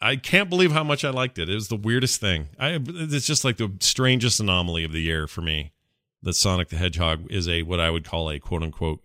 I 0.00 0.16
can't 0.16 0.48
believe 0.48 0.72
how 0.72 0.84
much 0.84 1.04
I 1.04 1.10
liked 1.10 1.38
it. 1.38 1.48
It 1.50 1.54
was 1.54 1.68
the 1.68 1.76
weirdest 1.76 2.20
thing. 2.20 2.48
I 2.58 2.78
it's 2.86 3.26
just 3.26 3.44
like 3.44 3.58
the 3.58 3.72
strangest 3.80 4.40
anomaly 4.40 4.84
of 4.84 4.92
the 4.92 5.00
year 5.02 5.26
for 5.26 5.42
me. 5.42 5.72
that 6.22 6.34
Sonic 6.34 6.68
the 6.68 6.76
Hedgehog 6.76 7.30
is 7.30 7.48
a 7.48 7.62
what 7.62 7.80
I 7.80 7.90
would 7.90 8.04
call 8.04 8.30
a 8.30 8.38
quote 8.38 8.62
unquote 8.62 9.00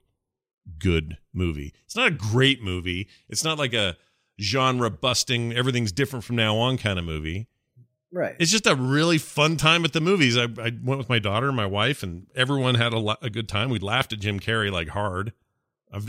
good 0.80 1.18
movie. 1.34 1.74
It's 1.86 1.96
not 1.96 2.08
a 2.08 2.12
great 2.12 2.62
movie. 2.64 3.08
It's 3.30 3.44
not 3.44 3.58
like 3.58 3.74
a 3.74 3.98
genre 4.42 4.90
busting 4.90 5.54
everything's 5.54 5.92
different 5.92 6.26
from 6.26 6.36
now 6.36 6.58
on 6.58 6.78
kind 6.78 6.98
of 7.00 7.06
movie. 7.06 7.48
Right. 8.12 8.36
It's 8.40 8.52
just 8.52 8.66
a 8.66 8.76
really 8.76 9.18
fun 9.18 9.58
time 9.58 9.84
at 9.84 9.92
the 9.92 10.00
movies. 10.00 10.38
I, 10.38 10.44
I 10.44 10.72
went 10.82 10.98
with 10.98 11.10
my 11.10 11.20
daughter 11.20 11.48
and 11.48 11.56
my 11.58 11.66
wife, 11.66 12.02
and 12.02 12.28
everyone 12.36 12.76
had 12.76 12.94
a, 12.94 13.00
lo- 13.00 13.18
a 13.22 13.30
good 13.30 13.50
time. 13.50 13.70
We 13.70 13.80
laughed 13.80 14.14
at 14.14 14.20
Jim 14.20 14.40
Carrey 14.40 14.72
like 14.72 14.90
hard. 14.90 15.34
I've 15.92 16.06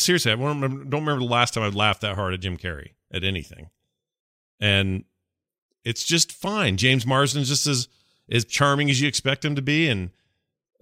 seriously, 0.00 0.32
I 0.32 0.36
don't 0.36 0.60
remember, 0.60 0.84
don't 0.84 1.02
remember 1.02 1.20
the 1.20 1.30
last 1.30 1.52
time 1.54 1.62
I 1.62 1.68
laughed 1.68 2.00
that 2.00 2.14
hard 2.14 2.32
at 2.32 2.40
Jim 2.40 2.56
Carrey 2.56 2.92
at 3.12 3.24
anything. 3.24 3.68
And 4.60 5.04
it's 5.84 6.04
just 6.04 6.32
fine. 6.32 6.76
James 6.76 7.06
Marsden's 7.06 7.48
just 7.48 7.66
as 7.66 7.88
as 8.30 8.44
charming 8.44 8.90
as 8.90 9.00
you 9.00 9.08
expect 9.08 9.44
him 9.44 9.56
to 9.56 9.62
be, 9.62 9.88
and 9.88 10.10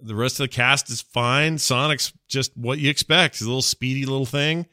the 0.01 0.15
rest 0.15 0.39
of 0.39 0.43
the 0.43 0.49
cast 0.49 0.89
is 0.89 1.01
fine. 1.01 1.57
Sonic's 1.57 2.13
just 2.27 2.55
what 2.55 2.79
you 2.79 2.89
expect. 2.89 3.35
He's 3.35 3.45
a 3.45 3.49
little 3.49 3.61
speedy 3.61 4.05
little 4.05 4.25
thing. 4.25 4.67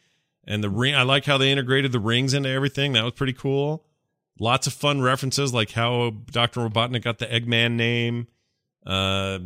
And 0.46 0.62
the 0.62 0.70
ring, 0.70 0.94
I 0.94 1.02
like 1.02 1.24
how 1.24 1.38
they 1.38 1.50
integrated 1.50 1.90
the 1.92 1.98
rings 1.98 2.32
into 2.32 2.48
everything. 2.48 2.92
That 2.92 3.02
was 3.02 3.14
pretty 3.14 3.32
cool. 3.32 3.84
Lots 4.38 4.66
of 4.66 4.72
fun 4.72 5.00
references, 5.00 5.52
like 5.52 5.72
how 5.72 6.10
Dr. 6.30 6.60
Robotnik 6.60 7.02
got 7.02 7.18
the 7.18 7.26
Eggman 7.26 7.72
name, 7.72 8.28
uh, 8.86 9.38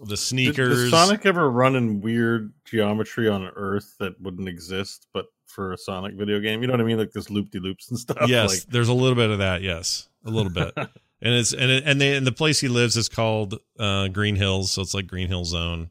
the 0.00 0.06
Did, 0.08 0.16
sneakers. 0.16 0.90
Sonic 0.90 1.26
ever 1.26 1.48
run 1.48 1.76
in 1.76 2.00
weird 2.00 2.52
geometry 2.64 3.28
on 3.28 3.46
Earth 3.54 3.94
that 4.00 4.20
wouldn't 4.20 4.48
exist, 4.48 5.06
but 5.12 5.26
for 5.56 5.72
a 5.72 5.78
Sonic 5.78 6.14
video 6.14 6.38
game? 6.38 6.60
You 6.60 6.68
know 6.68 6.74
what 6.74 6.80
I 6.80 6.84
mean? 6.84 6.98
Like 6.98 7.10
this 7.10 7.30
loop 7.30 7.50
de 7.50 7.58
loops 7.58 7.90
and 7.90 7.98
stuff. 7.98 8.28
yes, 8.28 8.50
Like, 8.50 8.72
there's 8.72 8.88
a 8.88 8.94
little 8.94 9.16
bit 9.16 9.30
of 9.30 9.38
that. 9.38 9.62
Yes, 9.62 10.08
a 10.24 10.30
little 10.30 10.52
bit. 10.52 10.72
and 10.76 10.88
it's 11.34 11.52
and 11.52 11.70
it, 11.70 11.82
and, 11.84 12.00
they, 12.00 12.14
and 12.14 12.24
the 12.26 12.32
place 12.32 12.60
he 12.60 12.68
lives 12.68 12.96
is 12.96 13.08
called 13.08 13.58
uh, 13.80 14.06
Green 14.08 14.36
Hills, 14.36 14.70
so 14.70 14.82
it's 14.82 14.94
like 14.94 15.08
Green 15.08 15.26
Hill 15.28 15.44
Zone. 15.44 15.90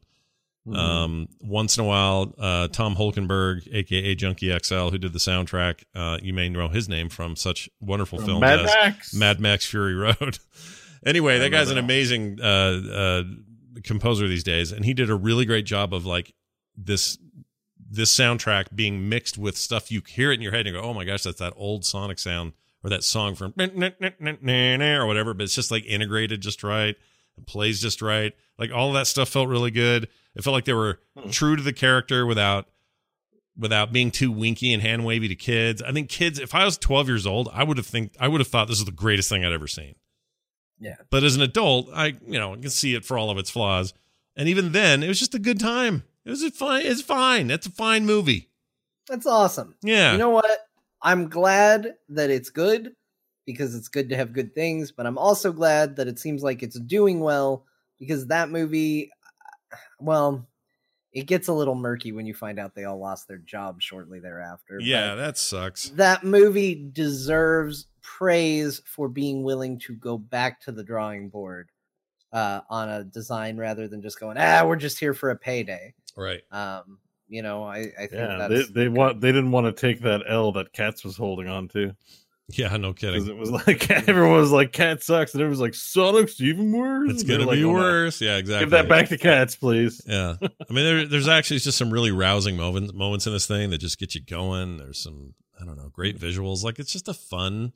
Mhm. 0.66 0.76
Um, 0.76 1.28
once 1.40 1.76
in 1.78 1.84
a 1.84 1.86
while, 1.86 2.34
uh, 2.38 2.66
Tom 2.68 2.96
Holkenborg, 2.96 3.68
aka 3.72 4.14
Junkie 4.16 4.56
XL, 4.58 4.88
who 4.88 4.98
did 4.98 5.12
the 5.12 5.20
soundtrack, 5.20 5.84
uh, 5.94 6.18
you 6.22 6.32
may 6.32 6.48
know 6.48 6.68
his 6.68 6.88
name 6.88 7.08
from 7.08 7.36
such 7.36 7.68
wonderful 7.80 8.18
From 8.18 8.26
films 8.26 8.40
Mad 8.40 8.60
as 8.60 8.74
Max. 8.74 9.14
Mad 9.14 9.40
Max 9.40 9.64
Fury 9.66 9.94
Road. 9.94 10.38
anyway, 11.06 11.36
I 11.36 11.38
that 11.38 11.50
guy's 11.50 11.70
an 11.70 11.78
amazing 11.78 12.40
uh, 12.42 12.80
uh, 12.92 13.22
composer 13.84 14.26
these 14.26 14.42
days, 14.42 14.72
and 14.72 14.84
he 14.84 14.92
did 14.92 15.08
a 15.08 15.14
really 15.14 15.44
great 15.44 15.66
job 15.66 15.94
of 15.94 16.04
like 16.04 16.34
this 16.76 17.16
this 17.88 18.14
soundtrack 18.14 18.66
being 18.74 19.08
mixed 19.08 19.38
with 19.38 19.56
stuff 19.56 19.90
you 19.90 20.02
hear 20.06 20.32
it 20.32 20.34
in 20.34 20.42
your 20.42 20.52
head 20.52 20.66
and 20.66 20.74
you 20.74 20.80
go, 20.80 20.86
oh 20.86 20.94
my 20.94 21.04
gosh, 21.04 21.22
that's 21.22 21.38
that 21.38 21.52
old 21.56 21.84
Sonic 21.84 22.18
sound 22.18 22.52
or 22.82 22.90
that 22.90 23.04
song 23.04 23.34
from 23.34 23.54
or 23.58 25.06
whatever, 25.06 25.34
but 25.34 25.44
it's 25.44 25.54
just 25.54 25.70
like 25.70 25.84
integrated 25.86 26.40
just 26.40 26.62
right. 26.62 26.96
It 27.36 27.46
plays 27.46 27.80
just 27.80 28.02
right. 28.02 28.32
Like 28.58 28.72
all 28.72 28.88
of 28.88 28.94
that 28.94 29.06
stuff 29.06 29.28
felt 29.28 29.48
really 29.48 29.70
good. 29.70 30.08
It 30.34 30.42
felt 30.42 30.54
like 30.54 30.64
they 30.64 30.72
were 30.72 31.00
hmm. 31.16 31.30
true 31.30 31.56
to 31.56 31.62
the 31.62 31.72
character 31.72 32.26
without 32.26 32.68
without 33.58 33.92
being 33.92 34.10
too 34.10 34.30
winky 34.30 34.72
and 34.72 34.82
hand 34.82 35.04
wavy 35.04 35.28
to 35.28 35.34
kids. 35.34 35.82
I 35.82 35.90
think 35.92 36.10
kids, 36.10 36.38
if 36.38 36.54
I 36.54 36.64
was 36.64 36.76
12 36.76 37.08
years 37.08 37.26
old, 37.26 37.48
I 37.52 37.64
would 37.64 37.78
have 37.78 37.86
think 37.86 38.14
I 38.20 38.28
would 38.28 38.40
have 38.40 38.48
thought 38.48 38.68
this 38.68 38.78
is 38.78 38.84
the 38.84 38.92
greatest 38.92 39.28
thing 39.28 39.44
I'd 39.44 39.52
ever 39.52 39.66
seen. 39.66 39.94
Yeah. 40.78 40.96
But 41.10 41.24
as 41.24 41.36
an 41.36 41.42
adult, 41.42 41.88
I 41.92 42.14
you 42.26 42.38
know, 42.38 42.52
I 42.52 42.56
can 42.56 42.70
see 42.70 42.94
it 42.94 43.04
for 43.04 43.18
all 43.18 43.30
of 43.30 43.38
its 43.38 43.50
flaws. 43.50 43.94
And 44.36 44.48
even 44.48 44.72
then, 44.72 45.02
it 45.02 45.08
was 45.08 45.18
just 45.18 45.34
a 45.34 45.38
good 45.38 45.58
time. 45.58 46.04
It 46.26 46.30
was 46.30 46.44
fine 46.50 46.84
it's 46.84 47.02
fine. 47.02 47.46
That's 47.46 47.68
a 47.68 47.70
fine 47.70 48.04
movie. 48.04 48.50
That's 49.08 49.26
awesome. 49.26 49.76
Yeah. 49.82 50.12
You 50.12 50.18
know 50.18 50.30
what? 50.30 50.58
I'm 51.00 51.28
glad 51.28 51.94
that 52.08 52.30
it's 52.30 52.50
good 52.50 52.94
because 53.46 53.76
it's 53.76 53.86
good 53.86 54.08
to 54.08 54.16
have 54.16 54.32
good 54.32 54.52
things, 54.52 54.90
but 54.90 55.06
I'm 55.06 55.18
also 55.18 55.52
glad 55.52 55.94
that 55.96 56.08
it 56.08 56.18
seems 56.18 56.42
like 56.42 56.64
it's 56.64 56.80
doing 56.80 57.20
well 57.20 57.64
because 58.00 58.26
that 58.26 58.50
movie, 58.50 59.12
well, 60.00 60.48
it 61.12 61.28
gets 61.28 61.46
a 61.46 61.52
little 61.52 61.76
murky 61.76 62.10
when 62.10 62.26
you 62.26 62.34
find 62.34 62.58
out 62.58 62.74
they 62.74 62.84
all 62.84 62.98
lost 62.98 63.28
their 63.28 63.38
jobs 63.38 63.84
shortly 63.84 64.18
thereafter. 64.18 64.78
Yeah, 64.80 65.14
that 65.14 65.38
sucks. 65.38 65.90
that 65.90 66.24
movie 66.24 66.90
deserves 66.92 67.86
praise 68.02 68.82
for 68.84 69.08
being 69.08 69.44
willing 69.44 69.78
to 69.78 69.94
go 69.94 70.18
back 70.18 70.60
to 70.62 70.72
the 70.72 70.82
drawing 70.82 71.28
board 71.28 71.70
uh, 72.32 72.62
on 72.68 72.88
a 72.88 73.04
design 73.04 73.56
rather 73.56 73.86
than 73.86 74.02
just 74.02 74.18
going, 74.18 74.36
ah, 74.38 74.64
we're 74.66 74.74
just 74.74 74.98
here 74.98 75.14
for 75.14 75.30
a 75.30 75.36
payday. 75.36 75.94
Right. 76.16 76.42
Um, 76.50 76.98
you 77.28 77.42
know, 77.42 77.64
I, 77.64 77.78
I 77.78 78.06
think 78.06 78.12
yeah, 78.12 78.46
they 78.48 78.54
that's 78.56 78.70
they 78.70 78.88
want 78.88 79.20
they 79.20 79.28
didn't 79.32 79.50
want 79.50 79.66
to 79.66 79.72
take 79.72 80.00
that 80.02 80.22
L 80.28 80.52
that 80.52 80.72
Cats 80.72 81.04
was 81.04 81.16
holding 81.16 81.48
on 81.48 81.68
to 81.68 81.94
Yeah, 82.50 82.76
no 82.76 82.92
kidding. 82.92 83.26
it 83.26 83.36
was 83.36 83.50
like 83.50 83.90
everyone 84.08 84.38
was 84.38 84.52
like 84.52 84.72
Cat 84.72 85.02
sucks 85.02 85.34
and 85.34 85.40
everyone 85.40 85.50
was 85.50 85.60
like 85.60 85.74
Sonic's 85.74 86.40
even 86.40 86.70
worse. 86.72 87.10
It's 87.10 87.22
And 87.22 87.30
gonna 87.30 87.46
like, 87.46 87.56
be 87.56 87.64
"Oh, 87.64 87.72
worse. 87.72 88.20
Yeah, 88.20 88.36
exactly. 88.36 88.64
Give 88.66 88.70
that 88.70 88.88
back 88.88 89.08
to 89.08 89.18
Cats, 89.18 89.56
please. 89.56 90.00
Yeah, 90.06 90.36
I 90.40 90.72
mean, 90.72 90.84
there, 90.84 91.06
there's 91.06 91.26
actually 91.28 91.58
just 91.58 91.76
some 91.78 91.90
really 91.92 92.12
rousing 92.12 92.56
moments 92.56 92.92
moments 92.94 93.26
in 93.26 93.32
this 93.32 93.46
thing 93.46 93.70
that 93.70 93.78
just 93.78 93.98
get 93.98 94.14
you 94.14 94.20
going. 94.24 94.76
There's 94.78 94.98
some 94.98 95.34
I 95.60 95.64
don't 95.64 95.76
know, 95.76 95.88
great 95.88 96.18
visuals. 96.20 96.62
Like 96.62 96.78
it's 96.78 96.92
just 96.92 97.08
a 97.08 97.14
fun 97.14 97.72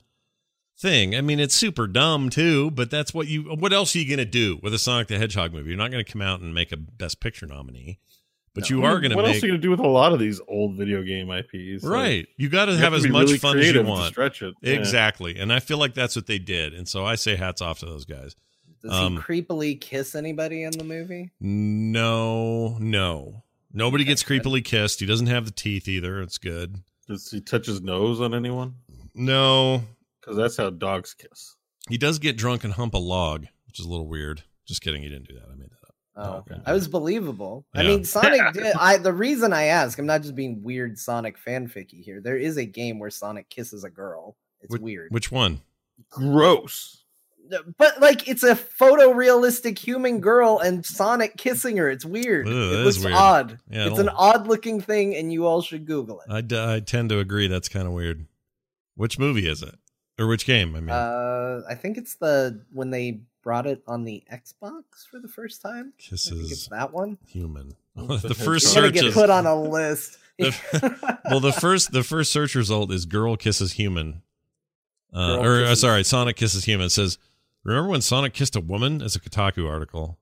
thing. 0.79 1.13
I 1.15 1.19
mean, 1.21 1.39
it's 1.41 1.55
super 1.55 1.87
dumb 1.87 2.29
too, 2.29 2.71
but 2.71 2.89
that's 2.89 3.13
what 3.13 3.27
you. 3.27 3.43
What 3.43 3.73
else 3.73 3.93
are 3.95 3.99
you 3.99 4.09
gonna 4.09 4.23
do 4.23 4.59
with 4.63 4.73
a 4.73 4.79
Sonic 4.79 5.09
the 5.09 5.17
Hedgehog 5.17 5.51
movie? 5.51 5.69
You're 5.69 5.77
not 5.77 5.91
gonna 5.91 6.05
come 6.05 6.21
out 6.21 6.39
and 6.39 6.53
make 6.53 6.71
a 6.71 6.77
Best 6.77 7.19
Picture 7.19 7.45
nominee, 7.47 7.99
but 8.53 8.69
you 8.69 8.83
are 8.83 8.99
gonna 8.99 9.15
What 9.15 9.25
make 9.25 9.35
else 9.35 9.43
are 9.43 9.47
you 9.47 9.53
gonna 9.53 9.61
do 9.61 9.69
with 9.71 9.79
a 9.79 9.87
lot 9.87 10.13
of 10.13 10.19
these 10.19 10.41
old 10.47 10.75
video 10.75 11.01
game 11.03 11.29
IPs? 11.31 11.83
Like, 11.83 11.91
right. 11.91 12.27
You 12.37 12.49
got 12.49 12.65
to 12.65 12.77
have, 12.77 12.93
as 12.93 13.07
much 13.07 13.27
really 13.27 13.37
fun 13.37 13.57
as 13.57 13.65
you 13.65 13.71
creative 13.71 13.85
to 13.85 13.89
want. 13.91 14.07
Stretch 14.13 14.41
it 14.41 14.53
Yeah. 14.61 14.73
Exactly, 14.73 15.37
and 15.37 15.51
I 15.53 15.59
feel 15.59 15.77
like 15.77 15.93
that's 15.93 16.15
what 16.15 16.27
they 16.27 16.39
did, 16.39 16.73
and 16.73 16.87
so 16.87 17.05
I 17.05 17.15
say 17.15 17.35
hats 17.35 17.61
off 17.61 17.79
to 17.79 17.85
those 17.85 18.05
guys. 18.05 18.35
Does 18.81 18.91
Um, 18.91 19.17
he 19.17 19.21
creepily 19.21 19.79
kiss 19.79 20.15
anybody 20.15 20.63
in 20.63 20.71
the 20.71 20.83
movie? 20.83 21.29
No, 21.39 22.77
no, 22.79 23.43
nobody 23.73 24.03
gets 24.03 24.23
creepily 24.23 24.63
kissed. 24.63 24.99
He 24.99 25.05
doesn't 25.05 25.27
have 25.27 25.45
the 25.45 25.51
teeth 25.51 25.87
either. 25.87 26.21
It's 26.21 26.37
good. 26.37 26.77
Does 27.07 27.29
he 27.29 27.41
touch 27.41 27.65
his 27.67 27.81
nose 27.81 28.21
on 28.21 28.33
anyone? 28.33 28.75
No, 29.13 29.83
Because 30.19 30.37
that's 30.37 30.57
how 30.57 30.69
dogs 30.69 31.13
kiss. 31.13 31.55
He 31.89 31.97
does 31.97 32.17
get 32.19 32.37
drunk 32.37 32.63
and 32.63 32.73
hump 32.73 32.93
a 32.93 32.97
log, 32.97 33.45
which 33.67 33.79
is 33.79 33.85
a 33.85 33.89
little 33.89 34.07
weird. 34.07 34.43
Just 34.65 34.81
kidding, 34.81 35.01
he 35.03 35.09
didn't 35.09 35.27
do 35.27 35.33
that. 35.35 35.47
I 35.51 35.55
made 35.55 35.69
that 35.69 35.80
up. 35.80 35.80
Oh, 36.15 36.33
okay. 36.39 36.59
I 36.65 36.73
was 36.73 36.87
believable. 36.87 37.65
I 37.73 37.83
mean, 37.83 38.03
Sonic. 38.03 38.41
did, 38.53 38.73
I 38.75 38.97
the 38.97 39.13
reason 39.13 39.53
I 39.53 39.63
ask, 39.65 39.97
I'm 39.97 40.05
not 40.05 40.21
just 40.21 40.35
being 40.35 40.61
weird 40.61 40.97
Sonic 40.99 41.37
fanficky 41.39 42.03
here. 42.03 42.19
There 42.21 42.37
is 42.37 42.57
a 42.57 42.65
game 42.65 42.99
where 42.99 43.09
Sonic 43.09 43.49
kisses 43.49 43.83
a 43.83 43.89
girl. 43.89 44.35
It's 44.61 44.71
Which- 44.73 44.81
weird, 44.81 45.11
Which 45.11 45.31
one? 45.31 45.61
Gross. 46.09 47.03
but 47.77 47.99
like 48.01 48.27
it's 48.27 48.43
a 48.43 48.55
photorealistic 48.55 49.77
human 49.77 50.19
girl 50.19 50.59
and 50.59 50.85
Sonic 50.85 51.37
kissing 51.37 51.77
her. 51.77 51.89
It's 51.89 52.05
weird. 52.05 52.47
Ugh, 52.47 52.53
it 52.53 52.69
that 52.77 52.83
looks 52.85 52.99
weird. 52.99 53.13
odd. 53.13 53.59
Yeah, 53.69 53.87
it's 53.87 53.99
an 53.99 54.09
odd 54.09 54.47
looking 54.47 54.79
thing, 54.81 55.15
and 55.15 55.31
you 55.33 55.45
all 55.45 55.61
should 55.61 55.85
Google 55.85 56.21
it. 56.21 56.31
I, 56.31 56.41
d- 56.41 56.57
I 56.57 56.79
tend 56.81 57.09
to 57.09 57.19
agree. 57.19 57.47
That's 57.47 57.69
kind 57.69 57.87
of 57.87 57.93
weird. 57.93 58.25
Which 58.95 59.17
movie 59.19 59.47
is 59.47 59.63
it? 59.63 59.75
Or 60.19 60.27
which 60.27 60.45
game? 60.45 60.75
I 60.75 60.79
mean, 60.79 60.89
Uh, 60.89 61.61
I 61.69 61.75
think 61.75 61.97
it's 61.97 62.15
the 62.15 62.63
when 62.71 62.89
they 62.91 63.21
brought 63.41 63.65
it 63.67 63.81
on 63.87 64.03
the 64.03 64.23
Xbox 64.31 64.83
for 65.09 65.19
the 65.19 65.27
first 65.27 65.61
time. 65.61 65.77
I 65.79 65.81
think 65.83 65.97
kisses 65.97 66.51
it's 66.51 66.67
that 66.69 66.93
one. 66.93 67.17
human. 67.27 67.73
the 67.95 68.17
the 68.27 68.35
first 68.35 68.65
is 68.67 68.71
It's 68.71 68.73
search 68.73 68.93
get 68.93 69.05
is 69.05 69.13
put 69.13 69.29
on 69.29 69.45
a 69.45 69.59
list. 69.61 70.17
The- 70.39 71.19
well, 71.29 71.39
the 71.39 71.51
first 71.51 71.91
the 71.91 72.03
first 72.03 72.31
search 72.31 72.55
result 72.55 72.91
is 72.91 73.05
girl 73.05 73.35
kisses 73.37 73.73
human. 73.73 74.23
Uh, 75.13 75.35
Girl 75.35 75.45
or 75.45 75.65
uh, 75.65 75.75
sorry, 75.75 76.03
Sonic 76.03 76.35
kisses 76.35 76.63
human. 76.65 76.87
It 76.87 76.91
says, 76.91 77.17
remember 77.63 77.89
when 77.89 78.01
Sonic 78.01 78.33
kissed 78.33 78.55
a 78.55 78.61
woman? 78.61 79.01
It's 79.01 79.15
a 79.15 79.19
Kotaku 79.19 79.69
article. 79.69 80.17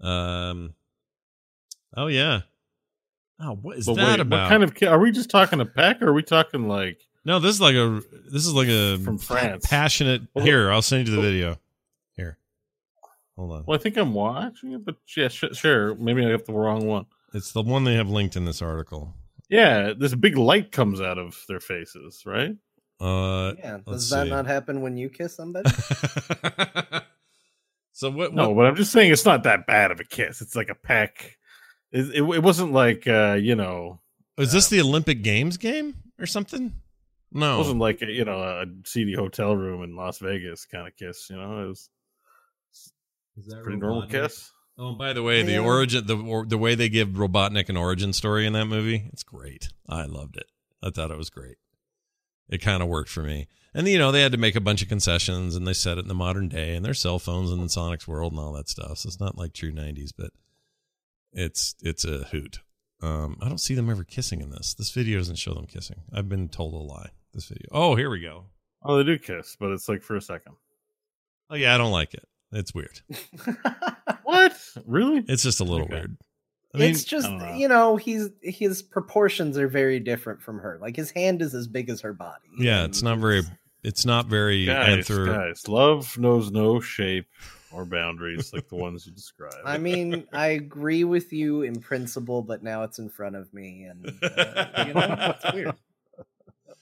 Um. 0.00 0.74
Oh 1.96 2.06
yeah. 2.08 2.40
Oh, 3.40 3.52
what 3.62 3.76
is 3.78 3.86
But 3.86 3.94
that 3.96 4.06
wait, 4.12 4.20
about? 4.20 4.42
what 4.44 4.48
kind 4.48 4.62
of 4.64 4.92
are 4.92 4.98
we 4.98 5.12
just 5.12 5.30
talking 5.30 5.60
a 5.60 5.66
peck 5.66 6.02
or 6.02 6.08
are 6.08 6.12
we 6.12 6.22
talking 6.24 6.66
like 6.66 7.00
No, 7.24 7.38
this 7.38 7.54
is 7.54 7.60
like 7.60 7.76
a 7.76 8.02
this 8.32 8.44
is 8.46 8.54
like 8.54 8.68
a 8.68 8.98
From 8.98 9.18
France. 9.18 9.66
passionate. 9.68 10.22
Well, 10.34 10.44
Here, 10.44 10.72
I'll 10.72 10.82
send 10.82 11.06
you 11.06 11.14
the 11.14 11.22
video. 11.22 11.58
Here, 13.38 13.46
hold 13.46 13.58
on. 13.58 13.64
well 13.66 13.78
I 13.78 13.82
think 13.82 13.96
I'm 13.96 14.14
watching 14.14 14.72
it, 14.72 14.84
but 14.84 14.96
yeah, 15.16 15.28
sh- 15.28 15.44
sure. 15.52 15.94
Maybe 15.94 16.24
I 16.26 16.30
got 16.30 16.44
the 16.46 16.52
wrong 16.52 16.86
one. 16.86 17.06
It's 17.34 17.52
the 17.52 17.62
one 17.62 17.84
they 17.84 17.94
have 17.94 18.08
linked 18.08 18.36
in 18.36 18.44
this 18.44 18.62
article. 18.62 19.14
Yeah, 19.48 19.92
this 19.98 20.14
big 20.14 20.36
light 20.36 20.72
comes 20.72 21.00
out 21.00 21.18
of 21.18 21.42
their 21.48 21.60
faces, 21.60 22.22
right? 22.26 22.56
Uh, 23.00 23.52
yeah, 23.58 23.78
does 23.86 24.10
that 24.10 24.24
see. 24.24 24.30
not 24.30 24.46
happen 24.46 24.80
when 24.80 24.96
you 24.96 25.08
kiss 25.08 25.36
somebody? 25.36 25.70
so 27.92 28.10
what? 28.10 28.34
No, 28.34 28.54
but 28.54 28.66
I'm 28.66 28.76
just 28.76 28.92
saying 28.92 29.12
it's 29.12 29.24
not 29.24 29.44
that 29.44 29.66
bad 29.66 29.90
of 29.90 30.00
a 30.00 30.04
kiss. 30.04 30.40
It's 30.40 30.56
like 30.56 30.68
a 30.68 30.74
peck. 30.74 31.36
It, 31.92 32.06
it, 32.14 32.22
it 32.22 32.42
wasn't 32.42 32.72
like 32.72 33.06
uh, 33.06 33.38
you 33.40 33.54
know, 33.54 34.00
is 34.36 34.52
this 34.52 34.68
the 34.68 34.80
Olympic 34.80 35.22
Games 35.22 35.56
game 35.56 35.94
or 36.18 36.26
something? 36.26 36.74
No, 37.32 37.46
it 37.46 37.50
No, 37.52 37.58
wasn't 37.58 37.80
like 37.80 38.02
a, 38.02 38.06
you 38.06 38.24
know 38.24 38.40
a 38.40 38.66
seedy 38.84 39.14
hotel 39.14 39.56
room 39.56 39.82
in 39.82 39.96
Las 39.96 40.18
Vegas 40.18 40.66
kind 40.66 40.86
of 40.86 40.96
kiss. 40.96 41.28
You 41.30 41.36
know, 41.36 41.64
it 41.64 41.68
was 41.68 41.88
Is 43.38 43.46
that 43.46 43.62
pretty 43.62 43.78
normal 43.78 44.06
kiss. 44.08 44.50
Oh, 44.76 44.94
by 44.94 45.12
the 45.12 45.22
way, 45.22 45.42
the 45.42 45.52
Yeah. 45.52 45.58
origin, 45.60 46.06
the 46.06 46.16
or, 46.16 46.46
the 46.46 46.58
way 46.58 46.74
they 46.74 46.88
give 46.88 47.08
Robotnik 47.10 47.68
an 47.68 47.76
origin 47.76 48.12
story 48.12 48.46
in 48.46 48.52
that 48.52 48.66
movie, 48.66 49.08
it's 49.12 49.22
great. 49.22 49.70
I 49.88 50.04
loved 50.04 50.36
it. 50.36 50.46
I 50.82 50.90
thought 50.90 51.10
it 51.10 51.18
was 51.18 51.30
great. 51.30 51.56
it 52.50 52.62
kind 52.62 52.82
of 52.82 52.88
worked 52.88 53.10
for 53.10 53.22
me. 53.22 53.46
And 53.74 53.86
you 53.86 53.98
know, 53.98 54.10
they 54.10 54.22
had 54.22 54.32
to 54.32 54.38
make 54.38 54.56
a 54.56 54.60
bunch 54.60 54.80
of 54.80 54.88
concessions, 54.88 55.54
and 55.54 55.66
they 55.68 55.74
set 55.74 55.98
it 55.98 56.02
in 56.02 56.08
the 56.08 56.14
modern 56.14 56.48
day, 56.48 56.74
and 56.74 56.82
their 56.82 56.94
cell 56.94 57.18
phones 57.18 57.50
and 57.52 57.60
in 57.60 57.68
Sonic's 57.68 58.08
world 58.08 58.32
and 58.32 58.40
all 58.40 58.54
that 58.54 58.70
stuff. 58.70 58.96
So 58.98 59.08
it's 59.08 59.20
not 59.20 59.36
like 59.36 59.52
true 59.52 59.70
'90s, 59.70 60.12
but 60.16 60.30
it's 61.32 61.74
it's 61.82 62.04
a 62.06 62.24
hoot. 62.24 62.60
Um, 63.02 63.36
I 63.42 63.48
don't 63.48 63.58
see 63.60 63.74
them 63.74 63.90
ever 63.90 64.02
kissing 64.02 64.40
in 64.40 64.50
this. 64.50 64.72
This 64.74 64.90
video 64.90 65.18
doesn't 65.18 65.36
show 65.36 65.52
them 65.52 65.66
kissing. 65.66 66.00
I've 66.12 66.28
been 66.28 66.48
told 66.48 66.72
a 66.72 66.78
lie. 66.78 67.10
This 67.34 67.44
video. 67.44 67.68
Oh, 67.70 67.94
here 67.94 68.08
we 68.08 68.20
go. 68.20 68.46
Oh, 68.82 68.96
they 68.96 69.04
do 69.04 69.18
kiss, 69.18 69.56
but 69.60 69.70
it's 69.70 69.88
like 69.88 70.02
for 70.02 70.16
a 70.16 70.22
second. 70.22 70.54
Oh 71.50 71.54
yeah, 71.56 71.74
I 71.74 71.78
don't 71.78 71.92
like 71.92 72.14
it. 72.14 72.26
It's 72.52 72.74
weird. 72.74 73.00
What? 74.24 74.58
Really? 74.86 75.24
It's 75.26 75.42
just 75.42 75.60
a 75.60 75.64
little 75.64 75.86
Okay. 75.86 75.94
weird. 75.94 76.16
I 76.74 76.78
mean, 76.78 76.90
it's 76.90 77.02
just 77.04 77.30
know. 77.30 77.54
you 77.54 77.66
know 77.66 77.96
he's 77.96 78.28
his 78.42 78.82
proportions 78.82 79.56
are 79.56 79.68
very 79.68 79.98
different 80.00 80.42
from 80.42 80.58
her. 80.58 80.78
Like 80.82 80.96
his 80.96 81.10
hand 81.10 81.40
is 81.40 81.54
as 81.54 81.66
big 81.66 81.88
as 81.88 82.02
her 82.02 82.12
body. 82.12 82.44
yeah, 82.58 82.84
it's 82.84 83.02
not 83.02 83.18
very. 83.18 83.42
It's 83.82 84.04
not 84.04 84.26
very. 84.26 84.66
Guys, 84.66 85.08
anther- 85.08 85.26
guys, 85.26 85.66
love 85.66 86.18
knows 86.18 86.50
no 86.50 86.78
shape 86.78 87.26
or 87.72 87.86
boundaries 87.86 88.52
like 88.52 88.68
the 88.68 88.76
ones 88.76 89.06
you 89.06 89.12
described. 89.12 89.56
I 89.64 89.78
mean, 89.78 90.26
I 90.34 90.48
agree 90.48 91.04
with 91.04 91.32
you 91.32 91.62
in 91.62 91.80
principle, 91.80 92.42
but 92.42 92.62
now 92.62 92.82
it's 92.82 92.98
in 92.98 93.08
front 93.08 93.34
of 93.36 93.52
me, 93.54 93.84
and 93.84 94.06
uh, 94.22 94.84
you 94.86 94.92
know, 94.94 95.34
it's 95.42 95.54
weird. 95.54 95.74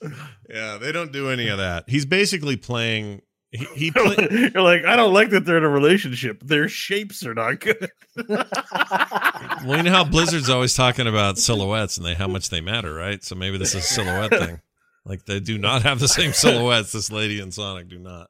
yeah, 0.51 0.79
they 0.79 0.91
don't 0.91 1.13
do 1.13 1.31
any 1.31 1.47
of 1.49 1.59
that. 1.59 1.85
He's 1.89 2.07
basically 2.07 2.57
playing. 2.57 3.23
He, 3.57 3.65
he 3.87 3.91
play, 3.91 4.17
You're 4.55 4.63
like, 4.63 4.85
I 4.85 4.97
don't 4.97 5.13
like 5.13 5.31
that 5.31 5.45
they're 5.45 5.59
in 5.59 5.65
a 5.65 5.69
relationship. 5.69 6.43
Their 6.43 6.69
shapes 6.69 7.25
are 7.25 7.35
not 7.35 7.61
good. 7.61 7.91
well, 8.17 9.77
you 9.77 9.83
know 9.83 9.91
how 9.91 10.05
Blizzard's 10.05 10.51
always 10.51 10.75
talking 10.75 11.07
about 11.07 11.39
silhouettes 11.39 11.97
and 11.97 12.07
they 12.07 12.15
how 12.15 12.29
much 12.29 12.51
they 12.51 12.61
matter, 12.61 12.93
right? 12.95 13.23
So 13.25 13.35
maybe 13.35 13.59
this 13.59 13.75
is 13.75 13.83
a 13.85 13.87
silhouette 13.87 14.31
thing. 14.31 14.61
Like 15.05 15.25
they 15.25 15.39
do 15.41 15.57
not 15.59 15.83
have 15.83 16.01
the 16.01 16.09
same 16.09 16.33
silhouettes. 16.33 16.93
This 16.93 17.13
lady 17.13 17.41
and 17.41 17.55
Sonic 17.55 17.89
do 17.89 17.99
not. 17.99 18.29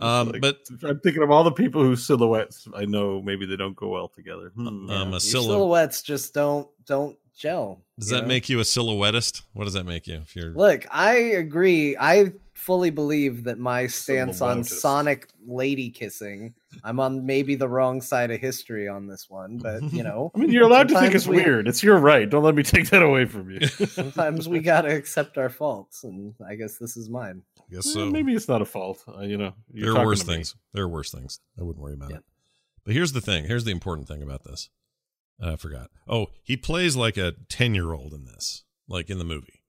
Um, 0.00 0.28
Like, 0.30 0.40
but 0.40 0.58
I'm 0.82 1.00
thinking 1.00 1.22
of 1.22 1.30
all 1.30 1.44
the 1.44 1.52
people 1.52 1.82
whose 1.82 2.06
silhouettes 2.06 2.66
I 2.74 2.84
know 2.86 3.20
maybe 3.22 3.46
they 3.46 3.56
don't 3.56 3.76
go 3.76 3.88
well 3.88 4.08
together. 4.08 4.52
Hmm. 4.54 4.90
um, 4.90 5.08
Your 5.08 5.16
a 5.16 5.20
silhouette. 5.20 5.50
silhouettes 5.50 6.02
just 6.02 6.34
don't 6.34 6.68
don't 6.86 7.16
gel. 7.36 7.82
Does 7.98 8.08
that 8.10 8.22
know? 8.22 8.28
make 8.28 8.48
you 8.48 8.60
a 8.60 8.62
silhouettist? 8.62 9.42
What 9.54 9.64
does 9.64 9.72
that 9.74 9.84
make 9.84 10.06
you? 10.06 10.16
If 10.16 10.36
you're 10.36 10.50
Look, 10.52 10.86
I 10.90 11.14
agree. 11.14 11.96
I 11.98 12.32
fully 12.60 12.90
believe 12.90 13.44
that 13.44 13.58
my 13.58 13.86
stance 13.86 14.40
on 14.42 14.62
Sonic 14.62 15.28
lady 15.46 15.88
kissing, 15.90 16.54
I'm 16.84 17.00
on 17.00 17.24
maybe 17.24 17.54
the 17.54 17.68
wrong 17.68 18.00
side 18.02 18.30
of 18.30 18.38
history 18.40 18.86
on 18.86 19.06
this 19.06 19.28
one, 19.30 19.56
but 19.58 19.82
you 19.92 20.02
know, 20.02 20.30
I 20.34 20.38
mean, 20.38 20.50
you're 20.50 20.64
allowed 20.64 20.88
to 20.90 21.00
think 21.00 21.14
it's 21.14 21.26
we- 21.26 21.36
weird. 21.36 21.66
It's 21.66 21.82
your 21.82 21.98
right. 21.98 22.28
Don't 22.28 22.42
let 22.44 22.54
me 22.54 22.62
take 22.62 22.90
that 22.90 23.02
away 23.02 23.24
from 23.24 23.50
you. 23.50 23.66
Sometimes 23.66 24.48
we 24.48 24.60
gotta 24.60 24.94
accept 24.94 25.38
our 25.38 25.48
faults, 25.48 26.04
and 26.04 26.34
I 26.46 26.54
guess 26.54 26.76
this 26.78 26.96
is 26.96 27.08
mine. 27.08 27.42
I 27.58 27.74
guess 27.74 27.86
Eh, 27.88 27.92
so. 27.94 28.10
Maybe 28.10 28.34
it's 28.34 28.48
not 28.48 28.60
a 28.62 28.66
fault. 28.66 29.02
Uh, 29.08 29.20
you 29.22 29.38
know, 29.38 29.54
you're 29.72 29.94
there 29.94 30.02
are 30.02 30.06
worse 30.06 30.22
things. 30.22 30.54
There 30.74 30.84
are 30.84 30.88
worse 30.88 31.10
things. 31.10 31.40
I 31.58 31.62
wouldn't 31.62 31.82
worry 31.82 31.94
about 31.94 32.10
Yeah. 32.10 32.16
it. 32.16 32.24
But 32.84 32.94
here's 32.94 33.12
the 33.12 33.20
thing. 33.20 33.44
Here's 33.46 33.64
the 33.64 33.70
important 33.72 34.06
thing 34.08 34.22
about 34.22 34.44
this. 34.44 34.68
I 35.42 35.56
forgot. 35.56 35.90
Oh, 36.06 36.26
he 36.42 36.56
plays 36.56 36.96
like 36.96 37.16
a 37.16 37.32
ten 37.48 37.74
year 37.74 37.92
old 37.94 38.12
in 38.12 38.26
this, 38.26 38.64
like 38.88 39.08
in 39.08 39.18
the 39.18 39.24
movie. 39.24 39.62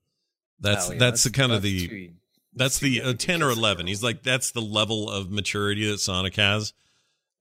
That's 0.59 0.89
Oh, 0.89 0.93
yeah, 0.93 0.99
that's, 0.99 1.23
the 1.23 1.31
kind 1.31 1.51
of 1.51 1.61
the 1.63 1.87
too- 1.87 2.09
that's 2.53 2.79
the 2.79 3.01
uh, 3.01 3.13
10 3.13 3.41
or 3.41 3.49
11 3.49 3.87
he's 3.87 4.03
like 4.03 4.23
that's 4.23 4.51
the 4.51 4.61
level 4.61 5.09
of 5.09 5.31
maturity 5.31 5.89
that 5.89 5.99
sonic 5.99 6.35
has. 6.35 6.73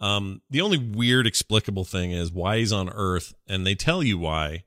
Um 0.01 0.41
the 0.51 0.61
only 0.61 0.79
weird 0.79 1.27
explicable 1.27 1.85
thing 1.85 2.13
is 2.13 2.33
why 2.33 2.59
he's 2.59 2.73
on 2.73 2.89
earth 2.91 3.35
and 3.47 3.67
they 3.67 3.75
tell 3.75 4.03
you 4.03 4.19
why 4.19 4.65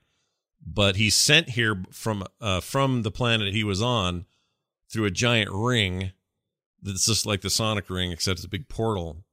but 0.65 0.95
he's 0.95 1.15
sent 1.15 1.49
here 1.49 1.83
from 1.91 2.23
uh 2.39 2.59
from 2.61 3.03
the 3.03 3.11
planet 3.11 3.53
he 3.53 3.63
was 3.63 3.81
on 3.81 4.25
through 4.89 5.05
a 5.05 5.11
giant 5.11 5.49
ring 5.51 6.11
that's 6.83 7.05
just 7.05 7.25
like 7.25 7.41
the 7.41 7.49
sonic 7.49 7.89
ring 7.89 8.11
except 8.11 8.39
it's 8.39 8.45
a 8.45 8.49
big 8.49 8.67
portal. 8.67 9.23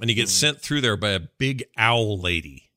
And 0.00 0.08
he 0.08 0.14
gets 0.14 0.32
sent 0.32 0.60
through 0.60 0.80
there 0.80 0.96
by 0.96 1.10
a 1.10 1.20
big 1.20 1.64
owl 1.76 2.18
lady. 2.18 2.70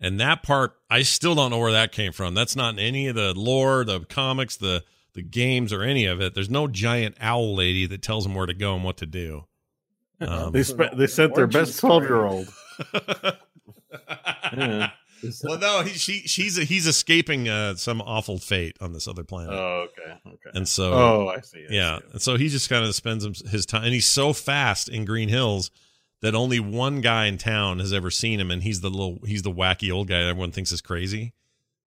And 0.00 0.20
that 0.20 0.42
part 0.42 0.74
i 0.90 1.02
still 1.02 1.34
don't 1.34 1.50
know 1.50 1.58
where 1.58 1.72
that 1.72 1.92
came 1.92 2.12
from. 2.12 2.34
That's 2.34 2.56
not 2.56 2.74
in 2.74 2.80
any 2.80 3.06
of 3.06 3.14
the 3.14 3.32
lore 3.34 3.84
the 3.84 4.00
comics 4.00 4.56
the 4.56 4.84
the 5.18 5.22
games 5.22 5.72
or 5.72 5.82
any 5.82 6.06
of 6.06 6.20
it 6.20 6.34
there's 6.34 6.48
no 6.50 6.66
giant 6.68 7.16
owl 7.20 7.54
lady 7.56 7.86
that 7.86 8.00
tells 8.02 8.24
him 8.24 8.34
where 8.34 8.46
to 8.46 8.54
go 8.54 8.74
and 8.74 8.84
what 8.84 8.96
to 8.96 9.06
do 9.06 9.44
um, 10.20 10.52
They 10.52 10.62
spe- 10.62 10.94
they 10.96 11.06
sent 11.06 11.34
their 11.34 11.46
best 11.46 11.78
twelve 11.80 12.02
year 12.04 12.24
old. 12.24 12.48
Yeah. 14.56 14.90
well 15.42 15.58
no 15.58 15.82
he, 15.82 15.90
she 15.98 16.20
she's 16.20 16.56
he's 16.56 16.86
escaping 16.86 17.48
uh, 17.48 17.74
some 17.74 18.00
awful 18.00 18.38
fate 18.38 18.76
on 18.80 18.92
this 18.92 19.08
other 19.08 19.24
planet 19.24 19.52
Oh, 19.52 19.86
okay, 19.88 20.12
okay. 20.26 20.50
and 20.54 20.66
so 20.68 20.92
oh, 20.92 21.28
I 21.36 21.40
see. 21.40 21.64
I 21.68 21.72
yeah 21.74 21.98
see. 21.98 22.04
and 22.12 22.22
so 22.22 22.36
he 22.36 22.48
just 22.48 22.68
kind 22.70 22.84
of 22.84 22.94
spends 22.94 23.24
his- 23.24 23.42
his 23.50 23.66
time 23.66 23.82
and 23.84 23.92
he's 23.92 24.06
so 24.06 24.32
fast 24.32 24.88
in 24.88 25.04
green 25.04 25.28
hills 25.28 25.70
that 26.22 26.34
only 26.36 26.60
one 26.60 27.00
guy 27.00 27.26
in 27.26 27.36
town 27.36 27.80
has 27.80 27.92
ever 27.92 28.10
seen 28.12 28.38
him 28.40 28.50
and 28.52 28.62
he's 28.62 28.80
the 28.80 28.90
little 28.90 29.18
he's 29.26 29.42
the 29.42 29.50
wacky 29.52 29.92
old 29.92 30.06
guy 30.08 30.20
that 30.20 30.28
everyone 30.28 30.52
thinks 30.52 30.70
is 30.70 30.80
crazy 30.80 31.32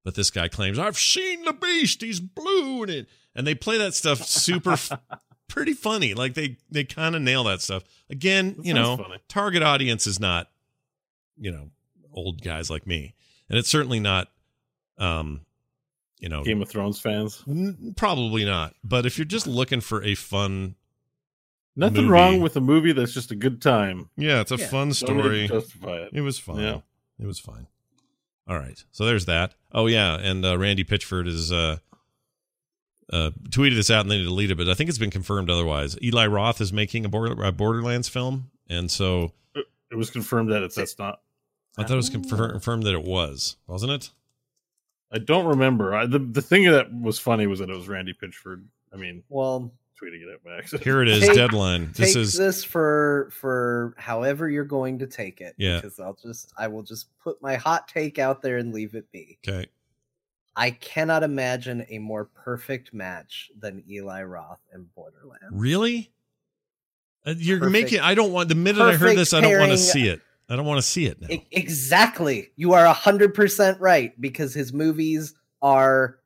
but 0.03 0.15
this 0.15 0.29
guy 0.29 0.47
claims 0.49 0.77
i've 0.77 0.97
seen 0.97 1.43
the 1.45 1.53
beast 1.53 2.01
he's 2.01 2.19
blue 2.19 2.81
and 2.83 2.91
it 2.91 3.07
and 3.35 3.45
they 3.47 3.55
play 3.55 3.77
that 3.77 3.93
stuff 3.93 4.25
super 4.25 4.73
f- 4.73 4.91
pretty 5.47 5.73
funny 5.73 6.13
like 6.13 6.33
they 6.33 6.57
they 6.69 6.83
kind 6.83 7.15
of 7.15 7.21
nail 7.21 7.43
that 7.43 7.61
stuff 7.61 7.83
again 8.09 8.55
That 8.57 8.65
you 8.65 8.73
know 8.73 8.97
funny. 8.97 9.17
target 9.27 9.63
audience 9.63 10.07
is 10.07 10.19
not 10.19 10.49
you 11.37 11.51
know 11.51 11.69
old 12.13 12.41
guys 12.41 12.69
like 12.69 12.85
me 12.87 13.13
and 13.49 13.57
it's 13.57 13.69
certainly 13.69 13.99
not 13.99 14.29
um 14.97 15.41
you 16.19 16.29
know 16.29 16.43
Game 16.43 16.61
of 16.61 16.69
Thrones 16.69 16.99
fans. 16.99 17.43
N- 17.47 17.93
Probably 17.97 18.45
not. 18.45 18.75
But 18.83 19.05
if 19.07 19.17
you're 19.17 19.25
just 19.25 19.47
looking 19.47 19.81
for 19.81 20.03
a 20.03 20.13
fun, 20.13 20.75
Nothing 21.75 22.03
movie. 22.03 22.09
wrong 22.09 22.41
with 22.41 22.55
a 22.57 22.61
movie 22.61 22.91
that's 22.91 23.11
just 23.13 23.31
a 23.31 23.35
good 23.35 23.59
time. 23.61 24.09
yeah, 24.17 24.41
it's 24.41 24.51
a 24.51 24.57
Yeah. 24.57 24.67
fun 24.67 24.79
Don't 24.79 24.87
need 24.87 24.89
to 24.89 24.95
story. 24.95 25.47
justify 25.47 25.97
it. 26.03 26.09
It 26.13 26.21
was 26.21 26.37
fun. 26.37 26.59
Yeah. 26.59 26.81
It 27.19 27.25
was 27.25 27.39
fine. 27.39 27.65
All 28.47 28.57
right. 28.59 28.83
So 28.91 29.03
there's 29.05 29.25
that. 29.25 29.55
Oh 29.71 29.87
yeah, 29.87 30.15
and 30.15 30.45
uh, 30.45 30.57
Randy 30.59 30.83
Pitchford 30.83 31.27
is 31.27 31.51
uh, 31.51 31.77
uh, 33.11 33.31
tweeted 33.49 33.75
this 33.75 33.89
out 33.89 34.01
and 34.01 34.11
then 34.11 34.23
deleted 34.23 34.51
it, 34.59 34.63
but 34.65 34.69
I 34.69 34.73
think 34.73 34.89
it's 34.89 34.97
been 34.99 35.11
confirmed 35.11 35.49
otherwise. 35.49 35.97
Eli 36.01 36.27
Roth 36.27 36.61
is 36.61 36.71
making 36.71 37.05
a, 37.05 37.09
Border- 37.09 37.43
a 37.43 37.51
Borderlands 37.51 38.07
film, 38.09 38.51
and 38.69 38.89
so 38.89 39.33
It 39.55 39.95
was 39.95 40.09
confirmed 40.09 40.51
that 40.51 40.63
it's 40.63 40.75
that's 40.75 40.97
not. 40.97 41.21
I 41.77 41.83
thought 41.83 41.91
it 41.93 41.95
was 41.97 42.09
confir- 42.09 42.51
confirmed 42.51 42.83
that 42.83 42.93
it 42.93 43.03
was, 43.03 43.57
wasn't 43.67 43.91
it? 43.93 44.11
I 45.11 45.17
don't 45.19 45.45
remember. 45.45 45.93
I, 45.93 46.05
the 46.05 46.19
the 46.19 46.41
thing 46.41 46.71
that 46.71 46.93
was 46.93 47.19
funny 47.19 47.47
was 47.47 47.59
that 47.59 47.69
it 47.69 47.75
was 47.75 47.87
Randy 47.89 48.13
Pitchford. 48.13 48.63
I 48.93 48.97
mean, 48.97 49.23
Well, 49.29 49.71
tweeting 50.01 50.21
it 50.21 50.29
at 50.33 50.45
Max. 50.45 50.71
Here 50.83 51.01
it 51.01 51.09
is. 51.09 51.19
Take- 51.21 51.35
deadline. 51.35 51.91
This 51.93 52.15
is 52.15 52.33
this 52.33 52.63
for 52.63 53.29
for 53.33 53.93
however 53.97 54.49
you're 54.49 54.63
going 54.63 54.99
to 54.99 55.07
take 55.07 55.41
it. 55.41 55.55
Yeah. 55.57 55.77
because 55.81 55.99
I'll 55.99 56.17
just 56.21 56.53
I 56.57 56.67
will 56.69 56.83
just 56.83 57.07
put 57.19 57.41
my 57.41 57.55
hot 57.55 57.87
take 57.89 58.19
out 58.19 58.41
there 58.41 58.57
and 58.57 58.73
leave 58.73 58.95
it 58.95 59.11
be. 59.11 59.37
okay. 59.45 59.67
I 60.61 60.69
cannot 60.69 61.23
imagine 61.23 61.87
a 61.89 61.97
more 61.97 62.25
perfect 62.25 62.93
match 62.93 63.49
than 63.57 63.83
Eli 63.89 64.21
Roth 64.21 64.59
and 64.71 64.93
Borderlands. 64.93 65.47
Really? 65.49 66.11
Uh, 67.25 67.33
You're 67.35 67.57
Perfect- 67.57 67.71
making. 67.71 67.99
I 68.01 68.13
don't 68.13 68.31
want. 68.31 68.47
The 68.47 68.53
minute 68.53 68.79
I 68.79 68.93
heard 68.93 69.17
this, 69.17 69.33
I 69.33 69.41
don't 69.41 69.57
want 69.59 69.71
to 69.71 69.77
see 69.79 70.07
it. 70.07 70.21
I 70.47 70.55
don't 70.55 70.67
want 70.67 70.77
to 70.77 70.87
see 70.87 71.07
it 71.07 71.19
now. 71.19 71.29
Exactly. 71.49 72.51
You 72.57 72.73
are 72.73 72.85
100% 72.93 73.79
right 73.79 74.19
because 74.21 74.53
his 74.53 74.71
movies 74.71 75.33
are 75.63 76.19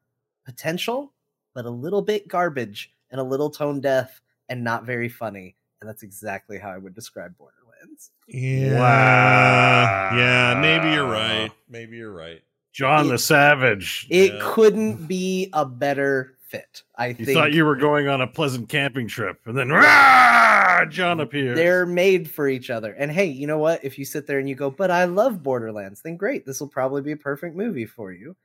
potential, 0.45 1.14
but 1.53 1.64
a 1.64 1.69
little 1.69 2.01
bit 2.01 2.27
garbage 2.27 2.91
and 3.11 3.22
a 3.22 3.23
little 3.23 3.49
tone 3.49 3.80
deaf 3.80 4.22
and 4.49 4.65
not 4.65 4.84
very 4.84 5.07
funny. 5.07 5.55
And 5.80 5.89
that's 5.89 6.03
exactly 6.03 6.57
how 6.57 6.72
I 6.72 6.77
would 6.77 6.93
describe 6.93 7.38
Borderlands. 7.38 8.11
Yeah. 8.27 8.80
Wow. 8.80 10.18
Yeah, 10.18 10.60
maybe 10.60 10.93
you're 10.93 11.07
right. 11.07 11.51
Maybe 11.69 11.95
you're 11.95 12.11
right. 12.11 12.41
John 12.76 13.06
It- 13.06 13.10
the 13.10 13.18
Savage. 13.18 14.06
It 14.10 14.34
Yeah. 14.34 14.39
couldn't 14.41 15.07
be 15.07 15.49
a 15.53 15.65
better 15.65 16.35
fit. 16.49 16.84
I 16.97 17.07
You 17.07 17.14
think 17.14 17.30
thought 17.38 17.53
you 17.53 17.64
were 17.65 17.77
going 17.77 18.07
on 18.10 18.19
a 18.22 18.27
pleasant 18.27 18.68
camping 18.69 19.07
trip, 19.07 19.39
and 19.45 19.57
then 19.57 19.69
rah, 19.69 20.85
John 20.89 21.22
appears. 21.22 21.56
they're 21.56 21.85
made 21.85 22.30
for 22.30 22.47
each 22.49 22.69
other. 22.69 22.91
And 22.93 23.11
hey, 23.11 23.26
you 23.27 23.47
know 23.47 23.57
what? 23.60 23.84
If 23.84 23.97
you 23.97 24.03
sit 24.03 24.27
there 24.27 24.39
and 24.39 24.49
you 24.49 24.56
go, 24.56 24.69
but 24.69 24.91
I 24.91 25.06
love 25.06 25.41
Borderlands, 25.41 26.02
then 26.02 26.18
great. 26.18 26.45
This 26.45 26.60
will 26.60 26.68
probably 26.68 27.02
be 27.02 27.14
a 27.14 27.18
perfect 27.18 27.56
movie 27.56 27.85
for 27.85 28.11
you. 28.11 28.35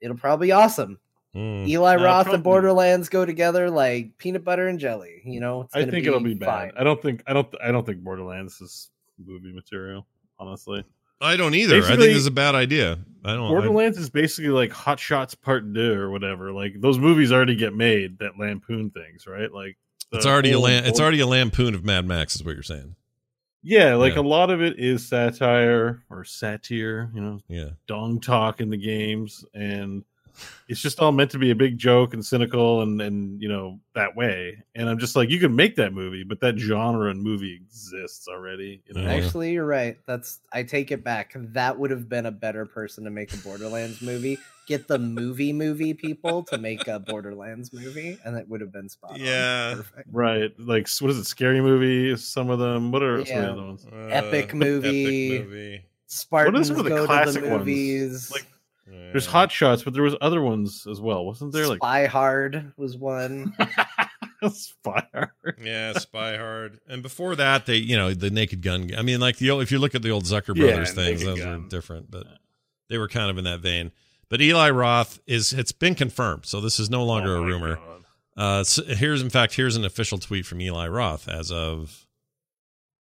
It'll 0.00 0.16
probably 0.16 0.48
be 0.48 0.52
awesome. 0.52 0.98
Mm. 1.34 1.68
Eli 1.68 1.96
Roth 1.96 2.04
probably- 2.24 2.34
and 2.34 2.44
Borderlands 2.44 3.08
go 3.08 3.26
together 3.26 3.68
like 3.68 4.16
peanut 4.18 4.44
butter 4.44 4.68
and 4.68 4.78
jelly. 4.78 5.20
You 5.24 5.40
know, 5.40 5.62
it's 5.62 5.74
I 5.76 5.84
think 5.84 6.06
it'll 6.06 6.20
be 6.20 6.34
bad. 6.34 6.46
fine. 6.46 6.72
I 6.76 6.84
don't 6.84 7.00
think. 7.02 7.22
I 7.26 7.32
don't. 7.32 7.48
I 7.62 7.72
don't 7.72 7.84
think 7.84 8.02
Borderlands 8.02 8.60
is 8.60 8.90
movie 9.18 9.52
material. 9.52 10.06
Honestly, 10.38 10.84
I 11.20 11.36
don't 11.36 11.54
either. 11.54 11.76
I 11.76 11.80
think 11.80 11.88
Basically- 11.88 12.08
this 12.08 12.16
is 12.18 12.26
a 12.26 12.30
bad 12.32 12.54
idea. 12.54 12.98
I 13.24 13.32
don't. 13.34 13.46
I, 13.46 13.48
Borderlands 13.48 13.96
is 13.96 14.10
basically 14.10 14.50
like 14.50 14.70
Hot 14.72 15.00
Shots 15.00 15.34
Part 15.34 15.72
Two 15.74 15.92
or 15.94 16.10
whatever. 16.10 16.52
Like 16.52 16.80
those 16.80 16.98
movies 16.98 17.32
already 17.32 17.54
get 17.56 17.74
made 17.74 18.18
that 18.18 18.38
lampoon 18.38 18.90
things, 18.90 19.26
right? 19.26 19.50
Like 19.50 19.78
it's 20.12 20.26
already 20.26 20.50
a 20.52 20.56
old- 20.56 20.64
lam- 20.64 20.84
It's 20.84 21.00
already 21.00 21.20
a 21.20 21.26
lampoon 21.26 21.74
of 21.74 21.84
Mad 21.84 22.04
Max, 22.06 22.36
is 22.36 22.44
what 22.44 22.52
you're 22.54 22.62
saying. 22.62 22.96
yeah. 23.62 23.94
Like 23.94 24.14
Yeah. 24.16 24.20
a 24.20 24.22
lot 24.22 24.50
of 24.50 24.60
it 24.60 24.78
is 24.78 25.08
satire 25.08 26.02
or 26.10 26.24
satire. 26.24 27.10
You 27.14 27.20
know, 27.22 27.40
Yeah. 27.48 27.70
dong 27.86 28.20
talk 28.20 28.60
in 28.60 28.68
the 28.68 28.76
games, 28.76 29.42
and 29.54 30.04
it's 30.68 30.80
just 30.80 31.00
all 31.00 31.12
meant 31.12 31.30
to 31.32 31.38
be 31.38 31.50
a 31.50 31.54
big 31.54 31.78
joke 31.78 32.14
and 32.14 32.24
cynical 32.24 32.82
and 32.82 33.00
and 33.00 33.40
you 33.40 33.48
know 33.48 33.80
that 33.94 34.16
way. 34.16 34.62
And 34.74 34.88
I'm 34.88 34.98
just 34.98 35.16
like, 35.16 35.30
you 35.30 35.38
can 35.38 35.54
make 35.54 35.76
that 35.76 35.92
movie, 35.92 36.24
but 36.24 36.40
that 36.40 36.58
genre 36.58 37.10
and 37.10 37.22
movie 37.22 37.54
exists 37.54 38.28
already. 38.28 38.82
You 38.86 38.94
know? 38.94 39.08
Actually, 39.08 39.52
you're 39.52 39.66
right. 39.66 39.98
That's 40.06 40.40
I 40.52 40.62
take 40.62 40.90
it 40.90 41.04
back. 41.04 41.32
That 41.36 41.78
would 41.78 41.90
have 41.90 42.08
been 42.08 42.26
a 42.26 42.32
better 42.32 42.66
person 42.66 43.04
to 43.04 43.10
make 43.10 43.32
a 43.32 43.36
Borderlands 43.38 44.02
movie. 44.02 44.38
Get 44.66 44.88
the 44.88 44.98
movie 44.98 45.52
movie 45.52 45.92
people 45.92 46.42
to 46.44 46.56
make 46.56 46.88
a 46.88 46.98
Borderlands 46.98 47.72
movie, 47.72 48.18
and 48.24 48.36
it 48.36 48.48
would 48.48 48.62
have 48.62 48.72
been 48.72 48.88
spot 48.88 49.12
on. 49.12 49.20
Yeah. 49.20 49.82
Right. 50.10 50.52
Like 50.58 50.88
what 51.00 51.10
is 51.10 51.18
it? 51.18 51.24
Scary 51.24 51.60
movie, 51.60 52.16
some 52.16 52.48
of 52.48 52.58
them. 52.58 52.90
What 52.90 53.02
are 53.02 53.24
some 53.24 53.36
of 53.36 53.42
the 53.42 53.52
other 53.52 53.62
ones? 53.62 53.86
Uh, 53.86 54.06
Epic 54.06 54.54
movie. 54.54 55.36
Epic 55.36 55.48
movie. 55.48 55.84
Spartans 56.06 56.68
some 56.68 56.78
of 56.78 56.84
the 56.84 56.90
go 56.90 57.00
to 57.00 57.06
classic 57.06 57.42
the 57.42 57.50
ones? 57.50 57.60
movies. 57.60 58.32
Like 58.86 59.12
there's 59.12 59.26
Hot 59.26 59.50
Shots, 59.50 59.82
but 59.82 59.94
there 59.94 60.02
was 60.02 60.14
other 60.20 60.42
ones 60.42 60.86
as 60.90 61.00
well, 61.00 61.24
wasn't 61.24 61.52
there? 61.52 61.66
Like 61.68 61.78
Spy 61.78 62.06
Hard 62.06 62.72
was 62.76 62.96
one. 62.96 63.52
Spy 64.52 65.06
Hard. 65.12 65.58
Yeah, 65.62 65.94
Spy 65.94 66.36
Hard. 66.36 66.78
And 66.88 67.02
before 67.02 67.34
that, 67.36 67.66
they, 67.66 67.76
you 67.76 67.96
know, 67.96 68.12
the 68.12 68.30
Naked 68.30 68.60
Gun. 68.62 68.90
I 68.96 69.02
mean, 69.02 69.20
like 69.20 69.38
the 69.38 69.50
old, 69.50 69.62
if 69.62 69.72
you 69.72 69.78
look 69.78 69.94
at 69.94 70.02
the 70.02 70.10
old 70.10 70.24
Zucker 70.24 70.54
Yeah, 70.56 70.66
Brothers 70.66 70.92
things, 70.92 71.24
those 71.24 71.38
Gun. 71.38 71.64
are 71.64 71.68
different, 71.68 72.10
but 72.10 72.26
they 72.88 72.98
were 72.98 73.08
kind 73.08 73.30
of 73.30 73.38
in 73.38 73.44
that 73.44 73.60
vein. 73.60 73.90
But 74.28 74.40
Eli 74.42 74.70
Roth 74.70 75.18
is, 75.26 75.52
it's 75.52 75.72
been 75.72 75.94
confirmed. 75.94 76.44
So 76.46 76.60
this 76.60 76.78
is 76.78 76.90
no 76.90 77.04
longer 77.04 77.36
Oh 77.36 77.42
a 77.42 77.46
rumor. 77.46 77.76
God. 77.76 77.82
Uh, 78.36 78.64
so 78.64 78.82
here's, 78.84 79.22
in 79.22 79.30
fact, 79.30 79.54
here's 79.54 79.76
an 79.76 79.84
official 79.84 80.18
tweet 80.18 80.44
from 80.44 80.60
Eli 80.60 80.88
Roth 80.88 81.28
as 81.28 81.50
of 81.50 82.06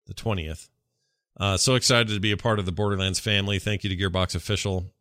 the 0.07 0.15
20th. 0.15 0.69
Uh, 1.39 1.57
so 1.57 1.75
excited 1.75 2.09
to 2.09 2.21
be 2.21 2.33
a 2.33 2.37
part 2.37 2.59
of 2.59 2.67
the 2.67 2.73
Borderlands 2.73 3.21
family. 3.21 3.59
Thank 3.59 3.85
you 3.85 3.91
to 3.91 3.97
Gearbox 3.97 4.35
Official 4.35 4.93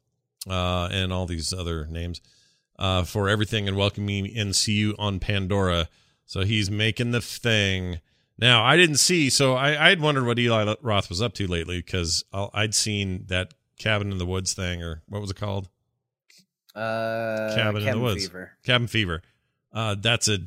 uh, 0.50 0.90
and 0.92 1.12
all 1.12 1.26
these 1.26 1.54
other 1.54 1.86
names 1.88 2.22
uh, 2.80 3.04
for 3.04 3.30
everything 3.30 3.68
and 3.68 3.78
welcoming 3.78 4.24
me 4.24 4.36
and 4.38 4.56
see 4.56 4.74
you 4.74 4.96
on 5.00 5.20
Pandora. 5.20 5.90
So 6.26 6.42
he's 6.42 6.70
making 6.70 7.12
the 7.12 7.22
thing. 7.22 8.00
Now, 8.40 8.64
I 8.64 8.78
didn't 8.78 8.98
see, 8.98 9.30
so 9.30 9.56
I, 9.56 9.90
I'd 9.90 10.00
wondered 10.00 10.26
what 10.26 10.38
Eli 10.38 10.76
Roth 10.82 11.10
was 11.10 11.22
up 11.22 11.34
to 11.36 11.48
lately 11.48 11.78
because 11.78 12.24
I'd 12.32 12.76
seen 12.76 13.26
that 13.28 13.54
Cabin 13.80 14.12
in 14.12 14.18
the 14.18 14.26
Woods 14.26 14.54
thing, 14.54 14.84
or 14.84 15.02
what 15.08 15.22
was 15.22 15.32
it 15.32 15.38
called? 15.38 15.70
Uh, 16.76 17.56
Cabin 17.56 17.88
in 17.88 17.92
the 17.96 18.00
Woods. 18.00 18.28
Fever. 18.28 18.52
Cabin 18.64 18.88
Fever. 18.88 19.22
Uh, 19.74 19.96
that's 20.00 20.28
a, 20.28 20.40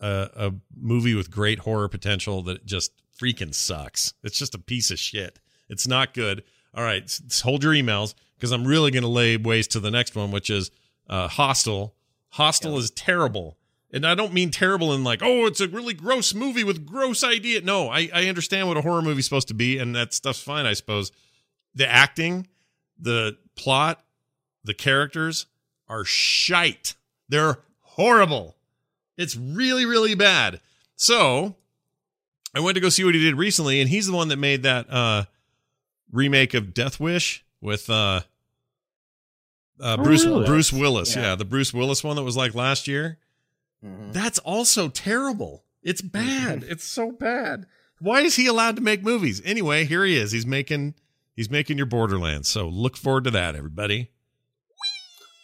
a 0.00 0.28
a 0.36 0.54
movie 0.76 1.14
with 1.14 1.30
great 1.30 1.60
horror 1.60 1.88
potential 1.88 2.42
that 2.42 2.66
just 2.66 2.92
freaking 3.18 3.54
sucks. 3.54 4.12
It's 4.22 4.38
just 4.38 4.54
a 4.54 4.58
piece 4.58 4.90
of 4.90 4.98
shit. 4.98 5.38
It's 5.68 5.86
not 5.88 6.12
good. 6.14 6.44
All 6.74 6.84
right, 6.84 7.18
hold 7.42 7.64
your 7.64 7.72
emails 7.72 8.14
because 8.38 8.52
I'm 8.52 8.64
really 8.64 8.92
going 8.92 9.02
to 9.02 9.08
lay 9.08 9.36
waste 9.36 9.72
to 9.72 9.80
the 9.80 9.90
next 9.90 10.14
one, 10.14 10.30
which 10.30 10.48
is 10.48 10.70
uh, 11.10 11.26
Hostel. 11.26 11.94
Hostel 12.30 12.78
is 12.78 12.90
terrible. 12.90 13.56
And 13.90 14.06
I 14.06 14.14
don't 14.14 14.34
mean 14.34 14.50
terrible 14.50 14.92
in 14.92 15.02
like, 15.02 15.22
oh, 15.22 15.46
it's 15.46 15.60
a 15.60 15.68
really 15.68 15.94
gross 15.94 16.34
movie 16.34 16.62
with 16.62 16.86
gross 16.86 17.24
idea. 17.24 17.62
No, 17.62 17.88
I, 17.88 18.10
I 18.12 18.28
understand 18.28 18.68
what 18.68 18.76
a 18.76 18.82
horror 18.82 19.02
movie's 19.02 19.24
supposed 19.24 19.48
to 19.48 19.54
be, 19.54 19.78
and 19.78 19.96
that 19.96 20.12
stuff's 20.12 20.42
fine, 20.42 20.66
I 20.66 20.74
suppose. 20.74 21.10
The 21.74 21.88
acting, 21.88 22.46
the 22.98 23.38
plot, 23.56 24.04
the 24.62 24.74
characters 24.74 25.46
are 25.88 26.04
shite. 26.04 26.94
They're 27.28 27.58
horrible. 27.80 28.56
It's 29.16 29.36
really, 29.36 29.86
really 29.86 30.14
bad. 30.14 30.60
So 30.96 31.56
I 32.54 32.60
went 32.60 32.74
to 32.74 32.80
go 32.80 32.90
see 32.90 33.04
what 33.04 33.14
he 33.14 33.22
did 33.22 33.36
recently, 33.36 33.80
and 33.80 33.88
he's 33.88 34.06
the 34.06 34.12
one 34.12 34.28
that 34.28 34.36
made 34.36 34.62
that 34.64 34.86
uh 34.90 35.24
remake 36.12 36.54
of 36.54 36.74
Death 36.74 37.00
Wish 37.00 37.44
with 37.60 37.88
uh 37.88 38.20
uh 39.80 39.96
Oh, 39.98 40.02
Bruce 40.02 40.24
really? 40.24 40.46
Bruce 40.46 40.72
Willis. 40.72 41.14
Yeah. 41.16 41.22
Yeah, 41.22 41.34
the 41.36 41.44
Bruce 41.44 41.72
Willis 41.74 42.02
one 42.04 42.16
that 42.16 42.22
was 42.24 42.36
like 42.36 42.54
last 42.54 42.88
year. 42.88 43.18
Mhm. 43.84 44.12
That's 44.12 44.38
also 44.40 44.88
terrible. 44.88 45.64
It's 45.82 46.02
bad. 46.02 46.62
It's 46.68 46.84
so 46.84 47.12
bad. 47.12 47.66
Why 48.00 48.20
is 48.20 48.36
he 48.36 48.46
allowed 48.46 48.76
to 48.76 48.82
make 48.82 49.02
movies? 49.02 49.42
Anyway, 49.44 49.84
here 49.84 50.04
he 50.04 50.16
is. 50.16 50.30
He's 50.32 50.46
making 50.46 50.94
he's 51.36 51.50
making 51.50 51.76
your 51.78 51.86
Borderlands. 51.86 52.48
So 52.48 52.68
look 52.68 52.96
forward 52.96 53.24
to 53.24 53.30
that, 53.32 53.54
everybody. 53.56 54.10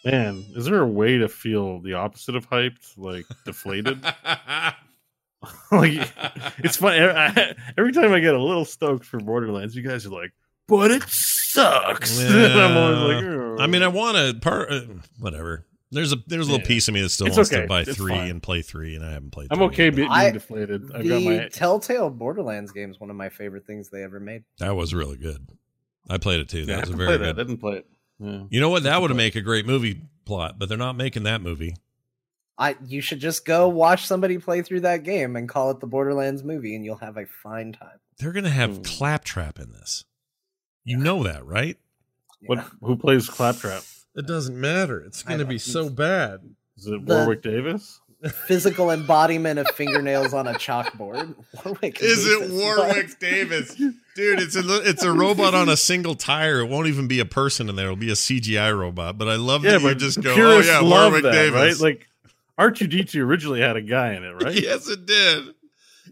Man, 0.05 0.45
is 0.55 0.65
there 0.65 0.81
a 0.81 0.87
way 0.87 1.17
to 1.17 1.27
feel 1.27 1.79
the 1.79 1.93
opposite 1.93 2.35
of 2.35 2.47
hyped, 2.49 2.95
like 2.95 3.25
deflated? 3.43 4.03
like 5.71 6.11
it's 6.59 6.77
funny. 6.77 6.99
Every 7.77 7.91
time 7.91 8.11
I 8.13 8.19
get 8.19 8.35
a 8.35 8.41
little 8.41 8.65
stoked 8.65 9.05
for 9.05 9.19
Borderlands, 9.19 9.75
you 9.75 9.81
guys 9.81 10.05
are 10.05 10.09
like, 10.09 10.31
"But 10.67 10.91
it 10.91 11.03
sucks." 11.55 12.19
and 12.19 12.53
I'm 12.59 12.77
always 12.77 13.15
like, 13.15 13.25
"Oh." 13.25 13.57
I 13.59 13.67
mean, 13.67 13.81
I 13.83 13.87
want 13.87 14.17
to 14.17 14.39
part 14.41 14.71
uh, 14.71 14.81
whatever. 15.19 15.65
There's 15.91 16.11
a 16.11 16.17
there's 16.27 16.47
a 16.47 16.51
little 16.51 16.61
Yeah. 16.63 16.67
piece 16.67 16.87
of 16.87 16.93
me 16.93 17.01
that 17.01 17.09
still 17.09 17.27
It's 17.27 17.37
wants 17.37 17.51
okay. 17.53 17.61
to 17.61 17.67
buy 17.67 17.81
It's 17.81 17.95
three 17.95 18.11
fine. 18.13 18.29
and 18.29 18.43
play 18.43 18.61
three, 18.61 18.95
and 18.95 19.05
I 19.05 19.11
haven't 19.11 19.31
played. 19.31 19.47
I'm 19.51 19.57
three 19.59 19.65
okay 19.67 19.85
yet. 19.85 19.95
being 19.95 20.09
I- 20.09 20.31
deflated. 20.31 20.91
I've 20.93 21.03
the 21.03 21.09
got 21.09 21.21
my 21.23 21.47
Telltale 21.49 22.09
Borderlands 22.09 22.71
game 22.71 22.91
is 22.91 22.99
one 22.99 23.09
of 23.09 23.15
my 23.15 23.29
favorite 23.29 23.65
things 23.65 23.89
they 23.89 24.03
ever 24.03 24.19
made. 24.19 24.43
That 24.59 24.75
was 24.75 24.93
really 24.93 25.17
good. 25.17 25.47
I 26.09 26.17
played 26.17 26.39
it 26.41 26.49
too. 26.49 26.65
That 26.65 26.73
I 26.73 26.79
was 26.81 26.89
didn't 26.89 26.97
very 27.05 27.17
good. 27.17 27.27
I 27.29 27.31
didn't 27.33 27.57
play 27.57 27.77
it. 27.77 27.85
Yeah. 28.19 28.43
You 28.49 28.59
know 28.61 28.69
what? 28.69 28.83
That 28.83 29.01
would 29.01 29.09
have 29.09 29.17
make 29.17 29.35
a 29.35 29.41
great 29.41 29.65
movie 29.65 30.01
plot, 30.25 30.57
but 30.59 30.69
they're 30.69 30.77
not 30.77 30.97
making 30.97 31.23
that 31.23 31.41
movie. 31.41 31.75
I 32.57 32.75
you 32.85 33.01
should 33.01 33.19
just 33.19 33.45
go 33.45 33.67
watch 33.69 34.05
somebody 34.05 34.37
play 34.37 34.61
through 34.63 34.81
that 34.81 35.03
game 35.03 35.35
and 35.35 35.47
call 35.49 35.71
it 35.71 35.79
the 35.81 35.87
Borderlands 35.87 36.43
movie, 36.43 36.75
and 36.75 36.83
you'll 36.85 36.95
have 36.97 37.17
a 37.17 37.25
fine 37.25 37.73
time. 37.73 37.99
They're 38.17 38.31
gonna 38.33 38.49
have 38.49 38.77
Hmm. 38.77 38.81
Claptrap 38.83 39.59
in 39.59 39.71
this. 39.71 40.03
You 40.85 40.97
know 40.97 41.23
that, 41.23 41.45
right? 41.45 41.77
What? 42.45 42.59
Who 42.81 42.95
plays 42.95 43.27
Claptrap? 43.27 43.83
It 44.15 44.25
doesn't 44.27 44.57
matter. 44.59 44.99
It's 45.01 45.23
gonna 45.23 45.43
be 45.45 45.57
so 45.57 45.89
bad. 45.89 46.39
Is 46.77 46.87
it 46.87 47.05
The- 47.05 47.15
Warwick 47.15 47.41
Davis? 47.41 47.99
Physical 48.47 48.89
embodiment 48.89 49.59
of 49.59 49.67
fingernails 49.75 50.33
on 50.33 50.47
a 50.47 50.53
chalkboard. 50.53 51.35
Warwick 51.65 52.01
Is 52.01 52.25
it 52.25 52.39
Davis. 52.39 52.51
Warwick 52.61 53.19
Davis? 53.19 53.75
Dude, 53.75 54.39
it's 54.39 54.55
a 54.55 54.61
it's 54.89 55.03
a 55.03 55.11
robot 55.11 55.53
on 55.53 55.69
a 55.69 55.77
single 55.77 56.15
tire. 56.15 56.59
It 56.61 56.69
won't 56.69 56.87
even 56.87 57.07
be 57.07 57.19
a 57.19 57.25
person 57.25 57.69
in 57.69 57.75
there. 57.75 57.85
It'll 57.85 57.97
be 57.97 58.09
a 58.09 58.15
CGI 58.15 58.75
robot. 58.75 59.17
But 59.19 59.27
I 59.27 59.35
love 59.35 59.63
Yeah, 59.63 59.77
that 59.77 59.81
you 59.83 59.95
just 59.95 60.21
go, 60.21 60.31
oh 60.31 60.35
purists 60.35 60.71
yeah, 60.71 60.79
love 60.79 61.11
Warwick 61.11 61.23
that, 61.23 61.31
Davis. 61.33 61.81
right? 61.81 61.93
Like 61.93 62.07
R2D2 62.57 63.21
originally 63.21 63.59
had 63.61 63.75
a 63.75 63.81
guy 63.81 64.13
in 64.13 64.23
it, 64.23 64.31
right? 64.43 64.55
Yes, 64.55 64.87
it 64.87 65.05
did. 65.05 65.49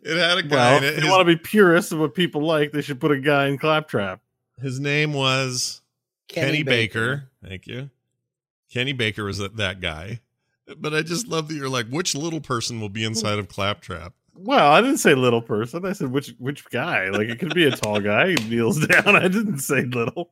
It 0.04 0.18
had 0.18 0.38
a 0.38 0.44
guy 0.44 0.56
Well, 0.56 0.78
in 0.80 0.84
if 0.84 0.90
it. 0.92 0.96
they 0.98 1.02
His, 1.04 1.10
want 1.10 1.22
to 1.22 1.26
be 1.26 1.38
purists 1.38 1.92
of 1.94 2.00
what 2.00 2.14
people 2.14 2.42
like, 2.46 2.74
they 2.74 2.82
should 2.82 3.00
put 3.00 3.12
a 3.12 3.20
guy 3.20 3.48
in 3.48 3.58
Claptrap. 3.58 4.20
His 4.64 4.80
name 4.80 5.14
was 5.14 5.82
Kenny, 6.28 6.64
Baker. 6.64 7.30
Thank 7.48 7.68
you. 7.68 7.90
Kenny 8.72 8.94
Baker 8.94 9.26
was 9.26 9.38
that, 9.38 9.58
that 9.58 9.82
guy. 9.82 10.22
But 10.78 10.94
I 10.94 11.02
just 11.02 11.28
love 11.28 11.50
that 11.50 11.56
you're 11.56 11.70
like, 11.70 11.88
which 11.90 12.16
little 12.16 12.42
person 12.42 12.80
will 12.80 12.90
be 12.90 13.04
inside 13.04 13.38
of 13.38 13.50
Claptrap? 13.50 14.14
Well, 14.36 14.72
I 14.72 14.82
didn't 14.82 14.98
say 14.98 15.14
little 15.14 15.42
person. 15.42 15.86
I 15.86 15.94
said 15.94 16.12
which 16.12 16.34
which 16.40 16.68
guy. 16.72 17.10
Like 17.10 17.28
it 17.28 17.38
could 17.38 17.54
be 17.54 17.66
a 17.66 17.72
tall 17.72 18.00
guy 18.00 18.30
who 18.30 18.50
kneels 18.50 18.88
down. 18.88 19.16
I 19.16 19.28
didn't 19.28 19.60
say 19.60 19.82
little. 19.84 20.32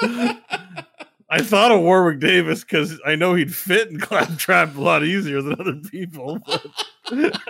I 0.00 1.40
thought 1.42 1.72
of 1.72 1.80
Warwick 1.80 2.20
Davis 2.20 2.62
because 2.62 3.00
I 3.04 3.16
know 3.16 3.34
he'd 3.34 3.54
fit 3.54 3.90
in 3.90 3.98
Claptrap 3.98 4.76
a 4.76 4.80
lot 4.80 5.04
easier 5.04 5.42
than 5.42 5.60
other 5.60 5.74
people. 5.90 6.38
But 6.46 6.66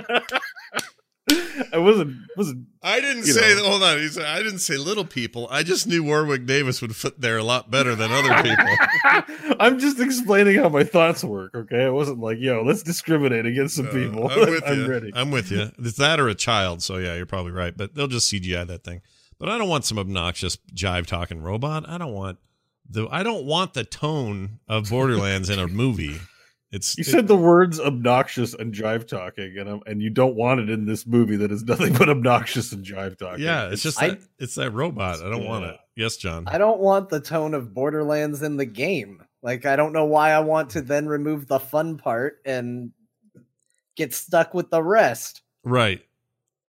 I 1.73 1.79
wasn't 1.79 2.17
wasn't. 2.37 2.67
I 2.83 3.01
didn't 3.01 3.23
say 3.25 3.55
know. 3.55 3.65
Hold 3.71 3.83
on. 3.83 3.99
He 3.99 4.09
said, 4.09 4.25
I 4.27 4.43
didn't 4.43 4.59
say 4.59 4.77
little 4.77 5.05
people. 5.07 5.49
I 5.51 5.63
just 5.63 5.87
knew 5.87 6.03
Warwick 6.05 6.45
Davis 6.47 6.83
would 6.83 6.95
fit 6.95 7.21
there 7.21 7.39
a 7.39 7.43
lot 7.43 7.71
better 7.71 7.95
than 7.95 8.11
other 8.13 8.43
people. 8.43 9.57
I'm 9.59 9.79
just 9.79 9.99
explaining 10.01 10.57
how 10.59 10.69
my 10.69 10.85
thoughts 10.85 11.25
work. 11.25 11.55
Okay, 11.55 11.85
I 11.85 11.89
wasn't 11.91 12.21
like, 12.21 12.39
yo, 12.41 12.63
let's 12.63 12.83
discriminate 12.83 13.47
against 13.47 13.77
some 13.77 13.89
Uh, 13.89 13.93
people. 13.93 14.29
I'm 14.29 14.41
with 14.51 14.65
I'm 14.67 14.81
you. 14.81 14.87
ready. 14.87 15.13
I'm 15.15 15.31
with 15.31 15.51
you. 15.51 15.71
It's 15.79 15.97
that 15.97 16.21
or 16.21 16.29
a 16.29 16.35
child. 16.35 16.83
So 16.83 16.99
yeah, 16.99 17.15
you're 17.15 17.25
probably 17.27 17.53
right. 17.53 17.75
But 17.75 17.95
they'll 17.95 18.07
just 18.09 18.31
CGI 18.31 18.67
that 18.67 18.85
thing. 18.85 19.01
But 19.39 19.49
I 19.49 19.57
don't 19.57 19.69
want 19.69 19.85
some 19.87 19.99
obnoxious 19.99 20.59
jive 20.75 21.07
talking 21.07 21.41
robot. 21.43 21.89
I 21.89 21.97
don't 21.97 22.13
want 22.13 22.39
the. 22.89 23.09
I 23.11 23.23
don't 23.23 23.47
want 23.47 23.73
the 23.75 23.85
tone 23.85 24.59
of 24.69 24.91
Borderlands 24.91 25.49
in 25.49 25.59
a 25.59 25.67
movie. 25.69 26.21
It's 26.75 26.99
You 26.99 27.03
it- 27.03 27.07
said 27.07 27.29
the 27.29 27.37
words 27.37 27.79
obnoxious 27.79 28.53
and 28.55 28.75
jive 28.75 29.07
talking, 29.07 29.57
and 29.59 29.69
um, 29.69 29.83
and 29.87 30.03
you 30.03 30.11
don't 30.11 30.35
want 30.35 30.61
it 30.61 30.69
in 30.71 30.87
this 30.87 31.07
movie 31.07 31.37
that 31.37 31.53
is 31.53 31.63
nothing 31.65 31.93
but 31.95 32.09
obnoxious 32.09 32.73
and 32.73 32.85
jive 32.85 33.17
talking. 33.17 33.45
yeah. 33.45 33.69
It's 33.71 33.83
just 33.83 34.03
I- 34.03 34.11
that, 34.11 34.23
it's 34.39 34.57
that 34.57 34.71
robot. 34.73 35.21
I 35.23 35.31
don't 35.31 35.45
want 35.47 35.65
it. 35.67 35.77
Yes, 35.97 36.17
John. 36.17 36.49
I 36.49 36.59
don't 36.59 36.81
want 36.81 37.09
the 37.09 37.21
tone 37.21 37.55
of 37.55 37.73
Borderlands 37.73 38.43
in 38.43 38.57
the 38.57 38.67
game. 38.67 39.23
Like 39.43 39.65
I 39.67 39.77
don't 39.77 39.93
know 39.93 40.05
why 40.07 40.31
I 40.33 40.41
want 40.41 40.71
to 40.71 40.81
then 40.83 41.07
remove 41.07 41.47
the 41.47 41.61
fun 41.61 41.97
part 41.99 42.41
and 42.45 42.91
get 43.97 44.13
stuck 44.15 44.55
with 44.55 44.71
the 44.71 44.83
rest. 44.83 45.43
Right. 45.63 46.03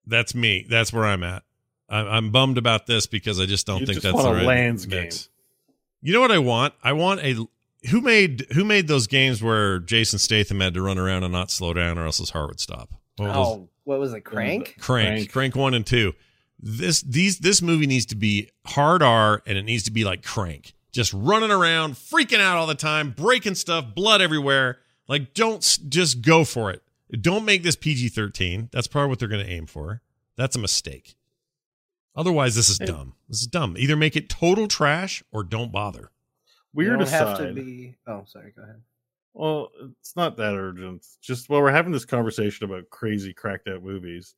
That's 0.06 0.34
me. 0.34 0.66
That's 0.68 0.92
where 0.92 1.04
I'm 1.04 1.24
at. 1.24 1.42
I, 1.88 1.98
I'm 2.00 2.30
bummed 2.30 2.58
about 2.58 2.86
this 2.86 3.06
because 3.06 3.40
I 3.40 3.46
just 3.46 3.66
don't 3.66 3.80
You 3.80 3.86
think 3.86 3.94
just 3.96 4.04
that's 4.04 4.14
want 4.14 4.26
the 4.26 4.32
a 4.32 4.36
right 4.36 4.46
lands 4.46 4.86
mix. 4.86 5.28
You 6.02 6.12
know 6.12 6.20
what 6.20 6.30
I 6.30 6.38
want? 6.38 6.74
I 6.82 6.92
want 6.92 7.20
a 7.22 7.46
who 7.88 8.00
made 8.00 8.46
who 8.52 8.64
made 8.64 8.88
those 8.88 9.06
games 9.06 9.42
where 9.42 9.78
Jason 9.80 10.18
Statham 10.18 10.60
had 10.60 10.74
to 10.74 10.82
run 10.82 10.98
around 10.98 11.24
and 11.24 11.32
not 11.32 11.50
slow 11.50 11.72
down 11.72 11.98
or 11.98 12.06
else 12.06 12.18
his 12.18 12.30
heart 12.30 12.48
would 12.48 12.60
stop. 12.60 12.90
What 13.16 13.26
were 13.26 13.32
those? 13.32 13.46
Oh, 13.46 13.68
what 13.84 13.98
was 13.98 14.12
it? 14.12 14.22
Crank? 14.22 14.76
Crank, 14.80 15.08
Crank. 15.08 15.32
Crank 15.32 15.56
one 15.56 15.74
and 15.74 15.86
two. 15.86 16.14
This 16.58 17.02
these 17.02 17.38
this 17.38 17.60
movie 17.62 17.86
needs 17.86 18.06
to 18.06 18.16
be 18.16 18.50
hard 18.66 19.02
R 19.02 19.42
and 19.46 19.56
it 19.58 19.62
needs 19.64 19.84
to 19.84 19.90
be 19.90 20.04
like 20.04 20.22
Crank. 20.24 20.74
just 20.92 21.12
running 21.12 21.50
around, 21.50 21.92
freaking 21.94 22.40
out 22.40 22.56
all 22.56 22.66
the 22.66 22.74
time, 22.74 23.10
breaking 23.10 23.54
stuff, 23.54 23.94
blood 23.94 24.22
everywhere. 24.22 24.78
Like, 25.08 25.34
don't 25.34 25.60
just 25.88 26.22
go 26.22 26.42
for 26.44 26.70
it. 26.70 26.82
Don't 27.20 27.44
make 27.44 27.62
this 27.62 27.76
PG 27.76 28.08
13. 28.08 28.70
That's 28.72 28.86
probably 28.88 29.10
what 29.10 29.18
they're 29.18 29.28
going 29.28 29.44
to 29.44 29.52
aim 29.52 29.66
for. 29.66 30.00
That's 30.36 30.56
a 30.56 30.58
mistake. 30.58 31.14
Otherwise, 32.16 32.54
this 32.56 32.68
is 32.70 32.78
dumb. 32.78 33.14
This 33.28 33.42
is 33.42 33.46
dumb. 33.46 33.76
Either 33.78 33.94
make 33.94 34.16
it 34.16 34.28
total 34.30 34.66
trash 34.66 35.22
or 35.30 35.44
don't 35.44 35.70
bother. 35.70 36.10
Weird 36.76 36.92
you 36.92 36.98
don't 36.98 37.08
have 37.08 37.28
aside. 37.28 37.46
to 37.48 37.52
be. 37.54 37.96
Oh, 38.06 38.24
sorry. 38.26 38.52
Go 38.54 38.62
ahead. 38.62 38.82
Well, 39.32 39.70
it's 40.00 40.14
not 40.14 40.36
that 40.36 40.54
urgent. 40.54 41.06
Just 41.22 41.48
while 41.48 41.62
we're 41.62 41.72
having 41.72 41.92
this 41.92 42.04
conversation 42.04 42.64
about 42.64 42.90
crazy 42.90 43.32
cracked 43.32 43.68
out 43.68 43.82
movies, 43.82 44.34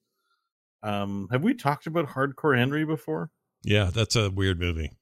um, 0.82 1.28
have 1.31 1.43
we 1.43 1.55
talked 1.55 1.86
about 1.86 2.06
Hardcore 2.06 2.56
Henry 2.56 2.85
before? 2.85 3.31
Yeah, 3.62 3.90
that's 3.93 4.16
a 4.16 4.31
weird 4.31 4.60
movie. 4.60 4.93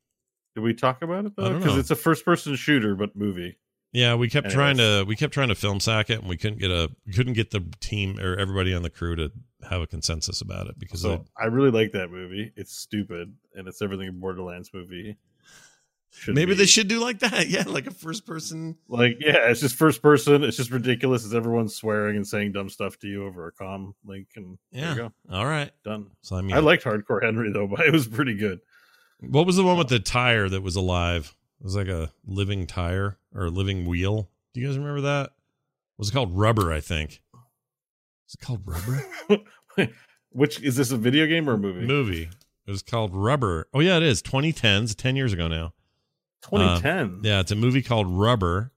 Did 0.54 0.62
we 0.62 0.74
talk 0.74 1.02
about 1.02 1.26
it 1.26 1.36
though? 1.36 1.58
Because 1.58 1.76
it's 1.76 1.90
a 1.90 1.96
first 1.96 2.24
person 2.24 2.56
shooter, 2.56 2.94
but 2.94 3.14
movie. 3.14 3.58
Yeah, 3.92 4.14
we 4.14 4.28
kept 4.28 4.50
trying 4.50 4.78
to 4.78 5.04
we 5.06 5.16
kept 5.16 5.32
trying 5.32 5.48
to 5.48 5.54
film 5.54 5.80
sack 5.80 6.10
it, 6.10 6.20
and 6.20 6.28
we 6.28 6.36
couldn't 6.36 6.58
get 6.58 6.70
a 6.70 6.90
we 7.06 7.12
couldn't 7.12 7.34
get 7.34 7.50
the 7.50 7.64
team 7.80 8.18
or 8.18 8.36
everybody 8.36 8.74
on 8.74 8.82
the 8.82 8.90
crew 8.90 9.16
to 9.16 9.30
have 9.68 9.82
a 9.82 9.86
consensus 9.86 10.40
about 10.40 10.66
it 10.66 10.78
because 10.78 11.02
So 11.02 11.24
I 11.38 11.46
really 11.46 11.70
like 11.70 11.92
that 11.92 12.10
movie. 12.10 12.52
It's 12.56 12.76
stupid 12.76 13.34
and 13.54 13.68
it's 13.68 13.82
everything 13.82 14.08
a 14.08 14.12
Borderlands 14.12 14.70
movie. 14.72 15.16
Should 16.18 16.34
maybe 16.34 16.52
be. 16.52 16.56
they 16.59 16.66
should 16.66 16.88
do 16.88 16.98
like 17.01 17.18
that. 17.20 17.48
Yeah, 17.48 17.64
like 17.66 17.86
a 17.86 17.90
first 17.90 18.26
person. 18.26 18.76
Like, 18.88 19.18
yeah, 19.20 19.48
it's 19.51 19.60
just 19.60 19.76
first 19.76 20.01
person. 20.02 20.43
It's 20.44 20.56
just 20.56 20.70
ridiculous. 20.70 21.24
It's 21.24 21.34
everyone 21.34 21.68
swearing 21.68 22.16
and 22.16 22.26
saying 22.26 22.52
dumb 22.52 22.68
stuff 22.70 22.98
to 23.01 23.06
you 23.06 23.24
over 23.26 23.47
a 23.48 23.52
com 23.52 23.94
link, 24.05 24.28
and 24.36 24.59
Yeah. 24.72 24.80
there 24.80 24.90
you 25.05 25.10
go, 25.28 25.34
All 25.36 25.44
right. 25.47 25.70
done. 25.84 26.06
So 26.22 26.36
I 26.36 26.40
mean, 26.40 26.56
I 26.56 26.60
liked 26.60 26.84
Hardcore 26.84 27.22
Henry 27.22 27.52
though, 27.52 27.66
but 27.70 27.80
it 27.80 27.93
was 27.93 28.09
pretty 28.09 28.34
good. 28.34 28.60
what 29.20 29.47
was 29.47 29.56
the 29.56 29.64
one 29.64 29.76
with 29.78 29.86
uh, 29.88 29.90
the 29.90 29.98
tire 30.01 30.48
that 30.48 30.62
was 30.62 30.74
alive? 30.76 31.34
It 31.60 31.64
was 31.64 31.76
like 31.76 31.88
a 31.88 32.10
living 32.26 32.66
tire 32.66 33.18
or 33.34 33.44
a 33.47 33.51
living 33.51 33.84
wheel. 33.86 34.30
Do 34.55 34.60
you 34.60 34.66
guys 34.68 34.78
remember 34.78 35.02
that? 35.02 35.32
Was 35.98 36.09
it 36.09 36.12
called 36.12 36.36
Rubber? 36.36 36.72
I 36.72 36.80
think. 36.80 37.20
Is 38.28 38.34
it 38.34 38.44
called 38.44 38.62
Rubber? 38.66 39.05
Which 40.30 40.60
is 40.62 40.76
this 40.76 40.90
a 40.90 40.97
video 40.97 41.26
game 41.26 41.48
or 41.48 41.55
a 41.55 41.59
movie? 41.59 41.86
Movie. 41.86 42.30
It 42.66 42.70
was 42.70 42.82
called 42.82 43.14
Rubber. 43.14 43.68
Oh 43.72 43.80
yeah, 43.80 43.97
it 43.98 44.02
is. 44.02 44.22
2010s, 44.22 44.94
10 44.97 45.16
years 45.16 45.32
ago 45.32 45.47
now. 45.48 45.72
2010. 46.51 47.20
Yeah, 47.23 47.40
it's 47.40 47.51
a 47.52 47.56
movie 47.56 47.82
called 47.82 48.06
Rubber. 48.09 48.73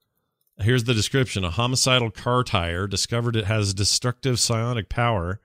Here's 0.58 0.84
the 0.84 0.94
description: 0.94 1.44
A 1.44 1.50
homicidal 1.50 2.10
car 2.10 2.42
tire 2.44 2.86
discovered 2.86 3.36
it 3.36 3.46
has 3.46 3.72
destructive 3.74 4.38
psionic 4.38 4.88
power. 4.88 5.40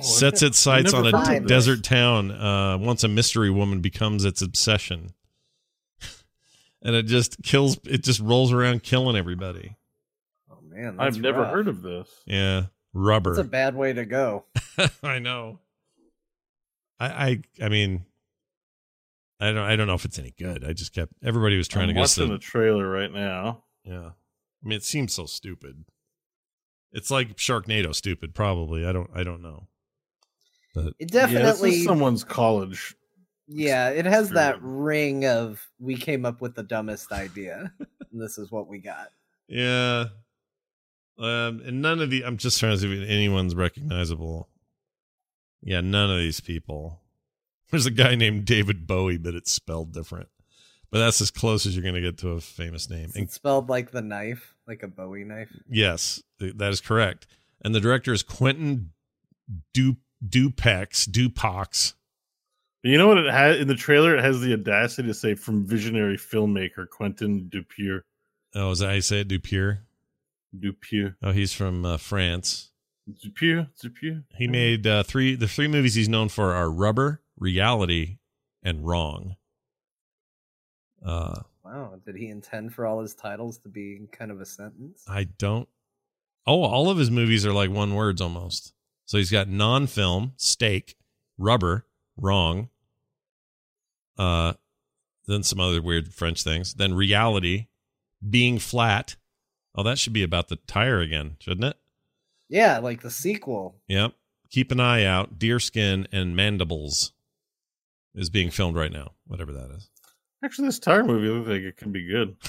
sets 0.00 0.42
its 0.42 0.58
sights 0.60 0.94
on 0.94 1.04
never 1.04 1.16
a 1.16 1.20
heard 1.20 1.28
d- 1.30 1.36
of 1.36 1.42
this. 1.42 1.48
desert 1.48 1.84
town. 1.84 2.30
Uh, 2.30 2.78
once 2.78 3.04
a 3.04 3.08
mystery 3.08 3.50
woman 3.50 3.80
becomes 3.80 4.24
its 4.24 4.40
obsession, 4.40 5.12
and 6.82 6.94
it 6.94 7.04
just 7.06 7.42
kills. 7.42 7.78
It 7.84 8.02
just 8.04 8.20
rolls 8.20 8.52
around 8.52 8.82
killing 8.82 9.16
everybody. 9.16 9.76
Oh 10.50 10.58
man, 10.66 10.96
I've 10.98 11.12
that's 11.12 11.16
never 11.18 11.42
rough. 11.42 11.52
heard 11.52 11.68
of 11.68 11.82
this. 11.82 12.08
Yeah, 12.24 12.66
Rubber. 12.94 13.34
That's 13.34 13.46
a 13.46 13.50
bad 13.50 13.74
way 13.74 13.92
to 13.92 14.04
go. 14.06 14.44
I 15.02 15.18
know. 15.18 15.58
I, 16.98 17.06
I 17.06 17.42
I 17.64 17.68
mean, 17.68 18.04
I 19.42 19.52
don't 19.52 19.58
I 19.64 19.76
don't 19.76 19.86
know 19.86 19.94
if 19.94 20.04
it's 20.04 20.18
any 20.18 20.32
good. 20.38 20.64
I 20.64 20.72
just 20.72 20.94
kept 20.94 21.12
everybody 21.22 21.56
was 21.56 21.68
trying 21.68 21.84
I'm 21.84 21.88
to 21.88 21.94
get 21.94 22.04
us 22.04 22.16
watching 22.16 22.30
to 22.30 22.34
the 22.36 22.38
trailer 22.38 22.88
right 22.88 23.12
now. 23.12 23.64
Yeah. 23.84 24.10
I 24.10 24.68
mean, 24.68 24.76
it 24.76 24.84
seems 24.84 25.12
so 25.12 25.26
stupid. 25.26 25.84
It's 26.92 27.10
like 27.10 27.36
Sharknado 27.36 27.94
stupid, 27.94 28.34
probably. 28.34 28.86
I 28.86 28.92
don't 28.92 29.10
I 29.14 29.24
don't 29.24 29.42
know. 29.42 29.66
But 30.74 30.94
It 31.00 31.12
Yeah, 31.12 31.20
this 31.22 31.30
definitely. 31.32 31.70
is 31.70 31.84
someone's 31.84 32.24
college. 32.24 32.94
Yeah, 33.48 33.88
it 33.90 34.06
has 34.06 34.30
that 34.30 34.58
ring 34.62 35.26
of 35.26 35.66
we 35.80 35.96
came 35.96 36.24
up 36.24 36.40
with 36.40 36.54
the 36.54 36.62
dumbest 36.62 37.10
idea. 37.12 37.72
and 37.78 38.22
this 38.22 38.38
is 38.38 38.50
what 38.52 38.68
we 38.68 38.78
got. 38.78 39.08
yeah. 39.48 40.04
Um 41.18 41.60
and 41.66 41.82
none 41.82 42.00
of 42.00 42.10
the 42.10 42.24
I'm 42.24 42.36
just 42.38 42.58
trying 42.60 42.72
to 42.74 42.78
see 42.80 43.02
if 43.02 43.08
anyone's 43.08 43.54
recognizable. 43.54 44.48
Yeah, 45.62 45.80
none 45.80 46.10
of 46.10 46.18
these 46.18 46.40
people. 46.40 47.01
There's 47.72 47.86
a 47.86 47.90
guy 47.90 48.14
named 48.14 48.44
David 48.44 48.86
Bowie, 48.86 49.16
but 49.16 49.34
it's 49.34 49.50
spelled 49.50 49.92
different. 49.92 50.28
But 50.90 50.98
that's 50.98 51.22
as 51.22 51.30
close 51.30 51.64
as 51.64 51.74
you're 51.74 51.82
going 51.82 51.94
to 51.94 52.02
get 52.02 52.18
to 52.18 52.32
a 52.32 52.40
famous 52.40 52.90
name. 52.90 53.10
And 53.14 53.24
It's 53.24 53.34
spelled 53.34 53.70
like 53.70 53.92
the 53.92 54.02
knife, 54.02 54.54
like 54.68 54.82
a 54.82 54.88
Bowie 54.88 55.24
knife. 55.24 55.48
Yes, 55.66 56.22
that 56.38 56.70
is 56.70 56.82
correct. 56.82 57.26
And 57.64 57.74
the 57.74 57.80
director 57.80 58.12
is 58.12 58.22
Quentin 58.22 58.90
du- 59.72 59.96
Dupex, 60.22 61.08
Dupox. 61.08 61.94
You 62.82 62.98
know 62.98 63.08
what 63.08 63.18
it 63.18 63.32
has 63.32 63.58
in 63.58 63.68
the 63.68 63.74
trailer? 63.74 64.16
It 64.16 64.22
has 64.22 64.40
the 64.42 64.52
audacity 64.52 65.08
to 65.08 65.14
say 65.14 65.34
from 65.34 65.64
visionary 65.64 66.18
filmmaker 66.18 66.86
Quentin 66.86 67.48
Dupieux. 67.48 68.02
Oh, 68.54 68.72
is 68.72 68.80
that 68.80 68.88
how 68.88 68.92
you 68.92 69.00
say 69.00 69.20
it? 69.20 69.28
Dupieux? 69.28 69.78
Dupieux. 70.54 71.14
Oh, 71.22 71.32
he's 71.32 71.54
from 71.54 71.86
uh, 71.86 71.96
France. 71.96 72.70
Dupieux. 73.08 73.66
Dupieux. 73.82 74.24
He 74.36 74.46
made 74.46 74.86
uh, 74.86 75.04
three. 75.04 75.36
The 75.36 75.48
three 75.48 75.68
movies 75.68 75.94
he's 75.94 76.08
known 76.08 76.28
for 76.28 76.52
are 76.52 76.70
Rubber, 76.70 77.21
Reality, 77.42 78.18
and 78.62 78.86
Wrong. 78.86 79.36
Uh, 81.04 81.42
Wow, 81.64 81.94
did 82.04 82.16
he 82.16 82.28
intend 82.28 82.74
for 82.74 82.86
all 82.86 83.00
his 83.00 83.14
titles 83.14 83.58
to 83.58 83.68
be 83.68 84.00
kind 84.10 84.30
of 84.30 84.40
a 84.40 84.44
sentence? 84.44 85.04
I 85.08 85.24
don't. 85.24 85.68
Oh, 86.46 86.62
all 86.64 86.90
of 86.90 86.98
his 86.98 87.10
movies 87.10 87.46
are 87.46 87.52
like 87.52 87.70
one 87.70 87.94
words 87.94 88.20
almost. 88.20 88.72
So 89.04 89.16
he's 89.16 89.30
got 89.30 89.48
non-film, 89.48 90.32
Steak, 90.36 90.96
Rubber, 91.38 91.86
Wrong. 92.16 92.68
Uh, 94.18 94.54
then 95.26 95.44
some 95.44 95.60
other 95.60 95.80
weird 95.80 96.12
French 96.12 96.42
things. 96.42 96.74
Then 96.74 96.94
Reality, 96.94 97.68
Being 98.28 98.58
Flat. 98.58 99.16
Oh, 99.74 99.84
that 99.84 99.98
should 99.98 100.12
be 100.12 100.24
about 100.24 100.48
the 100.48 100.56
tire 100.56 101.00
again, 101.00 101.36
shouldn't 101.38 101.64
it? 101.64 101.76
Yeah, 102.48 102.78
like 102.80 103.02
the 103.02 103.10
sequel. 103.10 103.76
Yep. 103.86 104.12
Keep 104.50 104.72
an 104.72 104.80
eye 104.80 105.04
out. 105.04 105.38
Deerskin 105.38 106.06
and 106.12 106.36
Mandibles 106.36 107.12
is 108.14 108.30
being 108.30 108.50
filmed 108.50 108.76
right 108.76 108.92
now. 108.92 109.12
Whatever 109.26 109.52
that 109.52 109.70
is. 109.76 109.88
Actually, 110.44 110.68
this 110.68 110.78
tire 110.78 111.04
movie 111.04 111.28
looks 111.28 111.48
like 111.48 111.62
it 111.62 111.76
could 111.76 111.92
be 111.92 112.06
good. 112.06 112.36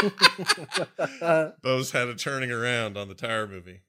Bose 1.62 1.90
had 1.92 2.08
a 2.08 2.14
turning 2.14 2.50
around 2.50 2.96
on 2.96 3.08
the 3.08 3.14
tire 3.14 3.46
movie. 3.46 3.82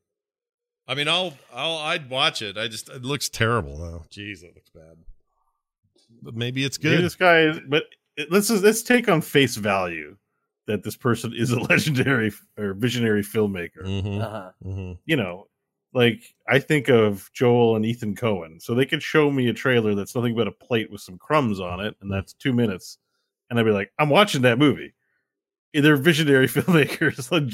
I 0.88 0.96
mean, 0.96 1.08
I'll, 1.08 1.34
I'll, 1.54 1.78
I'd 1.78 2.10
watch 2.10 2.42
it. 2.42 2.58
I 2.58 2.68
just, 2.68 2.90
it 2.90 3.04
looks 3.04 3.30
terrible 3.30 3.78
though. 3.78 4.04
Jeez, 4.12 4.44
it 4.44 4.54
looks 4.56 4.70
bad. 4.70 4.98
But 6.22 6.36
maybe 6.36 6.66
it's 6.66 6.82
Maybe 6.82 6.98
good. 6.98 7.06
this 7.06 7.16
guy 7.16 7.42
is, 7.42 7.60
but 7.68 7.84
it- 8.18 8.32
let's 8.32 8.50
let's 8.50 8.84
take 8.84 9.08
on 9.08 9.22
face 9.22 9.56
value 9.56 10.18
that 10.68 10.84
this 10.84 10.98
person 10.98 11.34
is 11.36 11.52
a 11.52 11.60
legendary 11.70 12.32
or 12.58 12.74
visionary 12.74 13.24
filmmaker. 13.24 13.84
Mm-hmm, 13.86 14.22
Uh-huh. 14.22 14.52
mm-hmm. 14.64 14.92
You 15.06 15.16
know, 15.16 15.48
like 15.94 16.36
I 16.48 16.60
think 16.60 16.90
of 16.90 17.30
Joel 17.34 17.76
and 17.76 17.86
Ethan 17.86 18.16
Coen, 18.16 18.62
so 18.62 18.74
they 18.74 18.86
could 18.86 19.04
show 19.04 19.30
me 19.32 19.48
a 19.50 19.54
trailer 19.54 19.96
that's 19.96 20.16
nothing 20.16 20.36
but 20.36 20.48
a 20.48 20.52
plate 20.52 20.92
with 20.92 21.02
some 21.02 21.18
crumbs 21.18 21.60
on 21.60 21.80
it, 21.80 21.96
and 22.02 22.12
that's 22.12 22.34
two 22.34 22.54
minutes, 22.54 22.98
and 23.50 23.60
I'd 23.60 23.64
be 23.64 23.72
like, 23.72 23.92
I'm 24.00 24.10
watching 24.10 24.42
that 24.44 24.58
movie. 24.58 24.94
They're 25.74 25.98
visionary 25.98 26.48
filmmakers. 26.48 27.32
like 27.32 27.54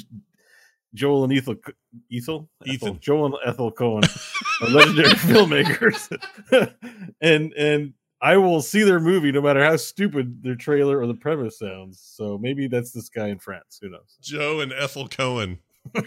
Joel 0.93 1.25
and 1.25 1.33
Ethel, 1.33 1.55
Ethel, 2.11 2.49
Ethan. 2.65 2.87
Ethel, 2.89 2.93
Joel 2.95 3.25
and 3.27 3.35
Ethel 3.45 3.71
Coen 3.71 4.03
are 4.61 4.69
legendary 4.69 5.09
filmmakers, 5.13 6.11
and 7.21 7.53
and 7.53 7.93
I 8.21 8.37
will 8.37 8.61
see 8.61 8.83
their 8.83 8.99
movie 8.99 9.31
no 9.31 9.41
matter 9.41 9.63
how 9.63 9.75
stupid 9.77 10.41
their 10.41 10.55
trailer 10.55 10.99
or 10.99 11.07
the 11.07 11.13
premise 11.13 11.59
sounds. 11.59 11.99
So 12.01 12.37
maybe 12.37 12.67
that's 12.67 12.91
this 12.91 13.09
guy 13.09 13.27
in 13.27 13.37
France. 13.37 13.77
Who 13.81 13.89
knows? 13.89 14.17
Joe 14.21 14.61
and 14.61 14.73
Ethel 14.73 15.07
Coen. 15.07 15.59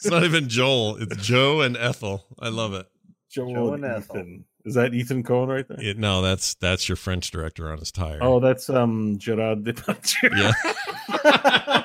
It's 0.00 0.10
not 0.10 0.22
even 0.24 0.48
Joel. 0.48 0.96
It's 0.96 1.16
Joe 1.16 1.60
and 1.60 1.76
Ethel. 1.76 2.24
I 2.38 2.48
love 2.50 2.72
it. 2.74 2.86
Joel, 3.30 3.54
Joe 3.54 3.72
and 3.74 3.84
and 3.84 3.94
Ethel. 3.94 4.16
Ethan. 4.16 4.44
Is 4.64 4.74
that 4.74 4.94
Ethan 4.94 5.22
Coen 5.24 5.48
right 5.48 5.66
there? 5.66 5.80
It- 5.80 5.98
no, 5.98 6.22
that's 6.22 6.54
that's 6.54 6.88
your 6.88 6.96
French 6.96 7.30
director 7.30 7.70
on 7.72 7.78
his 7.78 7.90
tire. 7.90 8.18
Oh, 8.22 8.38
that's 8.40 8.68
um 8.70 9.18
Gerard 9.18 9.64
Depardieu. 9.64 10.30
yeah. 10.36 10.52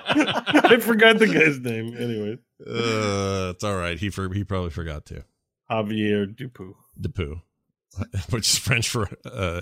I 0.66 0.78
forgot 0.80 1.18
the 1.20 1.28
guy's 1.28 1.60
name. 1.60 1.96
Anyway, 1.98 2.38
uh, 2.66 3.52
it's 3.54 3.64
all 3.64 3.76
right. 3.76 3.98
He 3.98 4.10
for, 4.10 4.32
he 4.34 4.44
probably 4.44 4.70
forgot 4.70 5.06
to. 5.08 5.24
Javier 5.70 6.28
Dupu. 6.34 6.74
Depew, 7.00 7.42
which 8.30 8.48
is 8.50 8.58
French 8.60 8.90
for 8.90 9.10
uh, 9.26 9.62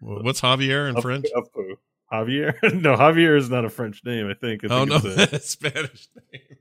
what's 0.00 0.40
Javier 0.40 0.88
in 0.94 1.00
French? 1.00 1.26
Apu. 1.34 1.76
Javier? 2.12 2.54
no, 2.80 2.96
Javier 2.96 3.36
is 3.38 3.48
not 3.50 3.64
a 3.64 3.70
French 3.70 4.02
name. 4.04 4.28
I 4.28 4.34
think. 4.34 4.64
I 4.64 4.68
Oh 4.74 4.84
no, 4.84 5.00
it's 5.02 5.32
a- 5.32 5.40
Spanish 5.40 6.08
name, 6.32 6.56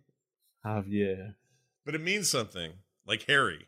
Javier. 0.65 1.35
but 1.85 1.95
it 1.95 2.01
means 2.01 2.29
something 2.29 2.71
like 3.07 3.23
Harry, 3.23 3.67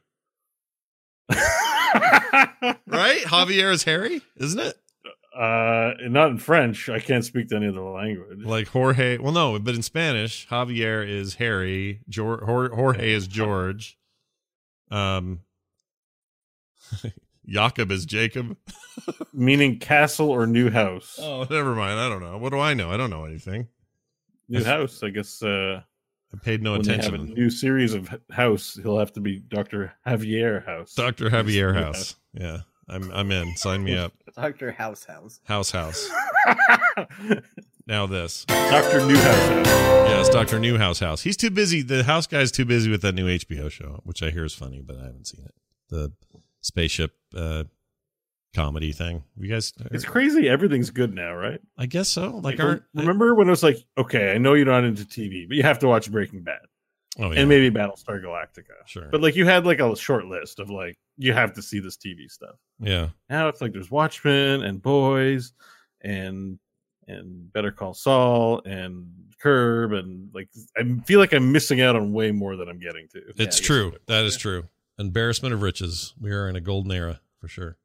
right? 1.30 2.78
Javier 2.88 3.72
is 3.72 3.84
Harry, 3.84 4.22
isn't 4.38 4.60
it? 4.60 4.78
Uh, 5.36 5.94
not 6.10 6.30
in 6.30 6.38
French. 6.38 6.90
I 6.90 7.00
can't 7.00 7.24
speak 7.24 7.48
to 7.50 7.56
any 7.56 7.68
other 7.70 7.82
language. 7.82 8.44
Like 8.44 8.68
Jorge. 8.68 9.18
Well, 9.18 9.32
no, 9.32 9.58
but 9.60 9.76
in 9.76 9.82
Spanish, 9.82 10.46
Javier 10.50 11.08
is 11.08 11.36
Harry. 11.36 12.02
Jor- 12.10 12.44
Jor- 12.46 12.76
Jorge 12.76 13.12
is 13.14 13.28
George. 13.28 13.98
Um, 14.92 15.40
Jacob 17.52 17.92
is 17.92 18.06
Jacob. 18.06 18.58
meaning 19.34 19.80
castle 19.80 20.30
or 20.30 20.46
new 20.48 20.70
house. 20.70 21.20
Oh, 21.22 21.46
never 21.50 21.76
mind. 21.76 22.00
I 22.00 22.10
don't 22.10 22.22
know. 22.22 22.38
What 22.38 22.52
do 22.52 22.60
I 22.60 22.74
know? 22.74 22.92
I 22.92 22.98
don't 22.98 23.10
know 23.10 23.26
anything. 23.26 23.68
New 24.50 24.64
house, 24.64 25.02
I 25.04 25.10
guess. 25.10 25.42
Uh, 25.42 25.82
I 26.34 26.38
paid 26.38 26.62
no 26.62 26.74
when 26.74 26.84
they 26.84 26.98
have 26.98 27.14
a 27.14 27.18
new 27.18 27.50
series 27.50 27.94
of 27.94 28.14
House, 28.32 28.80
he'll 28.82 29.00
have 29.00 29.14
to 29.14 29.20
be 29.20 29.40
Doctor 29.40 29.94
Javier 30.08 30.66
House. 30.66 30.94
Doctor 30.94 31.30
Javier 31.30 31.74
New 31.74 31.82
House. 31.82 32.16
Yeah, 32.34 32.60
I'm 32.88 33.12
I'm 33.12 33.32
in. 33.32 33.56
Sign 33.58 33.84
me 33.84 33.98
up. 33.98 34.14
Doctor 34.36 34.72
House 34.72 35.04
House. 35.06 35.42
House 35.46 35.72
House. 35.72 36.10
Now 37.88 38.06
this. 38.06 38.46
Doctor 38.46 39.06
Newhouse 39.06 39.48
House. 39.50 39.68
Yes, 39.68 40.30
Doctor 40.30 40.60
Newhouse 40.60 41.00
House. 41.00 41.24
He's 41.24 41.36
too 41.36 41.50
busy. 41.50 41.82
The 41.82 42.04
house 42.04 42.28
guy's 42.28 42.52
too 42.52 42.64
busy 42.64 42.90
with 42.90 43.02
that 43.02 43.16
new 43.16 43.26
HBO 43.26 43.70
show, 43.72 44.02
which 44.04 44.22
I 44.22 44.30
hear 44.30 44.46
is 44.46 44.54
funny, 44.54 44.82
but 44.82 44.98
I 44.98 45.06
haven't 45.06 45.28
seen 45.28 45.44
it. 45.44 45.54
The 45.90 46.14
spaceship 46.62 47.14
uh, 47.36 47.66
comedy 48.56 48.92
thing. 48.92 49.24
You 49.38 49.50
guys? 49.50 49.74
It's 49.92 50.06
crazy. 50.06 50.50
Everything's 50.50 50.90
good 50.90 51.14
now, 51.14 51.34
right? 51.34 51.60
I 51.78 51.86
guess 51.86 52.10
so. 52.10 52.38
Like, 52.38 52.60
remember 52.94 53.36
when 53.36 53.48
it 53.48 53.52
was 53.52 53.64
like, 53.64 53.78
okay, 53.98 54.32
I 54.34 54.38
know 54.38 54.54
you're 54.54 54.66
not 54.66 54.84
into 54.84 55.04
TV, 55.04 55.48
but 55.48 55.58
you 55.58 55.64
have 55.64 55.80
to 55.80 55.88
watch 55.88 56.12
Breaking 56.12 56.44
Bad 56.44 56.62
oh 57.20 57.32
yeah, 57.32 57.40
and 57.40 57.50
maybe 57.50 57.70
Battlestar 57.70 58.24
Galactica. 58.24 58.86
Sure. 58.86 59.10
But 59.12 59.22
like, 59.22 59.36
you 59.36 59.46
had 59.46 59.66
like 59.66 59.80
a 59.80 59.96
short 59.96 60.26
list 60.26 60.60
of 60.60 60.70
like, 60.70 60.98
you 61.18 61.34
have 61.34 61.54
to 61.54 61.62
see 61.62 61.80
this 61.80 61.98
TV 61.98 62.30
stuff. 62.30 62.56
yeah. 62.80 63.10
Now 63.30 63.48
it's 63.48 63.62
like 63.62 63.74
there's 63.74 63.92
Watchmen 63.92 64.64
and 64.64 64.82
Boys 64.82 65.54
and 66.02 66.60
and 67.08 67.52
Better 67.52 67.72
Call 67.72 67.94
Saul 67.94 68.62
and 68.66 69.08
Curb 69.42 69.94
and 69.94 70.30
like 70.34 70.50
I 70.78 70.84
feel 71.06 71.20
like 71.20 71.34
I'm 71.34 71.52
missing 71.52 71.82
out 71.82 71.96
on 71.96 72.14
way 72.14 72.32
more 72.32 72.56
than 72.56 72.70
I'm 72.70 72.80
getting 72.80 73.08
to. 73.10 73.22
It's 73.30 73.40
Yeah, 73.40 73.64
I 73.64 73.66
true. 73.68 73.94
That 74.08 74.26
true. 74.38 74.64
Embarrassment 75.02 75.54
of 75.54 75.62
riches. 75.62 76.14
We 76.20 76.32
are 76.32 76.48
in 76.48 76.56
a 76.56 76.62
golden 76.62 76.92
era 76.92 77.20
for 77.40 77.48
sure. 77.48 77.78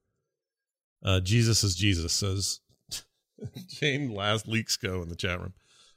Uh, 1.05 1.21
Jesus 1.21 1.65
is 1.65 1.75
Jesus, 1.75 2.13
says 2.13 2.61
Jane 3.69 4.15
Last 4.15 4.47
Leaks 4.47 4.77
go 4.77 5.03
in 5.03 5.09
the 5.09 5.17
chat 5.17 5.41
room. 5.41 5.55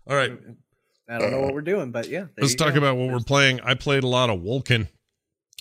All 0.08 0.16
right, 0.16 0.32
I 1.10 1.18
don't 1.18 1.32
know 1.32 1.42
what 1.42 1.54
we're 1.54 1.62
doing, 1.62 1.92
but 1.92 2.08
yeah. 2.08 2.26
let's 2.38 2.56
talk 2.56 2.74
go. 2.74 2.80
about 2.80 2.96
what 2.96 3.10
we're 3.12 3.20
playing. 3.20 3.60
I 3.62 3.74
played 3.74 4.04
a 4.04 4.08
lot 4.08 4.30
of 4.30 4.40
Wolcen, 4.40 4.88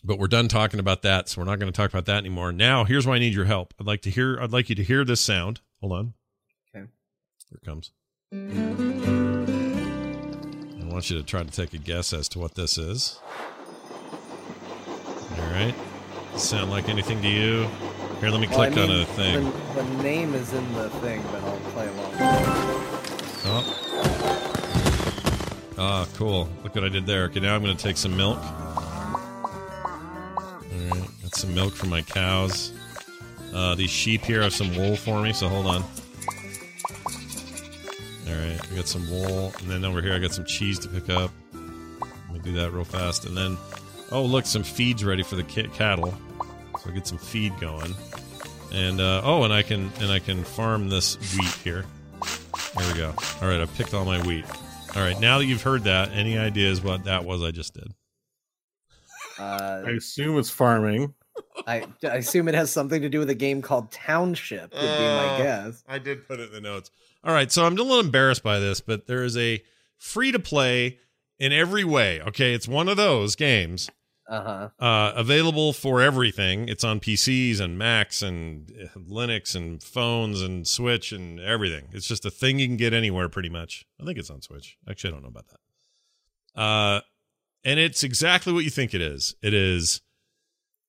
but 0.04 0.18
we're 0.18 0.28
done 0.28 0.48
talking 0.48 0.80
about 0.80 1.02
that, 1.02 1.28
so 1.28 1.40
we're 1.40 1.46
not 1.46 1.58
going 1.58 1.72
to 1.72 1.76
talk 1.76 1.90
about 1.90 2.06
that 2.06 2.18
anymore. 2.18 2.52
Now, 2.52 2.84
here's 2.84 3.06
why 3.06 3.16
I 3.16 3.18
need 3.18 3.34
your 3.34 3.46
help. 3.46 3.74
I'd 3.80 3.86
like 3.86 4.02
to 4.02 4.10
hear. 4.10 4.38
I'd 4.40 4.52
like 4.52 4.68
you 4.68 4.74
to 4.76 4.84
hear 4.84 5.04
this 5.04 5.20
sound. 5.20 5.60
Hold 5.80 5.92
on. 5.92 6.14
Okay. 6.74 6.86
Here 7.48 7.58
it 7.60 7.64
comes. 7.64 7.90
I 8.32 8.36
want 10.92 11.10
you 11.10 11.18
to 11.18 11.22
try 11.22 11.42
to 11.42 11.50
take 11.50 11.74
a 11.74 11.78
guess 11.78 12.12
as 12.12 12.28
to 12.30 12.38
what 12.38 12.54
this 12.54 12.78
is. 12.78 13.18
All 15.48 15.54
right. 15.54 15.74
Sound 16.36 16.70
like 16.70 16.88
anything 16.88 17.22
to 17.22 17.28
you? 17.28 17.66
Here, 18.20 18.30
let 18.30 18.40
me 18.40 18.46
Well, 18.48 18.60
I 18.60 18.68
click 18.70 18.78
on 18.84 18.88
mean, 18.90 19.02
a 19.02 19.04
thing. 19.06 19.44
The, 19.74 19.82
the 19.82 20.02
name 20.02 20.34
is 20.34 20.52
in 20.52 20.74
the 20.74 20.90
thing, 20.90 21.22
but 21.32 21.42
I'll 21.42 21.56
play 21.72 21.88
along. 21.88 22.12
Oh. 23.50 23.74
Ah, 25.78 26.06
cool. 26.14 26.48
Look 26.64 26.74
what 26.74 26.84
I 26.84 26.88
did 26.90 27.06
there. 27.06 27.24
Okay, 27.24 27.40
now 27.40 27.54
I'm 27.54 27.62
going 27.62 27.76
to 27.76 27.82
take 27.82 27.96
some 27.96 28.16
milk. 28.16 28.38
All 28.38 28.82
right, 30.90 31.08
got 31.22 31.34
some 31.34 31.54
milk 31.54 31.72
for 31.72 31.86
my 31.86 32.02
cows. 32.02 32.72
Uh, 33.54 33.74
these 33.74 33.90
sheep 33.90 34.22
here 34.22 34.42
have 34.42 34.52
some 34.52 34.76
wool 34.76 34.96
for 34.96 35.22
me, 35.22 35.32
so 35.32 35.48
hold 35.48 35.66
on. 35.66 35.82
All 38.26 38.34
right, 38.34 38.60
I 38.70 38.76
got 38.76 38.86
some 38.86 39.08
wool, 39.10 39.54
and 39.60 39.70
then 39.70 39.84
over 39.84 40.02
here 40.02 40.12
I 40.12 40.18
got 40.18 40.32
some 40.32 40.44
cheese 40.44 40.78
to 40.80 40.88
pick 40.88 41.08
up. 41.08 41.30
Let 41.54 42.32
me 42.32 42.40
do 42.40 42.52
that 42.54 42.72
real 42.72 42.84
fast, 42.84 43.24
and 43.24 43.34
then 43.36 43.56
oh 44.12 44.24
look, 44.24 44.46
some 44.46 44.62
feed's 44.62 45.04
ready 45.04 45.22
for 45.22 45.36
the 45.36 45.42
cattle, 45.44 46.14
so 46.80 46.90
I 46.90 46.92
get 46.92 47.06
some 47.06 47.18
feed 47.18 47.58
going. 47.60 47.94
And 48.72 49.00
uh, 49.00 49.22
oh, 49.24 49.44
and 49.44 49.52
I 49.52 49.62
can 49.62 49.90
and 50.00 50.10
I 50.12 50.18
can 50.18 50.44
farm 50.44 50.88
this 50.88 51.16
wheat 51.36 51.52
here. 51.64 51.84
There 52.76 52.92
we 52.92 52.98
go. 52.98 53.14
All 53.40 53.48
right, 53.48 53.60
I 53.60 53.66
picked 53.76 53.94
all 53.94 54.04
my 54.04 54.20
wheat. 54.26 54.44
All 54.96 55.02
right, 55.02 55.18
now 55.20 55.38
that 55.38 55.46
you've 55.46 55.62
heard 55.62 55.84
that, 55.84 56.10
any 56.12 56.36
ideas 56.38 56.82
what 56.82 57.04
that 57.04 57.24
was 57.24 57.42
I 57.42 57.50
just 57.50 57.74
did? 57.74 57.92
Uh, 59.38 59.82
I 59.86 59.90
assume 59.90 60.38
it's 60.38 60.50
farming. 60.50 61.14
I, 61.66 61.84
I 62.02 62.16
assume 62.16 62.48
it 62.48 62.54
has 62.54 62.72
something 62.72 63.00
to 63.02 63.08
do 63.08 63.20
with 63.20 63.30
a 63.30 63.34
game 63.34 63.62
called 63.62 63.92
Township. 63.92 64.72
Would 64.72 64.80
be 64.80 64.86
my 64.86 65.34
Oh. 65.34 65.38
guess. 65.38 65.84
I 65.86 65.98
did 65.98 66.26
put 66.26 66.40
it 66.40 66.48
in 66.48 66.52
the 66.52 66.60
notes. 66.60 66.90
All 67.22 67.32
right, 67.32 67.50
so 67.52 67.64
I'm 67.64 67.74
a 67.74 67.82
little 67.82 68.00
embarrassed 68.00 68.42
by 68.42 68.58
this, 68.58 68.80
but 68.80 69.06
there 69.06 69.22
is 69.22 69.36
a 69.36 69.62
free 69.96 70.32
to 70.32 70.38
play 70.40 70.98
in 71.38 71.52
every 71.52 71.84
way. 71.84 72.20
Okay, 72.22 72.54
it's 72.54 72.66
one 72.66 72.88
of 72.88 72.96
those 72.96 73.36
games 73.36 73.88
Uh 74.28 74.42
huh. 74.42 74.84
uh, 74.84 75.12
available 75.16 75.72
for 75.72 76.02
everything. 76.02 76.68
It's 76.68 76.84
on 76.84 77.00
PCs 77.00 77.60
and 77.60 77.78
Macs 77.78 78.20
and 78.20 78.70
uh, 78.70 78.98
Linux 78.98 79.54
and 79.54 79.82
phones 79.82 80.42
and 80.42 80.66
Switch 80.66 81.12
and 81.12 81.40
everything. 81.40 81.88
It's 81.92 82.06
just 82.06 82.26
a 82.26 82.30
thing 82.30 82.58
you 82.58 82.66
can 82.66 82.76
get 82.76 82.92
anywhere 82.92 83.30
pretty 83.30 83.48
much. 83.48 83.86
I 84.00 84.04
think 84.04 84.18
it's 84.18 84.28
on 84.30 84.42
Switch. 84.42 84.76
Actually, 84.88 85.10
I 85.10 85.12
don't 85.14 85.22
know 85.22 85.28
about 85.28 85.46
that. 85.48 86.60
Uh, 86.60 87.00
and 87.64 87.80
it's 87.80 88.02
exactly 88.04 88.52
what 88.52 88.64
you 88.64 88.70
think 88.70 88.92
it 88.92 89.00
is. 89.00 89.34
It 89.42 89.54
is 89.54 90.02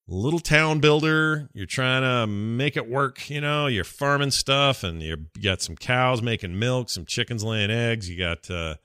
little 0.07 0.39
town 0.39 0.79
builder. 0.79 1.49
You're 1.53 1.65
trying 1.65 2.01
to 2.01 2.27
make 2.27 2.75
it 2.75 2.89
work. 2.89 3.29
You 3.29 3.41
know, 3.41 3.67
you're 3.67 3.83
farming 3.83 4.31
stuff, 4.31 4.83
and 4.83 5.01
you 5.01 5.15
got 5.41 5.61
some 5.61 5.75
cows 5.75 6.21
making 6.21 6.57
milk, 6.59 6.89
some 6.89 7.05
chickens 7.05 7.43
laying 7.43 7.71
eggs. 7.71 8.09
You 8.09 8.17
got 8.17 8.49
uh, 8.51 8.75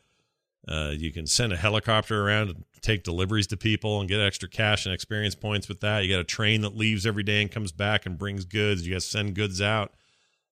uh, 0.68 0.92
you 0.96 1.12
can 1.12 1.26
send 1.26 1.52
a 1.52 1.56
helicopter 1.56 2.26
around 2.26 2.50
and 2.50 2.64
take 2.80 3.02
deliveries 3.02 3.46
to 3.48 3.56
people 3.56 4.00
and 4.00 4.08
get 4.08 4.20
extra 4.20 4.48
cash 4.48 4.86
and 4.86 4.94
experience 4.94 5.34
points 5.34 5.68
with 5.68 5.80
that. 5.80 6.04
You 6.04 6.14
got 6.14 6.20
a 6.20 6.24
train 6.24 6.62
that 6.62 6.76
leaves 6.76 7.06
every 7.06 7.22
day 7.22 7.42
and 7.42 7.50
comes 7.50 7.72
back 7.72 8.06
and 8.06 8.18
brings 8.18 8.44
goods. 8.44 8.86
You 8.86 8.94
got 8.94 9.02
to 9.02 9.06
send 9.06 9.34
goods 9.34 9.60
out, 9.60 9.92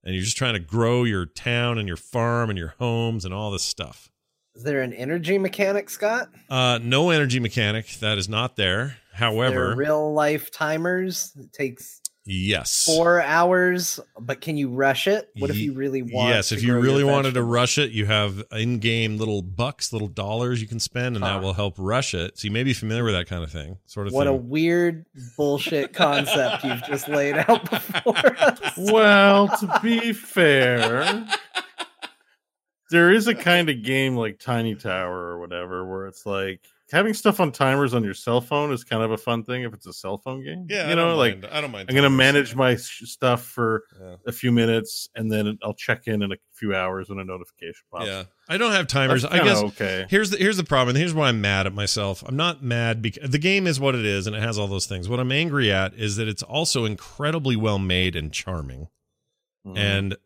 and 0.05 0.15
you're 0.15 0.25
just 0.25 0.37
trying 0.37 0.55
to 0.55 0.61
grow 0.61 1.05
your 1.05 1.27
town 1.27 1.79
and 1.79 1.89
your 1.89 1.97
farm 1.97 2.51
and 2.51 2.59
your 2.59 2.75
homes 2.79 3.25
and 3.25 3.33
all 3.33 3.51
this 3.51 3.63
stuff. 3.63 4.11
Is 4.55 4.65
there 4.65 4.83
an 4.83 4.93
energy 4.93 5.39
mechanic, 5.39 5.89
Scott? 5.89 6.29
Uh, 6.51 6.79
no 6.83 7.09
energy 7.09 7.41
mechanic 7.41 7.89
that 8.01 8.19
is 8.19 8.29
not 8.29 8.57
there. 8.57 8.99
However, 9.15 9.75
real 9.75 10.13
life 10.13 10.51
timers. 10.51 11.33
It 11.39 11.53
takes 11.55 12.02
yes, 12.25 12.85
four 12.85 13.21
hours, 13.21 14.01
but 14.19 14.41
can 14.41 14.57
you 14.57 14.69
rush 14.69 15.07
it? 15.07 15.31
What 15.39 15.51
if 15.51 15.57
you 15.57 15.73
really 15.73 16.03
want? 16.03 16.29
Yes, 16.29 16.49
to 16.51 16.57
if 16.57 16.63
you 16.63 16.79
really 16.79 17.05
wanted 17.05 17.35
to 17.35 17.43
rush 17.43 17.79
it, 17.79 17.91
you 17.91 18.07
have 18.07 18.43
in-game 18.53 19.19
little 19.19 19.43
bucks, 19.43 19.93
little 19.93 20.09
dollars 20.09 20.61
you 20.61 20.69
can 20.69 20.81
spend, 20.81 21.17
and 21.17 21.25
that 21.25 21.43
will 21.43 21.53
help 21.53 21.75
rush 21.79 22.15
it. 22.15 22.39
So 22.39 22.47
you 22.47 22.53
may 22.53 22.65
be 22.65 22.73
familiar 22.73 23.05
with 23.05 23.15
that 23.15 23.27
kind 23.27 23.43
of 23.43 23.51
thing, 23.51 23.79
sort 23.87 24.07
of 24.07 24.13
What 24.13 24.27
a 24.27 24.33
weird 24.33 25.07
bullshit 25.37 25.93
concept 25.95 26.65
you've 26.65 26.85
just 26.85 27.09
laid 27.09 27.37
out 27.37 27.69
before 27.71 28.17
us. 28.39 28.59
Well, 28.77 29.49
to 29.49 29.81
be 29.83 30.13
fair, 30.13 31.27
there 32.91 33.11
is 33.11 33.27
a 33.27 33.35
kind 33.35 33.69
of 33.69 33.83
game 33.83 34.17
like 34.17 34.39
Tiny 34.39 34.75
Tower 34.75 35.17
or 35.17 35.41
whatever 35.41 35.85
where 35.85 36.07
it's 36.07 36.27
like 36.27 36.61
having 36.93 37.15
stuff 37.15 37.41
on 37.41 37.51
timers 37.51 37.95
on 37.95 38.05
your 38.05 38.15
cell 38.15 38.41
phone 38.41 38.73
is 38.73 38.85
kind 38.85 39.03
of 39.03 39.11
a 39.11 39.17
fun 39.17 39.43
thing 39.43 39.63
if 39.63 39.73
it's 39.75 39.87
a 39.87 39.93
cell 39.93 40.19
phone 40.19 40.45
game. 40.45 40.67
yeah, 40.71 40.89
you 40.91 40.95
know, 40.95 41.17
like 41.17 41.41
mind. 41.41 41.49
I 41.53 41.61
don't 41.61 41.71
mind. 41.73 41.89
I'm 41.89 41.95
going 41.97 42.05
to 42.05 42.11
manage 42.11 42.55
my 42.55 42.77
sh- 42.77 43.03
stuff 43.07 43.43
for 43.45 43.83
Yeah. 44.01 44.17
a 44.27 44.33
few 44.33 44.53
minutes 44.53 45.09
and 45.17 45.33
then 45.33 45.59
I'll 45.63 45.75
check 45.75 46.07
in 46.07 46.23
in 46.23 46.31
a 46.33 46.37
few 46.53 46.75
hours 46.75 47.09
when 47.09 47.19
a 47.19 47.25
notification 47.25 47.83
pops. 47.91 48.07
Yeah, 48.07 48.25
I 48.49 48.57
don't 48.59 48.73
have 48.73 48.87
timers. 48.87 49.25
I 49.25 49.39
guess 49.43 49.59
okay. 49.63 50.07
Here's 50.09 50.31
the 50.31 50.37
here's 50.37 50.57
the 50.57 50.65
problem. 50.65 50.91
and 50.91 50.99
Here's 50.99 51.15
why 51.15 51.29
I'm 51.29 51.41
mad 51.41 51.67
at 51.67 51.75
myself. 51.75 52.23
I'm 52.27 52.37
not 52.37 52.63
mad 52.63 53.03
because 53.03 53.31
the 53.31 53.39
game 53.39 53.67
is 53.67 53.81
what 53.81 53.95
it 53.95 54.05
is, 54.05 54.27
and 54.27 54.37
it 54.37 54.43
has 54.43 54.59
all 54.59 54.69
those 54.69 54.87
things. 54.87 55.09
What 55.09 55.19
I'm 55.19 55.33
angry 55.33 55.73
at 55.73 55.95
is 55.95 56.17
that 56.17 56.29
it's 56.29 56.43
also 56.43 56.85
incredibly 56.85 57.57
well 57.57 57.79
made 57.79 58.15
and 58.15 58.33
charming, 58.33 58.89
Mhm. 59.67 59.79
and 59.79 60.17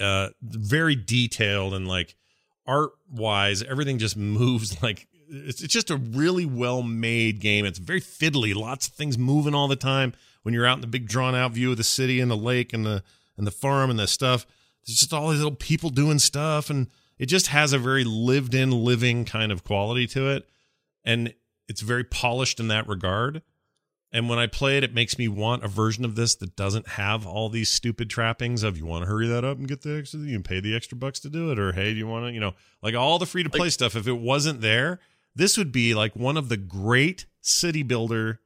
uh, 0.00 0.30
very 0.42 0.96
detailed 0.96 1.74
and 1.74 1.86
like 1.86 2.16
art 2.66 2.90
wise, 3.10 3.62
everything 3.62 3.98
just 3.98 4.16
moves 4.16 4.82
like 4.82 5.06
it's, 5.32 5.62
it's 5.62 5.72
just 5.72 5.90
a 5.90 5.96
really 5.96 6.44
well 6.44 6.82
made 6.82 7.40
game. 7.40 7.64
It's 7.64 7.78
very 7.78 8.00
fiddly, 8.00 8.54
lots 8.54 8.86
of 8.86 8.94
things 8.94 9.16
moving 9.16 9.54
all 9.54 9.68
the 9.68 9.76
time. 9.76 10.12
When 10.42 10.54
you're 10.54 10.66
out 10.66 10.76
in 10.76 10.80
the 10.82 10.86
big 10.86 11.06
drawn 11.06 11.34
out 11.34 11.52
view 11.52 11.70
of 11.70 11.76
the 11.76 11.84
city 11.84 12.20
and 12.20 12.30
the 12.30 12.36
lake 12.36 12.72
and 12.72 12.84
the 12.84 13.02
and 13.36 13.46
the 13.46 13.52
farm 13.52 13.90
and 13.90 13.98
the 13.98 14.06
stuff, 14.06 14.44
there's 14.84 14.98
just 14.98 15.12
all 15.12 15.30
these 15.30 15.38
little 15.38 15.56
people 15.56 15.90
doing 15.90 16.18
stuff, 16.18 16.68
and 16.68 16.88
it 17.18 17.26
just 17.26 17.46
has 17.46 17.72
a 17.72 17.78
very 17.78 18.04
lived 18.04 18.54
in, 18.54 18.70
living 18.70 19.24
kind 19.24 19.50
of 19.50 19.64
quality 19.64 20.06
to 20.08 20.28
it, 20.28 20.48
and 21.04 21.32
it's 21.68 21.80
very 21.80 22.04
polished 22.04 22.60
in 22.60 22.68
that 22.68 22.86
regard. 22.86 23.42
And 24.14 24.28
when 24.28 24.38
I 24.38 24.46
play 24.46 24.76
it, 24.76 24.84
it 24.84 24.92
makes 24.92 25.16
me 25.16 25.26
want 25.26 25.64
a 25.64 25.68
version 25.68 26.04
of 26.04 26.16
this 26.16 26.34
that 26.34 26.54
doesn't 26.54 26.86
have 26.86 27.26
all 27.26 27.48
these 27.48 27.70
stupid 27.70 28.10
trappings 28.10 28.62
of 28.62 28.76
you 28.76 28.84
want 28.84 29.04
to 29.04 29.10
hurry 29.10 29.26
that 29.28 29.42
up 29.42 29.56
and 29.56 29.66
get 29.66 29.80
the 29.80 29.96
extra, 29.96 30.20
you 30.20 30.34
can 30.34 30.42
pay 30.42 30.60
the 30.60 30.76
extra 30.76 30.98
bucks 30.98 31.18
to 31.20 31.30
do 31.30 31.50
it, 31.50 31.58
or 31.58 31.72
hey, 31.72 31.92
do 31.92 31.98
you 31.98 32.06
want 32.06 32.26
to, 32.26 32.32
you 32.32 32.40
know, 32.40 32.52
like 32.82 32.94
all 32.94 33.18
the 33.18 33.24
free 33.24 33.42
to 33.42 33.48
play 33.48 33.70
stuff. 33.70 33.96
If 33.96 34.06
it 34.06 34.18
wasn't 34.18 34.60
there, 34.60 35.00
this 35.34 35.56
would 35.56 35.72
be 35.72 35.94
like 35.94 36.14
one 36.14 36.36
of 36.36 36.48
the 36.48 36.56
great 36.56 37.26
city 37.40 37.82
builder 37.82 38.40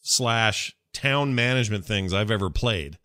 slash 0.00 0.76
town 0.92 1.34
management 1.34 1.84
things 1.84 2.12
I've 2.12 2.30
ever 2.30 2.50
played. 2.50 2.98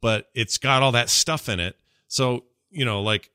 But 0.00 0.28
it's 0.34 0.58
got 0.58 0.82
all 0.82 0.92
that 0.92 1.08
stuff 1.08 1.48
in 1.48 1.60
it. 1.60 1.76
So, 2.08 2.44
you 2.70 2.84
know, 2.84 3.02
like 3.02 3.30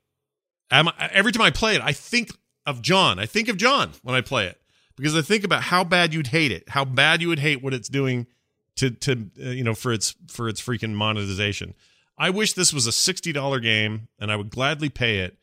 am 0.72 0.89
every 0.99 1.31
time 1.31 1.44
I 1.44 1.52
play 1.52 1.76
it, 1.76 1.81
I 1.81 1.94
think 1.94 2.31
of 2.65 2.81
John. 2.81 3.19
I 3.19 3.26
think 3.26 3.48
of 3.48 3.57
John 3.57 3.91
when 4.03 4.15
I 4.15 4.22
play 4.22 4.45
it 4.48 4.60
because 4.95 5.15
I 5.15 5.22
think 5.22 5.44
about 5.44 5.64
how 5.64 5.84
bad 5.84 6.14
you'd 6.14 6.27
hate 6.27 6.52
it, 6.52 6.69
how 6.69 6.84
bad 6.84 7.22
you 7.22 7.30
would 7.30 7.39
hate 7.39 7.64
what 7.64 7.73
it's 7.73 7.89
doing 7.89 8.27
to 8.76 8.91
to 8.91 9.30
uh, 9.41 9.49
you 9.49 9.64
know 9.64 9.73
for 9.73 9.94
its 9.94 10.15
for 10.27 10.49
its 10.49 10.61
freaking 10.61 10.94
monetization. 10.94 11.73
I 12.18 12.30
wish 12.31 12.53
this 12.53 12.73
was 12.73 12.88
a 12.88 12.91
sixty 12.91 13.31
dollar 13.31 13.60
game, 13.60 14.07
and 14.19 14.31
I 14.31 14.35
would 14.35 14.49
gladly 14.49 14.89
pay 14.89 15.19
it 15.19 15.38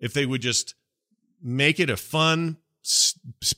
if 0.00 0.12
they 0.12 0.26
would 0.26 0.42
just 0.42 0.74
make 1.42 1.80
it 1.80 1.90
a 1.90 1.96
fun 1.96 2.56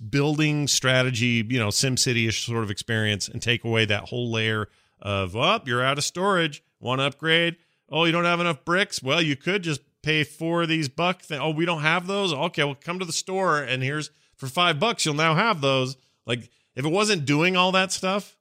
building 0.08 0.66
strategy, 0.66 1.46
you 1.48 1.58
know, 1.58 1.70
Sim 1.70 1.96
City-ish 1.96 2.46
sort 2.46 2.64
of 2.64 2.70
experience, 2.70 3.28
and 3.28 3.40
take 3.40 3.64
away 3.64 3.84
that 3.84 4.08
whole 4.08 4.30
layer 4.30 4.68
of, 5.00 5.34
well, 5.34 5.60
you're 5.64 5.82
out 5.82 5.98
of 5.98 6.04
storage, 6.04 6.62
want 6.80 7.00
to 7.00 7.04
upgrade? 7.04 7.56
Oh, 7.88 8.04
you 8.04 8.12
don't 8.12 8.24
have 8.24 8.40
enough 8.40 8.64
bricks? 8.64 9.02
Well, 9.02 9.22
you 9.22 9.36
could 9.36 9.62
just 9.62 9.80
pay 10.02 10.24
for 10.24 10.66
these 10.66 10.88
buck. 10.88 11.22
Th- 11.22 11.40
oh, 11.40 11.50
we 11.50 11.64
don't 11.64 11.82
have 11.82 12.06
those. 12.06 12.32
Okay, 12.32 12.64
well, 12.64 12.74
come 12.74 12.98
to 12.98 13.04
the 13.04 13.12
store, 13.12 13.58
and 13.58 13.82
here's 13.82 14.10
for 14.36 14.46
five 14.46 14.80
bucks, 14.80 15.04
you'll 15.04 15.14
now 15.14 15.34
have 15.34 15.60
those. 15.60 15.96
Like, 16.26 16.50
if 16.74 16.84
it 16.84 16.90
wasn't 16.90 17.24
doing 17.24 17.56
all 17.56 17.72
that 17.72 17.92
stuff, 17.92 18.36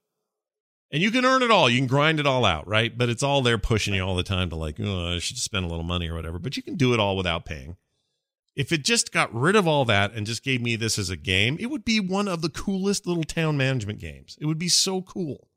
and 0.90 1.02
you 1.02 1.10
can 1.10 1.24
earn 1.24 1.42
it 1.42 1.50
all, 1.50 1.70
you 1.70 1.78
can 1.78 1.86
grind 1.86 2.18
it 2.18 2.26
all 2.26 2.44
out, 2.44 2.66
right? 2.66 2.96
But 2.96 3.08
it's 3.08 3.22
all 3.22 3.42
there 3.42 3.58
pushing 3.58 3.94
you 3.94 4.02
all 4.04 4.16
the 4.16 4.22
time 4.22 4.50
to 4.50 4.56
like, 4.56 4.76
oh, 4.80 5.14
I 5.14 5.18
should 5.18 5.38
spend 5.38 5.64
a 5.64 5.68
little 5.68 5.84
money 5.84 6.08
or 6.08 6.16
whatever. 6.16 6.38
But 6.38 6.56
you 6.56 6.62
can 6.62 6.74
do 6.74 6.92
it 6.94 7.00
all 7.00 7.16
without 7.16 7.44
paying. 7.44 7.76
If 8.56 8.72
it 8.72 8.84
just 8.84 9.12
got 9.12 9.32
rid 9.34 9.54
of 9.56 9.66
all 9.68 9.84
that 9.86 10.12
and 10.12 10.26
just 10.26 10.42
gave 10.42 10.60
me 10.60 10.76
this 10.76 10.98
as 10.98 11.08
a 11.08 11.16
game, 11.16 11.56
it 11.60 11.66
would 11.66 11.84
be 11.84 12.00
one 12.00 12.28
of 12.28 12.42
the 12.42 12.48
coolest 12.48 13.06
little 13.06 13.22
town 13.24 13.56
management 13.56 14.00
games. 14.00 14.36
It 14.40 14.46
would 14.46 14.58
be 14.58 14.68
so 14.68 15.02
cool. 15.02 15.48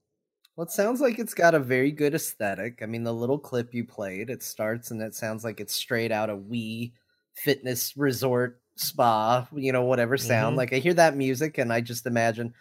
Well, 0.55 0.65
it 0.67 0.71
sounds 0.71 1.01
like 1.01 1.17
it's 1.17 1.33
got 1.33 1.55
a 1.55 1.59
very 1.59 1.91
good 1.91 2.13
aesthetic. 2.13 2.81
I 2.83 2.85
mean, 2.85 3.03
the 3.03 3.13
little 3.13 3.39
clip 3.39 3.73
you 3.73 3.83
played, 3.85 4.29
it 4.29 4.43
starts 4.43 4.91
and 4.91 5.01
it 5.01 5.15
sounds 5.15 5.43
like 5.43 5.59
it's 5.59 5.73
straight 5.73 6.11
out 6.11 6.29
of 6.29 6.41
Wii 6.41 6.91
fitness 7.35 7.97
resort 7.97 8.61
spa, 8.75 9.47
you 9.55 9.71
know, 9.71 9.83
whatever 9.83 10.15
sound. 10.17 10.53
Mhm. 10.53 10.57
Like 10.57 10.73
I 10.73 10.77
hear 10.77 10.93
that 10.93 11.17
music 11.17 11.57
and 11.57 11.73
I 11.73 11.81
just 11.81 12.05
imagine, 12.05 12.53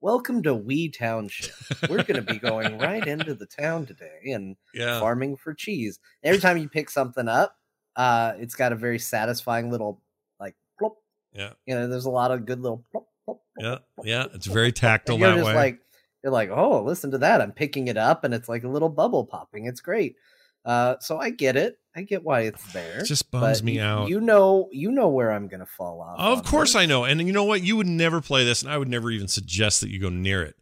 welcome 0.00 0.42
to 0.44 0.50
Wii 0.54 0.96
Township. 0.96 1.50
We're 1.88 2.04
going 2.04 2.24
to 2.24 2.32
be 2.32 2.38
going 2.38 2.78
right 2.78 3.04
into 3.04 3.34
the 3.34 3.46
town 3.46 3.86
today 3.86 4.30
and 4.32 4.54
Yeah. 4.74 5.00
farming 5.00 5.36
for 5.36 5.52
cheese. 5.52 5.98
Every 6.22 6.40
time 6.40 6.58
you 6.58 6.68
pick 6.68 6.88
something 6.88 7.26
up, 7.26 7.56
uh, 7.96 8.34
it's 8.38 8.54
got 8.54 8.72
a 8.72 8.76
very 8.76 8.98
satisfying 8.98 9.70
little 9.70 10.02
like 10.38 10.54
plop. 10.78 10.96
Yeah. 11.32 11.52
You 11.66 11.74
know, 11.74 11.88
there's 11.88 12.04
a 12.06 12.10
lot 12.10 12.30
of 12.30 12.46
good 12.46 12.60
little 12.60 12.84
plop, 12.92 13.06
plop, 13.24 13.40
Yeah. 13.58 13.78
Yeah. 14.04 14.26
It's 14.34 14.46
very 14.46 14.72
tactile 14.72 15.14
and 15.16 15.20
you're 15.20 15.30
that 15.30 15.36
just 15.36 15.46
way. 15.48 15.54
like 15.54 15.80
you're 16.22 16.32
like, 16.32 16.50
oh, 16.50 16.82
listen 16.82 17.10
to 17.12 17.18
that. 17.18 17.40
I'm 17.40 17.52
picking 17.52 17.88
it 17.88 17.96
up 17.96 18.24
and 18.24 18.34
it's 18.34 18.48
like 18.48 18.64
a 18.64 18.68
little 18.68 18.88
bubble 18.90 19.24
popping. 19.24 19.66
It's 19.66 19.80
great. 19.80 20.16
Uh, 20.64 20.96
so 21.00 21.18
I 21.18 21.30
get 21.30 21.56
it. 21.56 21.78
I 21.96 22.02
get 22.02 22.22
why 22.22 22.42
it's 22.42 22.72
there. 22.72 23.00
It 23.00 23.06
just 23.06 23.30
bums 23.30 23.60
but 23.60 23.64
me 23.64 23.76
you- 23.76 23.80
out. 23.82 24.08
You 24.10 24.20
know, 24.20 24.68
you 24.70 24.90
know 24.92 25.08
where 25.08 25.32
I'm 25.32 25.48
gonna 25.48 25.66
fall 25.66 26.00
off. 26.02 26.18
Of 26.18 26.44
course 26.44 26.70
this. 26.74 26.82
I 26.82 26.86
know. 26.86 27.04
And 27.04 27.20
you 27.26 27.32
know 27.32 27.44
what? 27.44 27.62
You 27.62 27.76
would 27.76 27.86
never 27.88 28.20
play 28.20 28.44
this, 28.44 28.62
and 28.62 28.70
I 28.70 28.76
would 28.78 28.88
never 28.88 29.10
even 29.10 29.26
suggest 29.26 29.80
that 29.80 29.88
you 29.90 29.98
go 29.98 30.10
near 30.10 30.42
it. 30.42 30.54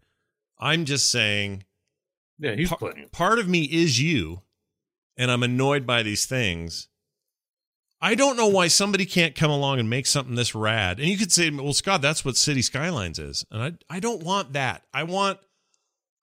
I'm 0.59 0.85
just 0.85 1.11
saying 1.11 1.65
Yeah, 2.39 2.55
he's 2.55 2.69
pa- 2.71 2.77
playing 2.77 3.09
part 3.13 3.39
of 3.41 3.49
me 3.49 3.65
is 3.65 4.01
you, 4.01 4.43
and 5.17 5.31
I'm 5.31 5.43
annoyed 5.43 5.85
by 5.87 6.03
these 6.05 6.25
things. 6.27 6.89
I 8.01 8.15
don't 8.15 8.37
know 8.37 8.47
why 8.47 8.69
somebody 8.69 9.07
can't 9.07 9.35
come 9.35 9.51
along 9.51 9.81
and 9.81 9.91
make 9.91 10.07
something 10.07 10.37
this 10.37 10.55
rad. 10.55 11.01
And 11.01 11.09
you 11.09 11.19
could 11.19 11.33
say, 11.33 11.51
well, 11.51 11.73
Scott, 11.73 12.01
that's 12.01 12.25
what 12.25 12.37
City 12.37 12.63
Skylines 12.63 13.19
is. 13.19 13.45
And 13.51 13.63
I, 13.63 13.97
I 13.97 14.01
don't 14.01 14.23
want 14.23 14.53
that. 14.53 14.83
I 14.95 15.03
want 15.03 15.41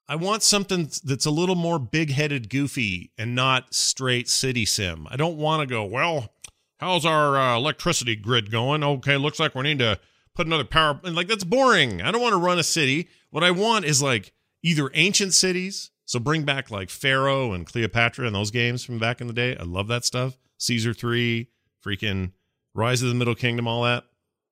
I 0.08 0.16
want 0.16 0.44
something 0.44 0.90
that's 1.04 1.26
a 1.26 1.32
little 1.32 1.56
more 1.56 1.80
big-headed, 1.80 2.50
goofy, 2.50 3.12
and 3.18 3.34
not 3.34 3.74
straight 3.74 4.30
city 4.30 4.64
sim. 4.64 5.08
I 5.10 5.18
don't 5.18 5.38
want 5.38 5.62
to 5.62 5.68
go, 5.68 5.84
well, 5.84 6.32
how's 6.78 7.06
our 7.06 7.36
uh, 7.36 7.58
electricity 7.58 8.16
grid 8.16 8.52
going? 8.52 8.84
Okay, 8.84 9.18
looks 9.18 9.40
like 9.40 9.56
we 9.56 9.64
need 9.64 9.80
to 9.80 10.00
put 10.36 10.46
another 10.46 10.64
power. 10.64 11.00
And 11.04 11.16
like 11.16 11.28
that's 11.28 11.44
boring. 11.44 12.02
I 12.02 12.12
don't 12.12 12.22
want 12.22 12.34
to 12.34 12.38
run 12.38 12.60
a 12.60 12.64
city. 12.64 13.10
What 13.32 13.44
I 13.44 13.52
want 13.52 13.86
is 13.86 14.02
like 14.02 14.32
either 14.64 14.92
ancient 14.94 15.34
cities. 15.34 15.92
So 16.06 16.20
bring 16.20 16.44
back 16.44 16.70
like 16.70 16.92
Pharaoh 16.92 17.52
and 17.52 17.66
Cleopatra 17.66 18.28
and 18.28 18.36
those 18.36 18.52
games 18.52 18.84
from 18.84 19.00
back 19.00 19.22
in 19.22 19.28
the 19.28 19.34
day. 19.34 19.58
I 19.58 19.64
love 19.64 19.88
that 19.88 20.06
stuff. 20.06 20.38
Caesar 20.60 20.94
three, 20.94 21.50
freaking 21.86 22.32
Rise 22.74 23.02
of 23.02 23.10
the 23.10 23.16
Middle 23.16 23.36
Kingdom, 23.36 23.68
all 23.68 23.84
that. 23.84 24.06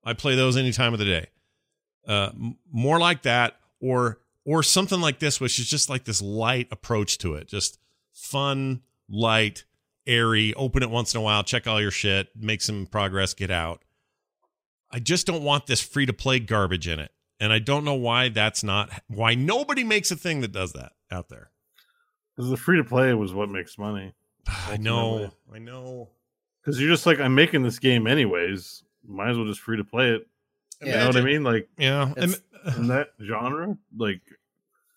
I 0.04 0.14
play 0.14 0.36
those 0.36 0.58
any 0.58 0.72
time 0.72 0.94
of 0.94 1.00
the 1.00 1.06
day. 1.06 1.28
Uh, 2.08 2.30
m- 2.34 2.58
more 2.72 3.00
like 3.00 3.24
that, 3.24 3.58
or 3.80 4.20
or 4.46 4.62
something 4.64 5.00
like 5.00 5.20
this, 5.20 5.40
which 5.40 5.58
is 5.60 5.70
just 5.70 5.90
like 5.90 6.04
this 6.04 6.22
light 6.22 6.68
approach 6.72 7.18
to 7.20 7.36
it, 7.36 7.48
just 7.48 7.80
fun, 8.12 8.82
light, 9.10 9.64
airy. 10.06 10.54
Open 10.56 10.84
it 10.84 10.90
once 10.90 11.14
in 11.14 11.20
a 11.20 11.24
while, 11.24 11.44
check 11.44 11.66
all 11.66 11.82
your 11.82 11.92
shit, 11.92 12.30
make 12.36 12.62
some 12.62 12.86
progress, 12.86 13.34
get 13.34 13.52
out. 13.52 13.84
I 14.92 15.00
just 15.00 15.26
don't 15.26 15.44
want 15.44 15.66
this 15.66 15.82
free 15.82 16.06
to 16.06 16.14
play 16.14 16.40
garbage 16.40 16.88
in 16.88 17.00
it, 17.00 17.12
and 17.40 17.54
I 17.54 17.60
don't 17.60 17.86
know 17.86 17.96
why 17.96 18.30
that's 18.30 18.64
not 18.64 18.90
why 19.08 19.36
nobody 19.36 19.84
makes 19.84 20.12
a 20.12 20.16
thing 20.16 20.42
that 20.42 20.52
does 20.52 20.74
that 20.74 20.92
out 21.10 21.30
there. 21.30 21.52
Because 22.36 22.50
the 22.50 22.58
free 22.58 22.78
to 22.78 22.84
play 22.84 23.14
was 23.14 23.34
what 23.34 23.50
makes 23.50 23.78
money. 23.78 24.14
I 24.48 24.78
know, 24.78 25.32
I 25.54 25.60
know. 25.60 26.10
Because 26.64 26.80
you're 26.80 26.90
just 26.90 27.06
like, 27.06 27.20
I'm 27.20 27.36
making 27.36 27.64
this 27.64 27.80
game 27.80 28.08
anyways. 28.08 28.84
Might 29.06 29.32
as 29.32 29.38
well 29.38 29.46
just 29.48 29.60
free 29.60 29.78
to 29.78 29.84
play 29.84 30.12
it. 30.12 30.28
You 30.82 30.92
know 30.92 31.08
what 31.08 31.18
I 31.18 31.22
mean? 31.22 31.44
Like, 31.44 31.68
Yeah, 31.78 32.12
It's- 32.18 32.40
in 32.78 32.88
that 32.88 33.10
genre, 33.22 33.78
like, 33.98 34.22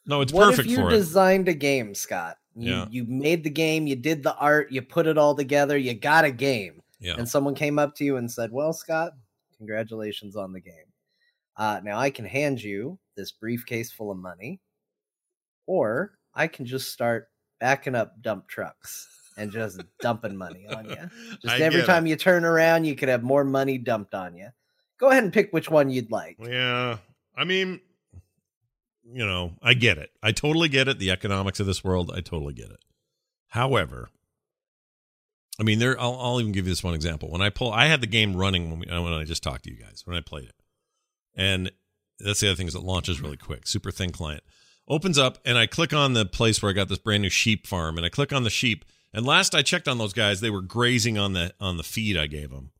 no, 0.06 0.20
it's 0.20 0.32
what 0.32 0.50
perfect 0.50 0.66
if 0.66 0.70
you 0.70 0.76
for 0.78 0.88
it. 0.88 0.92
You 0.92 0.98
designed 0.98 1.48
a 1.48 1.54
game, 1.54 1.94
Scott? 1.94 2.38
You, 2.54 2.70
Yeah. 2.72 2.86
you 2.90 3.04
made 3.04 3.42
the 3.44 3.50
game, 3.50 3.86
you 3.88 3.96
did 3.96 4.22
the 4.22 4.34
art, 4.36 4.70
you 4.70 4.80
put 4.82 5.06
it 5.08 5.18
all 5.18 5.34
together, 5.34 5.76
you 5.76 5.92
got 5.94 6.24
a 6.24 6.30
game. 6.30 6.82
Yeah. 7.00 7.14
And 7.18 7.28
someone 7.28 7.54
came 7.54 7.78
up 7.78 7.94
to 7.96 8.04
you 8.04 8.16
and 8.16 8.30
said, 8.30 8.50
Well, 8.52 8.72
Scott, 8.72 9.12
congratulations 9.58 10.36
on 10.36 10.52
the 10.52 10.60
game. 10.60 10.86
Uh, 11.56 11.80
now 11.82 11.98
I 11.98 12.10
can 12.10 12.24
hand 12.24 12.62
you 12.62 12.98
this 13.16 13.32
briefcase 13.32 13.90
full 13.92 14.10
of 14.12 14.18
money, 14.18 14.60
or 15.66 16.12
I 16.34 16.46
can 16.46 16.66
just 16.66 16.92
start 16.92 17.28
backing 17.60 17.94
up 17.94 18.20
dump 18.22 18.46
trucks 18.48 19.08
and 19.36 19.50
just 19.50 19.82
dumping 20.00 20.36
money 20.36 20.66
on 20.68 20.86
you. 20.86 20.96
Just 21.42 21.56
I 21.56 21.58
every 21.58 21.82
time 21.82 22.06
it. 22.06 22.10
you 22.10 22.16
turn 22.16 22.44
around, 22.44 22.84
you 22.84 22.96
could 22.96 23.08
have 23.08 23.22
more 23.22 23.44
money 23.44 23.76
dumped 23.76 24.14
on 24.14 24.34
you. 24.34 24.48
Go 24.98 25.10
ahead 25.10 25.24
and 25.24 25.32
pick 25.32 25.52
which 25.52 25.70
one 25.70 25.90
you'd 25.90 26.10
like. 26.10 26.36
Yeah. 26.40 26.96
I 27.36 27.44
mean, 27.44 27.80
you 29.04 29.26
know, 29.26 29.52
I 29.62 29.74
get 29.74 29.98
it. 29.98 30.10
I 30.22 30.32
totally 30.32 30.68
get 30.68 30.88
it. 30.88 30.98
The 30.98 31.10
economics 31.10 31.60
of 31.60 31.66
this 31.66 31.84
world, 31.84 32.10
I 32.14 32.20
totally 32.20 32.54
get 32.54 32.70
it. 32.70 32.80
However, 33.48 34.08
I 35.58 35.62
mean, 35.62 35.78
there. 35.78 35.98
I'll, 36.00 36.18
I'll 36.20 36.40
even 36.40 36.52
give 36.52 36.66
you 36.66 36.72
this 36.72 36.84
one 36.84 36.94
example. 36.94 37.30
When 37.30 37.42
I 37.42 37.50
pull, 37.50 37.72
I 37.72 37.86
had 37.86 38.00
the 38.00 38.06
game 38.06 38.36
running 38.36 38.70
when, 38.70 38.80
we, 38.80 38.86
uh, 38.86 39.00
when 39.02 39.12
I 39.12 39.24
just 39.24 39.42
talked 39.42 39.64
to 39.64 39.70
you 39.70 39.76
guys 39.76 40.02
when 40.04 40.16
I 40.16 40.20
played 40.20 40.44
it, 40.44 40.54
and 41.34 41.70
that's 42.18 42.40
the 42.40 42.48
other 42.48 42.56
thing 42.56 42.68
is 42.68 42.74
it 42.74 42.82
launches 42.82 43.20
really 43.20 43.36
quick. 43.36 43.66
Super 43.66 43.90
thin 43.90 44.12
client 44.12 44.42
opens 44.88 45.18
up, 45.18 45.38
and 45.44 45.56
I 45.56 45.66
click 45.66 45.92
on 45.92 46.12
the 46.12 46.26
place 46.26 46.62
where 46.62 46.70
I 46.70 46.74
got 46.74 46.88
this 46.88 46.98
brand 46.98 47.22
new 47.22 47.30
sheep 47.30 47.66
farm, 47.66 47.96
and 47.96 48.04
I 48.04 48.10
click 48.10 48.32
on 48.32 48.44
the 48.44 48.50
sheep. 48.50 48.84
And 49.16 49.24
last 49.24 49.54
I 49.54 49.62
checked 49.62 49.88
on 49.88 49.96
those 49.96 50.12
guys, 50.12 50.40
they 50.40 50.50
were 50.50 50.60
grazing 50.60 51.16
on 51.16 51.32
the 51.32 51.54
on 51.58 51.78
the 51.78 51.82
feed 51.82 52.18
I 52.18 52.26
gave 52.26 52.50
them. 52.50 52.70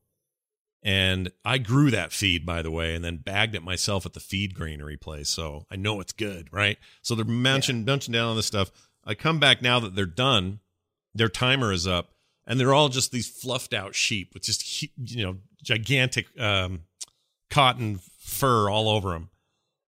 And 0.83 1.33
I 1.47 1.57
grew 1.57 1.91
that 1.91 2.13
feed, 2.13 2.45
by 2.45 2.61
the 2.61 2.71
way, 2.71 2.95
and 2.95 3.03
then 3.03 3.17
bagged 3.17 3.55
it 3.55 3.63
myself 3.63 4.05
at 4.05 4.13
the 4.13 4.21
feed 4.21 4.55
granary 4.55 4.99
place. 4.99 5.31
So 5.31 5.65
I 5.71 5.77
know 5.77 5.99
it's 5.99 6.13
good, 6.13 6.49
right? 6.53 6.77
So 7.01 7.15
they're 7.15 7.25
munching, 7.25 7.87
munching 7.87 8.13
down 8.13 8.29
on 8.29 8.37
this 8.37 8.47
stuff. 8.47 8.71
I 9.03 9.15
come 9.15 9.41
back 9.41 9.63
now 9.63 9.81
that 9.81 9.97
they're 9.97 10.05
done, 10.05 10.61
their 11.15 11.31
timer 11.31 11.73
is 11.73 11.87
up, 11.87 12.11
and 12.47 12.61
they're 12.61 12.75
all 12.75 12.91
just 12.91 13.13
these 13.13 13.29
fluffed 13.29 13.73
out 13.73 13.95
sheep 13.95 14.35
with 14.35 14.43
just, 14.43 14.83
you 14.83 15.25
know, 15.25 15.39
gigantic 15.63 16.27
um, 16.39 16.83
cotton 17.51 17.99
fur 18.19 18.69
all 18.69 18.91
over 18.91 19.13
them. 19.13 19.31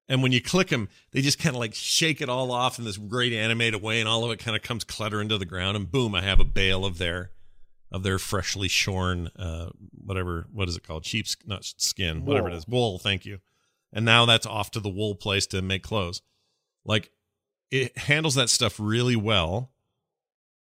And 0.09 0.23
when 0.23 0.33
you 0.33 0.41
click 0.41 0.69
them, 0.69 0.89
they 1.13 1.21
just 1.21 1.39
kind 1.39 1.55
of 1.55 1.61
like 1.61 1.75
shake 1.75 2.21
it 2.21 2.29
all 2.29 2.51
off 2.51 2.79
in 2.79 2.85
this 2.85 2.97
great 2.97 3.33
animated 3.33 3.83
way, 3.83 4.01
and 4.01 4.09
all 4.09 4.25
of 4.25 4.31
it 4.31 4.39
kind 4.39 4.57
of 4.57 4.63
comes 4.63 4.85
cluttering 4.85 5.29
to 5.29 5.39
the 5.39 5.45
ground. 5.45 5.77
And 5.77 5.91
boom, 5.91 6.15
I 6.15 6.23
have 6.23 6.41
a 6.41 6.45
bale 6.45 6.85
of 6.85 6.99
their 6.99 7.31
of 7.91 8.03
their 8.03 8.19
freshly 8.19 8.69
shorn, 8.69 9.31
uh, 9.39 9.71
whatever, 9.93 10.47
what 10.53 10.69
is 10.69 10.77
it 10.77 10.87
called? 10.87 11.07
Sheep's 11.07 11.37
not 11.47 11.65
skin, 11.65 12.27
whatever 12.27 12.49
it 12.49 12.55
is, 12.55 12.69
wool. 12.69 12.99
Thank 12.99 13.25
you. 13.25 13.39
And 13.93 14.05
now 14.05 14.27
that's 14.27 14.45
off 14.45 14.71
to 14.73 14.81
the 14.81 14.91
wool 14.91 15.15
place 15.15 15.47
to 15.49 15.63
make 15.63 15.83
clothes. 15.83 16.21
Like 16.85 17.11
it 17.71 17.97
handles 17.97 18.35
that 18.35 18.51
stuff 18.51 18.77
really 18.79 19.17
well, 19.17 19.71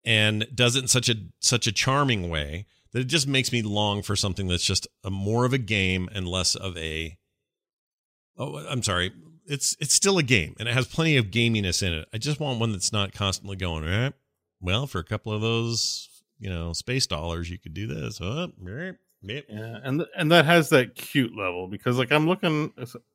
and 0.04 0.48
does 0.54 0.76
it 0.76 0.84
in 0.84 0.88
such 0.88 1.10
a 1.10 1.16
such 1.40 1.68
a 1.68 1.72
charming 1.72 2.30
way 2.30 2.66
that 2.92 3.00
it 3.00 3.08
just 3.08 3.28
makes 3.28 3.52
me 3.52 3.62
long 3.62 4.02
for 4.02 4.16
something 4.16 4.48
that's 4.48 4.64
just 4.64 4.88
a 5.04 5.10
more 5.10 5.46
of 5.46 5.54
a 5.54 5.58
game 5.58 6.10
and 6.14 6.28
less 6.28 6.56
of 6.56 6.78
a. 6.78 7.18
Oh, 8.38 8.58
I'm 8.68 8.84
sorry. 8.84 9.12
It's 9.48 9.76
it's 9.80 9.94
still 9.94 10.18
a 10.18 10.24
game 10.24 10.56
and 10.60 10.68
it 10.68 10.74
has 10.74 10.88
plenty 10.88 11.18
of 11.18 11.28
gaminess 11.28 11.82
in 11.82 11.94
it. 11.94 12.08
I 12.14 12.18
just 12.18 12.40
want 12.40 12.60
one 12.60 12.72
that's 12.74 12.92
not 12.92 13.14
constantly 13.14 13.56
going. 13.56 13.88
Eh, 13.88 14.12
well, 14.62 14.88
for 14.88 15.00
a 15.00 15.04
couple 15.04 15.32
of 15.32 15.42
those, 15.42 16.10
you 16.40 16.50
know, 16.50 16.74
space 16.74 17.08
dollars, 17.08 17.50
you 17.50 17.58
could 17.58 17.74
do 17.74 17.88
this. 17.88 18.20
Oh, 18.22 18.52
eh, 18.68 18.70
eh. 18.70 18.92
yeah, 19.50 19.78
and 19.84 20.00
th- 20.00 20.10
and 20.18 20.32
that 20.32 20.46
has 20.46 20.70
that 20.70 20.96
cute 20.96 21.36
level 21.36 21.68
because, 21.68 21.98
like, 21.98 22.12
I'm 22.12 22.28
looking. 22.28 22.74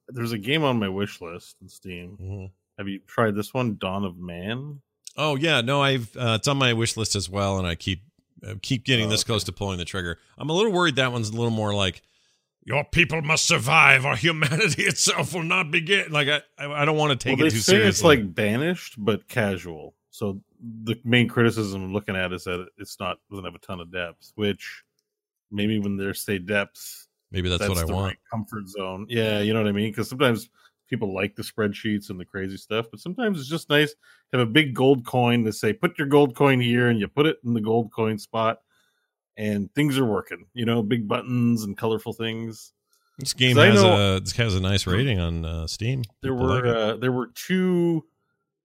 There's 0.09 0.32
a 0.32 0.38
game 0.38 0.64
on 0.64 0.78
my 0.78 0.88
wish 0.88 1.20
list 1.20 1.56
in 1.60 1.68
Steam. 1.68 2.16
Mhm. 2.20 2.50
Have 2.78 2.88
you 2.88 3.00
tried 3.06 3.34
this 3.34 3.52
one, 3.52 3.76
Dawn 3.78 4.04
of 4.04 4.16
Man? 4.18 4.80
Oh 5.16 5.36
yeah, 5.36 5.60
no, 5.60 5.82
I've 5.82 6.16
uh, 6.16 6.36
it's 6.38 6.48
on 6.48 6.56
my 6.56 6.72
wish 6.72 6.96
list 6.96 7.14
as 7.14 7.28
well, 7.28 7.59
and 7.59 7.66
I 7.66 7.74
keep 7.74 8.02
uh, 8.46 8.54
keep 8.62 8.84
getting 8.84 9.06
Oh, 9.06 9.10
this 9.10 9.24
close 9.24 9.44
to 9.44 9.52
pulling 9.52 9.78
the 9.78 9.84
trigger. 9.84 10.18
I'm 10.38 10.48
a 10.48 10.52
little 10.54 10.72
worried 10.72 10.96
that 10.96 11.12
one's 11.12 11.28
a 11.28 11.32
little 11.32 11.50
more 11.50 11.74
like 11.74 12.00
your 12.64 12.84
people 12.84 13.22
must 13.22 13.47
survive, 13.47 14.05
or 14.05 14.16
humanity 14.16 14.82
itself 14.86 15.34
will 15.34 15.43
not 15.43 15.70
begin. 15.70 16.10
Like 16.10 16.28
I, 16.28 16.43
I, 16.59 16.82
I 16.82 16.84
don't 16.84 16.97
want 16.97 17.18
to 17.18 17.28
take 17.28 17.39
well, 17.39 17.47
it 17.47 17.51
they 17.51 17.56
too 17.56 17.62
say 17.62 17.72
seriously. 17.72 17.89
it's 17.89 18.02
like 18.05 18.34
banished 18.34 18.94
but 18.98 19.28
casual. 19.28 19.94
So 20.10 20.40
the 20.84 20.97
main 21.05 21.28
criticism 21.28 21.82
I'm 21.82 21.93
looking 21.93 22.16
at 22.16 22.32
is 22.32 22.44
that 22.44 22.66
it's 22.78 23.01
not 23.01 23.18
doesn't 23.30 23.44
have 23.44 23.55
a 23.55 23.59
ton 23.59 23.80
of 23.80 23.90
depth, 23.90 24.32
which 24.34 24.84
maybe 25.51 25.78
when 25.78 25.97
they 25.97 26.12
say 26.12 26.39
depth, 26.39 27.09
maybe 27.30 27.48
that's, 27.48 27.68
what 27.68 27.78
I 27.78 27.84
want. 27.84 28.06
right 28.06 28.18
comfort 28.30 28.68
zone. 28.68 29.06
Yeah, 29.09 29.40
you 29.40 29.52
know 29.52 29.60
what 29.60 29.68
I 29.68 29.72
mean? 29.72 29.90
Because 29.90 30.09
sometimes 30.09 30.48
people 30.89 31.14
like 31.14 31.34
the 31.34 31.43
spreadsheets 31.43 32.10
and 32.10 32.20
the 32.20 32.24
crazy 32.24 32.56
stuff, 32.56 32.86
but 32.90 33.01
sometimes 33.01 33.40
it's 33.40 33.48
just 33.48 33.70
nice 33.70 33.93
to 34.30 34.39
have 34.39 34.47
a 34.47 34.51
big 34.51 34.74
gold 34.74 35.06
coin 35.06 35.44
to 35.44 35.52
say, 35.52 35.72
put 35.72 35.98
your 35.98 36.09
gold 36.09 36.36
coin 36.36 36.60
here, 36.60 36.89
and 36.89 37.01
you 37.01 37.09
put 37.09 37.26
it 37.26 37.39
in 37.44 37.55
the 37.55 37.60
gold 37.60 37.90
coin 37.93 38.18
spot, 38.18 38.59
and 39.36 39.72
things 39.74 39.98
are 39.98 40.04
working. 40.04 40.46
You 40.54 40.64
know, 40.64 40.82
big 40.82 41.06
buttons 41.09 41.64
and 41.64 41.76
colorful 41.76 42.12
things. 42.12 42.72
This 43.18 43.34
game 43.34 43.56
has 43.56 43.82
know- 43.82 44.16
a 44.16 44.20
this 44.20 44.32
has 44.36 44.54
a 44.54 44.60
nice 44.60 44.86
rating 44.86 45.18
on 45.20 45.44
uh, 45.44 45.66
Steam. 45.66 46.02
There 46.22 46.32
People 46.32 46.46
were 46.46 46.54
like 46.54 46.64
uh, 46.64 46.96
there 46.96 47.12
were 47.12 47.28
two 47.34 48.04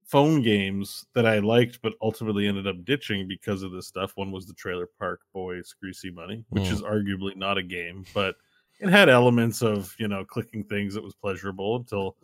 phone 0.06 0.42
games 0.42 1.06
that 1.16 1.26
I 1.26 1.40
liked, 1.40 1.82
but 1.82 1.94
ultimately 2.02 2.48
ended 2.48 2.66
up 2.66 2.86
ditching 2.86 3.28
because 3.28 3.62
of 3.62 3.72
this 3.74 3.88
stuff. 3.88 4.14
One 4.16 4.32
was 4.32 4.46
the 4.46 4.54
Trailer 4.54 4.88
Park 5.00 5.20
Boys 5.34 5.76
Greasy 5.82 6.10
Money, 6.10 6.46
which 6.50 6.64
Mm. 6.64 6.72
is 6.72 6.82
arguably 6.82 7.36
not 7.36 7.58
a 7.58 7.64
game, 7.64 8.06
but 8.14 8.36
it 8.80 8.88
had 8.90 9.10
elements 9.10 9.62
of 9.62 9.94
you 10.00 10.08
know 10.08 10.24
clicking 10.24 10.64
things 10.64 10.94
that 10.94 11.04
was 11.04 11.14
pleasurable 11.16 11.76
until 11.76 12.16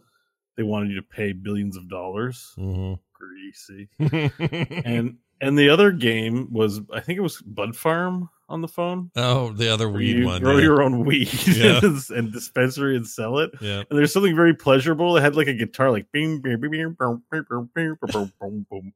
they 0.55 0.63
wanted 0.63 0.89
you 0.91 0.95
to 0.95 1.01
pay 1.03 1.33
billions 1.33 1.75
of 1.75 1.89
dollars. 1.89 2.53
Mhm. 2.57 2.99
Greasy. 3.11 3.89
and 4.85 5.17
and 5.47 5.57
the 5.57 5.69
other 5.69 5.91
game 5.91 6.47
was 6.51 6.81
I 6.93 6.99
think 6.99 7.17
it 7.17 7.21
was 7.21 7.41
Bud 7.41 7.75
Farm 7.75 8.29
on 8.49 8.61
the 8.61 8.67
phone. 8.67 9.09
oh, 9.15 9.51
the 9.53 9.73
other 9.73 9.89
weed 9.89 10.17
you 10.17 10.25
one. 10.25 10.41
grow 10.41 10.57
yeah. 10.57 10.63
your 10.63 10.81
own 10.83 11.05
weed 11.05 11.29
Yeah. 11.47 11.79
and 12.09 12.31
dispensary 12.31 12.95
and 12.95 13.07
sell 13.07 13.39
it. 13.39 13.51
Yeah. 13.61 13.83
And 13.89 13.97
there's 13.97 14.13
something 14.13 14.35
very 14.35 14.53
pleasurable. 14.53 15.17
It 15.17 15.21
had 15.21 15.35
like 15.35 15.47
a 15.47 15.53
guitar, 15.53 15.89
like 15.91 16.11
bing, 16.11 16.39
bing, 16.39 16.59
bing, 16.59 16.69
bing, 16.71 16.91
boom, 16.99 17.23
boom, 17.31 17.45
boom, 17.49 17.69
boom, 17.73 17.97
boom, 18.11 18.31
boom, 18.39 18.65
boom. 18.69 18.93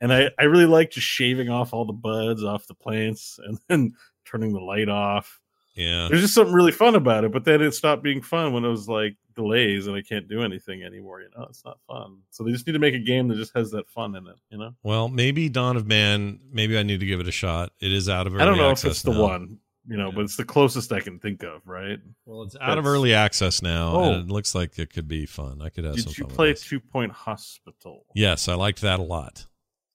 And 0.00 0.12
I, 0.12 0.30
I 0.38 0.44
really 0.44 0.66
like 0.66 0.90
just 0.90 1.06
shaving 1.06 1.48
off 1.48 1.72
all 1.72 1.84
the 1.84 1.92
buds 1.92 2.44
off 2.44 2.66
the 2.66 2.74
plants 2.74 3.38
and 3.44 3.58
then 3.68 3.94
turning 4.24 4.52
the 4.52 4.60
light 4.60 4.88
off. 4.88 5.40
Yeah. 5.74 6.08
There's 6.08 6.20
just 6.22 6.34
something 6.34 6.54
really 6.54 6.72
fun 6.72 6.94
about 6.94 7.24
it. 7.24 7.32
But 7.32 7.44
then 7.44 7.62
it 7.62 7.72
stopped 7.74 8.02
being 8.02 8.20
fun 8.22 8.52
when 8.52 8.64
it 8.64 8.68
was 8.68 8.88
like 8.88 9.16
delays 9.34 9.86
and 9.86 9.96
I 9.96 10.02
can't 10.02 10.28
do 10.28 10.42
anything 10.42 10.82
anymore. 10.82 11.20
You 11.22 11.28
know, 11.36 11.46
it's 11.48 11.64
not 11.64 11.78
fun. 11.86 12.18
So 12.30 12.44
they 12.44 12.52
just 12.52 12.66
need 12.66 12.74
to 12.74 12.78
make 12.78 12.94
a 12.94 12.98
game 12.98 13.28
that 13.28 13.36
just 13.36 13.54
has 13.56 13.70
that 13.70 13.88
fun 13.88 14.14
in 14.14 14.26
it. 14.26 14.36
You 14.50 14.58
know, 14.58 14.74
Well, 14.82 15.08
maybe 15.08 15.48
Dawn 15.48 15.76
of 15.76 15.86
Man. 15.86 16.40
Maybe 16.52 16.76
I 16.76 16.82
need 16.82 17.00
to 17.00 17.06
give 17.06 17.20
it 17.20 17.28
a 17.28 17.32
shot. 17.32 17.72
It 17.80 17.92
is 17.92 18.08
out 18.08 18.26
of 18.26 18.34
early 18.34 18.42
I 18.42 18.46
don't 18.46 18.58
know 18.58 18.66
if 18.66 18.72
access 18.72 18.90
it's 18.92 19.02
the 19.02 19.12
one. 19.12 19.58
You 19.88 19.96
know, 19.96 20.10
Yeah. 20.10 20.14
but 20.14 20.20
it's 20.24 20.36
the 20.36 20.44
closest 20.44 20.92
I 20.92 21.00
can 21.00 21.18
think 21.18 21.42
of. 21.42 21.66
Right? 21.66 21.98
Well, 22.26 22.42
it's 22.42 22.54
out 22.60 22.78
of 22.78 22.86
early 22.86 23.14
access 23.14 23.62
now, 23.62 23.92
Oh. 23.96 24.12
and 24.12 24.28
it 24.28 24.32
looks 24.32 24.54
like 24.54 24.78
it 24.78 24.92
could 24.92 25.08
be 25.08 25.26
fun. 25.26 25.60
I 25.62 25.70
could 25.70 25.84
have 25.84 25.98
some 25.98 26.10
Did 26.12 26.18
you 26.18 26.24
fun 26.26 26.34
play 26.36 26.48
with. 26.50 26.62
Two 26.62 26.78
Point 26.80 27.10
Hospital? 27.12 28.04
Yes, 28.14 28.46
I 28.48 28.54
liked 28.54 28.80
that 28.82 29.00
a 29.00 29.02
lot. 29.02 29.46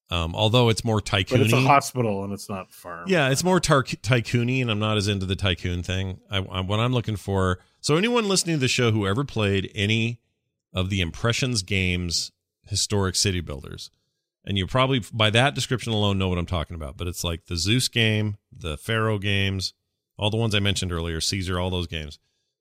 Um, 0.09 0.35
although 0.35 0.69
it's 0.69 0.85
more 0.85 1.01
tycoon. 1.01 1.39
But 1.39 1.45
it's 1.45 1.53
a 1.53 1.61
hospital 1.61 2.23
and 2.23 2.31
it's 2.31 2.49
not 2.49 2.71
farm. 2.71 3.05
Yeah, 3.07 3.29
it's 3.29 3.43
more 3.43 3.59
tar- 3.59 3.83
tycoony, 3.83 4.61
and 4.61 4.71
I'm 4.71 4.79
not 4.79 4.95
as 4.95 5.07
into 5.07 5.25
the 5.25 5.35
tycoon 5.35 5.83
thing. 5.83 6.19
I, 6.31 6.37
I, 6.37 6.61
what 6.61 6.79
I'm 6.79 6.93
looking 6.93 7.17
for. 7.17 7.59
So, 7.81 7.97
anyone 7.97 8.27
listening 8.27 8.55
to 8.55 8.61
the 8.61 8.67
show 8.69 8.91
who 8.91 9.05
ever 9.05 9.25
played 9.25 9.69
any 9.75 10.21
of 10.73 10.89
the 10.89 11.01
Impressions 11.01 11.61
games, 11.61 12.31
historic 12.65 13.15
city 13.15 13.41
builders, 13.41 13.91
and 14.45 14.57
you 14.57 14.65
probably 14.65 15.01
by 15.11 15.29
that 15.29 15.55
description 15.55 15.91
alone 15.91 16.17
know 16.17 16.29
what 16.29 16.37
I'm 16.37 16.45
talking 16.45 16.75
about. 16.75 16.95
But 16.95 17.07
it's 17.07 17.25
like 17.25 17.47
the 17.47 17.57
Zeus 17.57 17.89
game, 17.89 18.37
the 18.49 18.77
Pharaoh 18.77 19.19
games, 19.19 19.73
all 20.17 20.29
the 20.29 20.37
ones 20.37 20.55
I 20.55 20.59
mentioned 20.59 20.93
earlier, 20.93 21.19
Caesar, 21.19 21.59
all 21.59 21.69
those 21.69 21.87
games. 21.87 22.17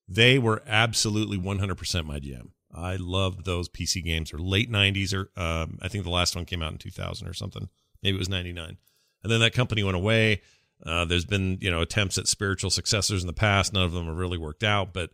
They 0.09 0.39
were 0.39 0.62
absolutely 0.66 1.39
100% 1.39 2.05
my 2.05 2.20
jam. 2.20 2.52
I 2.77 2.97
loved 2.97 3.44
those 3.44 3.69
PC 3.69 4.05
games, 4.05 4.32
or 4.32 4.39
late 4.39 4.70
90s, 4.70 5.15
or 5.15 5.31
um, 5.40 5.78
I 5.81 5.89
think 5.89 6.05
the 6.05 6.11
last 6.11 6.36
one 6.36 6.44
came 6.44 6.62
out 6.62 6.73
in 6.73 6.78
2000 6.78 7.27
or 7.27 7.32
something. 7.32 7.69
Maybe 8.03 8.16
it 8.16 8.19
was 8.19 8.28
99. 8.28 8.77
And 9.23 9.32
then 9.32 9.40
that 9.40 9.53
company 9.55 9.82
went 9.82 9.97
away. 9.97 10.43
Uh, 10.85 11.05
there's 11.07 11.24
been 11.24 11.59
you 11.61 11.70
know 11.70 11.81
attempts 11.81 12.19
at 12.19 12.28
spiritual 12.28 12.70
successors 12.70 13.23
in 13.23 13.27
the 13.27 13.32
past. 13.32 13.73
None 13.73 13.82
of 13.82 13.93
them 13.93 14.07
have 14.07 14.16
really 14.16 14.39
worked 14.39 14.62
out, 14.62 14.93
but 14.93 15.11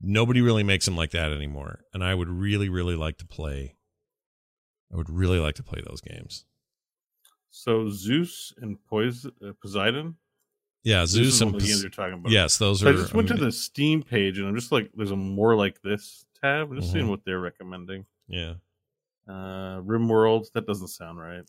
nobody 0.00 0.40
really 0.40 0.62
makes 0.62 0.84
them 0.84 0.96
like 0.96 1.12
that 1.12 1.32
anymore. 1.32 1.84
And 1.94 2.04
I 2.04 2.14
would 2.14 2.28
really, 2.28 2.68
really 2.68 2.94
like 2.94 3.16
to 3.18 3.26
play. 3.26 3.76
I 4.92 4.96
would 4.96 5.08
really 5.08 5.38
like 5.38 5.54
to 5.56 5.62
play 5.62 5.80
those 5.86 6.02
games. 6.02 6.44
So 7.50 7.88
Zeus 7.90 8.52
and 8.60 8.76
uh, 8.92 9.52
Poseidon. 9.60 10.16
Yeah, 10.84 11.02
This 11.02 11.10
Zeus 11.10 11.40
and 11.40 11.52
one 11.52 11.56
of 11.56 11.62
the 11.62 11.68
games 11.68 11.82
you're 11.82 11.90
talking 11.90 12.14
about. 12.14 12.32
yes, 12.32 12.58
those 12.58 12.82
are. 12.82 12.88
I 12.88 12.92
just 12.92 13.14
went 13.14 13.28
to 13.28 13.34
the 13.34 13.52
Steam 13.52 14.02
page 14.02 14.38
and 14.38 14.48
I'm 14.48 14.54
just 14.56 14.72
like, 14.72 14.90
there's 14.94 15.10
a 15.12 15.16
more 15.16 15.54
like 15.54 15.80
this 15.82 16.24
tab. 16.42 16.70
I'm 16.70 16.76
just 16.76 16.90
Mhm. 16.90 16.92
seeing 16.92 17.08
what 17.08 17.24
they're 17.24 17.40
recommending. 17.40 18.06
Yeah, 18.28 18.54
Uh, 19.28 19.80
RimWorld. 19.80 20.52
That 20.52 20.66
doesn't 20.66 20.88
sound 20.88 21.18
right. 21.18 21.44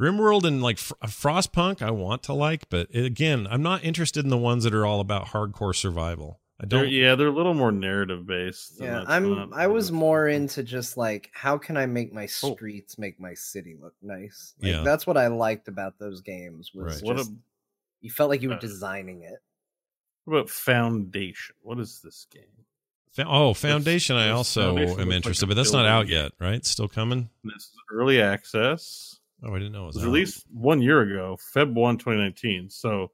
RimWorld 0.00 0.44
and 0.44 0.62
like 0.62 0.78
Fr- 0.78 0.94
Frostpunk, 1.06 1.82
I 1.82 1.90
want 1.90 2.22
to 2.24 2.32
like, 2.32 2.68
but 2.68 2.86
it, 2.90 3.04
again, 3.04 3.46
I'm 3.50 3.62
not 3.62 3.82
interested 3.84 4.22
in 4.24 4.30
the 4.30 4.38
ones 4.38 4.62
that 4.64 4.72
are 4.74 4.86
all 4.86 5.00
about 5.00 5.26
hardcore 5.28 5.74
survival. 5.74 6.40
I 6.60 6.66
They're, 6.66 6.82
don't. 6.84 6.92
yeah, 6.92 7.14
they're 7.14 7.28
a 7.28 7.32
little 7.32 7.54
more 7.54 7.70
narrative 7.72 8.26
based. 8.26 8.80
Yeah, 8.80 9.04
I'm. 9.06 9.52
I 9.54 9.68
was 9.68 9.92
more 9.92 10.26
into 10.28 10.62
just 10.64 10.96
like 10.96 11.30
how 11.32 11.56
can 11.58 11.76
I 11.76 11.86
make 11.86 12.12
my 12.12 12.24
Oh. 12.42 12.54
streets 12.54 12.98
make 12.98 13.18
my 13.20 13.34
city 13.34 13.76
look 13.80 13.94
nice. 14.02 14.54
Like, 14.60 14.72
Yeah. 14.72 14.82
that's 14.82 15.06
what 15.06 15.16
I 15.16 15.28
liked 15.28 15.68
about 15.68 15.98
those 15.98 16.20
games. 16.20 16.72
Was 16.74 16.94
Right. 16.96 17.04
What 17.04 17.16
just 17.16 17.30
a- 17.30 17.36
you 18.00 18.10
felt 18.10 18.30
like 18.30 18.42
you 18.42 18.48
were 18.50 18.56
uh, 18.56 18.60
designing 18.60 19.22
it. 19.22 19.40
What 20.24 20.36
about 20.36 20.50
Foundation? 20.50 21.54
What 21.62 21.78
is 21.80 22.00
this 22.02 22.26
game? 22.30 22.42
Fa- 23.12 23.24
oh, 23.26 23.54
Foundation, 23.54 24.16
I 24.16 24.30
also 24.30 24.60
Foundation 24.74 24.90
am 24.90 24.96
looks 24.96 25.08
like 25.08 25.16
interested, 25.16 25.46
but 25.46 25.54
that's 25.56 25.72
not 25.72 25.86
out 25.86 26.08
yet, 26.08 26.32
right? 26.40 26.64
Still 26.64 26.88
coming. 26.88 27.30
This 27.44 27.54
is 27.64 27.72
early 27.92 28.20
access. 28.20 29.18
Oh, 29.42 29.54
I 29.54 29.58
didn't 29.58 29.72
know 29.72 29.82
it 29.82 29.84
It 29.84 29.86
was, 29.86 29.94
was 29.96 30.04
out. 30.04 30.06
released 30.08 30.44
one 30.52 30.82
year 30.82 31.00
ago, 31.00 31.36
Feb 31.54 31.72
1, 31.74 31.98
2019. 31.98 32.70
So 32.70 33.10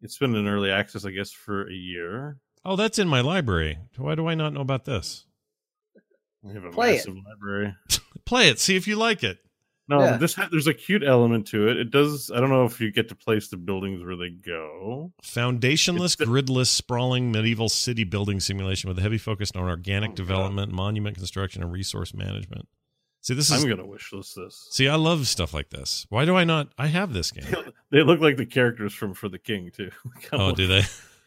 it's 0.00 0.18
been 0.18 0.34
in 0.34 0.46
early 0.48 0.70
access, 0.70 1.04
I 1.04 1.10
guess, 1.10 1.30
for 1.32 1.68
a 1.68 1.72
year. 1.72 2.38
Oh, 2.64 2.76
that's 2.76 2.98
in 2.98 3.08
my 3.08 3.20
library. 3.20 3.78
Why 3.96 4.14
do 4.14 4.26
I 4.28 4.34
not 4.34 4.52
know 4.52 4.60
about 4.60 4.84
this? 4.84 5.24
We 6.42 6.54
have 6.54 6.64
a 6.64 6.70
Play 6.70 6.90
it. 6.90 6.96
massive 6.96 7.16
library. 7.28 7.74
Play 8.24 8.48
it. 8.48 8.58
See 8.58 8.76
if 8.76 8.86
you 8.88 8.96
like 8.96 9.22
it. 9.24 9.38
No, 9.92 10.00
Yeah. 10.00 10.16
this 10.16 10.34
ha- 10.34 10.48
there's 10.50 10.66
a 10.66 10.74
cute 10.74 11.02
element 11.04 11.46
to 11.48 11.68
it. 11.68 11.76
It 11.76 11.90
does. 11.90 12.30
I 12.34 12.40
don't 12.40 12.48
know 12.50 12.64
if 12.64 12.80
you 12.80 12.90
get 12.90 13.08
to 13.10 13.14
place 13.14 13.48
the 13.48 13.56
buildings 13.56 14.02
where 14.02 14.16
they 14.16 14.30
go. 14.30 15.12
Foundationless, 15.22 16.16
the- 16.16 16.24
gridless, 16.24 16.70
sprawling 16.70 17.30
medieval 17.30 17.68
city 17.68 18.04
building 18.04 18.40
simulation 18.40 18.88
with 18.88 18.98
a 18.98 19.02
heavy 19.02 19.18
focus 19.18 19.52
on 19.54 19.62
organic 19.62 20.08
Oh, 20.08 20.12
God. 20.12 20.16
development, 20.16 20.72
monument 20.72 21.16
construction, 21.16 21.62
and 21.62 21.70
resource 21.72 22.14
management. 22.14 22.68
See, 23.20 23.34
this 23.34 23.50
is. 23.50 23.62
I'm 23.62 23.68
gonna 23.70 23.86
wish 23.86 24.12
list 24.12 24.34
this. 24.34 24.66
See, 24.70 24.88
I 24.88 24.96
love 24.96 25.26
stuff 25.28 25.54
like 25.54 25.70
this. 25.70 26.06
Why 26.08 26.24
do 26.24 26.34
I 26.36 26.44
not? 26.44 26.72
I 26.78 26.86
have 26.88 27.12
this 27.12 27.30
game. 27.30 27.44
They 27.90 28.02
look 28.02 28.20
like 28.20 28.38
the 28.38 28.46
characters 28.46 28.94
from 28.94 29.12
For 29.12 29.28
the 29.28 29.38
King 29.38 29.70
too. 29.70 29.90
Oh, 30.32 30.52
do 30.52 30.66
they? 30.66 30.82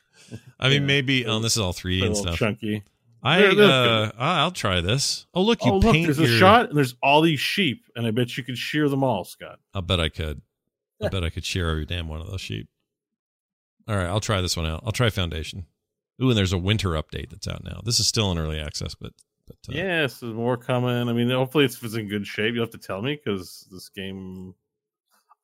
I 0.59 0.69
mean, 0.69 0.81
Yeah. 0.81 0.87
maybe. 0.87 1.25
Oh, 1.27 1.39
this 1.39 1.53
is 1.53 1.59
all 1.59 1.73
3D 1.73 2.03
and 2.03 2.17
stuff. 2.17 2.37
chunky. 2.37 2.83
I, 3.25 3.43
uh, 3.47 4.11
I'll 4.19 4.51
try 4.51 4.81
this. 4.81 5.25
Oh, 5.33 5.41
look, 5.41 5.65
you 5.65 5.71
oh, 5.71 5.77
look, 5.77 5.93
paint 5.93 6.05
there's 6.05 6.19
your. 6.19 6.27
a 6.27 6.37
shot, 6.37 6.69
and 6.69 6.77
there's 6.77 6.93
all 7.01 7.21
these 7.21 7.39
sheep, 7.39 7.85
and 7.95 8.05
I 8.05 8.11
bet 8.11 8.37
you 8.37 8.43
could 8.43 8.57
shear 8.57 8.87
them 8.87 9.03
all, 9.03 9.23
Scott. 9.23 9.59
I 9.73 9.81
bet 9.81 9.99
I 9.99 10.09
could. 10.09 10.41
I 11.01 11.07
bet 11.11 11.23
I 11.23 11.31
could 11.31 11.43
shear 11.43 11.69
every 11.69 11.85
damn 11.85 12.07
one 12.07 12.21
of 12.21 12.27
those 12.29 12.41
sheep. 12.41 12.69
All 13.87 13.95
right, 13.95 14.05
I'll 14.05 14.19
try 14.19 14.41
this 14.41 14.55
one 14.55 14.67
out. 14.67 14.83
I'll 14.85 14.91
try 14.91 15.09
Foundation. 15.09 15.65
Ooh, 16.21 16.29
and 16.29 16.37
there's 16.37 16.53
a 16.53 16.57
winter 16.57 16.89
update 16.91 17.31
that's 17.31 17.47
out 17.47 17.63
now. 17.63 17.81
This 17.83 17.99
is 17.99 18.07
still 18.07 18.31
in 18.31 18.37
early 18.37 18.59
access, 18.59 18.93
but, 18.93 19.11
but 19.47 19.57
uh, 19.69 19.73
Yes, 19.75 20.19
there's 20.19 20.33
more 20.33 20.55
coming. 20.55 21.09
I 21.09 21.13
mean, 21.13 21.29
hopefully 21.31 21.65
it's, 21.65 21.81
it's 21.81 21.95
in 21.95 22.07
good 22.07 22.27
shape. 22.27 22.53
You'll 22.53 22.63
have 22.63 22.71
to 22.71 22.77
tell 22.77 23.01
me 23.01 23.19
because 23.23 23.67
this 23.71 23.89
game. 23.89 24.53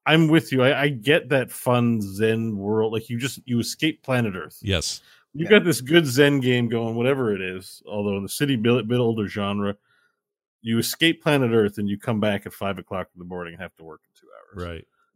I'm 0.06 0.28
with 0.28 0.52
you. 0.52 0.64
I, 0.64 0.84
I 0.84 0.90
get 0.90 1.30
that 1.30 1.52
fun 1.52 2.02
Zen 2.02 2.58
world. 2.58 2.94
Like 2.94 3.10
you 3.10 3.20
just 3.20 3.40
you 3.46 3.60
escape 3.60 4.02
planet 4.02 4.34
Earth. 4.36 4.58
yes, 4.62 5.02
You 5.34 5.46
Yeah. 5.46 5.50
got 5.52 5.64
this 5.64 5.82
good 5.82 6.06
Zen 6.06 6.40
game 6.42 6.68
going, 6.68 6.96
whatever 6.96 7.34
it 7.34 7.42
is. 7.42 7.82
Although 7.88 8.18
in 8.18 8.24
the 8.24 8.30
city 8.30 8.56
build, 8.58 8.88
builder 8.88 9.28
genre, 9.28 9.78
you 10.62 10.78
escape 10.78 11.24
planet 11.24 11.52
Earth 11.52 11.78
and 11.78 11.88
you 11.90 11.98
come 11.98 12.20
back 12.20 12.46
at 12.46 12.54
five 12.54 12.78
o'clock 12.78 13.08
in 13.16 13.20
the 13.20 13.26
morning 13.26 13.54
and 13.54 13.62
have 13.62 13.76
to 13.78 13.84
work 13.84 14.02
in 14.04 14.14
two 14.20 14.28
hours. 14.62 14.68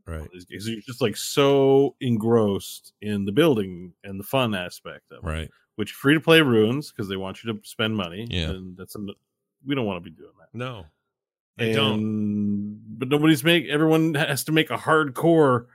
right, 0.07 0.17
right, 0.19 0.29
games. 0.49 0.67
You're 0.67 0.79
just 0.81 1.01
like 1.01 1.17
so 1.17 1.95
engrossed 1.99 2.93
in 3.01 3.25
the 3.25 3.31
building 3.31 3.93
and 4.03 4.19
the 4.19 4.23
fun 4.23 4.55
aspect 4.55 5.11
of 5.11 5.23
it. 5.23 5.27
right. 5.27 5.51
Which 5.75 5.91
free 5.91 6.13
to 6.13 6.21
play 6.21 6.39
ruins 6.41 6.91
because 6.91 7.09
they 7.09 7.17
want 7.17 7.43
you 7.43 7.51
to 7.53 7.59
spend 7.67 7.97
money. 7.97 8.25
Yeah. 8.29 8.51
and 8.51 8.77
that's 8.77 8.95
a, 8.95 8.99
we 9.65 9.75
don't 9.75 9.85
want 9.85 10.01
to 10.01 10.09
be 10.09 10.15
doing 10.15 10.31
that. 10.39 10.57
No, 10.57 10.85
they 11.57 11.73
don't. 11.73 12.79
but 12.97 13.09
nobody's 13.09 13.43
make 13.43 13.67
everyone 13.67 14.13
has 14.15 14.45
to 14.45 14.53
make 14.53 14.69
a 14.71 14.77
hardcore 14.77 15.65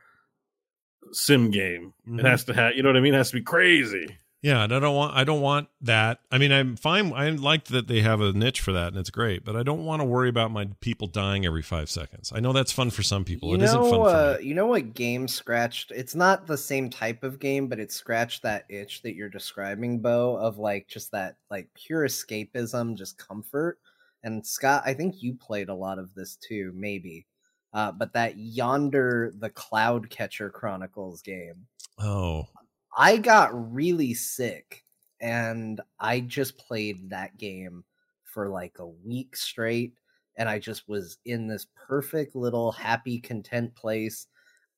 sim 1.13 1.51
game. 1.51 1.93
Mhm. 2.09 2.21
It 2.21 2.25
has 2.25 2.45
to 2.45 2.55
have 2.55 2.75
you 2.77 2.83
know 2.83 2.89
what 2.89 2.97
I 2.97 3.01
mean. 3.01 3.13
It 3.15 3.19
has 3.19 3.31
to 3.31 3.37
be 3.37 3.43
crazy. 3.43 4.17
Yeah, 4.43 4.65
and 4.65 4.75
I 4.75 4.79
don't 4.79 4.95
want 4.95 5.15
I 5.15 5.25
don't 5.25 5.43
want 5.43 5.69
that. 5.83 6.21
I 6.31 6.39
mean, 6.39 6.51
I'm 6.51 6.77
fine. 6.77 7.13
I 7.13 7.29
like 7.29 7.65
that 7.65 7.89
they 7.89 8.01
have 8.01 8.23
a 8.23 8.33
niche 8.33 8.61
for 8.61 8.73
that, 8.73 8.89
and 8.89 8.97
it's 8.97 9.11
great. 9.11 9.45
But 9.45 9.55
I 9.55 9.63
don't 9.63 9.85
want 9.85 10.01
to 10.01 10.07
worry 10.07 10.31
about 10.31 10.51
my 10.51 10.69
people 10.81 11.09
dying 11.09 11.45
every 11.45 11.61
five 11.61 11.91
seconds. 11.91 12.33
I 12.35 12.41
know 12.41 12.55
that's 12.55 12.73
fun 12.73 12.89
for 12.89 13.03
some 13.03 13.25
people. 13.25 13.51
You 13.51 13.57
it 13.57 13.59
know, 13.59 13.83
not 13.83 13.91
fun 13.91 14.01
uh, 14.01 14.35
for 14.37 14.41
me. 14.41 14.49
you 14.49 14.55
know 14.55 14.67
what 14.67 14.95
game 14.95 15.29
scratched? 15.29 15.91
It's 15.91 16.15
not 16.15 16.47
the 16.47 16.57
same 16.57 16.89
type 16.89 17.23
of 17.23 17.39
game, 17.39 17.69
but 17.69 17.79
it 17.79 17.93
scratched 17.93 18.43
that 18.43 18.65
itch 18.71 19.03
that 19.03 19.15
you're 19.15 19.29
describing, 19.29 20.01
Bo, 20.01 20.37
of 20.37 20.57
like 20.57 20.89
just 20.89 21.13
that 21.13 21.37
like 21.51 21.69
pure 21.75 22.07
escapism, 22.07 22.97
just 22.97 23.19
comfort. 23.19 23.79
And 24.23 24.47
Scott, 24.47 24.85
I 24.87 24.95
think 24.95 25.23
you 25.23 25.35
played 25.35 25.69
a 25.69 25.75
lot 25.75 25.99
of 25.99 26.15
this 26.15 26.37
too, 26.37 26.73
maybe. 26.75 27.27
Uh, 27.75 27.93
but 27.93 28.15
that 28.15 28.39
yonder 28.39 29.33
the 29.39 29.51
Cloud 29.51 30.09
Catcher 30.09 30.49
Chronicles 30.49 31.21
game. 31.21 31.67
Oh, 31.99 32.49
I 32.97 33.19
got 33.19 33.73
really 33.73 34.15
sick 34.15 34.85
and 35.21 35.81
I 35.99 36.21
just 36.21 36.59
played 36.59 37.11
that 37.11 37.37
game 37.37 37.85
for 38.25 38.49
like 38.49 38.79
a 38.79 38.87
week 38.87 39.37
straight 39.37 39.95
and 40.37 40.49
I 40.49 40.59
just 40.59 40.89
was 40.89 41.19
in 41.25 41.47
this 41.47 41.67
perfect 41.87 42.35
little 42.35 42.73
happy 42.73 43.21
content 43.21 43.75
place. 43.75 44.27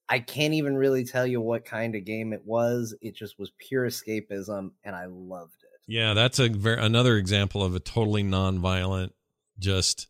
I 0.08 0.18
can't 0.18 0.54
even 0.54 0.76
really 0.76 1.04
tell 1.04 1.26
you 1.26 1.40
what 1.40 1.64
kind 1.64 1.94
of 1.94 2.04
game 2.04 2.32
it 2.32 2.44
was. 2.44 2.94
It 3.00 3.14
just 3.14 3.38
was 3.38 3.52
pure 3.58 3.86
escapism 3.86 4.72
and 4.84 4.96
I 4.96 5.06
loved 5.06 5.62
it. 5.62 5.80
yeah, 5.86 6.14
that's 6.14 6.38
a 6.38 6.48
very 6.48 6.80
another 6.80 7.16
example 7.16 7.62
of 7.62 7.74
a 7.74 7.80
totally 7.80 8.22
non-violent. 8.22 9.12
Just 9.58 10.08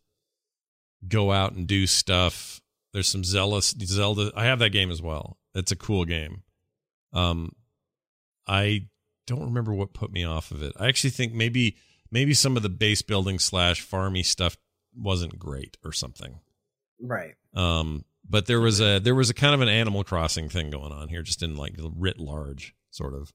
go 1.07 1.31
out 1.31 1.53
and 1.53 1.67
do 1.67 1.85
stuff. 1.87 2.61
There's 2.93 3.07
some 3.07 3.23
zealous 3.23 3.75
Zelda. 3.85 4.31
I 4.35 4.45
have 4.45 4.59
that 4.59 4.69
game 4.69 4.91
as 4.91 5.01
well. 5.01 5.37
It's 5.53 5.71
a 5.71 5.75
cool 5.75 6.05
game. 6.05 6.43
Um, 7.11 7.53
I 8.47 8.87
don't 9.27 9.45
remember 9.45 9.73
what 9.73 9.93
put 9.93 10.11
me 10.11 10.23
off 10.23 10.51
of 10.51 10.61
it. 10.61 10.73
I 10.79 10.87
actually 10.87 11.11
think 11.11 11.33
maybe 11.33 11.77
maybe 12.11 12.33
some 12.33 12.57
of 12.57 12.63
the 12.63 12.69
base 12.69 13.01
building 13.01 13.39
slash 13.39 13.85
farmy 13.85 14.25
stuff 14.25 14.57
wasn't 14.95 15.39
great 15.39 15.77
or 15.83 15.91
something. 15.91 16.39
Right. 17.01 17.35
Um, 17.53 18.05
but 18.27 18.45
there 18.45 18.61
was 18.61 18.79
a 18.79 18.99
there 18.99 19.15
was 19.15 19.29
a 19.29 19.33
kind 19.33 19.53
of 19.53 19.61
an 19.61 19.69
Animal 19.69 20.03
Crossing 20.03 20.49
thing 20.49 20.69
going 20.69 20.91
on 20.91 21.09
here, 21.09 21.21
just 21.21 21.43
in 21.43 21.55
like 21.55 21.75
writ 21.77 22.19
large, 22.19 22.75
sort 22.89 23.13
of. 23.13 23.33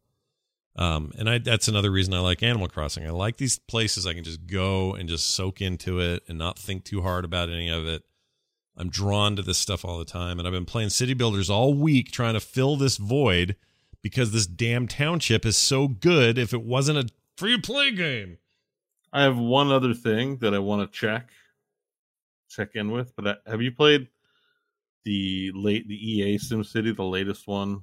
Um, 0.77 1.13
and 1.19 1.29
I 1.29 1.39
that's 1.39 1.69
another 1.69 1.91
reason 1.91 2.15
I 2.15 2.21
like 2.21 2.43
Animal 2.43 2.69
Crossing. 2.69 3.07
I 3.07 3.11
like 3.11 3.37
these 3.37 3.59
places 3.59 4.07
I 4.07 4.15
can 4.15 4.25
just 4.25 4.47
go 4.47 4.95
and 4.95 5.09
just 5.09 5.31
soak 5.31 5.61
into 5.61 6.01
it 6.01 6.23
and 6.29 6.39
not 6.39 6.59
think 6.59 6.85
too 6.85 7.03
hard 7.03 7.25
about 7.25 7.51
any 7.51 7.69
of 7.69 7.87
it. 7.87 8.03
I'm 8.77 8.91
drawn 8.91 9.35
to 9.37 9.43
this 9.43 9.59
stuff 9.59 9.85
all 9.85 9.99
the 9.99 10.05
time, 10.05 10.39
and 10.39 10.47
I've 10.47 10.55
been 10.55 10.65
playing 10.65 10.91
City 10.91 11.15
Builders 11.15 11.51
all 11.51 11.75
week 11.75 12.13
trying 12.13 12.35
to 12.35 12.41
fill 12.41 12.77
this 12.77 12.97
void 12.97 13.57
because 14.03 14.33
this 14.33 14.47
damn 14.47 14.87
township 14.87 15.45
is 15.45 15.57
so 15.57 15.89
good. 15.89 16.39
If 16.39 16.53
it 16.53 16.63
wasn't 16.63 16.99
a 16.99 17.09
free 17.37 17.59
play 17.59 17.91
game, 17.91 18.39
I 19.13 19.23
have 19.23 19.39
one 19.39 19.71
other 19.71 19.95
thing 19.95 20.39
that 20.39 20.55
I 20.55 20.59
want 20.59 20.91
to 20.91 20.99
check 20.99 21.31
check 22.49 22.71
in 22.75 22.91
with. 22.91 23.15
But 23.17 23.27
I, 23.27 23.51
have 23.51 23.63
you 23.63 23.73
played 23.73 24.09
the 25.05 25.53
late 25.55 25.89
the 25.89 25.95
EA 25.95 26.39
SimCity, 26.39 26.97
the 26.97 27.05
latest 27.05 27.47
one, 27.47 27.83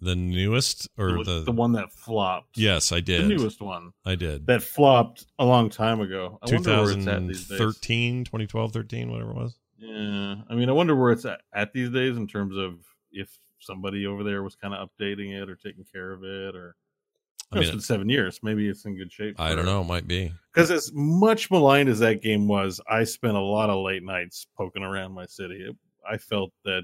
the 0.00 0.16
newest 0.16 0.88
or 0.96 1.24
the, 1.24 1.24
the, 1.24 1.40
the 1.46 1.52
one 1.52 1.72
that 1.72 1.92
flopped? 1.92 2.56
yes, 2.56 2.92
I 2.92 3.00
did. 3.00 3.24
the 3.24 3.28
newest 3.28 3.60
one 3.60 3.92
I 4.04 4.14
did. 4.14 4.46
that 4.46 4.62
flopped 4.62 5.26
a 5.38 5.44
long 5.44 5.70
time 5.70 6.00
ago. 6.00 6.38
I 6.42 6.52
wonder 6.52 6.82
where 6.82 6.92
it's 6.92 7.06
at 7.06 7.26
these 7.26 7.48
days. 7.48 7.58
2013, 7.58 8.24
2012, 8.24 8.72
13, 8.72 9.10
whatever 9.10 9.30
it 9.30 9.36
was. 9.36 9.56
Yeah, 9.78 10.34
I 10.48 10.54
mean, 10.54 10.68
I 10.68 10.72
wonder 10.72 10.94
where 10.94 11.10
it's 11.10 11.24
at, 11.24 11.40
at 11.54 11.72
these 11.72 11.90
days 11.90 12.16
in 12.16 12.26
terms 12.26 12.56
of 12.56 12.74
if 13.12 13.38
somebody 13.60 14.06
over 14.06 14.24
there 14.24 14.42
was 14.42 14.56
kind 14.56 14.74
of 14.74 14.88
updating 14.88 15.40
it 15.40 15.48
or 15.48 15.56
taking 15.56 15.84
care 15.92 16.12
of 16.12 16.24
it, 16.24 16.56
or 16.56 16.74
I 17.52 17.58
it's 17.58 17.66
mean, 17.66 17.74
been 17.76 17.80
seven 17.80 18.08
years. 18.08 18.40
Maybe 18.42 18.68
it's 18.68 18.84
in 18.84 18.96
good 18.96 19.12
shape. 19.12 19.40
I 19.40 19.54
don't 19.54 19.64
know. 19.66 19.80
It 19.80 19.84
Might 19.84 20.06
be. 20.08 20.32
Because 20.52 20.70
as 20.70 20.90
much 20.94 21.50
maligned 21.50 21.88
as 21.88 21.98
that 22.00 22.22
game 22.22 22.48
was, 22.48 22.80
I 22.88 23.04
spent 23.04 23.36
a 23.36 23.40
lot 23.40 23.70
of 23.70 23.84
late 23.84 24.02
nights 24.04 24.46
poking 24.56 24.82
around 24.82 25.12
my 25.12 25.26
city. 25.26 25.64
It, 25.68 25.76
I 26.08 26.16
felt 26.16 26.52
that 26.64 26.82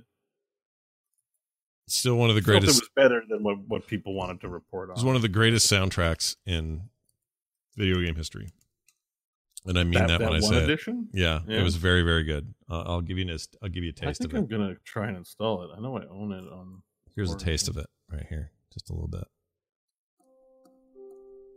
It's 1.86 1.96
still 1.96 2.16
one 2.16 2.30
of 2.30 2.36
the 2.36 2.42
felt 2.42 2.56
it 2.56 2.60
greatest. 2.66 2.80
was 2.82 2.90
better 2.96 3.22
than 3.28 3.42
what, 3.42 3.58
what 3.68 3.86
people 3.86 4.14
wanted 4.14 4.40
to 4.42 4.48
report 4.48 4.88
on. 4.90 4.94
It 4.94 4.96
was 4.98 5.04
one 5.04 5.16
of 5.16 5.22
the 5.22 5.28
greatest 5.28 5.70
soundtracks 5.70 6.36
in 6.44 6.82
video 7.76 8.00
game 8.00 8.16
history, 8.16 8.48
and 9.66 9.78
I 9.78 9.84
mean 9.84 9.94
that, 10.06 10.18
that, 10.18 10.20
when 10.20 10.34
I 10.34 10.40
say 10.40 10.64
it. 10.72 10.80
Yeah, 11.12 11.40
Yeah. 11.46 11.60
it 11.60 11.62
was 11.62 11.76
very, 11.76 12.02
very 12.02 12.24
good. 12.24 12.54
Uh, 12.70 12.82
I'll 12.86 13.00
give 13.00 13.18
you 13.18 13.28
a, 13.28 13.38
I'll 13.62 13.68
give 13.68 13.84
you 13.84 13.92
a 13.96 14.02
I 14.02 14.06
taste 14.06 14.20
think 14.20 14.32
of 14.32 14.38
I'm 14.38 14.46
gonna 14.46 14.74
try 14.84 15.08
and 15.08 15.16
install 15.16 15.62
it. 15.62 15.70
I 15.76 15.80
know 15.80 15.96
I 15.98 16.06
own 16.06 16.32
it 16.32 16.44
on. 16.52 16.82
Here's 17.14 17.32
a 17.32 17.36
taste 17.36 17.68
of 17.68 17.76
it 17.76 17.86
right 18.12 18.26
here, 18.28 18.52
just 18.72 18.90
a 18.90 18.92
little 18.92 19.08
bit. 19.08 19.24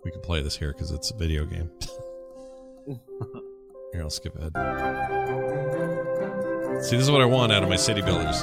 We 0.04 0.12
can 0.12 0.22
play 0.22 0.42
this 0.42 0.58
here 0.58 0.72
because 0.72 0.92
it's 0.92 1.12
a 1.12 1.18
video 1.18 1.46
game. 1.46 1.70
here, 3.94 4.02
I'll 4.02 4.10
skip 4.10 4.36
ahead. 4.38 4.54
See, 6.84 6.96
this 6.96 7.04
is 7.04 7.12
what 7.12 7.22
I 7.22 7.26
want 7.26 7.52
out 7.52 7.62
of 7.64 7.70
my 7.70 7.76
city 7.76 8.02
builders. 8.02 8.42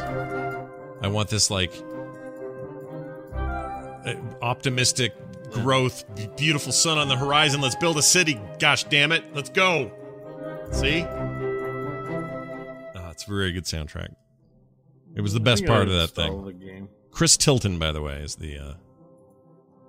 I 1.01 1.09
want 1.09 1.30
this 1.30 1.51
like 1.51 1.72
uh, 3.34 4.14
optimistic 4.43 5.14
growth, 5.52 6.05
beautiful 6.36 6.73
sun 6.73 6.98
on 6.98 7.09
the 7.09 7.16
horizon. 7.16 7.60
Let's 7.60 7.77
build 7.77 7.97
a 7.98 8.02
city. 8.02 8.40
Gosh 8.59 8.85
damn 8.85 9.12
it, 9.12 9.24
let's 9.35 9.51
go. 9.51 9.90
See? 10.73 11.02
Ah, 12.94 13.10
it's 13.10 13.24
a 13.24 13.31
very 13.31 13.52
good 13.52 13.64
soundtrack. 13.64 14.14
It 15.14 15.20
was 15.20 15.32
the 15.32 15.40
best 15.40 15.64
part 15.64 15.89
of 15.89 15.94
that 15.94 16.09
thing. 16.09 16.89
Chris 17.10 17.36
Tilton, 17.36 17.78
by 17.78 17.93
the 17.93 18.02
way, 18.02 18.18
is 18.18 18.36
the 18.36 18.59
uh, 18.59 18.74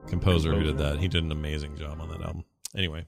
composer 0.07 0.53
who 0.53 0.63
did 0.63 0.77
that. 0.77 0.99
He 0.99 1.07
did 1.07 1.23
an 1.23 1.31
amazing 1.31 1.75
job 1.75 1.99
on 1.99 2.09
that 2.09 2.21
album. 2.21 2.45
Anyway, 2.75 3.05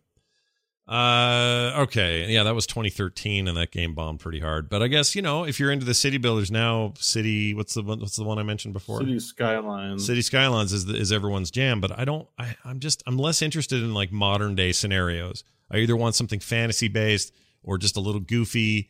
uh, 0.89 1.73
okay, 1.83 2.25
yeah, 2.31 2.41
that 2.41 2.55
was 2.55 2.65
2013, 2.65 3.47
and 3.47 3.55
that 3.55 3.69
game 3.69 3.93
bombed 3.93 4.19
pretty 4.19 4.39
hard. 4.39 4.69
But 4.69 4.81
I 4.81 4.87
guess 4.87 5.15
you 5.15 5.21
know 5.21 5.43
if 5.43 5.59
you're 5.59 5.71
into 5.71 5.85
the 5.85 5.93
city 5.93 6.17
builders 6.17 6.49
now, 6.49 6.93
city 6.97 7.53
what's 7.53 7.75
the 7.75 7.83
one, 7.83 7.99
what's 7.99 8.15
the 8.15 8.23
one 8.23 8.39
I 8.39 8.43
mentioned 8.43 8.73
before? 8.73 8.99
City 8.99 9.19
Skylines. 9.19 10.03
City 10.07 10.23
Skylines 10.23 10.73
is 10.73 10.85
the, 10.85 10.95
is 10.95 11.11
everyone's 11.11 11.51
jam, 11.51 11.79
but 11.79 11.97
I 11.97 12.05
don't. 12.05 12.27
I, 12.39 12.55
I'm 12.65 12.79
just 12.79 13.03
I'm 13.05 13.17
less 13.17 13.43
interested 13.43 13.83
in 13.83 13.93
like 13.93 14.11
modern 14.11 14.55
day 14.55 14.71
scenarios. 14.71 15.43
I 15.69 15.77
either 15.77 15.95
want 15.95 16.15
something 16.15 16.39
fantasy 16.39 16.87
based 16.87 17.35
or 17.61 17.77
just 17.77 17.95
a 17.95 17.99
little 17.99 18.21
goofy, 18.21 18.89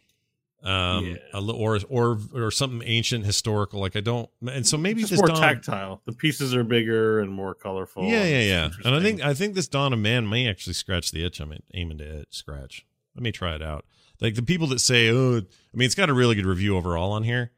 um, 0.63 1.05
Yeah. 1.05 1.15
a 1.33 1.39
li- 1.41 1.53
or 1.57 1.79
or 1.89 2.19
or 2.33 2.51
something 2.51 2.81
ancient 2.87 3.25
historical. 3.25 3.79
Like 3.79 3.95
I 3.95 4.01
don't, 4.01 4.29
and 4.45 4.65
so 4.67 4.77
maybe 4.77 5.01
Just 5.01 5.11
this 5.11 5.19
more 5.19 5.27
Dawn- 5.27 5.37
tactile. 5.41 6.01
The 6.05 6.11
pieces 6.13 6.53
are 6.53 6.63
bigger 6.63 7.19
and 7.19 7.31
more 7.31 7.53
colorful. 7.55 8.03
Yeah, 8.03 8.25
yeah, 8.25 8.41
yeah. 8.41 8.69
And 8.83 8.95
I 8.95 8.99
think. 9.01 9.21
I 9.23 9.33
think 9.33 9.55
this 9.55 9.67
Dawn 9.67 9.93
of 9.93 9.99
Man 9.99 10.27
may 10.29 10.47
actually 10.49 10.73
scratch 10.73 11.11
the 11.11 11.23
itch 11.25 11.39
I'm 11.39 11.53
aiming 11.73 11.97
to 11.99 12.25
scratch. 12.29 12.85
Let 13.15 13.23
me 13.23 13.31
try 13.31 13.55
it 13.55 13.61
out. 13.61 13.85
Like 14.21 14.35
the 14.35 14.43
people 14.43 14.67
that 14.67 14.79
say, 14.79 15.09
"Oh," 15.09 15.37
I 15.37 15.77
mean, 15.77 15.85
it's 15.85 15.95
got 15.95 16.09
a 16.09 16.13
really 16.13 16.35
good 16.35 16.45
review 16.45 16.75
overall 16.75 17.13
on 17.13 17.23
here, 17.23 17.51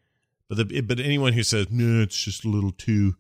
but 0.47 0.57
the 0.69 0.81
but 0.81 0.99
anyone 0.99 1.33
who 1.33 1.41
says, 1.43 1.67
"No, 1.71 2.01
it's 2.01 2.21
just 2.21 2.45
a 2.45 2.49
little 2.49 2.71
too 2.71 3.15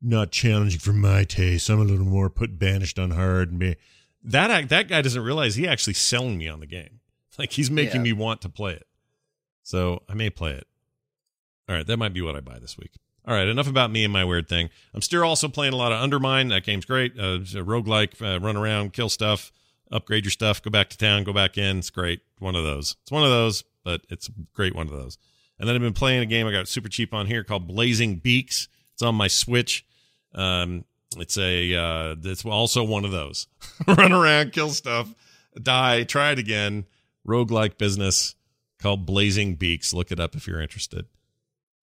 not 0.00 0.30
challenging 0.30 0.80
for 0.80 0.92
my 0.94 1.24
taste. 1.24 1.68
I'm 1.68 1.80
a 1.80 1.84
little 1.84 2.06
more 2.06 2.30
put 2.30 2.58
banished 2.58 2.98
on 2.98 3.10
hard." 3.10 3.50
and 3.50 3.58
be-" 3.58 3.76
That 4.24 4.50
act- 4.50 4.70
that 4.70 4.88
guy 4.88 5.02
doesn't 5.02 5.22
realize 5.22 5.54
he 5.56 5.68
actually 5.68 5.94
selling 5.94 6.38
me 6.38 6.48
on 6.48 6.60
the 6.60 6.66
game. 6.66 7.00
Like 7.38 7.52
he's 7.52 7.70
making 7.70 7.96
Yeah. 7.98 8.02
me 8.02 8.12
want 8.14 8.40
to 8.42 8.48
play 8.48 8.72
it. 8.72 8.86
So 9.68 10.02
I 10.08 10.14
may 10.14 10.30
play 10.30 10.52
it. 10.52 10.66
All 11.68 11.76
right, 11.76 11.86
that 11.86 11.98
might 11.98 12.14
be 12.14 12.22
what 12.22 12.34
I 12.34 12.40
buy 12.40 12.58
this 12.58 12.78
week. 12.78 12.92
All 13.26 13.34
right, 13.34 13.46
enough 13.46 13.68
about 13.68 13.90
me 13.90 14.02
and 14.02 14.10
my 14.10 14.24
weird 14.24 14.48
thing. 14.48 14.70
I'm 14.94 15.02
still 15.02 15.22
also 15.22 15.46
playing 15.46 15.74
a 15.74 15.76
lot 15.76 15.92
of 15.92 16.00
Undermine. 16.00 16.48
That 16.48 16.64
game's 16.64 16.86
great. 16.86 17.12
Uh, 17.18 17.40
roguelike, 17.40 18.22
uh, 18.22 18.40
run 18.40 18.56
around, 18.56 18.94
kill 18.94 19.10
stuff, 19.10 19.52
upgrade 19.92 20.24
your 20.24 20.30
stuff, 20.30 20.62
go 20.62 20.70
back 20.70 20.88
to 20.88 20.96
town, 20.96 21.22
go 21.22 21.34
back 21.34 21.58
in. 21.58 21.80
It's 21.80 21.90
great. 21.90 22.22
One 22.38 22.56
of 22.56 22.64
those. 22.64 22.96
It's 23.02 23.12
one 23.12 23.24
of 23.24 23.28
those, 23.28 23.62
but 23.84 24.00
it's 24.08 24.28
a 24.28 24.32
great 24.54 24.74
one 24.74 24.86
of 24.86 24.94
those. 24.94 25.18
And 25.58 25.68
then 25.68 25.76
I've 25.76 25.82
been 25.82 25.92
playing 25.92 26.22
a 26.22 26.26
game 26.26 26.46
I 26.46 26.52
got 26.52 26.66
super 26.66 26.88
cheap 26.88 27.12
on 27.12 27.26
here 27.26 27.44
called 27.44 27.68
Blazing 27.68 28.16
Beaks. 28.16 28.68
It's 28.94 29.02
on 29.02 29.16
my 29.16 29.28
Switch. 29.28 29.84
Um, 30.34 30.86
it's 31.18 31.36
a 31.36 31.74
uh, 31.74 32.16
it's 32.24 32.42
also 32.42 32.84
one 32.84 33.04
of 33.04 33.10
those. 33.10 33.48
run 33.86 34.12
around, 34.12 34.54
kill 34.54 34.70
stuff, 34.70 35.14
die, 35.62 36.04
try 36.04 36.30
it 36.30 36.38
again. 36.38 36.86
Roguelike 37.26 37.76
business 37.76 38.34
called 38.78 39.06
Blazing 39.06 39.54
Beaks. 39.54 39.92
Look 39.92 40.10
it 40.10 40.20
up 40.20 40.34
if 40.34 40.46
you're 40.46 40.60
interested. 40.60 41.06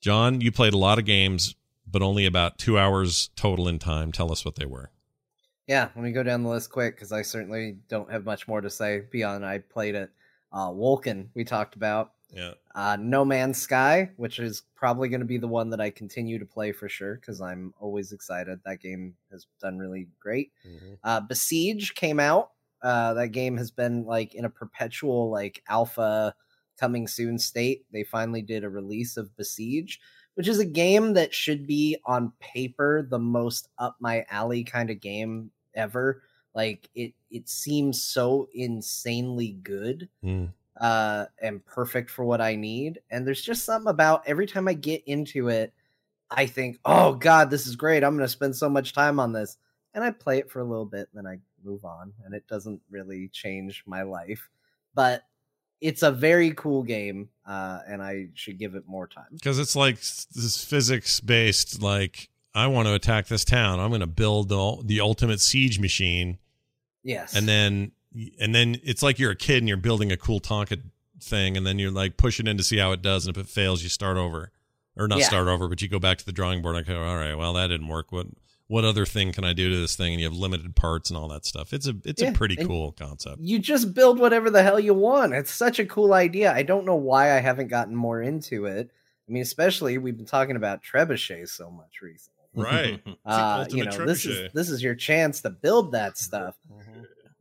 John, 0.01 0.41
you 0.41 0.51
played 0.51 0.73
a 0.73 0.77
lot 0.77 0.99
of 0.99 1.05
games, 1.05 1.55
but 1.89 2.01
only 2.01 2.26
about 2.26 2.57
two 2.57 2.77
hours 2.77 3.30
total 3.35 3.67
in 3.67 3.80
time. 3.80 4.11
Tell 4.11 4.31
us 4.31 4.45
what 4.45 4.55
they 4.55 4.65
were. 4.65 4.91
Yeah, 5.67 5.89
let 5.95 6.03
me 6.03 6.11
go 6.11 6.22
down 6.22 6.43
the 6.43 6.49
list 6.49 6.69
quick 6.69 6.95
because 6.95 7.11
I 7.11 7.23
certainly 7.23 7.77
don't 7.89 8.11
have 8.11 8.23
much 8.23 8.47
more 8.47 8.61
to 8.61 8.69
say 8.69 9.01
beyond 9.11 9.45
I 9.45 9.59
played 9.59 9.95
it. 9.95 10.11
Uh, 10.51 10.69
Wolcen, 10.69 11.27
we 11.34 11.43
talked 11.43 11.76
about. 11.76 12.11
Yeah. 12.31 12.51
Uh, 12.73 12.97
no 12.99 13.26
Man's 13.26 13.57
Sky, 13.61 14.11
which 14.17 14.39
is 14.39 14.63
probably 14.76 15.09
going 15.09 15.22
to 15.22 15.26
be 15.26 15.38
the 15.38 15.47
one 15.47 15.69
that 15.69 15.81
I 15.81 15.89
continue 15.89 16.38
to 16.38 16.45
play 16.45 16.72
for 16.72 16.89
sure 16.89 17.15
because 17.15 17.41
I'm 17.41 17.73
always 17.80 18.11
excited. 18.11 18.59
That 18.65 18.81
game 18.81 19.15
has 19.31 19.47
done 19.61 19.80
really 19.80 20.07
great. 20.19 20.51
Uh, 21.03 21.22
Besiege 21.22 21.95
came 21.95 22.19
out. 22.19 22.51
Uh, 22.81 23.13
that 23.15 23.30
game 23.30 23.57
has 23.57 23.72
been 23.72 24.05
like 24.05 24.35
in 24.35 24.45
a 24.45 24.49
perpetual 24.49 25.31
like 25.31 25.63
alpha 25.67 26.35
coming 26.77 27.07
soon 27.07 27.38
state. 27.39 27.85
They 27.91 28.03
finally 28.03 28.41
did 28.41 28.64
a 28.64 28.69
release 28.69 29.18
of 29.18 29.35
Besiege, 29.35 29.99
which 30.35 30.47
is 30.47 30.60
a 30.60 30.65
game 30.65 31.14
that 31.14 31.34
should 31.34 31.65
be 31.68 31.97
on 32.06 32.34
paper 32.39 33.02
the 33.10 33.19
most 33.19 33.69
up 33.77 33.97
my 33.99 34.26
alley 34.30 34.64
kind 34.64 34.89
of 34.89 34.99
game 34.99 35.52
ever. 35.73 36.23
Like 36.53 36.89
it 36.95 37.14
it 37.30 37.49
seems 37.49 38.02
so 38.02 38.49
insanely 38.53 39.53
good 39.64 40.10
Mm. 40.23 40.53
uh 40.80 41.26
and 41.41 41.65
perfect 41.65 42.10
for 42.10 42.26
what 42.26 42.41
I 42.41 42.56
need. 42.56 42.99
And 43.10 43.26
there's 43.26 43.41
just 43.41 43.65
something 43.65 43.89
about 43.89 44.27
every 44.27 44.47
time 44.47 44.68
I 44.68 44.73
get 44.73 45.03
into 45.06 45.47
it, 45.49 45.73
I 46.31 46.45
think, 46.47 46.80
"Oh 46.85 47.15
god, 47.15 47.49
this 47.49 47.68
is 47.68 47.76
great. 47.76 48.03
I'm 48.03 48.15
going 48.15 48.26
to 48.27 48.30
spend 48.30 48.56
so 48.56 48.69
much 48.69 48.93
time 48.93 49.19
on 49.19 49.34
this." 49.34 49.57
And 49.93 50.03
I 50.03 50.11
play 50.11 50.39
it 50.39 50.52
for 50.52 50.60
a 50.60 50.65
little 50.65 50.85
bit, 50.85 51.10
and 51.14 51.26
then 51.26 51.27
I 51.31 51.39
move 51.64 51.85
on, 51.85 52.14
and 52.26 52.34
it 52.35 52.47
doesn't 52.47 52.81
really 52.89 53.30
change 53.30 53.84
my 53.88 54.03
life. 54.03 54.49
But 54.93 55.23
it's 55.81 56.03
a 56.03 56.11
very 56.11 56.52
cool 56.52 56.84
game, 56.84 57.30
uh, 57.45 57.80
and 57.88 58.02
I 58.02 58.27
should 58.34 58.57
give 58.57 58.76
it 58.76 58.88
more 58.88 59.07
time. 59.07 59.26
because 59.34 59.60
it's 59.60 59.76
like 59.76 59.97
this 59.99 60.64
physics 60.64 61.19
based 61.19 61.81
like 61.81 62.30
i 62.53 62.68
want 62.68 62.88
to 62.88 62.93
attack 62.93 63.27
this 63.27 63.43
town 63.43 63.80
i'm 63.81 63.89
going 63.89 63.99
to 63.99 64.07
build 64.07 64.47
the, 64.47 64.81
the 64.85 65.02
ultimate 65.02 65.41
siege 65.41 65.77
machine 65.80 66.38
Yes. 67.03 67.35
and 67.35 67.47
then 67.49 67.91
and 68.39 68.56
then 68.56 68.77
it's 68.84 69.03
like 69.03 69.19
you're 69.19 69.31
a 69.31 69.35
kid 69.35 69.57
and 69.57 69.68
you're 69.68 69.76
building 69.77 70.10
a 70.11 70.15
cool 70.18 70.39
tonka 70.39 70.81
thing 71.22 71.57
and 71.57 71.68
then 71.68 71.77
you're 71.80 71.91
like 71.91 72.15
pushing 72.18 72.47
in 72.47 72.56
to 72.57 72.64
see 72.64 72.77
how 72.77 72.93
it 72.93 73.02
does 73.02 73.27
and 73.27 73.35
if 73.35 73.41
it 73.43 73.49
fails 73.49 73.84
you 73.84 73.89
start 73.89 74.15
over 74.15 74.52
or 74.95 75.07
not 75.10 75.19
Yeah. 75.19 75.26
start 75.27 75.49
over 75.49 75.68
but 75.68 75.81
you 75.81 75.89
go 75.89 75.99
back 75.99 76.18
to 76.19 76.26
the 76.26 76.31
drawing 76.31 76.61
board 76.61 76.77
and 76.77 76.85
go 76.88 77.03
all 77.03 77.18
right 77.18 77.35
well 77.35 77.52
that 77.53 77.68
didn't 77.68 77.89
work 77.89 78.11
what 78.14 78.27
what 78.67 78.83
other 78.83 79.05
thing 79.05 79.31
can 79.31 79.43
i 79.43 79.53
do 79.53 79.69
to 79.69 79.75
this 79.77 79.95
thing 79.95 80.13
and 80.13 80.21
you 80.21 80.27
have 80.27 80.35
limited 80.35 80.75
parts 80.75 81.09
and 81.09 81.17
all 81.17 81.27
that 81.27 81.45
stuff 81.45 81.71
it's 81.73 81.87
a 81.87 81.93
it's 82.03 82.21
Yeah, 82.21 82.29
a 82.29 82.33
pretty 82.33 82.55
cool 82.55 82.91
concept 82.93 83.39
you 83.39 83.59
just 83.59 83.93
build 83.93 84.19
whatever 84.19 84.49
the 84.49 84.63
hell 84.63 84.79
you 84.79 84.93
want. 84.93 85.33
It's 85.33 85.51
such 85.51 85.79
a 85.79 85.85
cool 85.85 86.13
idea. 86.13 86.51
I 86.51 86.63
don't 86.63 86.85
know 86.85 86.95
why 86.95 87.35
I 87.35 87.39
haven't 87.39 87.67
gotten 87.67 87.95
more 87.95 88.21
into 88.21 88.65
it. 88.65 88.89
I 89.27 89.31
mean, 89.31 89.41
especially 89.43 89.97
we've 89.97 90.17
been 90.17 90.25
talking 90.25 90.55
about 90.55 90.83
trebuchets 90.83 91.49
so 91.49 91.69
much 91.69 92.01
recently. 92.01 92.31
right 92.55 93.01
Uh, 93.25 93.65
you 93.69 93.83
ultimate 93.83 93.99
know, 93.99 94.05
this 94.05 94.25
is 94.25 94.51
this 94.53 94.69
is 94.69 94.81
your 94.81 94.95
chance 94.95 95.41
to 95.41 95.49
build 95.49 95.91
that 95.91 96.17
stuff. 96.17 96.55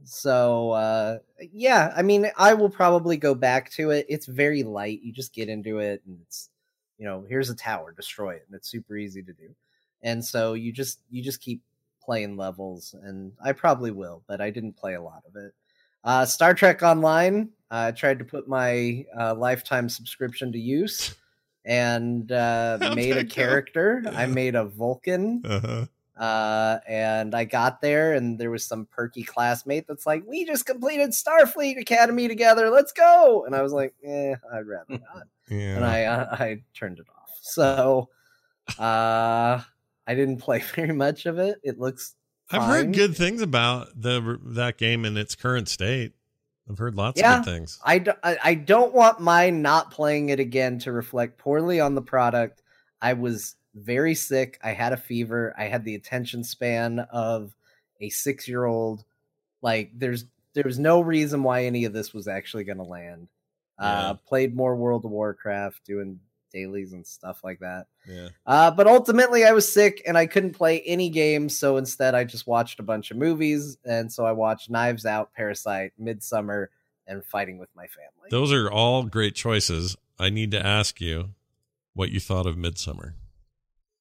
So 0.05 0.71
uh 0.73 1.19
yeah, 1.53 1.93
I 1.97 2.03
mean, 2.03 2.31
I 2.37 2.55
will 2.55 2.71
probably 2.71 3.17
go 3.17 3.35
back 3.35 3.71
to 3.73 3.91
it. 3.91 4.07
It's 4.09 4.27
very 4.27 4.63
light. 4.63 5.01
You 5.03 5.13
just 5.13 5.33
get 5.35 5.49
into 5.49 5.79
it 5.79 6.03
and 6.07 6.19
it's 6.27 6.51
you 6.99 7.07
know, 7.07 7.25
here's 7.29 7.51
a 7.51 7.57
tower, 7.57 7.93
destroy 7.93 8.35
it, 8.35 8.45
and 8.47 8.55
it's 8.55 8.69
super 8.71 8.97
easy 8.97 9.23
to 9.23 9.33
do. 9.33 9.55
And 10.05 10.25
so 10.25 10.53
you 10.53 10.71
just 10.71 11.01
you 11.11 11.23
just 11.23 11.41
keep 11.41 11.63
playing 12.01 12.37
levels 12.37 12.95
and 13.03 13.33
I 13.43 13.53
probably 13.53 13.91
will, 13.91 14.23
but 14.29 14.41
I 14.41 14.51
didn't 14.51 14.77
play 14.77 14.95
a 14.95 15.03
lot 15.03 15.25
of 15.27 15.35
it. 15.35 15.53
Uh 16.05 16.27
Star 16.27 16.55
Trek 16.55 16.83
Online, 16.83 17.49
I 17.71 17.91
tried 17.91 18.19
to 18.21 18.25
put 18.25 18.47
my 18.47 19.05
uh, 19.19 19.35
lifetime 19.35 19.89
subscription 19.89 20.53
to 20.53 20.59
use 20.59 21.17
and 21.65 22.31
uh 22.31 22.79
made 22.95 23.17
a 23.17 23.25
character. 23.25 24.05
I 24.15 24.27
made 24.41 24.55
a 24.55 24.67
Vulcan 24.67 25.43
uh-huh. 25.45 25.87
uh 26.23 26.79
and 26.87 27.35
i 27.35 27.45
got 27.45 27.81
there 27.81 28.13
and 28.13 28.39
there 28.39 28.51
was 28.51 28.65
some 28.65 28.87
perky 28.87 29.25
classmate 29.25 29.87
that's 29.89 30.07
like 30.07 30.23
we 30.29 30.45
just 30.45 30.65
completed 30.65 31.11
starfleet 31.11 31.77
academy 31.81 32.29
together 32.29 32.71
let's 32.71 32.93
go 32.93 33.45
and 33.47 33.57
i 33.57 33.63
was 33.63 33.73
like 33.73 33.95
eh 34.05 34.35
i'd 34.53 34.67
rather 34.67 34.85
not 34.91 35.25
yeah 35.49 35.75
and 35.75 35.85
i 35.85 36.05
uh, 36.05 36.37
i 36.39 36.63
turned 36.73 37.01
it 37.01 37.07
off 37.19 37.37
so 37.41 38.09
uh 38.79 39.61
i 40.07 40.15
didn't 40.15 40.39
play 40.39 40.59
very 40.75 40.93
much 40.93 41.27
of 41.27 41.39
it 41.39 41.59
it 41.63 41.79
looks 41.79 42.15
I've 42.51 42.63
heard 42.63 42.93
good 42.93 43.17
things 43.17 43.41
about 43.41 43.89
the 44.01 44.39
that 44.45 44.77
game 44.77 45.07
in 45.07 45.17
its 45.17 45.35
current 45.35 45.67
state. 45.67 46.13
I've 46.69 46.77
heard 46.77 46.95
lots 46.95 47.19
Yeah. 47.19 47.39
of 47.39 47.45
good 47.45 47.51
things. 47.51 47.81
I, 47.83 47.99
do, 47.99 48.13
I, 48.23 48.39
I 48.45 48.55
don't 48.55 48.93
want 48.93 49.19
my 49.19 49.49
not 49.49 49.91
playing 49.91 50.29
it 50.29 50.41
again 50.41 50.79
to 50.81 50.93
reflect 50.93 51.39
poorly 51.39 51.81
on 51.81 51.95
the 51.95 52.03
product. 52.03 52.63
I 53.01 53.15
was 53.15 53.57
very 53.75 54.15
sick. 54.15 54.59
I 54.63 54.73
had 54.73 54.93
a 54.93 54.99
fever. 54.99 55.55
I 55.59 55.65
had 55.65 55.85
the 55.87 55.95
attention 55.95 56.45
span 56.45 56.99
of 56.99 57.55
a 58.01 58.11
six 58.11 58.47
year 58.47 58.67
old. 58.67 59.05
Like 59.63 59.93
there's 59.95 60.27
there 60.53 60.65
was 60.67 60.79
no 60.79 61.01
reason 61.01 61.43
why 61.43 61.65
any 61.65 61.87
of 61.87 61.95
this 61.95 62.13
was 62.13 62.29
actually 62.29 62.65
going 62.65 62.79
to 62.79 62.85
land. 62.85 63.29
Yeah. 63.81 63.87
Uh, 63.87 64.15
played 64.15 64.55
more 64.55 64.77
World 64.77 65.07
of 65.07 65.11
Warcraft, 65.11 65.83
doing 65.87 66.21
dailies 66.55 66.95
and 66.95 67.07
stuff 67.07 67.45
like 67.45 67.59
that. 67.59 67.89
Yeah. 68.09 68.29
Uh, 68.47 68.71
but 68.71 68.87
ultimately, 68.87 69.45
I 69.45 69.53
was 69.53 69.71
sick 69.71 70.01
and 70.07 70.17
I 70.17 70.25
couldn't 70.25 70.53
play 70.53 70.81
any 70.81 71.11
games. 71.11 71.59
So 71.59 71.77
instead, 71.77 72.15
I 72.15 72.25
just 72.25 72.47
watched 72.47 72.81
a 72.81 72.83
bunch 72.85 73.11
of 73.11 73.19
movies. 73.19 73.77
And 73.85 74.11
so 74.11 74.25
I 74.25 74.33
watched 74.33 74.71
Knives 74.71 75.05
Out, 75.05 75.35
Parasite, 75.35 75.93
Midsummer, 75.99 76.71
and 77.07 77.23
Fighting 77.23 77.59
with 77.59 77.69
My 77.77 77.87
Family. 77.89 78.29
Those 78.31 78.53
are 78.53 78.71
all 78.71 79.03
great 79.03 79.35
choices. 79.35 79.97
I 80.19 80.31
need 80.31 80.53
to 80.53 80.65
ask 80.65 81.01
you 81.01 81.31
what 81.93 82.11
you 82.11 82.21
thought 82.21 82.47
of 82.47 82.57
Midsummer. 82.57 83.15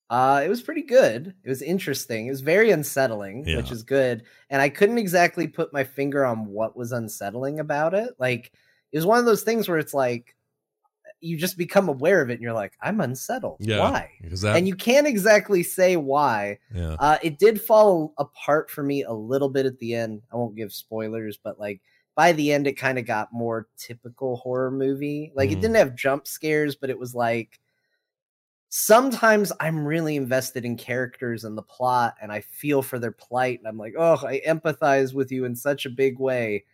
Uh, 0.10 0.42
it 0.46 0.50
was 0.50 0.62
pretty 0.62 0.84
good. 0.84 1.34
It 1.44 1.50
was 1.50 1.64
interesting. 1.64 2.28
It 2.28 2.32
was 2.32 2.42
very 2.42 2.70
unsettling, 2.70 3.46
Yeah. 3.48 3.58
which 3.58 3.72
is 3.72 3.82
good. 3.84 4.24
And 4.50 4.62
I 4.62 4.70
couldn't 4.70 5.00
exactly 5.00 5.48
put 5.48 5.74
my 5.74 5.84
finger 5.84 6.24
on 6.24 6.46
what 6.46 6.78
was 6.78 6.92
unsettling 6.92 7.60
about 7.60 7.96
it. 7.96 8.12
Like, 8.20 8.52
it 8.92 8.98
was 8.98 9.08
one 9.08 9.18
of 9.18 9.26
those 9.26 9.42
things 9.42 9.68
where 9.68 9.80
it's 9.80 9.94
like, 9.94 10.36
you 11.24 11.38
just 11.38 11.58
become 11.58 11.88
aware 11.90 12.22
of 12.22 12.30
it 12.30 12.34
and 12.34 12.42
you're 12.42 12.54
like, 12.54 12.74
I'm 12.82 13.00
unsettled. 13.02 13.58
Yeah. 13.60 13.80
Why? 13.80 14.12
That 14.22 14.58
and 14.58 14.68
you 14.68 14.76
can't 14.76 15.08
exactly 15.08 15.64
say 15.64 15.96
why. 15.96 16.60
yeah. 16.74 16.96
Uh, 17.00 17.18
it 17.24 17.40
did 17.40 17.62
fall 17.62 18.14
apart 18.18 18.70
for 18.70 18.84
me 18.84 19.04
a 19.04 19.12
little 19.14 19.50
bit 19.50 19.66
at 19.66 19.80
the 19.80 19.96
end. 19.96 20.22
I 20.32 20.36
won't 20.36 20.56
give 20.56 20.74
spoilers, 20.74 21.38
but 21.38 21.60
like 21.60 21.82
by 22.16 22.32
the 22.34 22.52
end, 22.52 22.68
it 22.68 22.74
kind 22.74 23.00
of 23.00 23.06
got 23.06 23.32
more 23.34 23.68
typical 23.78 24.36
horror 24.36 24.70
movie. 24.70 25.32
Like 25.36 25.50
Mhm. 25.50 25.54
it 25.54 25.62
didn't 25.62 25.76
have 25.78 25.96
jump 25.96 26.28
scares, 26.28 26.76
but 26.76 26.90
it 26.90 27.00
was 27.00 27.16
like 27.16 27.60
sometimes 28.70 29.52
I'm 29.60 29.86
really 29.86 30.16
invested 30.16 30.66
in 30.66 30.76
characters 30.78 31.44
and 31.44 31.58
the 31.58 31.62
plot, 31.64 32.16
and 32.22 32.32
I 32.32 32.42
feel 32.42 32.82
for 32.82 33.00
their 33.00 33.12
plight, 33.12 33.60
and 33.60 33.68
I'm 33.68 33.78
like, 33.78 33.94
oh, 33.98 34.18
I 34.26 34.42
empathize 34.48 35.14
with 35.14 35.32
you 35.32 35.46
in 35.46 35.56
such 35.56 35.86
a 35.86 35.90
big 35.92 36.20
way. 36.20 36.66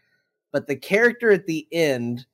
But 0.51 0.65
the 0.67 0.75
character 0.75 1.29
at 1.31 1.45
the 1.45 1.67
end 1.71 2.25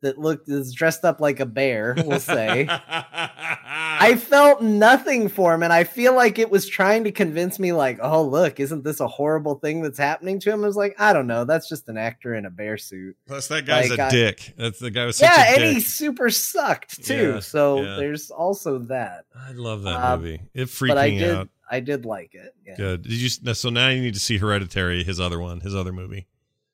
that 0.00 0.18
looked 0.18 0.48
is 0.48 0.72
dressed 0.72 1.04
up 1.04 1.20
like 1.20 1.40
a 1.40 1.46
bear, 1.46 1.94
we'll 2.06 2.20
say. 2.20 2.66
I 2.70 4.16
felt 4.16 4.62
nothing 4.62 5.28
for 5.28 5.54
him, 5.54 5.62
and 5.62 5.72
I 5.72 5.84
feel 5.84 6.14
like 6.14 6.38
it 6.38 6.50
was 6.50 6.68
trying 6.68 7.04
to 7.04 7.12
convince 7.12 7.58
me, 7.58 7.72
like, 7.72 7.98
oh, 8.00 8.22
look, 8.22 8.60
isn't 8.60 8.84
this 8.84 9.00
a 9.00 9.08
horrible 9.08 9.56
thing 9.56 9.82
that's 9.82 9.98
happening 9.98 10.38
to 10.40 10.50
him? 10.52 10.62
I 10.62 10.66
was 10.66 10.76
like, 10.76 10.94
I 11.00 11.12
don't 11.12 11.26
know, 11.26 11.44
that's 11.44 11.68
just 11.68 11.88
an 11.88 11.96
actor 11.98 12.34
in 12.34 12.46
a 12.46 12.50
bear 12.50 12.78
suit. 12.78 13.16
Plus, 13.26 13.48
that 13.48 13.66
guy's 13.66 13.90
like, 13.90 13.98
a 13.98 14.04
I- 14.04 14.10
dick. 14.10 14.54
That's 14.56 14.78
the 14.78 14.90
guy 14.90 15.06
was 15.06 15.16
such 15.16 15.28
yeah, 15.28 15.52
and 15.54 15.58
dick. 15.58 15.74
he 15.74 15.80
super 15.80 16.30
sucked 16.30 17.04
too. 17.04 17.34
Yeah, 17.34 17.40
so 17.40 17.82
yeah. 17.82 17.96
there's 17.96 18.30
also 18.30 18.78
that. 18.80 19.24
I 19.34 19.52
love 19.52 19.82
that 19.82 19.96
Uh, 19.96 20.16
movie. 20.16 20.42
It 20.54 20.68
freaked 20.68 20.96
me 20.96 21.18
did, 21.18 21.34
out. 21.34 21.48
I 21.70 21.80
did 21.80 22.06
like 22.06 22.34
it. 22.34 22.54
Yeah, 22.66 22.76
Good. 22.76 23.02
Did 23.02 23.12
you? 23.12 23.28
So 23.54 23.68
now 23.70 23.88
you 23.88 24.00
need 24.00 24.14
to 24.14 24.20
see 24.20 24.38
Hereditary, 24.38 25.04
his 25.04 25.20
other 25.20 25.38
one, 25.38 25.60
his 25.60 25.74
other 25.74 25.92
movie. 25.92 26.26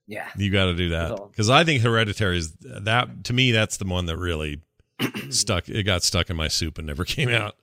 Yeah. 0.07 0.29
You 0.37 0.51
got 0.51 0.67
to 0.67 0.75
do 0.75 0.91
that 0.91 1.17
because 1.31 1.49
I 1.51 1.65
think 1.65 1.83
Hereditary 1.83 2.39
is 2.39 2.53
that 2.61 3.25
to 3.25 3.33
me. 3.33 3.53
That's 3.53 3.79
the 3.79 3.87
one 3.87 4.07
that 4.07 4.17
really 4.19 4.61
stuck. 5.31 5.69
It 5.69 5.85
got 5.85 6.03
stuck 6.03 6.31
in 6.31 6.37
my 6.37 6.49
soup 6.49 6.79
and 6.79 6.87
never 6.87 7.05
came 7.07 7.31
out. 7.31 7.57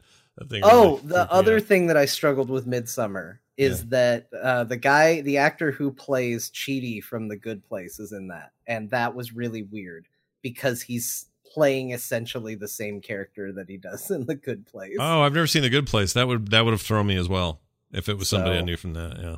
Oh, 0.63 0.95
really 0.97 1.07
the 1.07 1.31
other 1.31 1.57
out. 1.57 1.63
thing 1.63 1.87
that 1.87 1.97
I 1.97 2.05
struggled 2.05 2.49
with 2.49 2.65
Midsummer 2.65 3.41
is 3.57 3.81
Yeah. 3.81 3.85
that 3.89 4.27
uh, 4.41 4.63
the 4.63 4.77
guy, 4.77 5.21
the 5.21 5.37
actor 5.37 5.71
who 5.71 5.91
plays 5.91 6.49
Chidi 6.49 7.03
from 7.03 7.27
The 7.27 7.35
Good 7.37 7.63
Place, 7.63 7.99
is 7.99 8.11
in 8.11 8.29
that, 8.29 8.51
and 8.65 8.89
that 8.91 9.13
was 9.13 9.33
really 9.33 9.63
weird 9.63 10.07
because 10.41 10.81
he's 10.81 11.27
playing 11.45 11.91
essentially 11.91 12.55
the 12.55 12.67
same 12.67 13.01
character 13.01 13.51
that 13.51 13.69
he 13.69 13.75
does 13.77 14.09
in 14.09 14.25
The 14.25 14.35
Good 14.35 14.65
Place. 14.65 14.95
Oh, 14.99 15.21
I've 15.21 15.33
never 15.33 15.47
seen 15.47 15.61
The 15.63 15.69
Good 15.69 15.85
Place. 15.85 16.13
That 16.13 16.27
would 16.27 16.49
that 16.51 16.63
would 16.65 16.71
have 16.71 16.81
thrown 16.81 17.05
me 17.07 17.17
as 17.17 17.27
well 17.29 17.59
if 17.91 18.07
it 18.09 18.17
was 18.17 18.29
somebody 18.29 18.57
I 18.57 18.61
knew 18.61 18.77
from 18.77 18.93
that. 18.93 19.17
Yeah. 19.21 19.35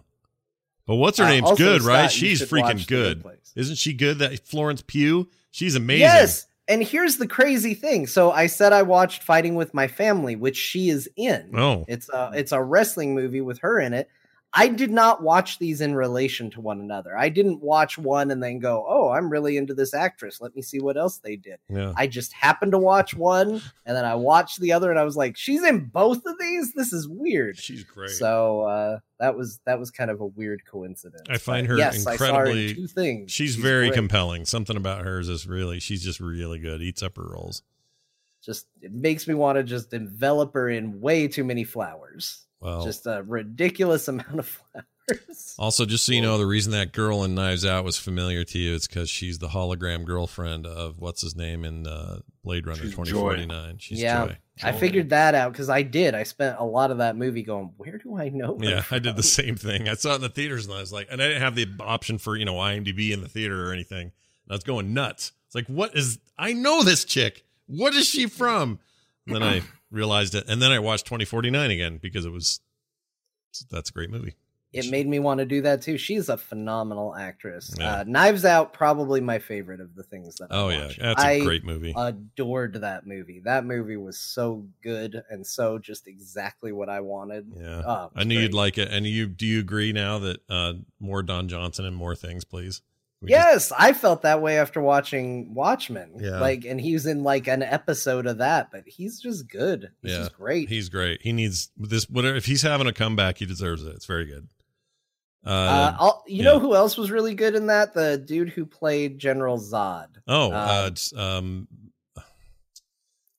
But 0.85 0.95
what's 0.95 1.17
her 1.17 1.23
Uh, 1.23 1.29
name's 1.29 1.51
good, 1.53 1.81
right? 1.81 2.09
Scott, 2.09 2.21
you 2.21 2.35
She's 2.35 2.41
freaking 2.41 2.87
Good 2.87 3.23
good. 3.23 3.39
Isn't 3.55 3.77
she 3.77 3.93
good? 3.93 4.19
That 4.19 4.39
Florence 4.45 4.83
Pugh. 4.85 5.29
She's 5.51 5.75
amazing. 5.75 6.01
Yes. 6.01 6.47
And 6.67 6.81
here's 6.81 7.17
the 7.17 7.27
crazy 7.27 7.73
thing. 7.73 8.07
So 8.07 8.31
I 8.31 8.47
said 8.47 8.71
I 8.71 8.83
watched 8.83 9.23
Fighting 9.23 9.55
with 9.55 9.73
My 9.73 9.87
Family, 9.87 10.35
which 10.35 10.55
she 10.55 10.89
is 10.89 11.09
in. 11.15 11.51
Oh. 11.53 11.85
It's 11.87 12.09
a 12.09 12.31
it's 12.33 12.51
a 12.51 12.61
wrestling 12.61 13.13
movie 13.13 13.41
with 13.41 13.59
her 13.59 13.79
in 13.79 13.93
it. 13.93 14.09
I 14.55 14.67
did 14.67 14.91
not 14.91 15.23
watch 15.23 15.57
these 15.57 15.81
in 15.81 15.95
relation 15.95 16.51
to 16.51 16.61
one 16.61 16.79
another. 16.79 17.17
I 17.17 17.29
didn't 17.29 17.61
watch 17.61 17.97
one 17.97 18.29
and 18.29 18.41
then 18.41 18.59
go, 18.59 18.85
"Oh, 18.87 19.09
I'm 19.09 19.29
really 19.29 19.57
into 19.57 19.73
this 19.73 19.93
actress. 19.93 20.39
Let 20.39 20.55
me 20.55 20.61
see 20.61 20.79
what 20.79 20.95
else 20.97 21.17
they 21.17 21.35
did." 21.35 21.57
Yeah. 21.69 21.93
I 21.95 22.05
just 22.07 22.33
happened 22.33 22.73
to 22.73 22.77
watch 22.77 23.15
one 23.15 23.61
and 23.85 23.97
then 23.97 24.05
I 24.05 24.15
watched 24.15 24.59
the 24.59 24.73
other 24.73 24.91
and 24.91 24.99
I 24.99 25.03
was 25.03 25.17
like, 25.17 25.37
"She's 25.37 25.63
in 25.63 25.85
both 25.85 26.25
of 26.25 26.35
these? 26.39 26.73
This 26.73 26.93
is 26.93 27.07
weird." 27.07 27.57
She's 27.57 27.83
great. 27.83 28.11
So, 28.11 28.61
uh 28.61 28.99
that 29.19 29.35
was 29.37 29.59
that 29.65 29.79
was 29.79 29.89
kind 29.89 30.11
of 30.11 30.19
a 30.19 30.25
weird 30.25 30.63
coincidence. 30.65 31.23
I 31.29 31.37
find 31.37 31.65
her 31.67 31.77
yes, 31.77 32.05
I 32.05 32.17
saw 32.17 32.39
her 32.39 32.45
incredibly. 32.45 32.75
two 32.75 32.87
things. 32.87 33.31
She's, 33.31 33.55
very 33.55 33.87
great. 33.87 33.95
compelling. 33.95 34.45
Something 34.45 34.75
about 34.75 35.05
hers 35.05 35.29
is 35.29 35.41
just 35.41 35.49
really. 35.49 35.79
She's 35.79 36.03
just 36.03 36.19
really 36.19 36.59
good. 36.59 36.81
Eats 36.81 37.01
up 37.01 37.15
her 37.15 37.23
roles. 37.23 37.63
just 38.43 38.67
it 38.81 38.91
makes 38.91 39.27
me 39.27 39.33
want 39.33 39.55
to 39.57 39.63
just 39.63 39.93
envelop 39.93 40.53
her 40.53 40.69
in 40.69 40.99
way 40.99 41.27
too 41.27 41.43
many 41.43 41.63
flowers. 41.63 42.45
Well, 42.63 42.85
Just 42.85 43.05
a 43.05 43.23
ridiculous 43.27 44.07
amount 44.07 44.39
of 44.39 44.45
flowers. 44.47 45.55
also, 45.59 45.85
just 45.85 46.05
so 46.05 46.13
you 46.13 46.21
know, 46.21 46.37
the 46.37 46.45
reason 46.45 46.71
that 46.71 46.93
girl 46.93 47.25
in 47.25 47.35
Knives 47.35 47.65
Out 47.65 47.83
was 47.83 47.97
familiar 47.97 48.45
to 48.45 48.57
you 48.57 48.73
is 48.73 48.87
because 48.87 49.09
she's 49.09 49.37
the 49.37 49.49
hologram 49.49 50.05
girlfriend 50.05 50.65
of 50.65 50.99
what's 50.99 51.21
his 51.21 51.35
name 51.35 51.65
in 51.65 51.85
uh, 51.85 52.19
Blade 52.43 52.65
Runner 52.65 52.89
twenty 52.89 53.11
forty 53.11 53.45
nine. 53.45 53.79
She's 53.79 54.01
yeah, 54.01 54.27
Joi. 54.27 54.37
I 54.61 54.71
figured 54.71 55.09
that 55.09 55.35
out 55.35 55.51
because 55.51 55.69
I 55.69 55.81
did. 55.81 56.15
I 56.15 56.23
spent 56.23 56.57
a 56.57 56.63
lot 56.63 56.89
of 56.89 56.99
that 56.99 57.17
movie 57.17 57.43
going, 57.43 57.73
"Where 57.75 57.97
do 57.97 58.17
I 58.17 58.29
know?" 58.29 58.57
her 58.57 58.63
Yeah, 58.63 58.83
I 58.91 58.99
did 58.99 59.17
the 59.17 59.23
same 59.23 59.57
thing. 59.57 59.89
I 59.89 59.95
saw 59.95 60.13
it 60.13 60.15
in 60.15 60.21
the 60.21 60.29
theaters 60.29 60.65
and 60.65 60.73
I 60.73 60.79
was 60.79 60.93
like, 60.93 61.07
and 61.11 61.21
I 61.21 61.27
didn't 61.27 61.41
have 61.41 61.55
the 61.55 61.67
option 61.81 62.17
for 62.17 62.37
you 62.37 62.45
know 62.45 62.55
IMDb 62.55 63.11
in 63.11 63.19
the 63.19 63.27
theater 63.27 63.67
or 63.69 63.73
anything. 63.73 64.03
And 64.03 64.51
I 64.51 64.53
was 64.53 64.63
going 64.63 64.93
nuts. 64.93 65.33
It's 65.47 65.55
like, 65.55 65.67
what 65.67 65.97
is? 65.97 66.19
I 66.37 66.53
know 66.53 66.81
this 66.81 67.03
chick. 67.03 67.43
What 67.67 67.93
is 67.93 68.07
she 68.07 68.27
from? 68.27 68.79
Then 69.25 69.43
I 69.43 69.61
realized 69.91 70.35
it, 70.35 70.45
and 70.47 70.61
then 70.61 70.71
I 70.71 70.79
watched 70.79 71.05
twenty 71.05 71.25
forty 71.25 71.49
nine 71.49 71.71
again 71.71 71.99
because 72.01 72.25
it 72.25 72.31
was. 72.31 72.59
That's 73.69 73.89
a 73.89 73.93
great 73.93 74.09
movie. 74.09 74.35
It 74.73 74.89
made 74.89 75.07
me 75.07 75.19
want 75.19 75.37
to 75.37 75.45
do 75.45 75.61
that 75.61 75.83
too. 75.83 75.99
She's 75.99 76.29
a 76.29 76.37
phenomenal 76.37 77.15
actress. 77.15 77.71
Yeah. 77.77 77.97
Uh, 77.97 78.03
Knives 78.07 78.43
Out, 78.43 78.73
probably 78.73 79.21
my 79.21 79.37
favorite 79.37 79.79
of 79.79 79.93
the 79.93 80.01
things 80.01 80.37
that. 80.37 80.47
I 80.51 80.55
Oh 80.57 80.69
yeah, 80.69 80.89
that's 80.97 81.23
a 81.23 81.27
I 81.27 81.39
great 81.41 81.63
movie. 81.63 81.93
Adored 81.95 82.81
that 82.81 83.05
movie. 83.05 83.39
That 83.45 83.65
movie 83.65 83.97
was 83.97 84.17
so 84.17 84.65
good 84.81 85.21
and 85.29 85.45
so 85.45 85.77
just 85.77 86.07
exactly 86.07 86.71
what 86.71 86.89
I 86.89 87.01
wanted. 87.01 87.53
Yeah, 87.55 87.83
Oh, 87.85 88.11
I 88.15 88.23
knew 88.23 88.39
you'd 88.39 88.55
like 88.55 88.79
it. 88.79 88.89
And 88.89 89.05
you 89.05 89.27
do 89.27 89.45
you 89.45 89.59
agree 89.59 89.93
now 89.93 90.17
that 90.19 90.41
uh 90.49 90.73
more 90.99 91.21
Don 91.21 91.47
Johnson 91.47 91.85
and 91.85 91.95
more 91.95 92.15
things, 92.15 92.43
please? 92.43 92.81
We 93.23 93.29
just- 93.29 93.71
Yes, 93.71 93.71
I 93.77 93.93
felt 93.93 94.21
that 94.23 94.41
way 94.41 94.57
after 94.59 94.81
watching 94.81 95.53
Watchmen. 95.53 96.11
Yeah. 96.19 96.39
Like, 96.39 96.65
and 96.65 96.79
he 96.79 96.93
was 96.93 97.05
in 97.05 97.23
like 97.23 97.47
an 97.47 97.63
episode 97.63 98.27
of 98.27 98.37
that, 98.39 98.69
but 98.71 98.83
he's 98.85 99.19
just 99.19 99.49
good. 99.49 99.91
He's 100.01 100.11
yeah, 100.11 100.17
just 100.19 100.33
great. 100.35 100.69
He's 100.69 100.89
great. 100.89 101.21
He 101.21 101.31
needs 101.31 101.71
this. 101.77 102.09
Whatever. 102.09 102.35
If 102.35 102.45
he's 102.45 102.61
having 102.61 102.87
a 102.87 102.93
comeback, 102.93 103.37
he 103.37 103.45
deserves 103.45 103.83
it. 103.83 103.95
It's 103.95 104.05
very 104.05 104.25
good. 104.25 104.47
Uh, 105.45 105.95
uh, 105.99 106.11
you 106.25 106.37
yeah. 106.37 106.43
know 106.43 106.59
who 106.59 106.73
else 106.73 106.97
was 106.97 107.11
really 107.11 107.35
good 107.35 107.55
in 107.55 107.67
that? 107.67 107.93
The 107.93 108.17
dude 108.17 108.49
who 108.49 108.65
played 108.65 109.19
General 109.19 109.57
Zod. 109.57 110.07
oh, 110.27 110.51
uh, 110.51 110.89
uh, 111.15 111.19
um, 111.19 111.67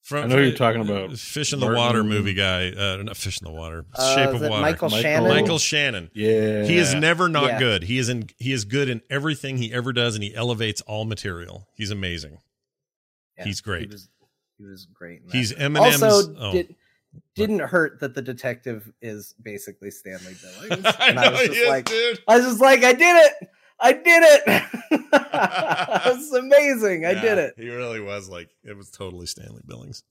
from 0.04 0.24
I 0.24 0.26
know 0.26 0.36
who 0.36 0.42
you're 0.42 0.56
talking 0.56 0.82
about. 0.82 1.16
Fish 1.18 1.54
in 1.54 1.60
the 1.60 1.66
Martin- 1.66 1.80
Water 1.80 2.04
movie 2.04 2.34
guy. 2.34 2.68
Uh, 2.68 3.02
not 3.02 3.16
Fish 3.16 3.40
in 3.40 3.46
the 3.46 3.50
Water. 3.52 3.86
Uh, 3.94 4.14
Shape 4.14 4.34
of 4.34 4.42
Water. 4.42 4.60
Michael 4.60 4.90
Michael- 4.90 5.02
Shannon. 5.02 5.28
Michael 5.30 5.58
Shannon. 5.58 6.10
Yeah, 6.12 6.64
He 6.64 6.76
is 6.76 6.94
never 6.94 7.28
not 7.28 7.52
Yeah. 7.52 7.58
good. 7.58 7.84
He 7.84 7.96
is 7.96 8.10
in. 8.10 8.28
He 8.38 8.52
is 8.52 8.66
good 8.66 8.90
in 8.90 9.00
everything 9.08 9.56
he 9.56 9.72
ever 9.72 9.94
does, 9.94 10.14
and 10.14 10.22
he 10.22 10.34
elevates 10.34 10.82
all 10.82 11.06
material. 11.06 11.66
He's 11.74 11.90
amazing. 11.90 12.38
Yeah, 13.38 13.44
He's 13.44 13.62
great. 13.62 13.88
He 13.88 13.92
was, 13.92 14.08
he 14.58 14.64
was 14.64 14.86
great. 14.86 15.22
in 15.22 15.28
that. 15.28 15.36
He's 15.36 15.52
Eminem's. 15.54 16.02
also 16.02 16.36
oh. 16.38 16.52
did, 16.52 16.76
didn't 17.34 17.60
hurt 17.60 18.00
that 18.00 18.14
the 18.14 18.22
detective 18.22 18.92
is 19.00 19.34
basically 19.42 19.90
Stanley 19.90 20.34
Billings. 20.42 20.84
I 20.98 21.12
know 21.12 21.22
I 21.22 21.28
was 21.30 21.40
just 21.40 21.52
is, 21.52 21.68
like, 21.68 21.86
dude. 21.86 22.20
I 22.28 22.36
was 22.36 22.46
just 22.46 22.60
like, 22.60 22.84
I 22.84 22.92
did 22.92 23.26
it. 23.26 23.48
I 23.84 23.92
did 23.92 24.02
it. 24.06 24.62
It's 26.06 26.32
amazing. 26.32 27.04
I 27.04 27.14
did 27.14 27.38
it. 27.38 27.54
He 27.56 27.68
really 27.68 28.00
was 28.00 28.28
like 28.28 28.50
it 28.64 28.76
was 28.76 28.90
totally 28.90 29.26
Stanley 29.26 29.62
Billings. 29.66 30.02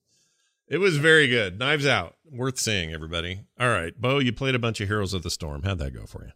It 0.67 0.77
was 0.77 0.97
very 0.97 1.27
good. 1.27 1.59
Knives 1.59 1.85
Out, 1.85 2.15
worth 2.31 2.57
seeing. 2.57 2.93
Everybody. 2.93 3.41
All 3.59 3.69
right, 3.69 3.93
Bo, 3.99 4.19
you 4.19 4.33
played 4.33 4.55
a 4.55 4.59
bunch 4.59 4.81
of 4.81 4.87
Heroes 4.87 5.13
of 5.13 5.23
the 5.23 5.29
Storm. 5.29 5.63
How'd 5.63 5.79
that 5.79 5.93
go 5.93 6.05
for 6.05 6.25
you? 6.25 6.31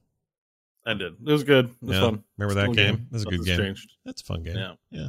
I 0.85 0.93
did. 0.93 1.13
It 1.25 1.31
was 1.31 1.43
good. 1.43 1.65
It 1.65 1.75
was 1.81 1.95
Yeah. 1.97 2.01
fun. 2.01 2.23
Remember 2.37 2.55
that 2.55 2.71
Still 2.71 2.83
a 2.85 2.87
game? 2.91 3.07
That's 3.11 3.23
a 3.23 3.27
good 3.27 3.45
game. 3.45 3.57
Changed. 3.57 3.91
That's 4.05 4.21
a 4.21 4.25
fun 4.25 4.43
game. 4.43 4.55
Yeah. 4.55 4.73
yeah. 4.91 5.07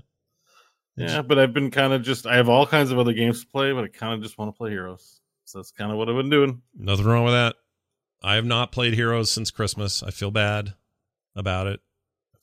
Yeah, 0.96 1.22
but 1.22 1.38
I've 1.38 1.52
been 1.52 1.70
kind 1.70 1.92
of 1.92 2.02
just. 2.02 2.26
I 2.26 2.36
have 2.36 2.48
all 2.48 2.66
kinds 2.66 2.90
of 2.90 2.98
other 2.98 3.12
games 3.12 3.42
to 3.42 3.46
play, 3.46 3.72
but 3.72 3.84
I 3.84 3.88
kind 3.88 4.14
of 4.14 4.22
just 4.22 4.38
want 4.38 4.52
to 4.52 4.56
play 4.58 4.70
Heroes. 4.70 5.20
So 5.44 5.58
that's 5.58 5.70
kind 5.70 5.92
of 5.92 5.98
what 5.98 6.08
I've 6.08 6.16
been 6.16 6.30
doing. 6.30 6.62
Nothing 6.76 7.06
wrong 7.06 7.24
with 7.24 7.34
that. 7.34 7.54
I 8.22 8.34
have 8.34 8.44
not 8.44 8.72
played 8.72 8.94
Heroes 8.94 9.30
since 9.30 9.50
Christmas. 9.52 10.02
I 10.02 10.10
feel 10.10 10.30
bad 10.32 10.74
about 11.36 11.68
it. 11.68 11.80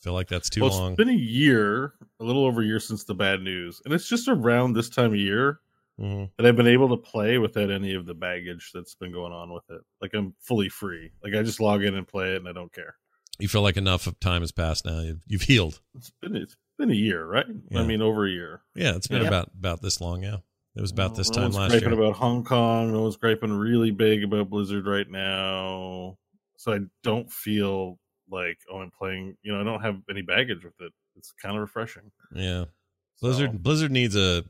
I 0.06 0.10
feel 0.10 0.14
like 0.14 0.28
that's 0.28 0.52
too 0.52 0.62
well, 0.62 0.70
long. 0.70 0.92
it's 0.92 0.98
been 0.98 1.10
a 1.10 1.14
year, 1.14 1.94
a 2.20 2.24
little 2.24 2.46
over 2.46 2.62
a 2.62 2.66
year 2.66 2.80
since 2.80 3.06
the 3.06 3.16
bad 3.16 3.42
news, 3.42 3.82
and 3.86 3.94
it's 3.94 4.08
just 4.08 4.28
around 4.28 4.74
this 4.74 4.88
time 4.88 5.14
of 5.14 5.18
year 5.18 5.62
Mhm. 6.00 6.30
that 6.38 6.46
I've 6.46 6.56
been 6.56 6.68
able 6.68 6.90
to 6.90 6.98
play 6.98 7.40
without 7.40 7.72
any 7.72 7.96
of 7.96 8.06
the 8.06 8.14
baggage 8.14 8.70
that's 8.72 8.94
been 8.94 9.12
going 9.12 9.34
on 9.34 9.52
with 9.52 9.64
it. 9.72 9.82
Like 10.02 10.14
I'm 10.14 10.36
fully 10.42 10.70
free. 10.70 11.10
Like 11.24 11.34
I 11.34 11.42
just 11.42 11.60
log 11.60 11.84
in 11.84 11.96
and 11.96 12.08
play 12.08 12.34
it, 12.34 12.38
and 12.38 12.48
I 12.48 12.52
don't 12.52 12.72
care. 12.72 12.98
You 13.40 13.48
feel 13.48 13.64
like 13.64 13.78
enough 13.78 14.06
of 14.06 14.20
time 14.20 14.42
has 14.42 14.52
passed 14.52 14.86
now. 14.86 15.00
You've, 15.02 15.24
you've 15.26 15.42
healed. 15.42 15.80
It's 15.96 16.12
been 16.22 16.36
it's 16.36 16.56
been 16.78 16.92
a 16.92 16.96
year, 16.96 17.26
right? 17.26 17.48
Yeah. 17.72 17.80
I 17.82 17.84
mean, 17.86 18.04
over 18.04 18.28
a 18.28 18.30
year. 18.30 18.62
Yeah, 18.76 18.96
it's 18.96 19.08
been 19.08 19.24
Yeah. 19.24 19.28
about 19.30 19.50
about 19.58 19.82
this 19.82 20.00
long. 20.00 20.22
Yeah, 20.22 20.38
it 20.76 20.82
was 20.82 20.92
about 20.92 21.12
No- 21.14 21.18
this 21.18 21.30
no 21.32 21.34
time 21.34 21.44
one's 21.46 21.56
last 21.58 21.72
griping 21.72 21.90
year. 21.94 22.00
about 22.00 22.16
Hong 22.18 22.44
Kong. 22.44 22.92
No 22.92 23.02
one's 23.02 23.18
griping 23.18 23.54
really 23.54 23.90
big 23.90 24.24
about 24.24 24.52
Blizzard 24.52 24.86
right 24.86 25.10
now. 25.10 26.18
So 26.58 26.74
I 26.74 26.80
don't 27.04 27.32
feel 27.32 27.98
like 28.30 28.58
oh 28.72 28.80
I'm 28.80 28.92
playing. 28.92 29.38
You 29.44 29.54
know, 29.54 29.62
I 29.62 29.64
don't 29.64 29.82
have 29.82 29.98
any 30.10 30.22
baggage 30.22 30.64
with 30.64 30.74
it. 30.80 30.92
It's 31.16 31.32
kind 31.42 31.56
of 31.56 31.62
refreshing. 31.62 32.12
Yeah. 32.34 32.66
Blizzard 33.22 33.52
So- 33.54 33.58
Blizzard 33.58 33.92
needs 33.92 34.16
a 34.16 34.44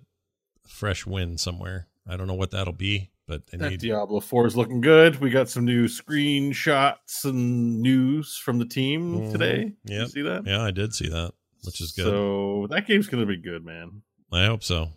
fresh 0.68 1.06
win 1.06 1.38
somewhere. 1.38 1.88
I 2.08 2.18
don't 2.18 2.28
know 2.28 2.34
what 2.36 2.52
that'll 2.52 2.74
be, 2.74 3.10
but 3.28 3.48
they 3.48 3.58
That 3.58 3.70
need 3.72 3.80
Diablo 3.80 4.20
4 4.20 4.46
is 4.48 4.56
looking 4.58 4.82
good. 4.82 5.20
We 5.20 5.30
got 5.30 5.50
some 5.50 5.66
new 5.66 5.88
screenshots 5.88 7.24
and 7.26 7.82
news 7.82 8.38
from 8.38 8.60
the 8.60 8.66
team 8.66 9.16
Mhm. 9.20 9.32
today. 9.32 9.74
Yep. 9.86 10.02
You 10.02 10.08
see 10.08 10.22
that? 10.24 10.46
Yeah, 10.46 10.62
I 10.62 10.72
did 10.72 10.94
see 10.94 11.10
that, 11.10 11.34
which 11.64 11.82
is 11.82 11.92
good. 11.92 12.06
So 12.06 12.68
that 12.70 12.88
game's 12.88 13.08
going 13.08 13.22
to 13.26 13.28
be 13.28 13.38
good, 13.42 13.64
man. 13.66 14.02
I 14.32 14.46
hope 14.46 14.64
so. 14.64 14.90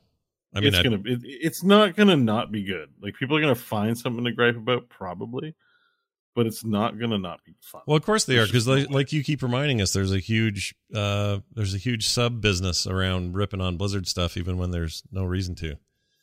I 0.55 0.61
mean, 0.61 0.69
it's 0.69 0.79
I, 0.79 0.83
gonna 0.83 1.03
it, 1.05 1.21
it's 1.23 1.63
not 1.63 1.95
gonna 1.95 2.17
not 2.17 2.51
be 2.51 2.65
good. 2.65 2.89
Like 3.03 3.15
people 3.17 3.37
are 3.37 3.41
gonna 3.41 3.55
find 3.55 3.97
something 3.97 4.25
to 4.25 4.33
gripe 4.33 4.57
about, 4.57 4.89
probably, 4.89 5.55
but 6.39 6.47
it's 6.47 6.65
not 6.65 7.01
gonna 7.01 7.19
not 7.19 7.43
be 7.45 7.53
fun. 7.61 7.81
well, 7.85 7.97
of 7.97 8.05
course 8.05 8.25
they 8.25 8.39
are 8.39 8.47
because 8.47 8.69
like, 8.69 8.89
like 8.91 9.13
you 9.13 9.25
keep 9.25 9.43
reminding 9.43 9.83
us, 9.83 9.93
there's 9.93 10.13
a 10.13 10.21
huge 10.21 10.73
uh 10.95 11.41
there's 11.53 11.75
a 11.75 11.79
huge 11.79 12.09
sub 12.09 12.41
business 12.41 12.87
around 12.87 13.35
ripping 13.35 13.61
on 13.61 13.77
Blizzard 13.77 14.07
stuff, 14.07 14.37
even 14.37 14.57
when 14.57 14.71
there's 14.71 15.03
no 15.11 15.25
reason 15.25 15.57
to. 15.57 15.75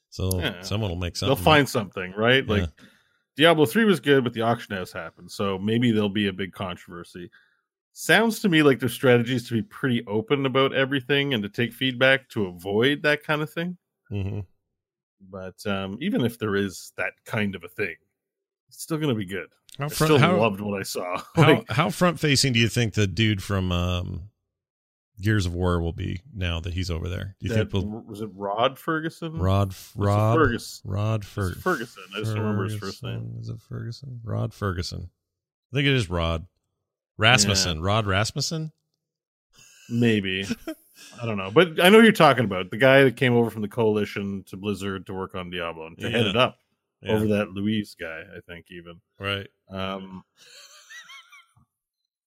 So 0.10 0.40
Yeah. 0.40 0.62
someone 0.62 0.90
will 0.90 0.96
make 0.98 1.18
something. 1.18 1.36
they'll 1.36 1.44
find 1.44 1.68
something, 1.68 2.14
right? 2.14 2.46
Yeah. 2.48 2.54
Like 2.54 2.70
Diablo 3.36 3.66
three 3.66 3.84
was 3.84 4.00
good, 4.00 4.24
but 4.24 4.32
the 4.32 4.40
auction 4.44 4.74
house 4.74 4.94
happened, 4.94 5.30
so 5.30 5.60
maybe 5.60 5.92
there'll 5.92 6.08
be 6.08 6.28
a 6.28 6.34
big 6.34 6.54
controversy. 6.54 7.30
Sounds 7.92 8.40
to 8.40 8.48
me 8.48 8.64
like 8.64 8.80
their 8.80 8.88
strategy 8.88 9.36
is 9.36 9.46
to 9.50 9.54
be 9.54 9.64
pretty 9.64 10.02
open 10.08 10.46
about 10.46 10.74
everything 10.74 11.34
and 11.34 11.44
to 11.44 11.50
take 11.50 11.74
feedback 11.74 12.30
to 12.30 12.46
avoid 12.46 13.02
that 13.04 13.22
kind 13.22 13.42
of 13.42 13.50
thing. 13.50 13.76
hmm 14.08 14.40
But 15.30 15.66
um, 15.66 15.98
even 16.00 16.24
if 16.24 16.40
there 16.40 16.56
is 16.56 16.94
that 16.96 17.12
kind 17.26 17.54
of 17.56 17.66
a 17.66 17.68
thing, 17.68 17.96
it's 18.68 18.82
still 18.82 18.98
going 18.98 19.10
to 19.10 19.16
be 19.16 19.26
good. 19.26 19.48
How 19.78 19.86
I 19.86 19.88
still 19.90 20.18
how, 20.18 20.38
loved 20.38 20.62
what 20.62 20.80
I 20.80 20.84
saw. 20.84 21.22
how, 21.36 21.42
Like, 21.42 21.70
how 21.70 21.90
front 21.90 22.20
facing 22.20 22.54
do 22.54 22.60
you 22.60 22.70
think 22.70 22.94
the 22.94 23.08
dude 23.08 23.44
from 23.44 23.72
um 23.72 24.30
Gears 25.22 25.46
of 25.46 25.54
War 25.54 25.82
will 25.82 25.94
be 25.94 26.22
now 26.34 26.60
that 26.62 26.74
he's 26.74 26.90
over 26.92 27.08
there? 27.10 27.36
Do 27.40 27.48
you 27.48 27.54
that- 27.54 27.72
think 27.72 27.86
we'll 27.86 28.04
was 28.06 28.22
it 28.22 28.30
Rod 28.34 28.76
Fergusson? 28.78 29.40
Rod 29.42 29.74
Rod 29.96 30.36
Fergus? 30.36 30.82
Rod 30.86 31.26
Fer- 31.26 31.52
Fergusson. 31.54 31.98
I 32.16 32.20
just 32.20 32.34
don't 32.34 32.44
remember 32.44 32.66
his 32.66 32.76
first 32.76 33.04
name. 33.04 33.36
Is 33.40 33.50
it 33.50 33.58
Fergusson? 33.70 34.20
Rod 34.24 34.52
Fergusson. 34.52 35.04
I 35.06 35.76
think 35.76 35.88
it 35.88 35.94
is 35.94 36.10
Rod. 36.10 36.46
Rasmussen. 37.18 37.82
Rod 37.82 38.06
Rasmussen? 38.08 38.72
Maybe. 39.90 40.46
I 41.22 41.26
don't 41.26 41.38
know. 41.38 41.52
But 41.52 41.80
I 41.82 41.90
know 41.90 42.00
who 42.00 42.04
you're 42.04 42.12
talking 42.12 42.46
about. 42.46 42.72
The 42.72 42.78
guy 42.78 43.04
that 43.04 43.16
came 43.18 43.34
over 43.34 43.50
from 43.50 43.62
the 43.62 43.68
coalition 43.68 44.44
to 44.48 44.58
Blizzard 44.58 45.06
to 45.08 45.14
work 45.14 45.36
on 45.36 45.50
Diablo 45.50 45.88
and 45.88 45.98
to 46.00 46.10
head 46.10 46.26
it 46.26 46.36
up 46.36 46.58
Yeah. 47.06 47.14
over 47.14 47.28
that 47.28 47.50
Louise 47.52 47.96
guy, 48.00 48.22
I 48.36 48.40
think, 48.48 48.66
even. 48.72 49.02
Right. 49.20 49.48
Um, 49.70 50.24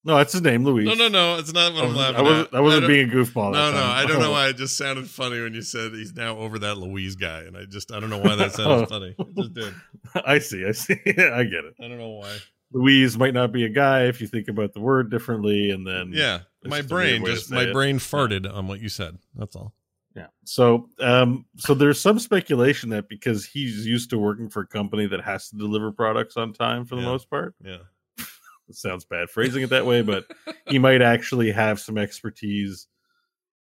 no, 0.05 0.17
that's 0.17 0.33
his 0.33 0.43
name, 0.43 0.65
Louise. 0.65 0.87
No, 0.87 0.95
no, 0.95 1.09
no. 1.09 1.37
It's 1.39 1.53
not 1.53 1.75
what 1.75 1.85
I 1.85 1.87
I'm 1.87 1.95
laughing 1.97 2.17
I 2.17 2.23
wasn't, 2.23 2.49
at. 2.49 2.55
I 2.55 2.61
wasn't 2.61 2.83
don't- 2.83 2.89
being 2.91 3.11
a 3.11 3.13
goofball. 3.13 3.53
No, 3.53 3.73
no. 3.73 3.83
I 3.83 4.07
don't 4.07 4.21
know 4.21 4.31
why 4.39 4.49
it 4.49 4.57
just 4.57 4.77
sounded 4.77 5.09
funny 5.11 5.41
when 5.43 5.53
you 5.55 5.61
said 5.63 5.93
he's 5.93 6.15
now 6.15 6.39
over 6.39 6.59
that 6.61 6.77
Louise 6.79 7.17
guy. 7.17 7.41
And 7.41 7.57
I 7.57 7.65
just, 7.69 7.93
I 7.93 8.01
don't 8.01 8.09
know 8.09 8.19
why 8.19 8.37
that 8.37 8.53
sounded 8.53 8.75
Oh. 8.85 8.87
funny. 8.87 9.15
It 9.19 9.37
just 9.37 9.55
did. 9.55 9.75
I 10.25 10.39
see. 10.39 10.65
I 10.67 10.73
see. 10.73 10.95
I 11.07 11.45
get 11.45 11.65
it. 11.65 11.75
I 11.81 11.89
don't 11.89 11.99
know 11.99 12.11
why. 12.11 12.37
Louise 12.73 13.19
might 13.19 13.35
not 13.35 13.51
be 13.53 13.65
a 13.65 13.69
guy 13.69 14.05
if 14.05 14.21
you 14.21 14.27
think 14.29 14.49
about 14.49 14.73
the 14.73 14.81
word 14.81 15.11
differently, 15.11 15.71
and 15.71 15.87
then 15.87 16.13
Yeah. 16.15 16.41
My 16.65 16.79
just 16.81 16.91
a 16.91 16.95
weird 16.95 17.21
brain 17.23 17.25
just, 17.27 17.51
my 17.51 17.63
it. 17.65 17.73
brain 17.73 17.99
farted 17.99 18.51
on 18.53 18.67
what 18.69 18.81
you 18.81 18.89
said. 18.89 19.19
That's 19.35 19.57
all. 19.57 19.75
Yeah. 20.19 20.27
So, 20.45 20.89
um, 21.01 21.47
so 21.57 21.75
there's 21.75 22.01
some 22.01 22.19
speculation 22.19 22.91
that 22.91 23.09
because 23.09 23.45
he's 23.47 23.87
used 23.87 24.11
to 24.11 24.19
working 24.19 24.49
for 24.49 24.63
a 24.63 24.67
company 24.67 25.07
that 25.07 25.21
has 25.21 25.49
to 25.51 25.57
deliver 25.57 25.93
products 25.93 26.37
on 26.37 26.53
time 26.53 26.85
for 26.85 26.97
the 26.97 27.03
Yeah. 27.03 27.07
most 27.09 27.31
part, 27.31 27.55
Yeah. 27.65 27.79
sounds 28.73 29.05
bad 29.05 29.31
phrasing 29.31 29.63
it 29.63 29.71
that 29.71 29.87
way, 29.87 30.03
but 30.03 30.27
he 30.67 30.79
might 30.79 31.03
actually 31.03 31.53
have 31.53 31.79
some 31.79 31.97
expertise 31.97 32.89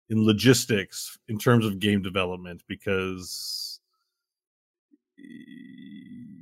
in 0.10 0.26
logistics 0.26 1.18
in 1.28 1.38
terms 1.38 1.64
of 1.66 1.80
game 1.80 2.02
development 2.02 2.64
because 2.68 3.80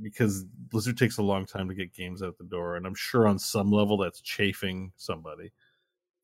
because 0.02 0.44
Blizzard 0.44 0.98
takes 0.98 1.18
a 1.18 1.24
long 1.24 1.46
time 1.46 1.68
to 1.68 1.74
get 1.76 1.94
games 1.94 2.22
out 2.22 2.38
the 2.38 2.44
door, 2.44 2.76
and 2.76 2.86
I'm 2.86 2.96
sure 2.96 3.28
on 3.28 3.40
some 3.40 3.72
level 3.72 3.98
that's 3.98 4.22
chafing 4.22 4.92
somebody, 4.98 5.52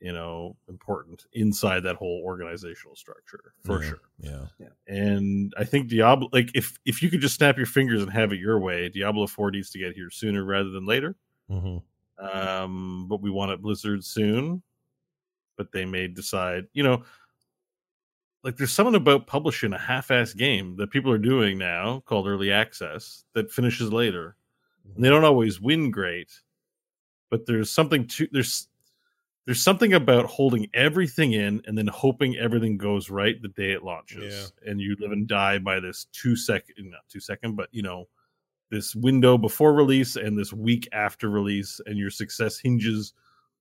you 0.02 0.11
know, 0.11 0.57
important 0.68 1.26
inside 1.34 1.82
that 1.82 1.95
whole 1.95 2.22
organizational 2.26 2.95
structure 2.95 3.53
for 3.64 3.82
Yeah. 3.82 3.90
sure. 3.90 4.02
Yeah. 4.18 4.68
And 4.88 5.53
I 5.57 5.64
think 5.64 5.88
Diablo, 5.88 6.30
like 6.34 6.52
if 6.56 6.78
if 6.86 7.02
you 7.02 7.10
could 7.10 7.22
just 7.22 7.36
snap 7.36 7.57
your 7.57 7.65
fingers 7.65 8.02
and 8.02 8.11
have 8.11 8.34
it 8.34 8.40
your 8.40 8.60
way, 8.60 8.90
Diablo 8.90 9.28
Four 9.28 9.52
needs 9.52 9.69
to 9.72 9.80
get 9.80 9.94
here 9.94 10.10
sooner 10.10 10.44
rather 10.44 10.69
than 10.69 10.86
later. 10.86 11.15
hmm 11.48 11.78
Um, 12.18 13.07
but 13.07 13.22
we 13.22 13.30
want 13.30 13.52
it 13.52 13.61
Blizzard 13.61 14.03
soon. 14.03 14.61
But 15.57 15.72
they 15.72 15.86
may 15.86 16.07
decide, 16.07 16.65
you 16.73 16.82
know, 16.84 17.03
like 18.44 18.57
there's 18.57 18.72
something 18.72 18.95
about 18.95 19.28
publishing 19.28 19.73
a 19.73 19.78
half-ass 19.78 20.34
game 20.34 20.76
that 20.78 20.90
people 20.90 21.11
are 21.11 21.19
doing 21.19 21.60
now 21.60 21.99
called 22.06 22.28
early 22.28 22.52
access 22.52 23.26
that 23.34 23.52
finishes 23.52 23.94
later. 23.94 24.36
And 24.95 25.03
they 25.03 25.10
don't 25.10 25.23
always 25.23 25.61
win 25.61 25.91
great, 25.91 26.32
but 27.30 27.45
there's 27.45 27.69
something 27.69 28.07
to 28.07 28.28
there's 28.32 28.68
there's 29.52 29.61
something 29.61 29.91
about 29.91 30.28
holding 30.28 30.69
everything 30.73 31.34
in 31.34 31.61
and 31.68 31.78
then 31.78 31.88
hoping 31.88 32.38
everything 32.38 32.78
goes 32.78 33.10
right 33.10 33.36
the 33.41 33.49
day 33.49 33.73
it 33.73 33.84
launches. 33.84 34.53
And 34.65 34.80
you 34.80 34.95
live 34.98 35.11
and 35.11 35.28
die 35.28 35.57
by 35.57 35.82
this 35.82 36.06
two 36.14 36.38
second 36.38 36.76
not 36.90 37.02
two 37.10 37.19
second, 37.19 37.57
but 37.57 37.68
you 37.73 37.82
know, 37.82 38.07
this 38.69 38.95
window 38.95 39.38
before 39.38 39.73
release 39.73 40.15
and 40.15 40.40
this 40.40 40.53
week 40.53 40.88
after 40.94 41.30
release, 41.30 41.82
and 41.86 41.98
your 41.98 42.10
success 42.10 42.60
hinges 42.60 43.11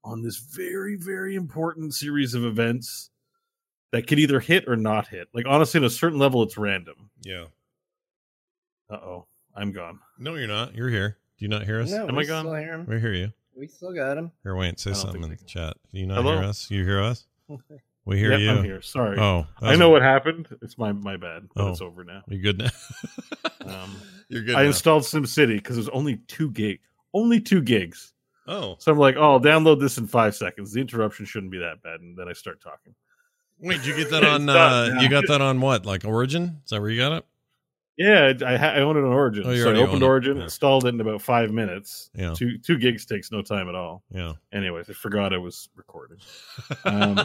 on 0.04 0.22
this 0.22 0.36
very, 0.36 0.94
very 0.94 1.34
important 1.34 1.92
series 1.92 2.34
of 2.34 2.44
events 2.44 3.10
that 3.90 4.06
could 4.06 4.20
either 4.20 4.38
hit 4.38 4.68
or 4.68 4.76
not 4.76 5.08
hit. 5.08 5.26
Like 5.34 5.46
honestly, 5.48 5.78
at 5.80 5.84
a 5.84 5.90
certain 5.90 6.20
level, 6.20 6.44
it's 6.44 6.56
random. 6.56 7.10
Yeah. 7.22 7.46
Uh 8.88 8.94
oh, 8.94 9.26
I'm 9.56 9.72
gone. 9.72 9.98
No, 10.20 10.36
you're 10.36 10.46
not. 10.46 10.72
You're 10.72 10.88
here. 10.88 11.18
Do 11.36 11.44
you 11.44 11.48
not 11.48 11.64
hear 11.64 11.80
us? 11.80 11.90
No, 11.90 12.06
Am 12.06 12.16
I 12.16 12.22
gone? 12.22 12.44
still 12.44 12.54
hear 12.54 12.74
him. 12.74 12.86
We 12.86 13.00
hear 13.00 13.12
you. 13.12 13.32
We 13.60 13.66
still 13.68 13.92
got 13.92 14.16
him. 14.16 14.32
Here, 14.42 14.56
Wayne, 14.56 14.78
say 14.78 14.94
something 14.94 15.22
in 15.22 15.28
the 15.28 15.36
chat. 15.36 15.76
Do 15.92 16.00
you 16.00 16.06
not 16.06 16.16
Hello? 16.22 16.38
hear 16.38 16.48
us? 16.48 16.70
You 16.70 16.82
hear 16.84 17.02
us? 17.02 17.26
We 18.06 18.18
hear 18.18 18.30
Yep, 18.32 18.40
you. 18.40 18.50
I'm 18.50 18.64
here. 18.64 18.80
Sorry. 18.80 19.18
Oh, 19.20 19.46
I 19.60 19.70
was- 19.72 19.78
know 19.78 19.90
what 19.90 20.00
happened. 20.00 20.48
It's 20.62 20.78
my 20.78 20.90
my 20.92 21.18
bad. 21.18 21.48
But 21.54 21.64
Oh. 21.64 21.68
it's 21.68 21.82
over 21.82 22.02
now. 22.02 22.22
You're 22.28 22.40
good 22.40 22.58
now? 22.58 22.70
Um, 23.66 23.94
You're 24.30 24.42
good. 24.42 24.54
I 24.56 24.62
now. 24.62 24.68
installed 24.68 25.02
SimCity 25.02 25.56
because 25.56 25.76
it 25.76 25.80
was 25.80 25.88
only 25.90 26.16
two 26.26 26.50
gig, 26.50 26.80
only 27.12 27.40
two 27.40 27.60
gigs. 27.60 28.14
Oh, 28.48 28.76
So 28.78 28.90
I'm 28.90 28.98
like, 28.98 29.16
oh, 29.16 29.32
I'll 29.32 29.40
download 29.40 29.80
this 29.80 29.98
in 29.98 30.06
five 30.06 30.34
seconds. 30.34 30.72
The 30.72 30.80
interruption 30.80 31.26
shouldn't 31.26 31.52
be 31.52 31.58
that 31.58 31.82
bad, 31.82 32.00
and 32.00 32.16
then 32.16 32.26
I 32.26 32.32
start 32.32 32.60
talking. 32.62 32.94
wait, 33.58 33.76
did 33.82 33.86
you 33.86 33.94
get 33.96 34.10
that 34.10 34.24
on? 34.32 34.48
Uh, 34.48 34.96
you 35.00 35.10
got 35.10 35.24
that 35.28 35.42
on 35.42 35.60
what? 35.60 35.84
Like 35.84 36.04
Origin? 36.06 36.62
Is 36.64 36.70
that 36.70 36.80
where 36.80 36.90
you 36.90 36.98
got 36.98 37.12
it? 37.12 37.24
Yeah, 38.02 38.32
I, 38.46 38.56
ha- 38.56 38.72
I 38.76 38.80
own 38.80 38.96
it 38.96 39.00
on 39.00 39.12
Origin. 39.12 39.44
Oh, 39.46 39.54
so 39.54 39.74
I 39.74 39.76
opened. 39.76 40.02
Origin, 40.02 40.38
Yeah. 40.38 40.44
installed 40.44 40.86
it 40.86 40.94
in 40.94 41.00
about 41.02 41.20
five 41.20 41.50
minutes. 41.50 42.08
Yeah. 42.14 42.32
Two 42.34 42.56
two 42.56 42.78
gigs 42.78 43.04
takes 43.04 43.30
no 43.30 43.42
time 43.42 43.68
at 43.68 43.74
all. 43.74 44.02
Yeah. 44.10 44.32
Anyways, 44.54 44.88
I 44.88 44.94
forgot 44.94 45.34
I 45.34 45.38
was 45.38 45.68
recording. 45.76 46.16
Um, 46.86 47.20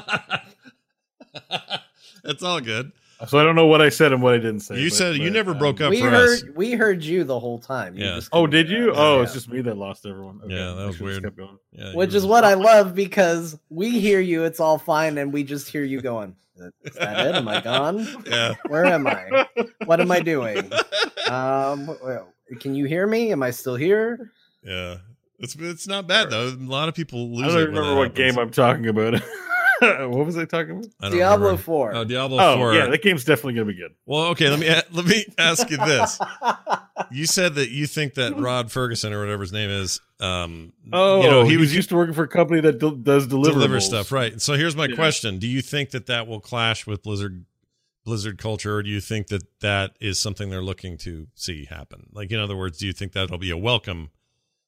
it's 2.26 2.44
all 2.44 2.60
good. 2.60 2.92
So 3.28 3.40
I 3.40 3.44
don't 3.44 3.56
know 3.56 3.66
what 3.66 3.82
I 3.82 3.90
said 3.90 4.12
and 4.12 4.22
what 4.22 4.34
I 4.34 4.38
didn't 4.38 4.60
say. 4.60 4.80
You 4.80 4.90
but- 4.90 4.96
said 4.98 5.16
you 5.16 5.30
never 5.30 5.52
um, 5.52 5.58
broke 5.58 5.80
up 5.82 5.90
we 5.90 6.02
for 6.02 6.10
heard 6.10 6.30
us. 6.30 6.44
we 6.56 6.74
heard 6.74 7.04
you 7.04 7.24
the 7.24 7.40
whole 7.40 7.60
time. 7.60 7.98
You 7.98 8.06
Yeah. 8.06 8.20
Oh, 8.34 8.46
did 8.46 8.70
you? 8.70 8.92
us. 8.92 8.98
Oh, 9.00 9.18
Yeah. 9.18 9.24
it's 9.24 9.34
just 9.34 9.50
me 9.50 9.62
that 9.62 9.78
lost 9.78 10.06
everyone. 10.06 10.42
Okay, 10.44 10.54
Yeah, 10.54 10.74
that 10.74 10.86
was 10.88 11.00
weird. 11.00 11.24
Kept 11.24 11.38
going. 11.38 11.58
Yeah, 11.72 11.94
Which 11.94 12.14
is 12.14 12.26
what 12.26 12.44
I 12.44 12.56
love 12.56 12.94
because 12.94 13.58
we 13.70 14.00
hear 14.00 14.20
you, 14.20 14.44
it's 14.44 14.60
all 14.60 14.78
fine, 14.78 15.18
and 15.18 15.32
we 15.32 15.44
just 15.44 15.70
hear 15.70 15.84
you 15.84 16.02
going. 16.02 16.36
Is 16.84 16.94
that 16.96 17.26
it? 17.28 17.36
Am 17.36 17.48
I 17.48 17.62
gone? 17.62 18.08
Yeah. 18.28 18.54
Where 18.68 18.86
am 18.86 19.08
I? 19.08 19.48
What 19.86 20.00
am 20.02 20.10
I 20.12 20.20
doing? 20.34 20.70
Um, 21.30 21.96
can 22.60 22.76
you 22.76 22.86
hear 22.86 23.08
me? 23.08 23.32
Am 23.32 23.44
I 23.44 23.52
still 23.52 23.76
here? 23.76 24.32
Yeah. 24.64 24.98
It's 25.40 25.54
it's 25.56 25.86
not 25.88 26.08
bad 26.08 26.30
though. 26.30 26.48
A 26.48 26.56
lot 26.56 26.88
of 26.88 26.96
people 26.96 27.30
lose. 27.36 27.44
I 27.44 27.48
don't 27.48 27.56
when 27.58 27.66
remember 27.68 27.96
what 27.96 28.10
happens. 28.18 28.36
game 28.36 28.40
I'm 28.42 28.52
talking 28.52 28.88
about. 28.88 29.16
what 30.10 30.26
was 30.26 30.38
I 30.38 30.46
talking 30.46 30.72
about? 30.72 30.86
I 31.02 31.10
don't 31.10 31.18
Diablo 31.18 31.46
remember. 31.46 31.62
4. 31.62 31.96
Oh, 31.96 32.04
Diablo 32.04 32.38
Oh, 32.42 32.56
Four. 32.58 32.74
yeah, 32.74 32.88
that 32.88 33.02
game's 33.02 33.24
definitely 33.24 33.54
gonna 33.54 33.66
be 33.66 33.74
good. 33.76 33.94
Well, 34.06 34.26
okay. 34.28 34.50
Let 34.50 34.60
me 34.60 34.68
let 34.92 35.06
me 35.06 35.26
ask 35.38 35.70
you 35.70 35.78
this. 35.78 36.20
You 37.12 37.26
said 37.26 37.56
that 37.56 37.70
you 37.70 37.88
think 37.88 38.16
that 38.16 38.38
Rod 38.38 38.68
Fergusson 38.68 39.12
or 39.12 39.20
whatever 39.20 39.42
his 39.42 39.52
name 39.54 39.70
is, 39.70 40.00
um, 40.20 40.74
Oh, 40.94 41.22
you 41.22 41.30
know, 41.30 41.44
he 41.44 41.52
he 41.52 41.58
was 41.58 41.68
was 41.68 41.76
used 41.76 41.90
to 41.90 41.96
working 41.96 42.14
for 42.14 42.24
a 42.24 42.28
company 42.28 42.62
that 42.62 42.80
del- 42.80 42.92
does 42.92 43.28
deliverables. 43.28 43.44
deliver 43.54 43.80
stuff, 43.80 44.12
right? 44.12 44.42
So 44.42 44.54
here's 44.54 44.76
my 44.76 44.86
Yeah. 44.88 44.96
question: 44.96 45.38
Do 45.40 45.48
you 45.48 45.62
think 45.62 45.92
that 45.92 46.06
that 46.08 46.28
will 46.28 46.40
clash 46.40 46.86
with 46.88 47.04
Blizzard 47.04 47.46
Blizzard 48.06 48.38
culture, 48.38 48.76
or 48.76 48.84
do 48.84 48.90
you 48.90 49.02
think 49.02 49.28
that 49.28 49.42
that 49.62 49.96
is 50.00 50.20
something 50.20 50.50
they're 50.50 50.62
looking 50.64 50.96
to 51.00 51.28
see 51.34 51.66
happen? 51.66 52.08
Like, 52.14 52.32
in 52.32 52.40
other 52.40 52.56
words, 52.56 52.78
do 52.78 52.86
you 52.86 52.94
think 52.94 53.14
that'll 53.14 53.38
be 53.40 53.50
a 53.50 53.58
welcome 53.58 54.12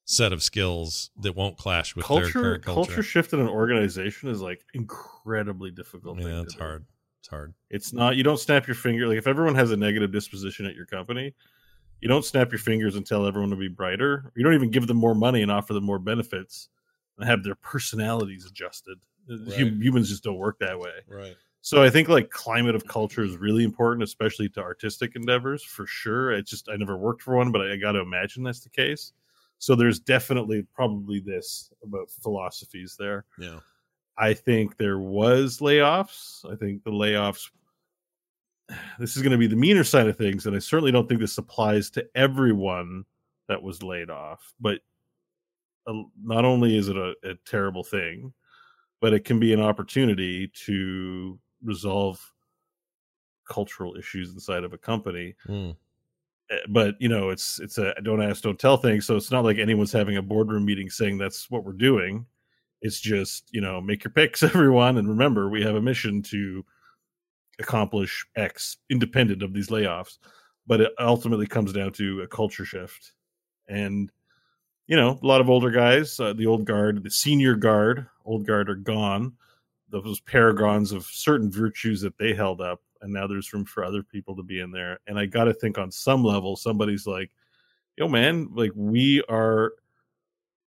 set 0.07 0.31
of 0.31 0.41
skills 0.41 1.11
that 1.21 1.35
won't 1.35 1.57
clash 1.57 1.93
with 1.93 2.07
their 2.07 2.21
culture, 2.21 2.57
culture? 2.59 2.61
culture 2.61 3.03
shift 3.03 3.33
in 3.33 3.41
an 3.41 3.49
organization 3.49 4.29
is 4.29 4.41
like 4.41 4.63
incredibly 4.73 5.69
difficult. 5.69 6.17
yeah, 6.19 6.41
it's 6.41 6.55
hard. 6.55 6.85
It's 7.19 7.27
hard. 7.27 7.53
It's 7.69 7.91
not. 7.91 8.15
You 8.15 8.23
don't 8.23 8.39
snap 8.39 8.67
your 8.67 8.75
finger. 8.75 9.05
Like 9.05 9.17
if 9.17 9.27
everyone 9.27 9.55
has 9.55 9.71
a 9.71 9.77
negative 9.77 10.13
disposition 10.13 10.65
at 10.65 10.75
your 10.75 10.85
company, 10.85 11.35
you 11.99 12.07
don't 12.07 12.23
snap 12.23 12.53
your 12.53 12.59
fingers 12.59 12.95
and 12.95 13.05
tell 13.05 13.27
everyone 13.27 13.49
to 13.49 13.57
be 13.57 13.67
brighter. 13.67 14.31
You 14.35 14.45
don't 14.45 14.53
even 14.53 14.71
give 14.71 14.87
them 14.87 14.95
more 14.95 15.13
money 15.13 15.41
and 15.41 15.51
offer 15.51 15.73
them 15.73 15.83
more 15.83 15.99
benefits 15.99 16.69
and 17.17 17.27
have 17.27 17.43
their 17.43 17.55
personalities 17.55 18.45
adjusted. 18.45 18.97
Uh, 19.29 19.33
hum- 19.33 19.47
Right. 19.49 19.73
Humans 19.81 20.07
just 20.09 20.23
don't 20.23 20.37
work 20.37 20.57
that 20.59 20.79
way. 20.79 21.01
Right. 21.05 21.35
So 21.59 21.83
I 21.83 21.89
think 21.89 22.07
like 22.07 22.29
climate 22.29 22.75
of 22.75 22.87
culture 22.87 23.23
is 23.23 23.35
really 23.35 23.65
important, 23.65 24.03
especially 24.03 24.47
to 24.49 24.61
artistic 24.61 25.17
endeavors 25.17 25.63
for 25.63 25.85
sure. 25.85 26.31
It's 26.31 26.49
just 26.49 26.69
I 26.69 26.77
never 26.77 26.95
worked 26.95 27.23
for 27.23 27.35
one, 27.35 27.51
but 27.51 27.59
I, 27.59 27.73
I 27.73 27.75
got 27.75 27.91
to 27.91 27.99
imagine 27.99 28.43
that's 28.43 28.61
the 28.61 28.69
case. 28.69 29.11
So 29.59 29.75
there's 29.75 29.99
definitely 29.99 30.67
probably 30.73 31.19
this 31.19 31.71
about 31.83 32.09
philosophies 32.09 32.95
there. 32.97 33.25
Yeah. 33.39 33.59
I 34.17 34.33
think 34.33 34.77
there 34.77 34.99
was 34.99 35.59
layoffs. 35.59 36.45
I 36.51 36.55
think 36.55 36.83
the 36.83 36.91
layoffs. 36.91 37.49
This 38.99 39.15
is 39.15 39.21
going 39.21 39.31
to 39.31 39.37
be 39.37 39.47
the 39.47 39.55
meaner 39.55 39.85
side 39.85 40.07
of 40.07 40.17
things, 40.17 40.45
and 40.45 40.53
I 40.53 40.59
certainly 40.59 40.91
don't 40.91 41.07
think 41.07 41.21
this 41.21 41.37
applies 41.37 41.89
to 41.91 42.05
everyone 42.15 43.05
that 43.47 43.63
was 43.63 43.81
laid 43.81 44.09
off. 44.09 44.53
But 44.59 44.79
uh, 45.87 46.01
not 46.21 46.43
only 46.43 46.77
is 46.77 46.89
it 46.89 46.97
a, 46.97 47.13
a 47.23 47.35
terrible 47.45 47.85
thing, 47.85 48.33
but 48.99 49.13
it 49.13 49.23
can 49.23 49.39
be 49.39 49.53
an 49.53 49.61
opportunity 49.61 50.51
to 50.65 51.39
resolve 51.63 52.19
cultural 53.49 53.95
issues 53.95 54.33
inside 54.33 54.63
of 54.65 54.73
a 54.73 54.77
company 54.77 55.33
Mm. 55.47 55.75
Eh, 56.49 56.57
but 56.69 56.95
you 56.99 57.09
know 57.09 57.29
it's 57.29 57.59
it's 57.59 57.77
a 57.77 57.93
don't 58.03 58.21
ask 58.21 58.43
don't 58.43 58.59
tell 58.59 58.77
thing 58.77 59.01
so 59.01 59.15
it's 59.15 59.31
not 59.31 59.43
like 59.43 59.57
anyone's 59.57 59.91
having 59.91 60.17
a 60.17 60.21
boardroom 60.21 60.65
meeting 60.65 60.89
saying 60.89 61.17
that's 61.17 61.49
what 61.49 61.63
we're 61.63 61.73
doing. 61.73 62.25
It's 62.81 62.99
just 62.99 63.49
you 63.51 63.61
know 63.61 63.81
make 63.81 64.03
your 64.03 64.11
picks 64.11 64.43
everyone 64.43 64.97
and 64.97 65.09
remember 65.09 65.49
we 65.49 65.63
have 65.63 65.75
a 65.75 65.81
mission 65.81 66.21
to 66.23 66.63
accomplish 67.59 68.25
x 68.35 68.77
independent 68.89 69.41
of 69.43 69.53
these 69.53 69.69
layoffs 69.69 70.19
but 70.67 70.81
it 70.81 70.91
ultimately 70.99 71.47
comes 71.47 71.73
down 71.73 71.91
to 71.93 72.21
a 72.21 72.27
culture 72.27 72.65
shift. 72.65 73.13
And 73.69 74.11
you 74.87 74.95
know 74.95 75.19
a 75.21 75.25
lot 75.27 75.41
of 75.41 75.49
older 75.49 75.71
guys 75.71 76.19
uh, 76.19 76.33
the 76.33 76.45
old 76.45 76.65
guard 76.65 77.03
the 77.03 77.11
senior 77.11 77.55
guard 77.55 78.07
old 78.25 78.45
guard 78.45 78.69
are 78.69 78.75
gone. 78.75 79.33
Those 79.89 80.19
paragons 80.21 80.91
of 80.91 81.05
certain 81.05 81.51
virtues 81.51 82.01
that 82.01 82.17
they 82.17 82.33
held 82.33 82.61
up 82.61 82.81
and 83.01 83.11
now 83.13 83.27
there's 83.27 83.51
room 83.53 83.65
for 83.65 83.83
other 83.83 84.03
people 84.03 84.35
to 84.35 84.43
be 84.43 84.59
in 84.59 84.71
there 84.71 84.99
and 85.07 85.17
i 85.19 85.25
gotta 85.25 85.53
think 85.53 85.77
on 85.77 85.91
some 85.91 86.23
level 86.23 86.55
somebody's 86.55 87.05
like 87.07 87.31
yo 87.97 88.07
man 88.07 88.47
like 88.53 88.71
we 88.75 89.21
are 89.29 89.73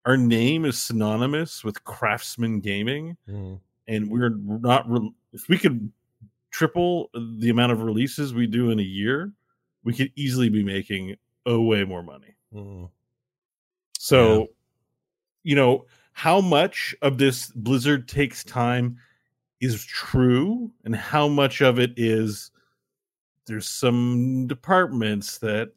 our 0.06 0.16
name 0.16 0.64
is 0.64 0.80
synonymous 0.80 1.62
with 1.64 1.82
craftsman 1.84 2.60
gaming 2.60 3.16
Mm. 3.28 3.60
and 3.88 4.10
we're 4.10 4.30
not 4.30 4.88
re- 4.90 5.12
if 5.32 5.48
we 5.48 5.58
could 5.58 5.92
triple 6.50 7.10
the 7.38 7.50
amount 7.50 7.72
of 7.72 7.82
releases 7.82 8.34
we 8.34 8.46
do 8.46 8.70
in 8.70 8.80
a 8.80 8.82
year 8.82 9.32
we 9.84 9.92
could 9.94 10.10
easily 10.16 10.48
be 10.48 10.62
making 10.64 11.16
oh 11.46 11.60
way 11.62 11.84
more 11.84 12.02
money 12.02 12.34
Mm. 12.54 12.90
so 13.98 14.40
Yeah. 14.40 14.44
you 15.44 15.54
know 15.56 15.86
how 16.12 16.40
much 16.40 16.94
of 17.02 17.18
this 17.18 17.50
blizzard 17.54 18.08
takes 18.08 18.42
time 18.44 18.98
is 19.60 19.84
true 19.84 20.70
and 20.84 20.94
how 20.94 21.28
much 21.28 21.60
of 21.60 21.78
it 21.78 21.92
is 21.96 22.50
there's 23.46 23.68
some 23.68 24.46
departments 24.46 25.38
that 25.38 25.70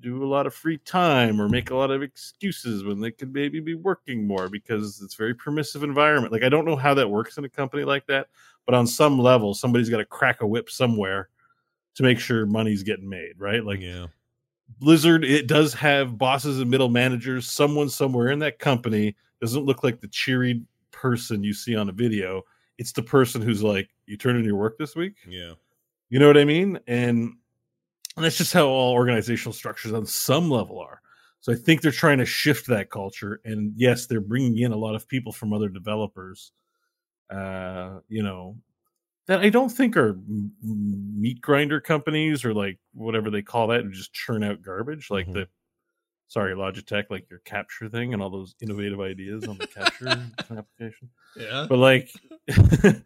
do 0.00 0.22
a 0.22 0.26
lot 0.26 0.46
of 0.46 0.54
free 0.54 0.78
time 0.78 1.40
or 1.40 1.48
make 1.48 1.70
a 1.70 1.74
lot 1.74 1.90
of 1.90 2.02
excuses 2.02 2.84
when 2.84 3.00
they 3.00 3.10
could 3.10 3.32
maybe 3.32 3.58
be 3.58 3.74
working 3.74 4.26
more 4.26 4.48
because 4.48 5.00
it's 5.02 5.14
very 5.14 5.34
permissive 5.34 5.82
environment 5.82 6.32
like 6.32 6.44
i 6.44 6.48
don't 6.48 6.64
know 6.64 6.76
how 6.76 6.94
that 6.94 7.08
works 7.08 7.38
in 7.38 7.44
a 7.44 7.48
company 7.48 7.82
like 7.82 8.06
that 8.06 8.28
but 8.66 8.74
on 8.74 8.86
some 8.86 9.18
level 9.18 9.52
somebody's 9.54 9.90
got 9.90 9.98
to 9.98 10.04
crack 10.04 10.42
a 10.42 10.46
whip 10.46 10.70
somewhere 10.70 11.28
to 11.94 12.02
make 12.02 12.20
sure 12.20 12.46
money's 12.46 12.82
getting 12.82 13.08
made 13.08 13.34
right 13.38 13.64
like 13.64 13.80
yeah. 13.80 14.06
Blizzard, 14.78 15.24
it 15.24 15.46
does 15.46 15.74
have 15.74 16.16
bosses 16.16 16.60
and 16.60 16.70
middle 16.70 16.88
managers. 16.88 17.46
Someone 17.46 17.88
somewhere 17.88 18.28
in 18.28 18.38
that 18.40 18.58
company 18.58 19.16
doesn't 19.40 19.64
look 19.64 19.82
like 19.82 20.00
the 20.00 20.08
cheery 20.08 20.62
person 20.90 21.42
you 21.42 21.52
see 21.52 21.76
on 21.76 21.88
a 21.88 21.92
video. 21.92 22.42
It's 22.80 22.92
the 22.92 23.02
person 23.02 23.42
who's 23.42 23.62
like, 23.62 23.90
"You 24.06 24.16
turned 24.16 24.38
in 24.38 24.44
your 24.44 24.56
work 24.56 24.78
this 24.78 24.96
week." 24.96 25.14
Yeah. 25.28 25.52
You 26.08 26.18
know 26.18 26.26
what 26.26 26.38
I 26.38 26.44
mean? 26.44 26.80
And, 26.88 27.34
and 28.16 28.24
that's 28.24 28.38
just 28.38 28.52
how 28.54 28.66
all 28.66 28.94
organizational 28.94 29.52
structures 29.52 29.92
on 29.92 30.06
some 30.06 30.50
level 30.50 30.80
are. 30.80 31.00
So 31.40 31.52
I 31.52 31.56
think 31.56 31.82
they're 31.82 31.92
trying 31.92 32.18
to 32.18 32.24
shift 32.26 32.66
that 32.68 32.90
culture. 32.90 33.40
And 33.44 33.72
yes, 33.76 34.06
they're 34.06 34.20
bringing 34.20 34.58
in 34.58 34.72
a 34.72 34.76
lot 34.76 34.94
of 34.96 35.06
people 35.06 35.30
from 35.30 35.52
other 35.52 35.68
developers. 35.68 36.52
Uh, 37.30 38.00
you 38.08 38.22
know, 38.22 38.56
that 39.26 39.40
I 39.40 39.50
don't 39.50 39.68
think 39.68 39.96
are 39.96 40.18
meat 40.62 41.40
grinder 41.40 41.80
companies 41.80 42.44
or 42.44 42.52
like 42.54 42.78
whatever 42.94 43.30
they 43.30 43.42
call 43.42 43.68
that 43.68 43.80
and 43.80 43.92
just 43.92 44.12
churn 44.12 44.42
out 44.42 44.62
garbage 44.62 45.10
like 45.10 45.28
Mhm. 45.28 45.34
the 45.34 45.48
sorry 46.30 46.54
Logitech 46.54 47.04
like 47.10 47.28
your 47.28 47.40
capture 47.40 47.88
thing 47.88 48.14
and 48.14 48.22
all 48.22 48.30
those 48.30 48.54
innovative 48.62 49.00
ideas 49.00 49.46
on 49.48 49.58
the 49.58 49.66
capture 49.66 50.06
application 50.56 51.10
Yeah. 51.36 51.66
but 51.68 51.78
like 51.78 52.08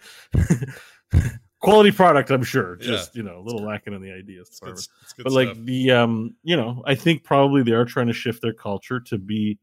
quality 1.60 1.90
product. 1.90 2.30
I'm 2.30 2.42
sure, 2.42 2.76
Yeah. 2.80 2.86
just 2.86 3.16
you 3.16 3.22
know, 3.22 3.38
a 3.38 3.42
little 3.42 3.64
lacking 3.64 3.94
in 3.94 4.02
the 4.02 4.12
ideas 4.12 4.48
It's 4.48 4.60
good, 4.60 4.72
it's 4.74 5.12
good 5.14 5.22
But 5.24 5.32
stuff. 5.32 5.46
like 5.46 5.64
the 5.64 5.90
um, 5.90 6.36
you 6.42 6.56
know, 6.56 6.82
I 6.86 6.94
think 6.94 7.24
probably 7.24 7.62
they 7.62 7.72
are 7.72 7.84
trying 7.84 8.06
to 8.08 8.12
shift 8.12 8.42
their 8.42 8.52
culture 8.54 9.00
to 9.00 9.18
be. 9.18 9.58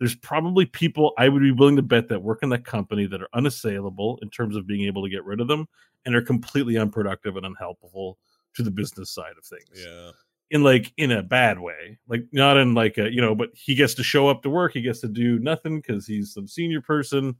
There's 0.00 0.16
probably 0.16 0.66
people 0.66 1.12
I 1.16 1.28
would 1.28 1.40
be 1.40 1.52
willing 1.52 1.76
to 1.76 1.82
bet 1.82 2.08
that 2.08 2.20
work 2.20 2.40
in 2.42 2.48
that 2.48 2.64
company 2.64 3.06
that 3.06 3.22
are 3.22 3.28
unassailable 3.32 4.18
in 4.22 4.28
terms 4.30 4.56
of 4.56 4.66
being 4.66 4.82
able 4.86 5.04
to 5.04 5.08
get 5.08 5.24
rid 5.24 5.40
of 5.40 5.46
them 5.46 5.66
and 6.04 6.16
are 6.16 6.20
completely 6.22 6.76
unproductive 6.76 7.36
and 7.36 7.46
unhelpful 7.46 8.18
to 8.56 8.62
the 8.64 8.72
business 8.72 9.10
side 9.10 9.34
of 9.38 9.44
things 9.44 9.84
yeah. 9.86 10.10
In 10.50 10.62
like 10.62 10.92
in 10.96 11.10
a 11.10 11.22
bad 11.22 11.58
way 11.58 11.98
like 12.06 12.24
not 12.32 12.56
in 12.56 12.74
like 12.74 12.98
a 12.98 13.10
you 13.12 13.20
know 13.20 13.34
but 13.34 13.48
he 13.54 13.74
gets 13.74 13.94
to 13.94 14.02
show 14.02 14.28
up 14.28 14.42
to 14.42 14.50
work 14.50 14.72
he 14.72 14.82
gets 14.82 15.00
to 15.00 15.08
do 15.08 15.38
nothing 15.38 15.80
because 15.80 16.06
he's 16.06 16.32
some 16.34 16.46
senior 16.46 16.80
person 16.80 17.34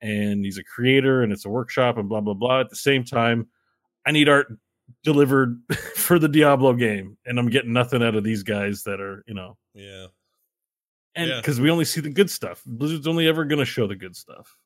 and 0.00 0.44
he's 0.44 0.56
a 0.58 0.62
creator 0.64 1.22
and 1.22 1.32
it's 1.32 1.44
a 1.44 1.48
workshop 1.48 1.98
and 1.98 2.08
blah 2.08 2.20
blah 2.20 2.34
blah 2.34 2.60
at 2.60 2.70
the 2.70 2.76
same 2.76 3.02
time 3.04 3.46
i 4.06 4.12
need 4.12 4.28
art 4.28 4.46
delivered 5.02 5.60
for 5.96 6.18
the 6.18 6.28
diablo 6.28 6.72
game 6.72 7.18
and 7.26 7.38
i'm 7.38 7.50
getting 7.50 7.72
nothing 7.72 8.02
out 8.02 8.14
of 8.14 8.22
these 8.24 8.42
guys 8.44 8.84
that 8.84 9.00
are 9.00 9.24
you 9.26 9.34
know 9.34 9.56
Yeah. 9.74 10.06
and 11.16 11.28
Yeah. 11.30 11.40
because 11.40 11.60
we 11.60 11.70
only 11.70 11.84
see 11.84 12.00
the 12.00 12.08
good 12.10 12.30
stuff 12.30 12.62
blizzard's 12.64 13.08
only 13.08 13.26
ever 13.26 13.44
going 13.44 13.58
to 13.58 13.64
show 13.66 13.86
the 13.88 13.96
good 13.96 14.14
stuff 14.16 14.56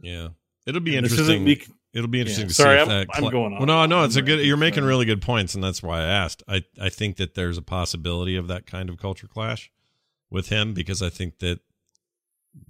Yeah. 0.00 0.28
It'll 0.66 0.80
be 0.80 0.96
And 0.96 1.04
this 1.04 1.12
interesting. 1.12 1.46
isn't 1.46 1.68
me- 1.68 1.74
It'll 1.94 2.08
be 2.08 2.20
interesting 2.20 2.44
Yeah. 2.44 2.48
to 2.48 2.54
Sorry, 2.54 2.76
see 2.78 2.82
if 2.82 2.88
I'm- 2.88 3.06
that. 3.06 3.16
I'm 3.24 3.30
going 3.30 3.52
on. 3.54 3.58
Well, 3.58 3.66
no, 3.66 3.86
no, 3.86 4.04
it's 4.04 4.16
a 4.16 4.18
I'm 4.18 4.24
good. 4.26 4.44
You're 4.44 4.56
making 4.58 4.80
sorry. 4.82 4.88
really 4.88 5.06
good 5.06 5.22
points, 5.22 5.54
and 5.54 5.64
that's 5.64 5.82
why 5.82 6.00
I 6.00 6.04
asked. 6.04 6.42
I 6.46 6.62
I 6.78 6.88
think 6.90 7.16
that 7.16 7.34
there's 7.34 7.56
a 7.56 7.62
possibility 7.62 8.36
of 8.36 8.48
that 8.48 8.66
kind 8.66 8.90
of 8.90 8.98
culture 8.98 9.26
clash 9.26 9.70
with 10.30 10.48
him 10.50 10.74
because 10.74 11.00
I 11.00 11.08
think 11.08 11.38
that 11.38 11.60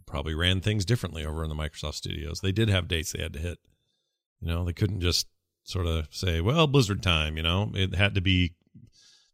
probably 0.07 0.35
ran 0.35 0.61
things 0.61 0.85
differently 0.85 1.25
over 1.25 1.43
in 1.43 1.49
the 1.49 1.57
Microsoft 1.57 1.95
studios. 1.95 2.41
They 2.41 2.53
did 2.53 2.69
have 2.69 2.87
dates 2.87 3.13
they 3.13 3.23
had 3.23 3.33
to 3.33 3.39
hit. 3.41 3.59
You 4.41 4.49
know, 4.49 4.65
they 4.65 4.73
couldn't 4.73 5.01
just 5.01 5.27
sort 5.65 5.87
of 5.87 6.07
say, 6.11 6.41
"Well, 6.41 6.67
Blizzard 6.69 7.03
time." 7.03 7.37
You 7.37 7.43
know, 7.43 7.73
it 7.75 7.95
had 7.97 8.15
to 8.15 8.21
be 8.21 8.53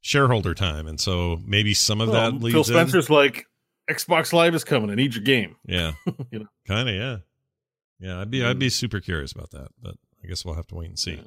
shareholder 0.00 0.54
time, 0.54 0.86
and 0.86 0.98
so 1.00 1.40
maybe 1.44 1.74
some 1.74 2.00
of 2.00 2.08
Well, 2.08 2.32
that 2.32 2.42
leads. 2.42 2.52
phil 2.54 2.60
in. 2.60 2.64
spencer's 2.86 3.10
like 3.10 3.46
xbox 3.90 4.32
live 4.32 4.54
is 4.54 4.62
coming 4.64 4.90
i 4.90 4.94
need 4.94 5.12
your 5.14 5.24
game 5.24 5.56
Yeah. 5.66 5.92
You 6.30 6.38
know. 6.40 6.46
Kind 6.66 6.88
of, 6.88 6.94
yeah. 6.94 7.16
Yeah, 8.02 8.20
I'd 8.20 8.30
be 8.30 8.44
I'd 8.44 8.58
be 8.58 8.68
super 8.68 8.98
curious 8.98 9.30
about 9.30 9.52
that, 9.52 9.68
but 9.80 9.94
I 10.22 10.26
guess 10.26 10.44
we'll 10.44 10.56
have 10.56 10.66
to 10.68 10.74
wait 10.74 10.88
and 10.88 10.98
see. 10.98 11.22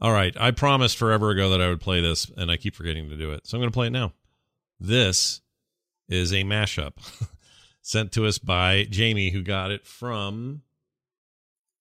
All 0.00 0.12
right, 0.12 0.36
I 0.38 0.50
promised 0.50 0.96
forever 0.96 1.30
ago 1.30 1.50
that 1.50 1.60
I 1.60 1.68
would 1.68 1.80
play 1.80 2.00
this 2.00 2.28
and 2.36 2.50
I 2.50 2.56
keep 2.56 2.74
forgetting 2.74 3.08
to 3.08 3.16
do 3.16 3.30
it. 3.30 3.46
So 3.46 3.56
I'm 3.56 3.60
going 3.60 3.70
to 3.70 3.74
play 3.74 3.86
it 3.86 3.90
now. 3.90 4.12
This 4.80 5.42
is 6.08 6.32
a 6.32 6.42
mashup 6.42 6.94
sent 7.82 8.10
to 8.12 8.26
us 8.26 8.38
by 8.38 8.82
Jamie 8.90 9.30
who 9.30 9.42
got 9.42 9.70
it 9.70 9.86
from 9.86 10.62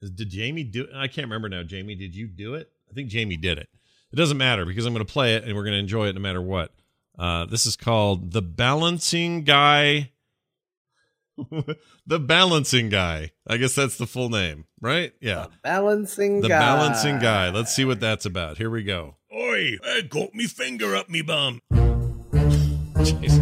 Did 0.02 0.30
Jamie 0.30 0.66
do 0.66 0.84
it? 0.84 0.92
I 0.96 1.08
can't 1.08 1.26
remember 1.26 1.50
now. 1.50 1.64
Jamie, 1.64 1.96
did 1.96 2.16
you 2.16 2.28
do 2.28 2.54
it? 2.54 2.72
I 2.92 2.94
think 2.94 3.10
Jamie 3.10 3.38
did 3.38 3.58
it. 3.58 3.70
It 4.14 4.18
doesn't 4.18 4.38
matter 4.38 4.66
because 4.66 4.86
I'm 4.86 4.94
going 4.94 5.06
to 5.06 5.12
play 5.12 5.34
it 5.34 5.46
and 5.46 5.56
we're 5.56 5.64
going 5.64 5.74
to 5.74 5.80
enjoy 5.80 6.08
it 6.10 6.14
no 6.14 6.22
matter 6.22 6.44
what. 6.44 6.72
Uh, 7.18 7.46
this 7.46 7.66
is 7.66 7.76
called 7.76 8.34
The 8.34 8.42
Balancing 8.44 9.46
Guy 9.46 10.12
the 12.06 12.20
balancing 12.20 12.90
guy. 12.90 13.32
I 13.48 13.58
guess 13.58 13.76
that's 13.76 13.98
the 13.98 14.08
full 14.08 14.30
name, 14.30 14.66
right? 14.82 15.14
Yeah. 15.22 15.48
Balancing 15.64 16.42
The 16.42 16.50
guy. 16.50 16.60
balancing 16.60 17.20
guy. 17.20 17.50
Let's 17.50 17.74
see 17.76 17.86
what 17.86 18.00
that's 18.00 18.26
about. 18.26 18.58
Here 18.58 18.70
we 18.70 18.84
go. 18.84 19.16
Oi, 19.34 19.78
I 19.84 20.02
got 20.02 20.34
me 20.34 20.46
finger 20.46 20.96
up 20.96 21.10
me 21.10 21.22
bum. 21.22 21.62
Jeez. 21.72 23.40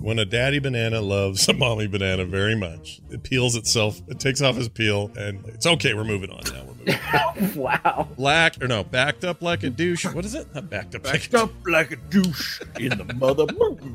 When 0.00 0.18
a 0.18 0.24
daddy 0.24 0.58
banana 0.58 1.00
loves 1.00 1.48
a 1.48 1.52
mommy 1.52 1.86
banana 1.86 2.24
very 2.24 2.56
much, 2.56 3.00
it 3.10 3.22
peels 3.22 3.54
itself, 3.54 4.00
it 4.08 4.18
takes 4.18 4.40
off 4.42 4.56
his 4.56 4.68
peel, 4.68 5.10
and 5.16 5.44
it's 5.46 5.66
okay. 5.66 5.94
We're 5.94 6.04
moving 6.04 6.30
on 6.30 6.42
now. 6.52 6.69
We're 6.86 6.92
moving 7.36 7.52
on. 7.52 7.54
wow. 7.56 8.08
Black, 8.16 8.62
or 8.62 8.68
no, 8.68 8.84
backed 8.84 9.24
up 9.24 9.42
like 9.42 9.62
a 9.62 9.70
douche. 9.70 10.04
What 10.06 10.24
is 10.24 10.34
it? 10.34 10.52
Not 10.54 10.70
backed 10.70 10.94
up 10.94 11.04
like 11.04 11.12
backed 11.14 11.34
up 11.34 11.50
like 11.66 11.92
a 11.92 11.96
douche 11.96 12.60
in 12.78 12.96
the 12.96 13.14
mother 13.14 13.46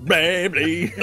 baby 0.06 0.94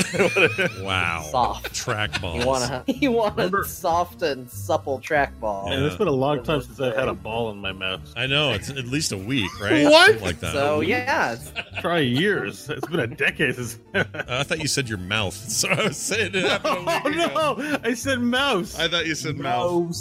Wow. 0.83 1.23
Soft. 1.31 1.75
Track 1.75 2.21
balls. 2.21 2.33
You 2.43 2.47
want 2.47 2.65
a 2.89 2.93
you 2.93 3.13
want 3.13 3.39
a 3.39 3.65
soft 3.65 4.23
and 4.23 4.51
supple 4.51 4.99
trackball. 4.99 5.69
Man, 5.69 5.83
it's 5.85 5.97
been 5.97 6.09
a 6.09 6.11
long 6.11 6.43
time 6.43 6.63
since 6.63 6.81
I've 6.81 6.95
had 6.97 7.09
a 7.09 7.15
ball 7.15 7.51
in 7.51 7.59
my 7.59 7.73
mouth. 7.73 8.01
I 8.17 8.27
know. 8.27 8.53
It's 8.53 8.71
at 8.71 8.87
least 8.87 9.13
a 9.13 9.19
week, 9.19 9.51
right? 9.61 9.87
What? 9.93 10.07
Something 10.07 10.25
like 10.27 10.41
that. 10.41 10.53
So 10.53 10.81
yeah, 10.81 11.37
Try 11.81 11.99
years. 11.99 12.69
It's 12.71 12.87
been 12.87 13.01
a 13.01 13.07
decade 13.07 13.55
since. 13.55 13.79
Uh, 13.95 14.05
I 14.29 14.43
thought 14.43 14.61
you 14.61 14.69
said 14.69 14.89
your 14.89 14.99
mouth. 14.99 15.35
So 15.35 15.69
I 15.69 15.85
was 15.89 15.97
saying 15.97 16.35
it 16.35 16.45
happened 16.45 16.89
a 16.89 17.01
oh 17.05 17.09
week 17.11 17.17
ago. 17.17 17.55
no! 17.59 17.79
I 17.85 17.95
said 17.95 18.21
mouse. 18.21 18.79
I 18.79 18.89
thought 18.89 19.07
you 19.07 19.15
said 19.15 19.37
mouth. 19.37 19.95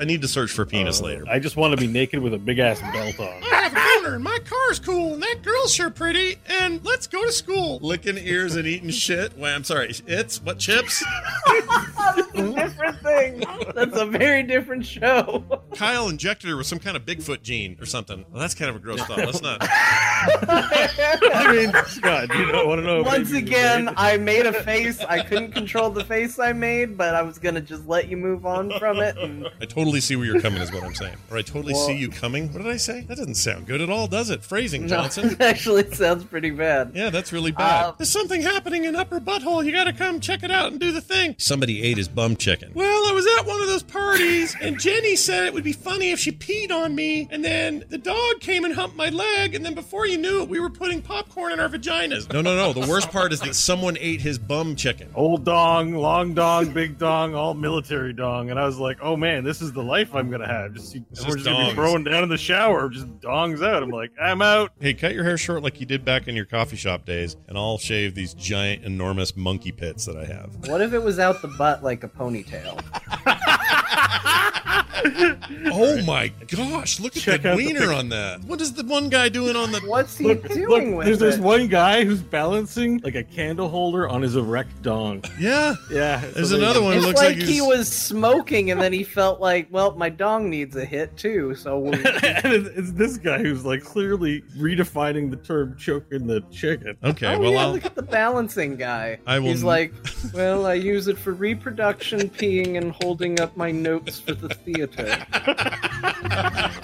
I 0.00 0.04
need 0.04 0.22
to 0.22 0.28
search 0.28 0.50
for 0.50 0.64
penis 0.64 1.02
oh, 1.02 1.04
later. 1.04 1.24
I 1.28 1.38
just 1.38 1.56
want 1.56 1.72
to 1.72 1.76
be 1.76 1.86
naked 1.86 2.20
with 2.20 2.32
a 2.32 2.38
big 2.38 2.58
ass 2.58 2.80
belt 2.80 3.20
on. 3.20 3.42
I 3.52 3.68
have 3.68 3.72
a 3.72 4.00
boner 4.00 4.14
and 4.14 4.24
my 4.24 4.38
car's 4.46 4.78
cool 4.78 5.12
and 5.12 5.22
that 5.22 5.42
girl's 5.42 5.74
sure 5.74 5.90
pretty 5.90 6.38
and 6.48 6.82
let's 6.86 7.06
go 7.06 7.22
to 7.26 7.30
school. 7.30 7.78
Licking 7.82 8.16
ears 8.16 8.56
and 8.56 8.66
eating 8.66 8.88
shit. 8.88 9.36
Wait, 9.36 9.52
I'm 9.52 9.62
sorry. 9.62 9.92
It's 10.06 10.42
what 10.42 10.58
chips? 10.58 11.04
that's 11.46 12.34
a 12.34 12.52
different 12.54 13.00
thing. 13.00 13.44
That's 13.74 13.96
a 13.96 14.06
very 14.06 14.42
different 14.42 14.86
show. 14.86 15.44
Kyle 15.74 16.08
injected 16.08 16.48
her 16.48 16.56
with 16.56 16.66
some 16.66 16.78
kind 16.78 16.96
of 16.96 17.04
Bigfoot 17.04 17.42
gene 17.42 17.76
or 17.78 17.84
something. 17.84 18.24
Well, 18.30 18.40
that's 18.40 18.54
kind 18.54 18.70
of 18.70 18.76
a 18.76 18.78
gross 18.78 19.02
thought. 19.02 19.18
Let's 19.18 19.42
not. 19.42 19.58
I 19.62 21.52
mean, 21.52 21.72
Scott, 21.86 22.34
you 22.34 22.46
don't 22.46 22.66
want 22.66 22.80
to 22.80 22.86
know. 22.86 23.02
Once 23.02 23.32
again, 23.32 23.86
right? 23.86 23.94
I 23.98 24.16
made 24.16 24.46
a 24.46 24.52
face. 24.52 25.00
I 25.00 25.22
couldn't 25.22 25.52
control 25.52 25.90
the 25.90 26.04
face 26.04 26.38
I 26.38 26.54
made, 26.54 26.96
but 26.96 27.14
I 27.14 27.22
was 27.22 27.38
gonna 27.38 27.60
just 27.60 27.86
let 27.86 28.08
you 28.08 28.16
move 28.16 28.46
on 28.46 28.70
from 28.78 29.00
it. 29.00 29.18
And 29.18 29.46
I 29.60 29.64
totally 29.66 29.89
see 29.98 30.14
where 30.14 30.24
you're 30.26 30.40
coming, 30.40 30.62
is 30.62 30.70
what 30.70 30.84
I'm 30.84 30.94
saying. 30.94 31.16
Or 31.28 31.36
I 31.38 31.42
totally 31.42 31.72
Well- 31.74 31.86
see 31.88 31.96
you 31.96 32.08
coming. 32.10 32.52
What 32.52 32.62
did 32.62 32.70
I 32.70 32.76
say? 32.76 33.00
That 33.08 33.16
doesn't 33.18 33.34
sound 33.34 33.66
good 33.66 33.80
at 33.80 33.90
all, 33.90 34.06
does 34.06 34.30
it? 34.30 34.44
Phrasing, 34.44 34.82
no, 34.82 34.88
Johnson. 34.88 35.30
it 35.32 35.40
actually 35.40 35.92
sounds 35.92 36.22
pretty 36.22 36.50
bad. 36.50 36.92
Yeah, 36.94 37.10
that's 37.10 37.32
really 37.32 37.50
bad. 37.50 37.86
Uh, 37.86 37.92
There's 37.98 38.10
something 38.10 38.42
happening 38.42 38.84
in 38.84 38.94
Upper 38.94 39.18
Butthole. 39.18 39.64
You 39.64 39.72
gotta 39.72 39.92
come 39.92 40.20
check 40.20 40.44
it 40.44 40.52
out 40.52 40.70
and 40.70 40.78
do 40.78 40.92
the 40.92 41.00
thing. 41.00 41.34
Somebody 41.38 41.82
ate 41.82 41.96
his 41.96 42.06
bum 42.06 42.36
chicken. 42.36 42.70
Well, 42.74 43.10
I 43.10 43.12
was 43.12 43.26
at 43.38 43.46
one 43.46 43.60
of 43.60 43.66
those 43.66 43.82
parties, 43.82 44.54
and 44.60 44.78
Jenny 44.78 45.16
said 45.16 45.46
it 45.46 45.54
would 45.54 45.64
be 45.64 45.72
funny 45.72 46.10
if 46.12 46.20
she 46.20 46.30
peed 46.30 46.70
on 46.70 46.94
me, 46.94 47.26
and 47.32 47.44
then 47.44 47.82
the 47.88 47.98
dog 47.98 48.40
came 48.40 48.64
and 48.64 48.74
humped 48.74 48.96
my 48.96 49.08
leg, 49.08 49.54
and 49.54 49.64
then 49.64 49.74
before 49.74 50.06
you 50.06 50.18
knew 50.18 50.42
it, 50.42 50.48
we 50.48 50.60
were 50.60 50.70
putting 50.70 51.00
popcorn 51.02 51.52
in 51.52 51.58
our 51.60 51.68
vaginas. 51.68 52.30
No, 52.32 52.42
no, 52.42 52.54
no. 52.54 52.72
The 52.72 52.86
worst 52.86 53.10
part 53.10 53.32
is 53.32 53.40
that 53.40 53.54
someone 53.54 53.96
ate 53.98 54.20
his 54.20 54.38
bum 54.38 54.76
chicken. 54.76 55.08
Old 55.14 55.44
dong, 55.44 55.94
long 55.94 56.34
dong, 56.34 56.72
big 56.72 56.98
dong, 56.98 57.34
all 57.34 57.54
military 57.54 58.12
dong, 58.12 58.50
and 58.50 58.58
I 58.58 58.66
was 58.66 58.78
like, 58.78 58.98
"Oh 59.00 59.16
man, 59.16 59.44
this 59.44 59.62
is 59.62 59.72
the 59.72 59.79
life 59.82 60.14
I'm 60.14 60.30
gonna 60.30 60.46
have." 60.46 60.74
Just, 60.74 60.90
see- 60.92 61.02
It's 61.10 61.20
we're 61.26 61.34
just 61.34 61.44
just 61.44 61.46
gonna 61.46 61.64
dongs. 61.64 61.68
be 61.70 61.74
throwing 61.74 62.04
down 62.04 62.22
in 62.22 62.28
the 62.28 62.38
shower, 62.38 62.88
just 62.88 63.06
dongs 63.20 63.62
out. 63.66 63.82
I'm 63.82 63.90
like, 63.90 64.10
I'm 64.20 64.42
out. 64.42 64.72
Hey, 64.80 64.94
cut 64.94 65.14
your 65.14 65.24
hair 65.24 65.36
short 65.38 65.62
like 65.62 65.80
you 65.80 65.86
did 65.86 66.04
back 66.04 66.28
in 66.28 66.36
your 66.36 66.44
coffee 66.46 66.76
shop 66.76 67.04
days, 67.04 67.36
and 67.48 67.56
I'll 67.58 67.78
shave 67.78 68.14
these 68.14 68.34
giant, 68.34 68.84
enormous 68.84 69.36
monkey 69.36 69.72
pits 69.72 70.04
that 70.06 70.16
I 70.16 70.24
have. 70.26 70.54
What 70.68 70.80
if 70.80 70.92
it 70.92 71.02
was 71.02 71.18
out 71.18 71.40
the 71.42 71.48
butt 71.48 71.82
like 71.82 72.04
a 72.04 72.08
ponytail? 72.08 72.80
Oh 75.72 76.02
my 76.02 76.28
gosh, 76.48 77.00
look 77.00 77.16
at 77.16 77.22
Check 77.22 77.42
the 77.42 77.52
out 77.52 77.58
the 77.58 77.66
wiener 77.66 77.92
on 77.92 78.08
that. 78.10 78.42
What 78.44 78.60
is 78.60 78.72
the 78.72 78.84
one 78.84 79.08
guy 79.08 79.28
doing 79.28 79.56
on 79.56 79.72
the. 79.72 79.80
What's 79.80 80.16
he 80.16 80.24
Look, 80.24 80.48
doing 80.48 80.90
look, 80.90 80.98
with 80.98 81.06
there's 81.06 81.18
this 81.18 81.38
one 81.38 81.68
guy 81.68 82.04
who's 82.04 82.22
balancing 82.22 82.98
like 82.98 83.14
a 83.14 83.22
candle 83.22 83.68
holder 83.68 84.08
on 84.08 84.22
his 84.22 84.36
erect 84.36 84.82
dong. 84.82 85.24
Yeah. 85.38 85.74
Yeah, 85.90 86.18
There's 86.34 86.50
so 86.50 86.56
another 86.56 86.82
one 86.82 86.96
It's 86.96 87.06
looks 87.06 87.18
like, 87.18 87.36
like, 87.36 87.46
he 87.46 87.60
was 87.60 87.90
smoking 87.90 88.70
and 88.70 88.80
then 88.80 88.92
he 88.92 89.02
felt 89.02 89.40
like, 89.40 89.68
well, 89.70 89.92
my 89.96 90.08
dong 90.08 90.50
needs 90.50 90.76
a 90.76 90.84
hit 90.84 91.16
too. 91.16 91.54
So 91.54 91.78
we'll... 91.78 91.94
and 92.06 92.52
it's, 92.52 92.68
it's 92.76 92.92
this 92.92 93.16
guy 93.16 93.38
who's 93.38 93.64
like 93.64 93.82
clearly 93.82 94.42
redefining 94.56 95.30
the 95.30 95.36
term 95.36 95.76
choking 95.76 96.26
the 96.26 96.40
chicken. 96.50 96.96
Okay, 97.02 97.34
oh 97.34 97.38
well, 97.38 97.52
yeah, 97.52 97.60
I'll. 97.60 97.72
look 97.72 97.84
at 97.84 97.94
the 97.94 98.02
balancing 98.02 98.76
guy. 98.76 99.18
I 99.26 99.38
will 99.38 99.48
He's 99.48 99.64
like, 99.64 99.92
well, 100.32 100.66
I 100.66 100.74
use 100.74 101.08
it 101.08 101.18
for 101.18 101.32
reproduction, 101.32 102.28
peeing, 102.30 102.76
and 102.76 102.92
holding 103.02 103.40
up 103.40 103.56
my 103.56 103.70
notes 103.70 104.20
for 104.20 104.34
the 104.34 104.48
theater. 104.48 104.88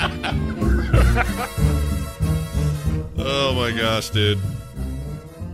Oh 3.18 3.54
my 3.54 3.76
gosh, 3.76 4.10
dude. 4.10 4.38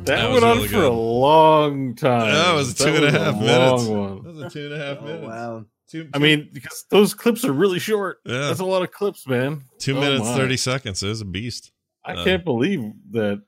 That, 0.05 0.17
That 0.17 0.31
went 0.33 0.45
on 0.45 0.57
really 0.57 0.69
for 0.69 0.75
good. 0.77 0.91
a 0.91 0.95
long 0.95 1.95
time. 1.95 2.33
That 2.33 2.53
was 2.55 2.75
two 2.75 2.87
and 2.89 2.97
a 2.99 3.03
was 3.07 3.13
half 3.15 3.35
long 3.35 3.41
minutes. 3.45 3.85
one. 3.85 4.23
That 4.25 4.35
was 4.35 4.43
a 4.43 4.51
two 4.51 4.65
and 4.67 4.75
a 4.75 4.79
half 4.85 4.99
Oh, 5.01 5.05
minutes. 5.05 5.27
wow. 5.27 5.65
Two, 5.89 6.09
I 6.15 6.19
mean, 6.19 6.49
because 6.53 6.85
those 6.91 7.15
clips 7.15 7.45
are 7.45 7.53
really 7.53 7.79
short. 7.79 8.19
Yeah. 8.25 8.39
That's 8.49 8.61
a 8.61 8.65
lot 8.65 8.83
of 8.83 8.91
clips, 8.91 9.27
man. 9.29 9.63
two 9.79 9.97
Oh 9.97 10.01
minutes, 10.01 10.25
my. 10.25 10.35
30 10.35 10.57
seconds. 10.57 11.03
It 11.03 11.09
was 11.09 11.21
a 11.21 11.25
beast. 11.27 11.71
I 12.05 12.15
Uh, 12.15 12.25
can't 12.25 12.45
believe 12.45 12.81
that. 13.13 13.43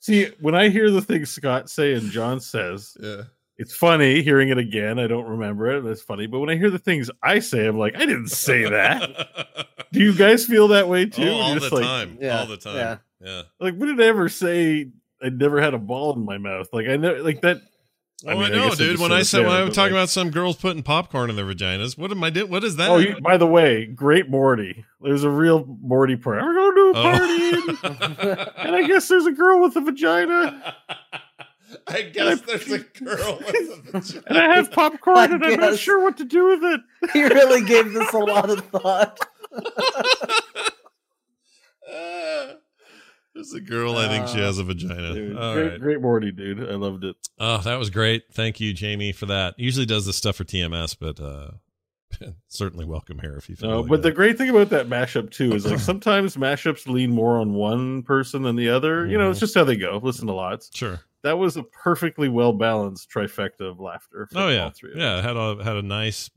See, 0.00 0.28
when 0.40 0.54
I 0.54 0.70
hear 0.70 0.90
the 0.90 1.02
things 1.02 1.30
Scott 1.30 1.68
say 1.68 1.92
and 1.92 2.10
John 2.10 2.40
says, 2.40 2.96
Yeah. 3.00 3.22
It's 3.60 3.76
funny 3.76 4.22
hearing 4.22 4.48
it 4.48 4.58
again. 4.58 4.98
I 4.98 5.06
don't 5.06 5.26
remember 5.26 5.70
it. 5.76 5.82
That's 5.82 6.02
funny. 6.02 6.26
But 6.26 6.40
when 6.40 6.48
I 6.50 6.56
hear 6.56 6.70
the 6.70 6.78
things 6.78 7.10
I 7.22 7.38
say, 7.40 7.66
I'm 7.66 7.78
like, 7.78 7.94
I 7.94 8.00
didn't 8.06 8.28
say 8.28 8.68
that. 8.68 9.66
Do 9.92 10.00
you 10.00 10.14
guys 10.14 10.46
feel 10.46 10.68
that 10.68 10.88
way 10.88 11.04
too? 11.06 11.28
Oh, 11.28 11.34
all 11.34 11.54
the 11.54 11.60
like, 11.74 11.84
time. 11.84 12.18
Yeah, 12.20 12.40
All 12.40 12.46
the 12.46 12.56
time. 12.56 12.76
yeah. 12.76 12.96
Yeah. 13.22 13.42
Like, 13.60 13.74
when 13.76 13.94
did 13.96 14.00
I 14.04 14.08
ever 14.08 14.28
say 14.28 14.88
I 15.22 15.28
never 15.28 15.60
had 15.60 15.74
a 15.74 15.78
ball 15.78 16.14
in 16.14 16.24
my 16.24 16.38
mouth? 16.38 16.68
Like, 16.72 16.88
I 16.88 16.96
know, 16.96 17.14
like 17.22 17.42
that. 17.42 17.58
Oh, 18.26 18.30
I, 18.30 18.34
mean, 18.34 18.52
know, 18.52 18.68
guess 18.68 18.76
dude. 18.78 19.00
When 19.00 19.12
I 19.12 19.22
said 19.22 19.46
when 19.46 19.52
I 19.56 19.64
was 19.64 19.74
talking 19.74 19.94
like- 19.94 20.00
about 20.02 20.08
some 20.10 20.30
girls 20.30 20.56
putting 20.56 20.82
popcorn 20.82 21.30
in 21.30 21.36
their 21.36 21.44
vaginas, 21.46 21.96
what 21.96 22.10
am 22.10 22.22
I 22.22 22.28
doing? 22.30 22.50
What 22.50 22.64
is 22.64 22.76
that? 22.76 22.90
Oh, 22.90 22.98
you, 22.98 23.18
by 23.20 23.36
the 23.38 23.46
way, 23.46 23.86
great 23.86 24.28
Morty. 24.28 24.84
There's 25.00 25.24
a 25.24 25.30
real 25.30 25.64
Morty 25.82 26.16
part. 26.16 26.42
We're 26.42 26.54
going 26.54 26.74
to 26.74 26.80
do 26.80 26.90
a 26.90 27.00
Oh. 27.00 27.02
party, 27.82 28.50
and 28.68 28.76
I 28.76 28.86
guess 28.86 29.08
there's 29.08 29.24
a 29.26 29.32
girl 29.32 29.62
with 29.62 29.74
a 29.76 29.80
vagina, 29.80 30.74
I 31.90 32.02
guess 32.02 32.40
there's 32.42 32.70
a 32.70 32.78
girl 33.04 33.38
with 33.38 33.48
a 33.54 33.82
vagina. 33.92 34.22
and 34.26 34.38
I 34.38 34.54
have 34.56 34.70
popcorn, 34.72 35.16
I 35.18 35.24
and 35.24 35.44
I'm 35.44 35.60
not 35.60 35.70
guess. 35.70 35.78
sure 35.78 36.02
what 36.02 36.16
to 36.18 36.24
do 36.24 36.44
with 36.48 36.62
it. 36.64 36.80
He 37.12 37.22
really 37.22 37.64
gave 37.64 37.92
this 37.92 38.12
a 38.12 38.18
lot 38.34 38.50
of 38.50 38.60
thought. 38.66 39.18
Ah, 41.92 42.52
There's 43.34 43.52
a 43.54 43.60
girl. 43.60 43.96
I 43.96 44.08
think 44.08 44.28
she 44.28 44.38
has 44.40 44.58
a 44.58 44.64
vagina. 44.64 45.14
Dude, 45.14 45.36
All 45.36 45.54
great, 45.54 45.70
right. 45.70 45.80
great 45.80 46.00
Morty, 46.00 46.30
dude. 46.32 46.60
I 46.68 46.74
loved 46.74 47.04
it. 47.04 47.16
Oh, 47.38 47.58
that 47.58 47.76
was 47.78 47.90
great. 47.90 48.24
Thank 48.32 48.60
you, 48.60 48.72
Jamie, 48.72 49.12
for 49.12 49.26
that. 49.26 49.54
Usually 49.58 49.86
does 49.86 50.06
this 50.06 50.16
stuff 50.16 50.36
for 50.36 50.44
TMS, 50.44 50.96
but 50.98 51.20
uh 51.20 51.52
certainly 52.48 52.84
welcome 52.84 53.20
here 53.20 53.36
if 53.36 53.48
you 53.48 53.54
feel. 53.54 53.70
No, 53.70 53.80
like 53.80 53.88
but 53.88 54.02
the 54.02 54.10
great 54.10 54.36
thing 54.36 54.50
about 54.50 54.68
that 54.70 54.88
mashup 54.88 55.30
too 55.30 55.52
is 55.54 55.64
like 55.64 55.78
sometimes 55.92 56.36
mashups 56.36 56.86
lean 56.88 57.10
more 57.12 57.38
on 57.38 57.54
one 57.54 58.02
person 58.02 58.42
than 58.42 58.56
the 58.56 58.68
other. 58.68 59.06
You 59.06 59.16
know, 59.16 59.30
it's 59.30 59.38
Mhm. 59.38 59.40
just 59.40 59.54
how 59.54 59.62
they 59.64 59.76
go. 59.76 60.00
Listen 60.02 60.26
to 60.26 60.32
lots. 60.34 60.70
sure. 60.76 61.00
That 61.22 61.38
was 61.38 61.56
a 61.56 61.62
perfectly 61.62 62.28
well 62.28 62.52
balanced 62.52 63.10
trifecta 63.10 63.60
of 63.62 63.78
laughter. 63.80 64.26
from 64.30 64.40
Oh 64.40 64.44
all 64.46 64.52
yeah, 64.52 64.70
three 64.70 64.92
of 64.92 64.98
yeah. 64.98 65.20
Had 65.20 65.36
a 65.36 65.62
had 65.62 65.76
a 65.76 65.82
nice 65.82 66.30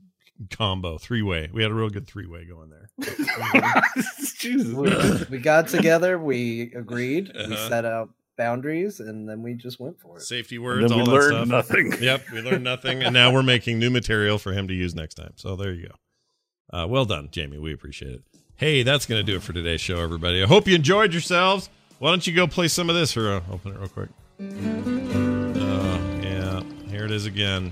combo 0.50 0.98
three 0.98 1.22
way. 1.22 1.48
We 1.52 1.62
had 1.62 1.70
a 1.70 1.74
real 1.74 1.88
good 1.90 2.06
three 2.06 2.26
way 2.26 2.44
going 2.44 2.70
there. 2.70 2.90
Jesus. 4.38 4.72
We, 4.72 5.36
we 5.36 5.38
got 5.38 5.68
together, 5.68 6.18
we 6.18 6.72
agreed, 6.74 7.30
we 7.34 7.54
Uh-huh. 7.54 7.68
set 7.68 7.84
out 7.84 8.10
boundaries, 8.36 9.00
and 9.00 9.28
then 9.28 9.42
we 9.42 9.54
just 9.54 9.78
went 9.80 9.98
for 10.00 10.16
it. 10.16 10.22
Safety 10.22 10.56
And 10.56 10.64
words. 10.64 10.88
then 10.88 10.96
we 10.96 11.00
all 11.02 11.06
that 11.06 11.12
learned 11.12 11.48
stuff. 11.48 11.70
nothing. 11.70 11.92
Yep, 12.02 12.22
we 12.32 12.40
learned 12.42 12.64
nothing, 12.64 13.02
and 13.02 13.14
now 13.14 13.32
we're 13.32 13.42
making 13.44 13.78
new 13.78 13.90
material 13.90 14.38
for 14.38 14.52
him 14.52 14.66
to 14.68 14.74
use 14.74 14.94
next 14.94 15.14
time. 15.14 15.32
So 15.36 15.56
there 15.56 15.72
you 15.72 15.88
go. 15.88 16.78
Uh, 16.78 16.86
well 16.88 17.04
done, 17.04 17.28
Jamie. 17.30 17.58
We 17.58 17.72
appreciate 17.72 18.12
it. 18.12 18.22
Hey, 18.56 18.82
that's 18.82 19.06
going 19.06 19.24
to 19.24 19.30
do 19.32 19.36
it 19.36 19.42
for 19.42 19.52
today's 19.52 19.80
show, 19.80 20.00
everybody. 20.00 20.42
I 20.42 20.46
hope 20.46 20.66
you 20.66 20.74
enjoyed 20.74 21.12
yourselves. 21.12 21.70
Why 22.00 22.10
don't 22.10 22.26
you 22.26 22.34
go 22.34 22.46
play 22.46 22.68
some 22.68 22.90
of 22.90 22.96
this, 22.96 23.16
or 23.16 23.30
uh, 23.34 23.40
open 23.52 23.72
it 23.72 23.78
real 23.78 23.88
quick? 23.88 24.08
Oh, 24.40 26.00
yeah. 26.22 26.60
Here 26.88 27.04
it 27.04 27.12
is 27.12 27.26
again. 27.26 27.70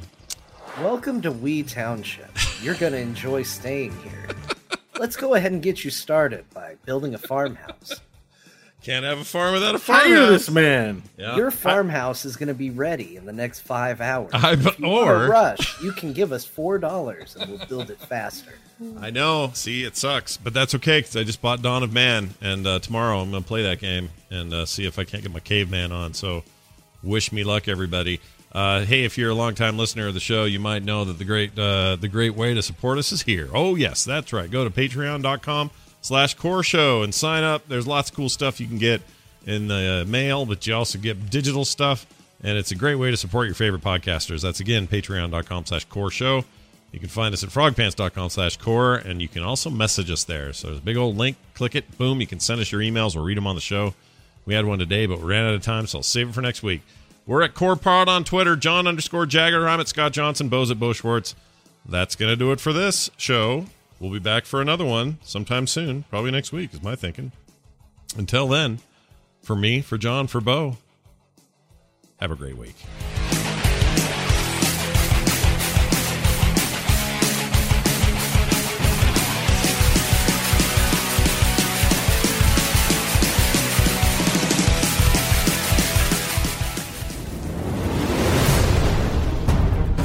Welcome 0.79 1.21
to 1.23 1.33
Wee 1.33 1.65
Township. 1.65 2.31
You're 2.63 2.77
going 2.77 2.93
to 2.93 3.01
enjoy 3.01 3.43
staying 3.43 3.99
here. 4.03 4.29
Let's 4.97 5.17
go 5.17 5.35
ahead 5.35 5.51
and 5.51 5.61
get 5.61 5.85
you 5.85 5.91
started 5.91 6.49
by 6.55 6.77
building 6.85 7.15
a 7.15 7.19
farmhouse. 7.19 8.01
Can't 8.83 9.05
have 9.05 9.19
a 9.21 9.25
farm 9.25 9.53
without 9.55 9.75
a 9.77 9.79
Hire 9.79 10.27
this 10.27 10.51
man. 10.51 11.03
Yeah. 11.17 11.37
Your 11.37 11.51
farmhouse 11.53 12.25
is 12.25 12.37
going 12.37 12.49
to 12.49 12.55
be 12.55 12.71
ready 12.71 13.17
in 13.17 13.27
the 13.27 13.33
next 13.33 13.61
five 13.61 14.01
hours. 14.01 14.31
I- 14.35 14.53
if 14.55 14.79
you 14.81 14.87
or- 14.87 15.29
rush, 15.29 15.81
you 15.81 15.93
can 15.93 16.13
give 16.13 16.33
us 16.33 16.45
four 16.45 16.79
dollars 16.79 17.37
and 17.37 17.49
we'll 17.51 17.67
build 17.67 17.91
it 17.91 18.01
faster. 18.01 18.55
I 19.01 19.11
know. 19.11 19.53
See, 19.55 19.85
it 19.85 19.97
sucks, 19.97 20.37
but 20.37 20.53
that's 20.53 20.75
okay 20.75 20.99
because 20.99 21.15
I 21.17 21.23
just 21.23 21.41
bought 21.41 21.63
Dawn 21.63 21.85
of 21.85 21.93
Man, 21.93 22.31
and 22.41 22.67
uh, 22.67 22.81
tomorrow 22.81 23.21
I'm 23.21 23.31
going 23.31 23.45
to 23.45 23.47
play 23.47 23.63
that 23.63 23.79
game 23.79 24.09
and 24.29 24.53
uh, 24.53 24.67
see 24.67 24.85
if 24.87 24.99
I 24.99 25.05
can't 25.05 25.23
get 25.23 25.33
my 25.33 25.39
caveman 25.39 25.93
on. 25.93 26.15
So, 26.15 26.43
wish 27.05 27.31
me 27.31 27.45
luck, 27.45 27.69
everybody. 27.69 28.21
Uh, 28.51 28.81
hey, 28.85 29.05
if 29.05 29.17
you're 29.17 29.31
a 29.31 29.35
longtime 29.35 29.79
listener 29.79 30.09
of 30.09 30.15
the 30.15 30.21
show, 30.21 30.45
you 30.47 30.59
might 30.59 30.83
know 30.83 31.05
that 31.05 31.17
the 31.19 31.25
great 31.25 31.57
uh, 31.57 31.95
the 31.97 32.09
great 32.09 32.35
way 32.35 32.55
to 32.55 32.63
support 32.63 32.99
us 32.99 33.13
is 33.13 33.23
here. 33.23 33.49
Oh 33.55 33.77
yes, 33.77 34.05
that's 34.05 34.33
right. 34.33 34.51
Go 34.51 34.65
to 34.65 34.71
patreon.com 34.71 35.71
slash 36.03 36.35
core 36.35 36.63
show 36.63 37.03
and 37.03 37.15
sign 37.15 37.43
up. 37.43 37.67
There's 37.69 37.87
lots 37.87 38.11
of 38.11 38.17
cool 38.17 38.29
stuff 38.29 38.61
you 38.61 38.67
can 38.67 38.79
get 38.79 39.01
in 39.47 39.69
the 39.69 40.03
uh, 40.03 40.11
mail, 40.11 40.45
but 40.45 40.67
you 40.67 40.75
also 40.75 40.99
get 40.99 41.31
digital 41.31 41.65
stuff, 41.65 42.07
and 42.43 42.59
it's 42.59 42.71
a 42.71 42.75
great 42.75 42.97
way 42.97 43.11
to 43.11 43.17
support 43.17 43.47
your 43.47 43.55
favorite 43.55 43.83
podcasters. 43.83 44.43
That's 44.43 44.61
again 44.61 44.87
patreon.com 44.87 45.67
slash 45.67 45.87
core 45.87 46.11
show. 46.11 46.45
You 46.93 47.01
can 47.01 47.09
find 47.09 47.33
us 47.33 47.43
at 47.43 47.49
frogpants.com 47.49 48.29
slash 48.29 48.59
core, 48.59 48.97
and 48.97 49.23
you 49.23 49.29
can 49.29 49.43
also 49.43 49.71
message 49.71 50.11
us 50.11 50.25
there. 50.25 50.53
So 50.53 50.69
there's 50.69 50.79
a 50.79 50.83
big 50.83 50.99
old 50.99 51.17
link. 51.17 51.39
Click 51.55 51.75
it. 51.75 51.97
Boom. 51.97 52.21
You 52.21 52.27
can 52.27 52.39
send 52.39 52.61
us 52.61 52.71
your 52.71 52.83
emails. 52.83 53.15
We'll 53.17 53.25
read 53.25 53.39
them 53.39 53.47
on 53.47 53.55
the 53.55 53.63
show. 53.63 53.95
We 54.45 54.55
had 54.55 54.67
one 54.67 54.79
today, 54.79 55.07
but 55.07 55.19
we 55.19 55.25
ran 55.25 55.47
out 55.47 55.55
of 55.55 55.63
time, 55.63 55.87
so 55.87 55.99
I'll 55.99 56.03
save 56.03 56.29
it 56.29 56.35
for 56.35 56.43
next 56.43 56.63
week. 56.63 56.83
We're 57.27 57.43
at 57.43 57.55
Core 57.55 57.77
Pod 57.77 58.09
on 58.09 58.25
Twitter. 58.25 58.57
John 58.57 58.87
underscore 58.87 59.25
Jagger. 59.25 59.69
I'm 59.69 59.81
at 59.81 59.89
Scott 59.89 60.13
Johnson. 60.13 60.49
Bo's 60.49 60.71
at 60.71 60.79
Bo 60.79 60.93
Schwartz. 60.93 61.35
That's 61.89 62.15
going 62.15 62.31
to 62.31 62.37
do 62.37 62.53
it 62.53 62.61
for 62.61 62.73
this 62.73 63.11
show. 63.17 63.67
We'll 64.03 64.11
be 64.11 64.19
back 64.19 64.47
for 64.47 64.61
another 64.61 64.85
one 64.85 65.19
sometime 65.23 65.69
soon. 65.69 66.03
Probably 66.11 66.33
next 66.33 66.51
week, 66.51 66.75
is 66.75 66.83
my 66.83 66.97
thinking. 66.97 67.31
Until 68.17 68.49
then, 68.49 68.81
for 69.45 69.55
me, 69.55 69.81
for 69.81 69.97
John, 69.97 70.27
for 70.27 70.41
Bo, 70.41 70.77
have 72.19 72.33
a 72.33 72.35
great 72.35 72.57
week. 72.57 72.75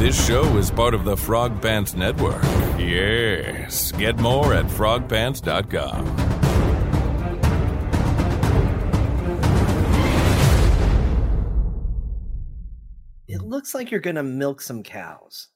This 0.07 0.25
show 0.25 0.55
is 0.55 0.71
part 0.71 0.93
of 0.93 1.03
the 1.03 1.17
Frog 1.17 1.61
Pants 1.61 1.93
Network. 1.93 2.41
Yes. 2.79 3.91
Get 3.91 4.17
more 4.19 4.53
at 4.53 4.65
frogpants.com. 4.67 6.07
It 13.27 13.41
looks 13.41 13.75
like 13.75 13.91
you're 13.91 13.99
going 13.99 14.15
to 14.15 14.23
milk 14.23 14.61
some 14.61 14.81
cows. 14.81 15.49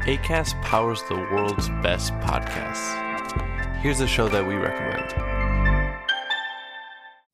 ACAST 0.00 0.60
powers 0.62 1.00
the 1.08 1.14
world's 1.14 1.68
best 1.80 2.12
podcasts. 2.14 3.76
Here's 3.76 4.00
a 4.00 4.08
show 4.08 4.26
that 4.30 4.44
we 4.44 4.56
recommend. 4.56 5.41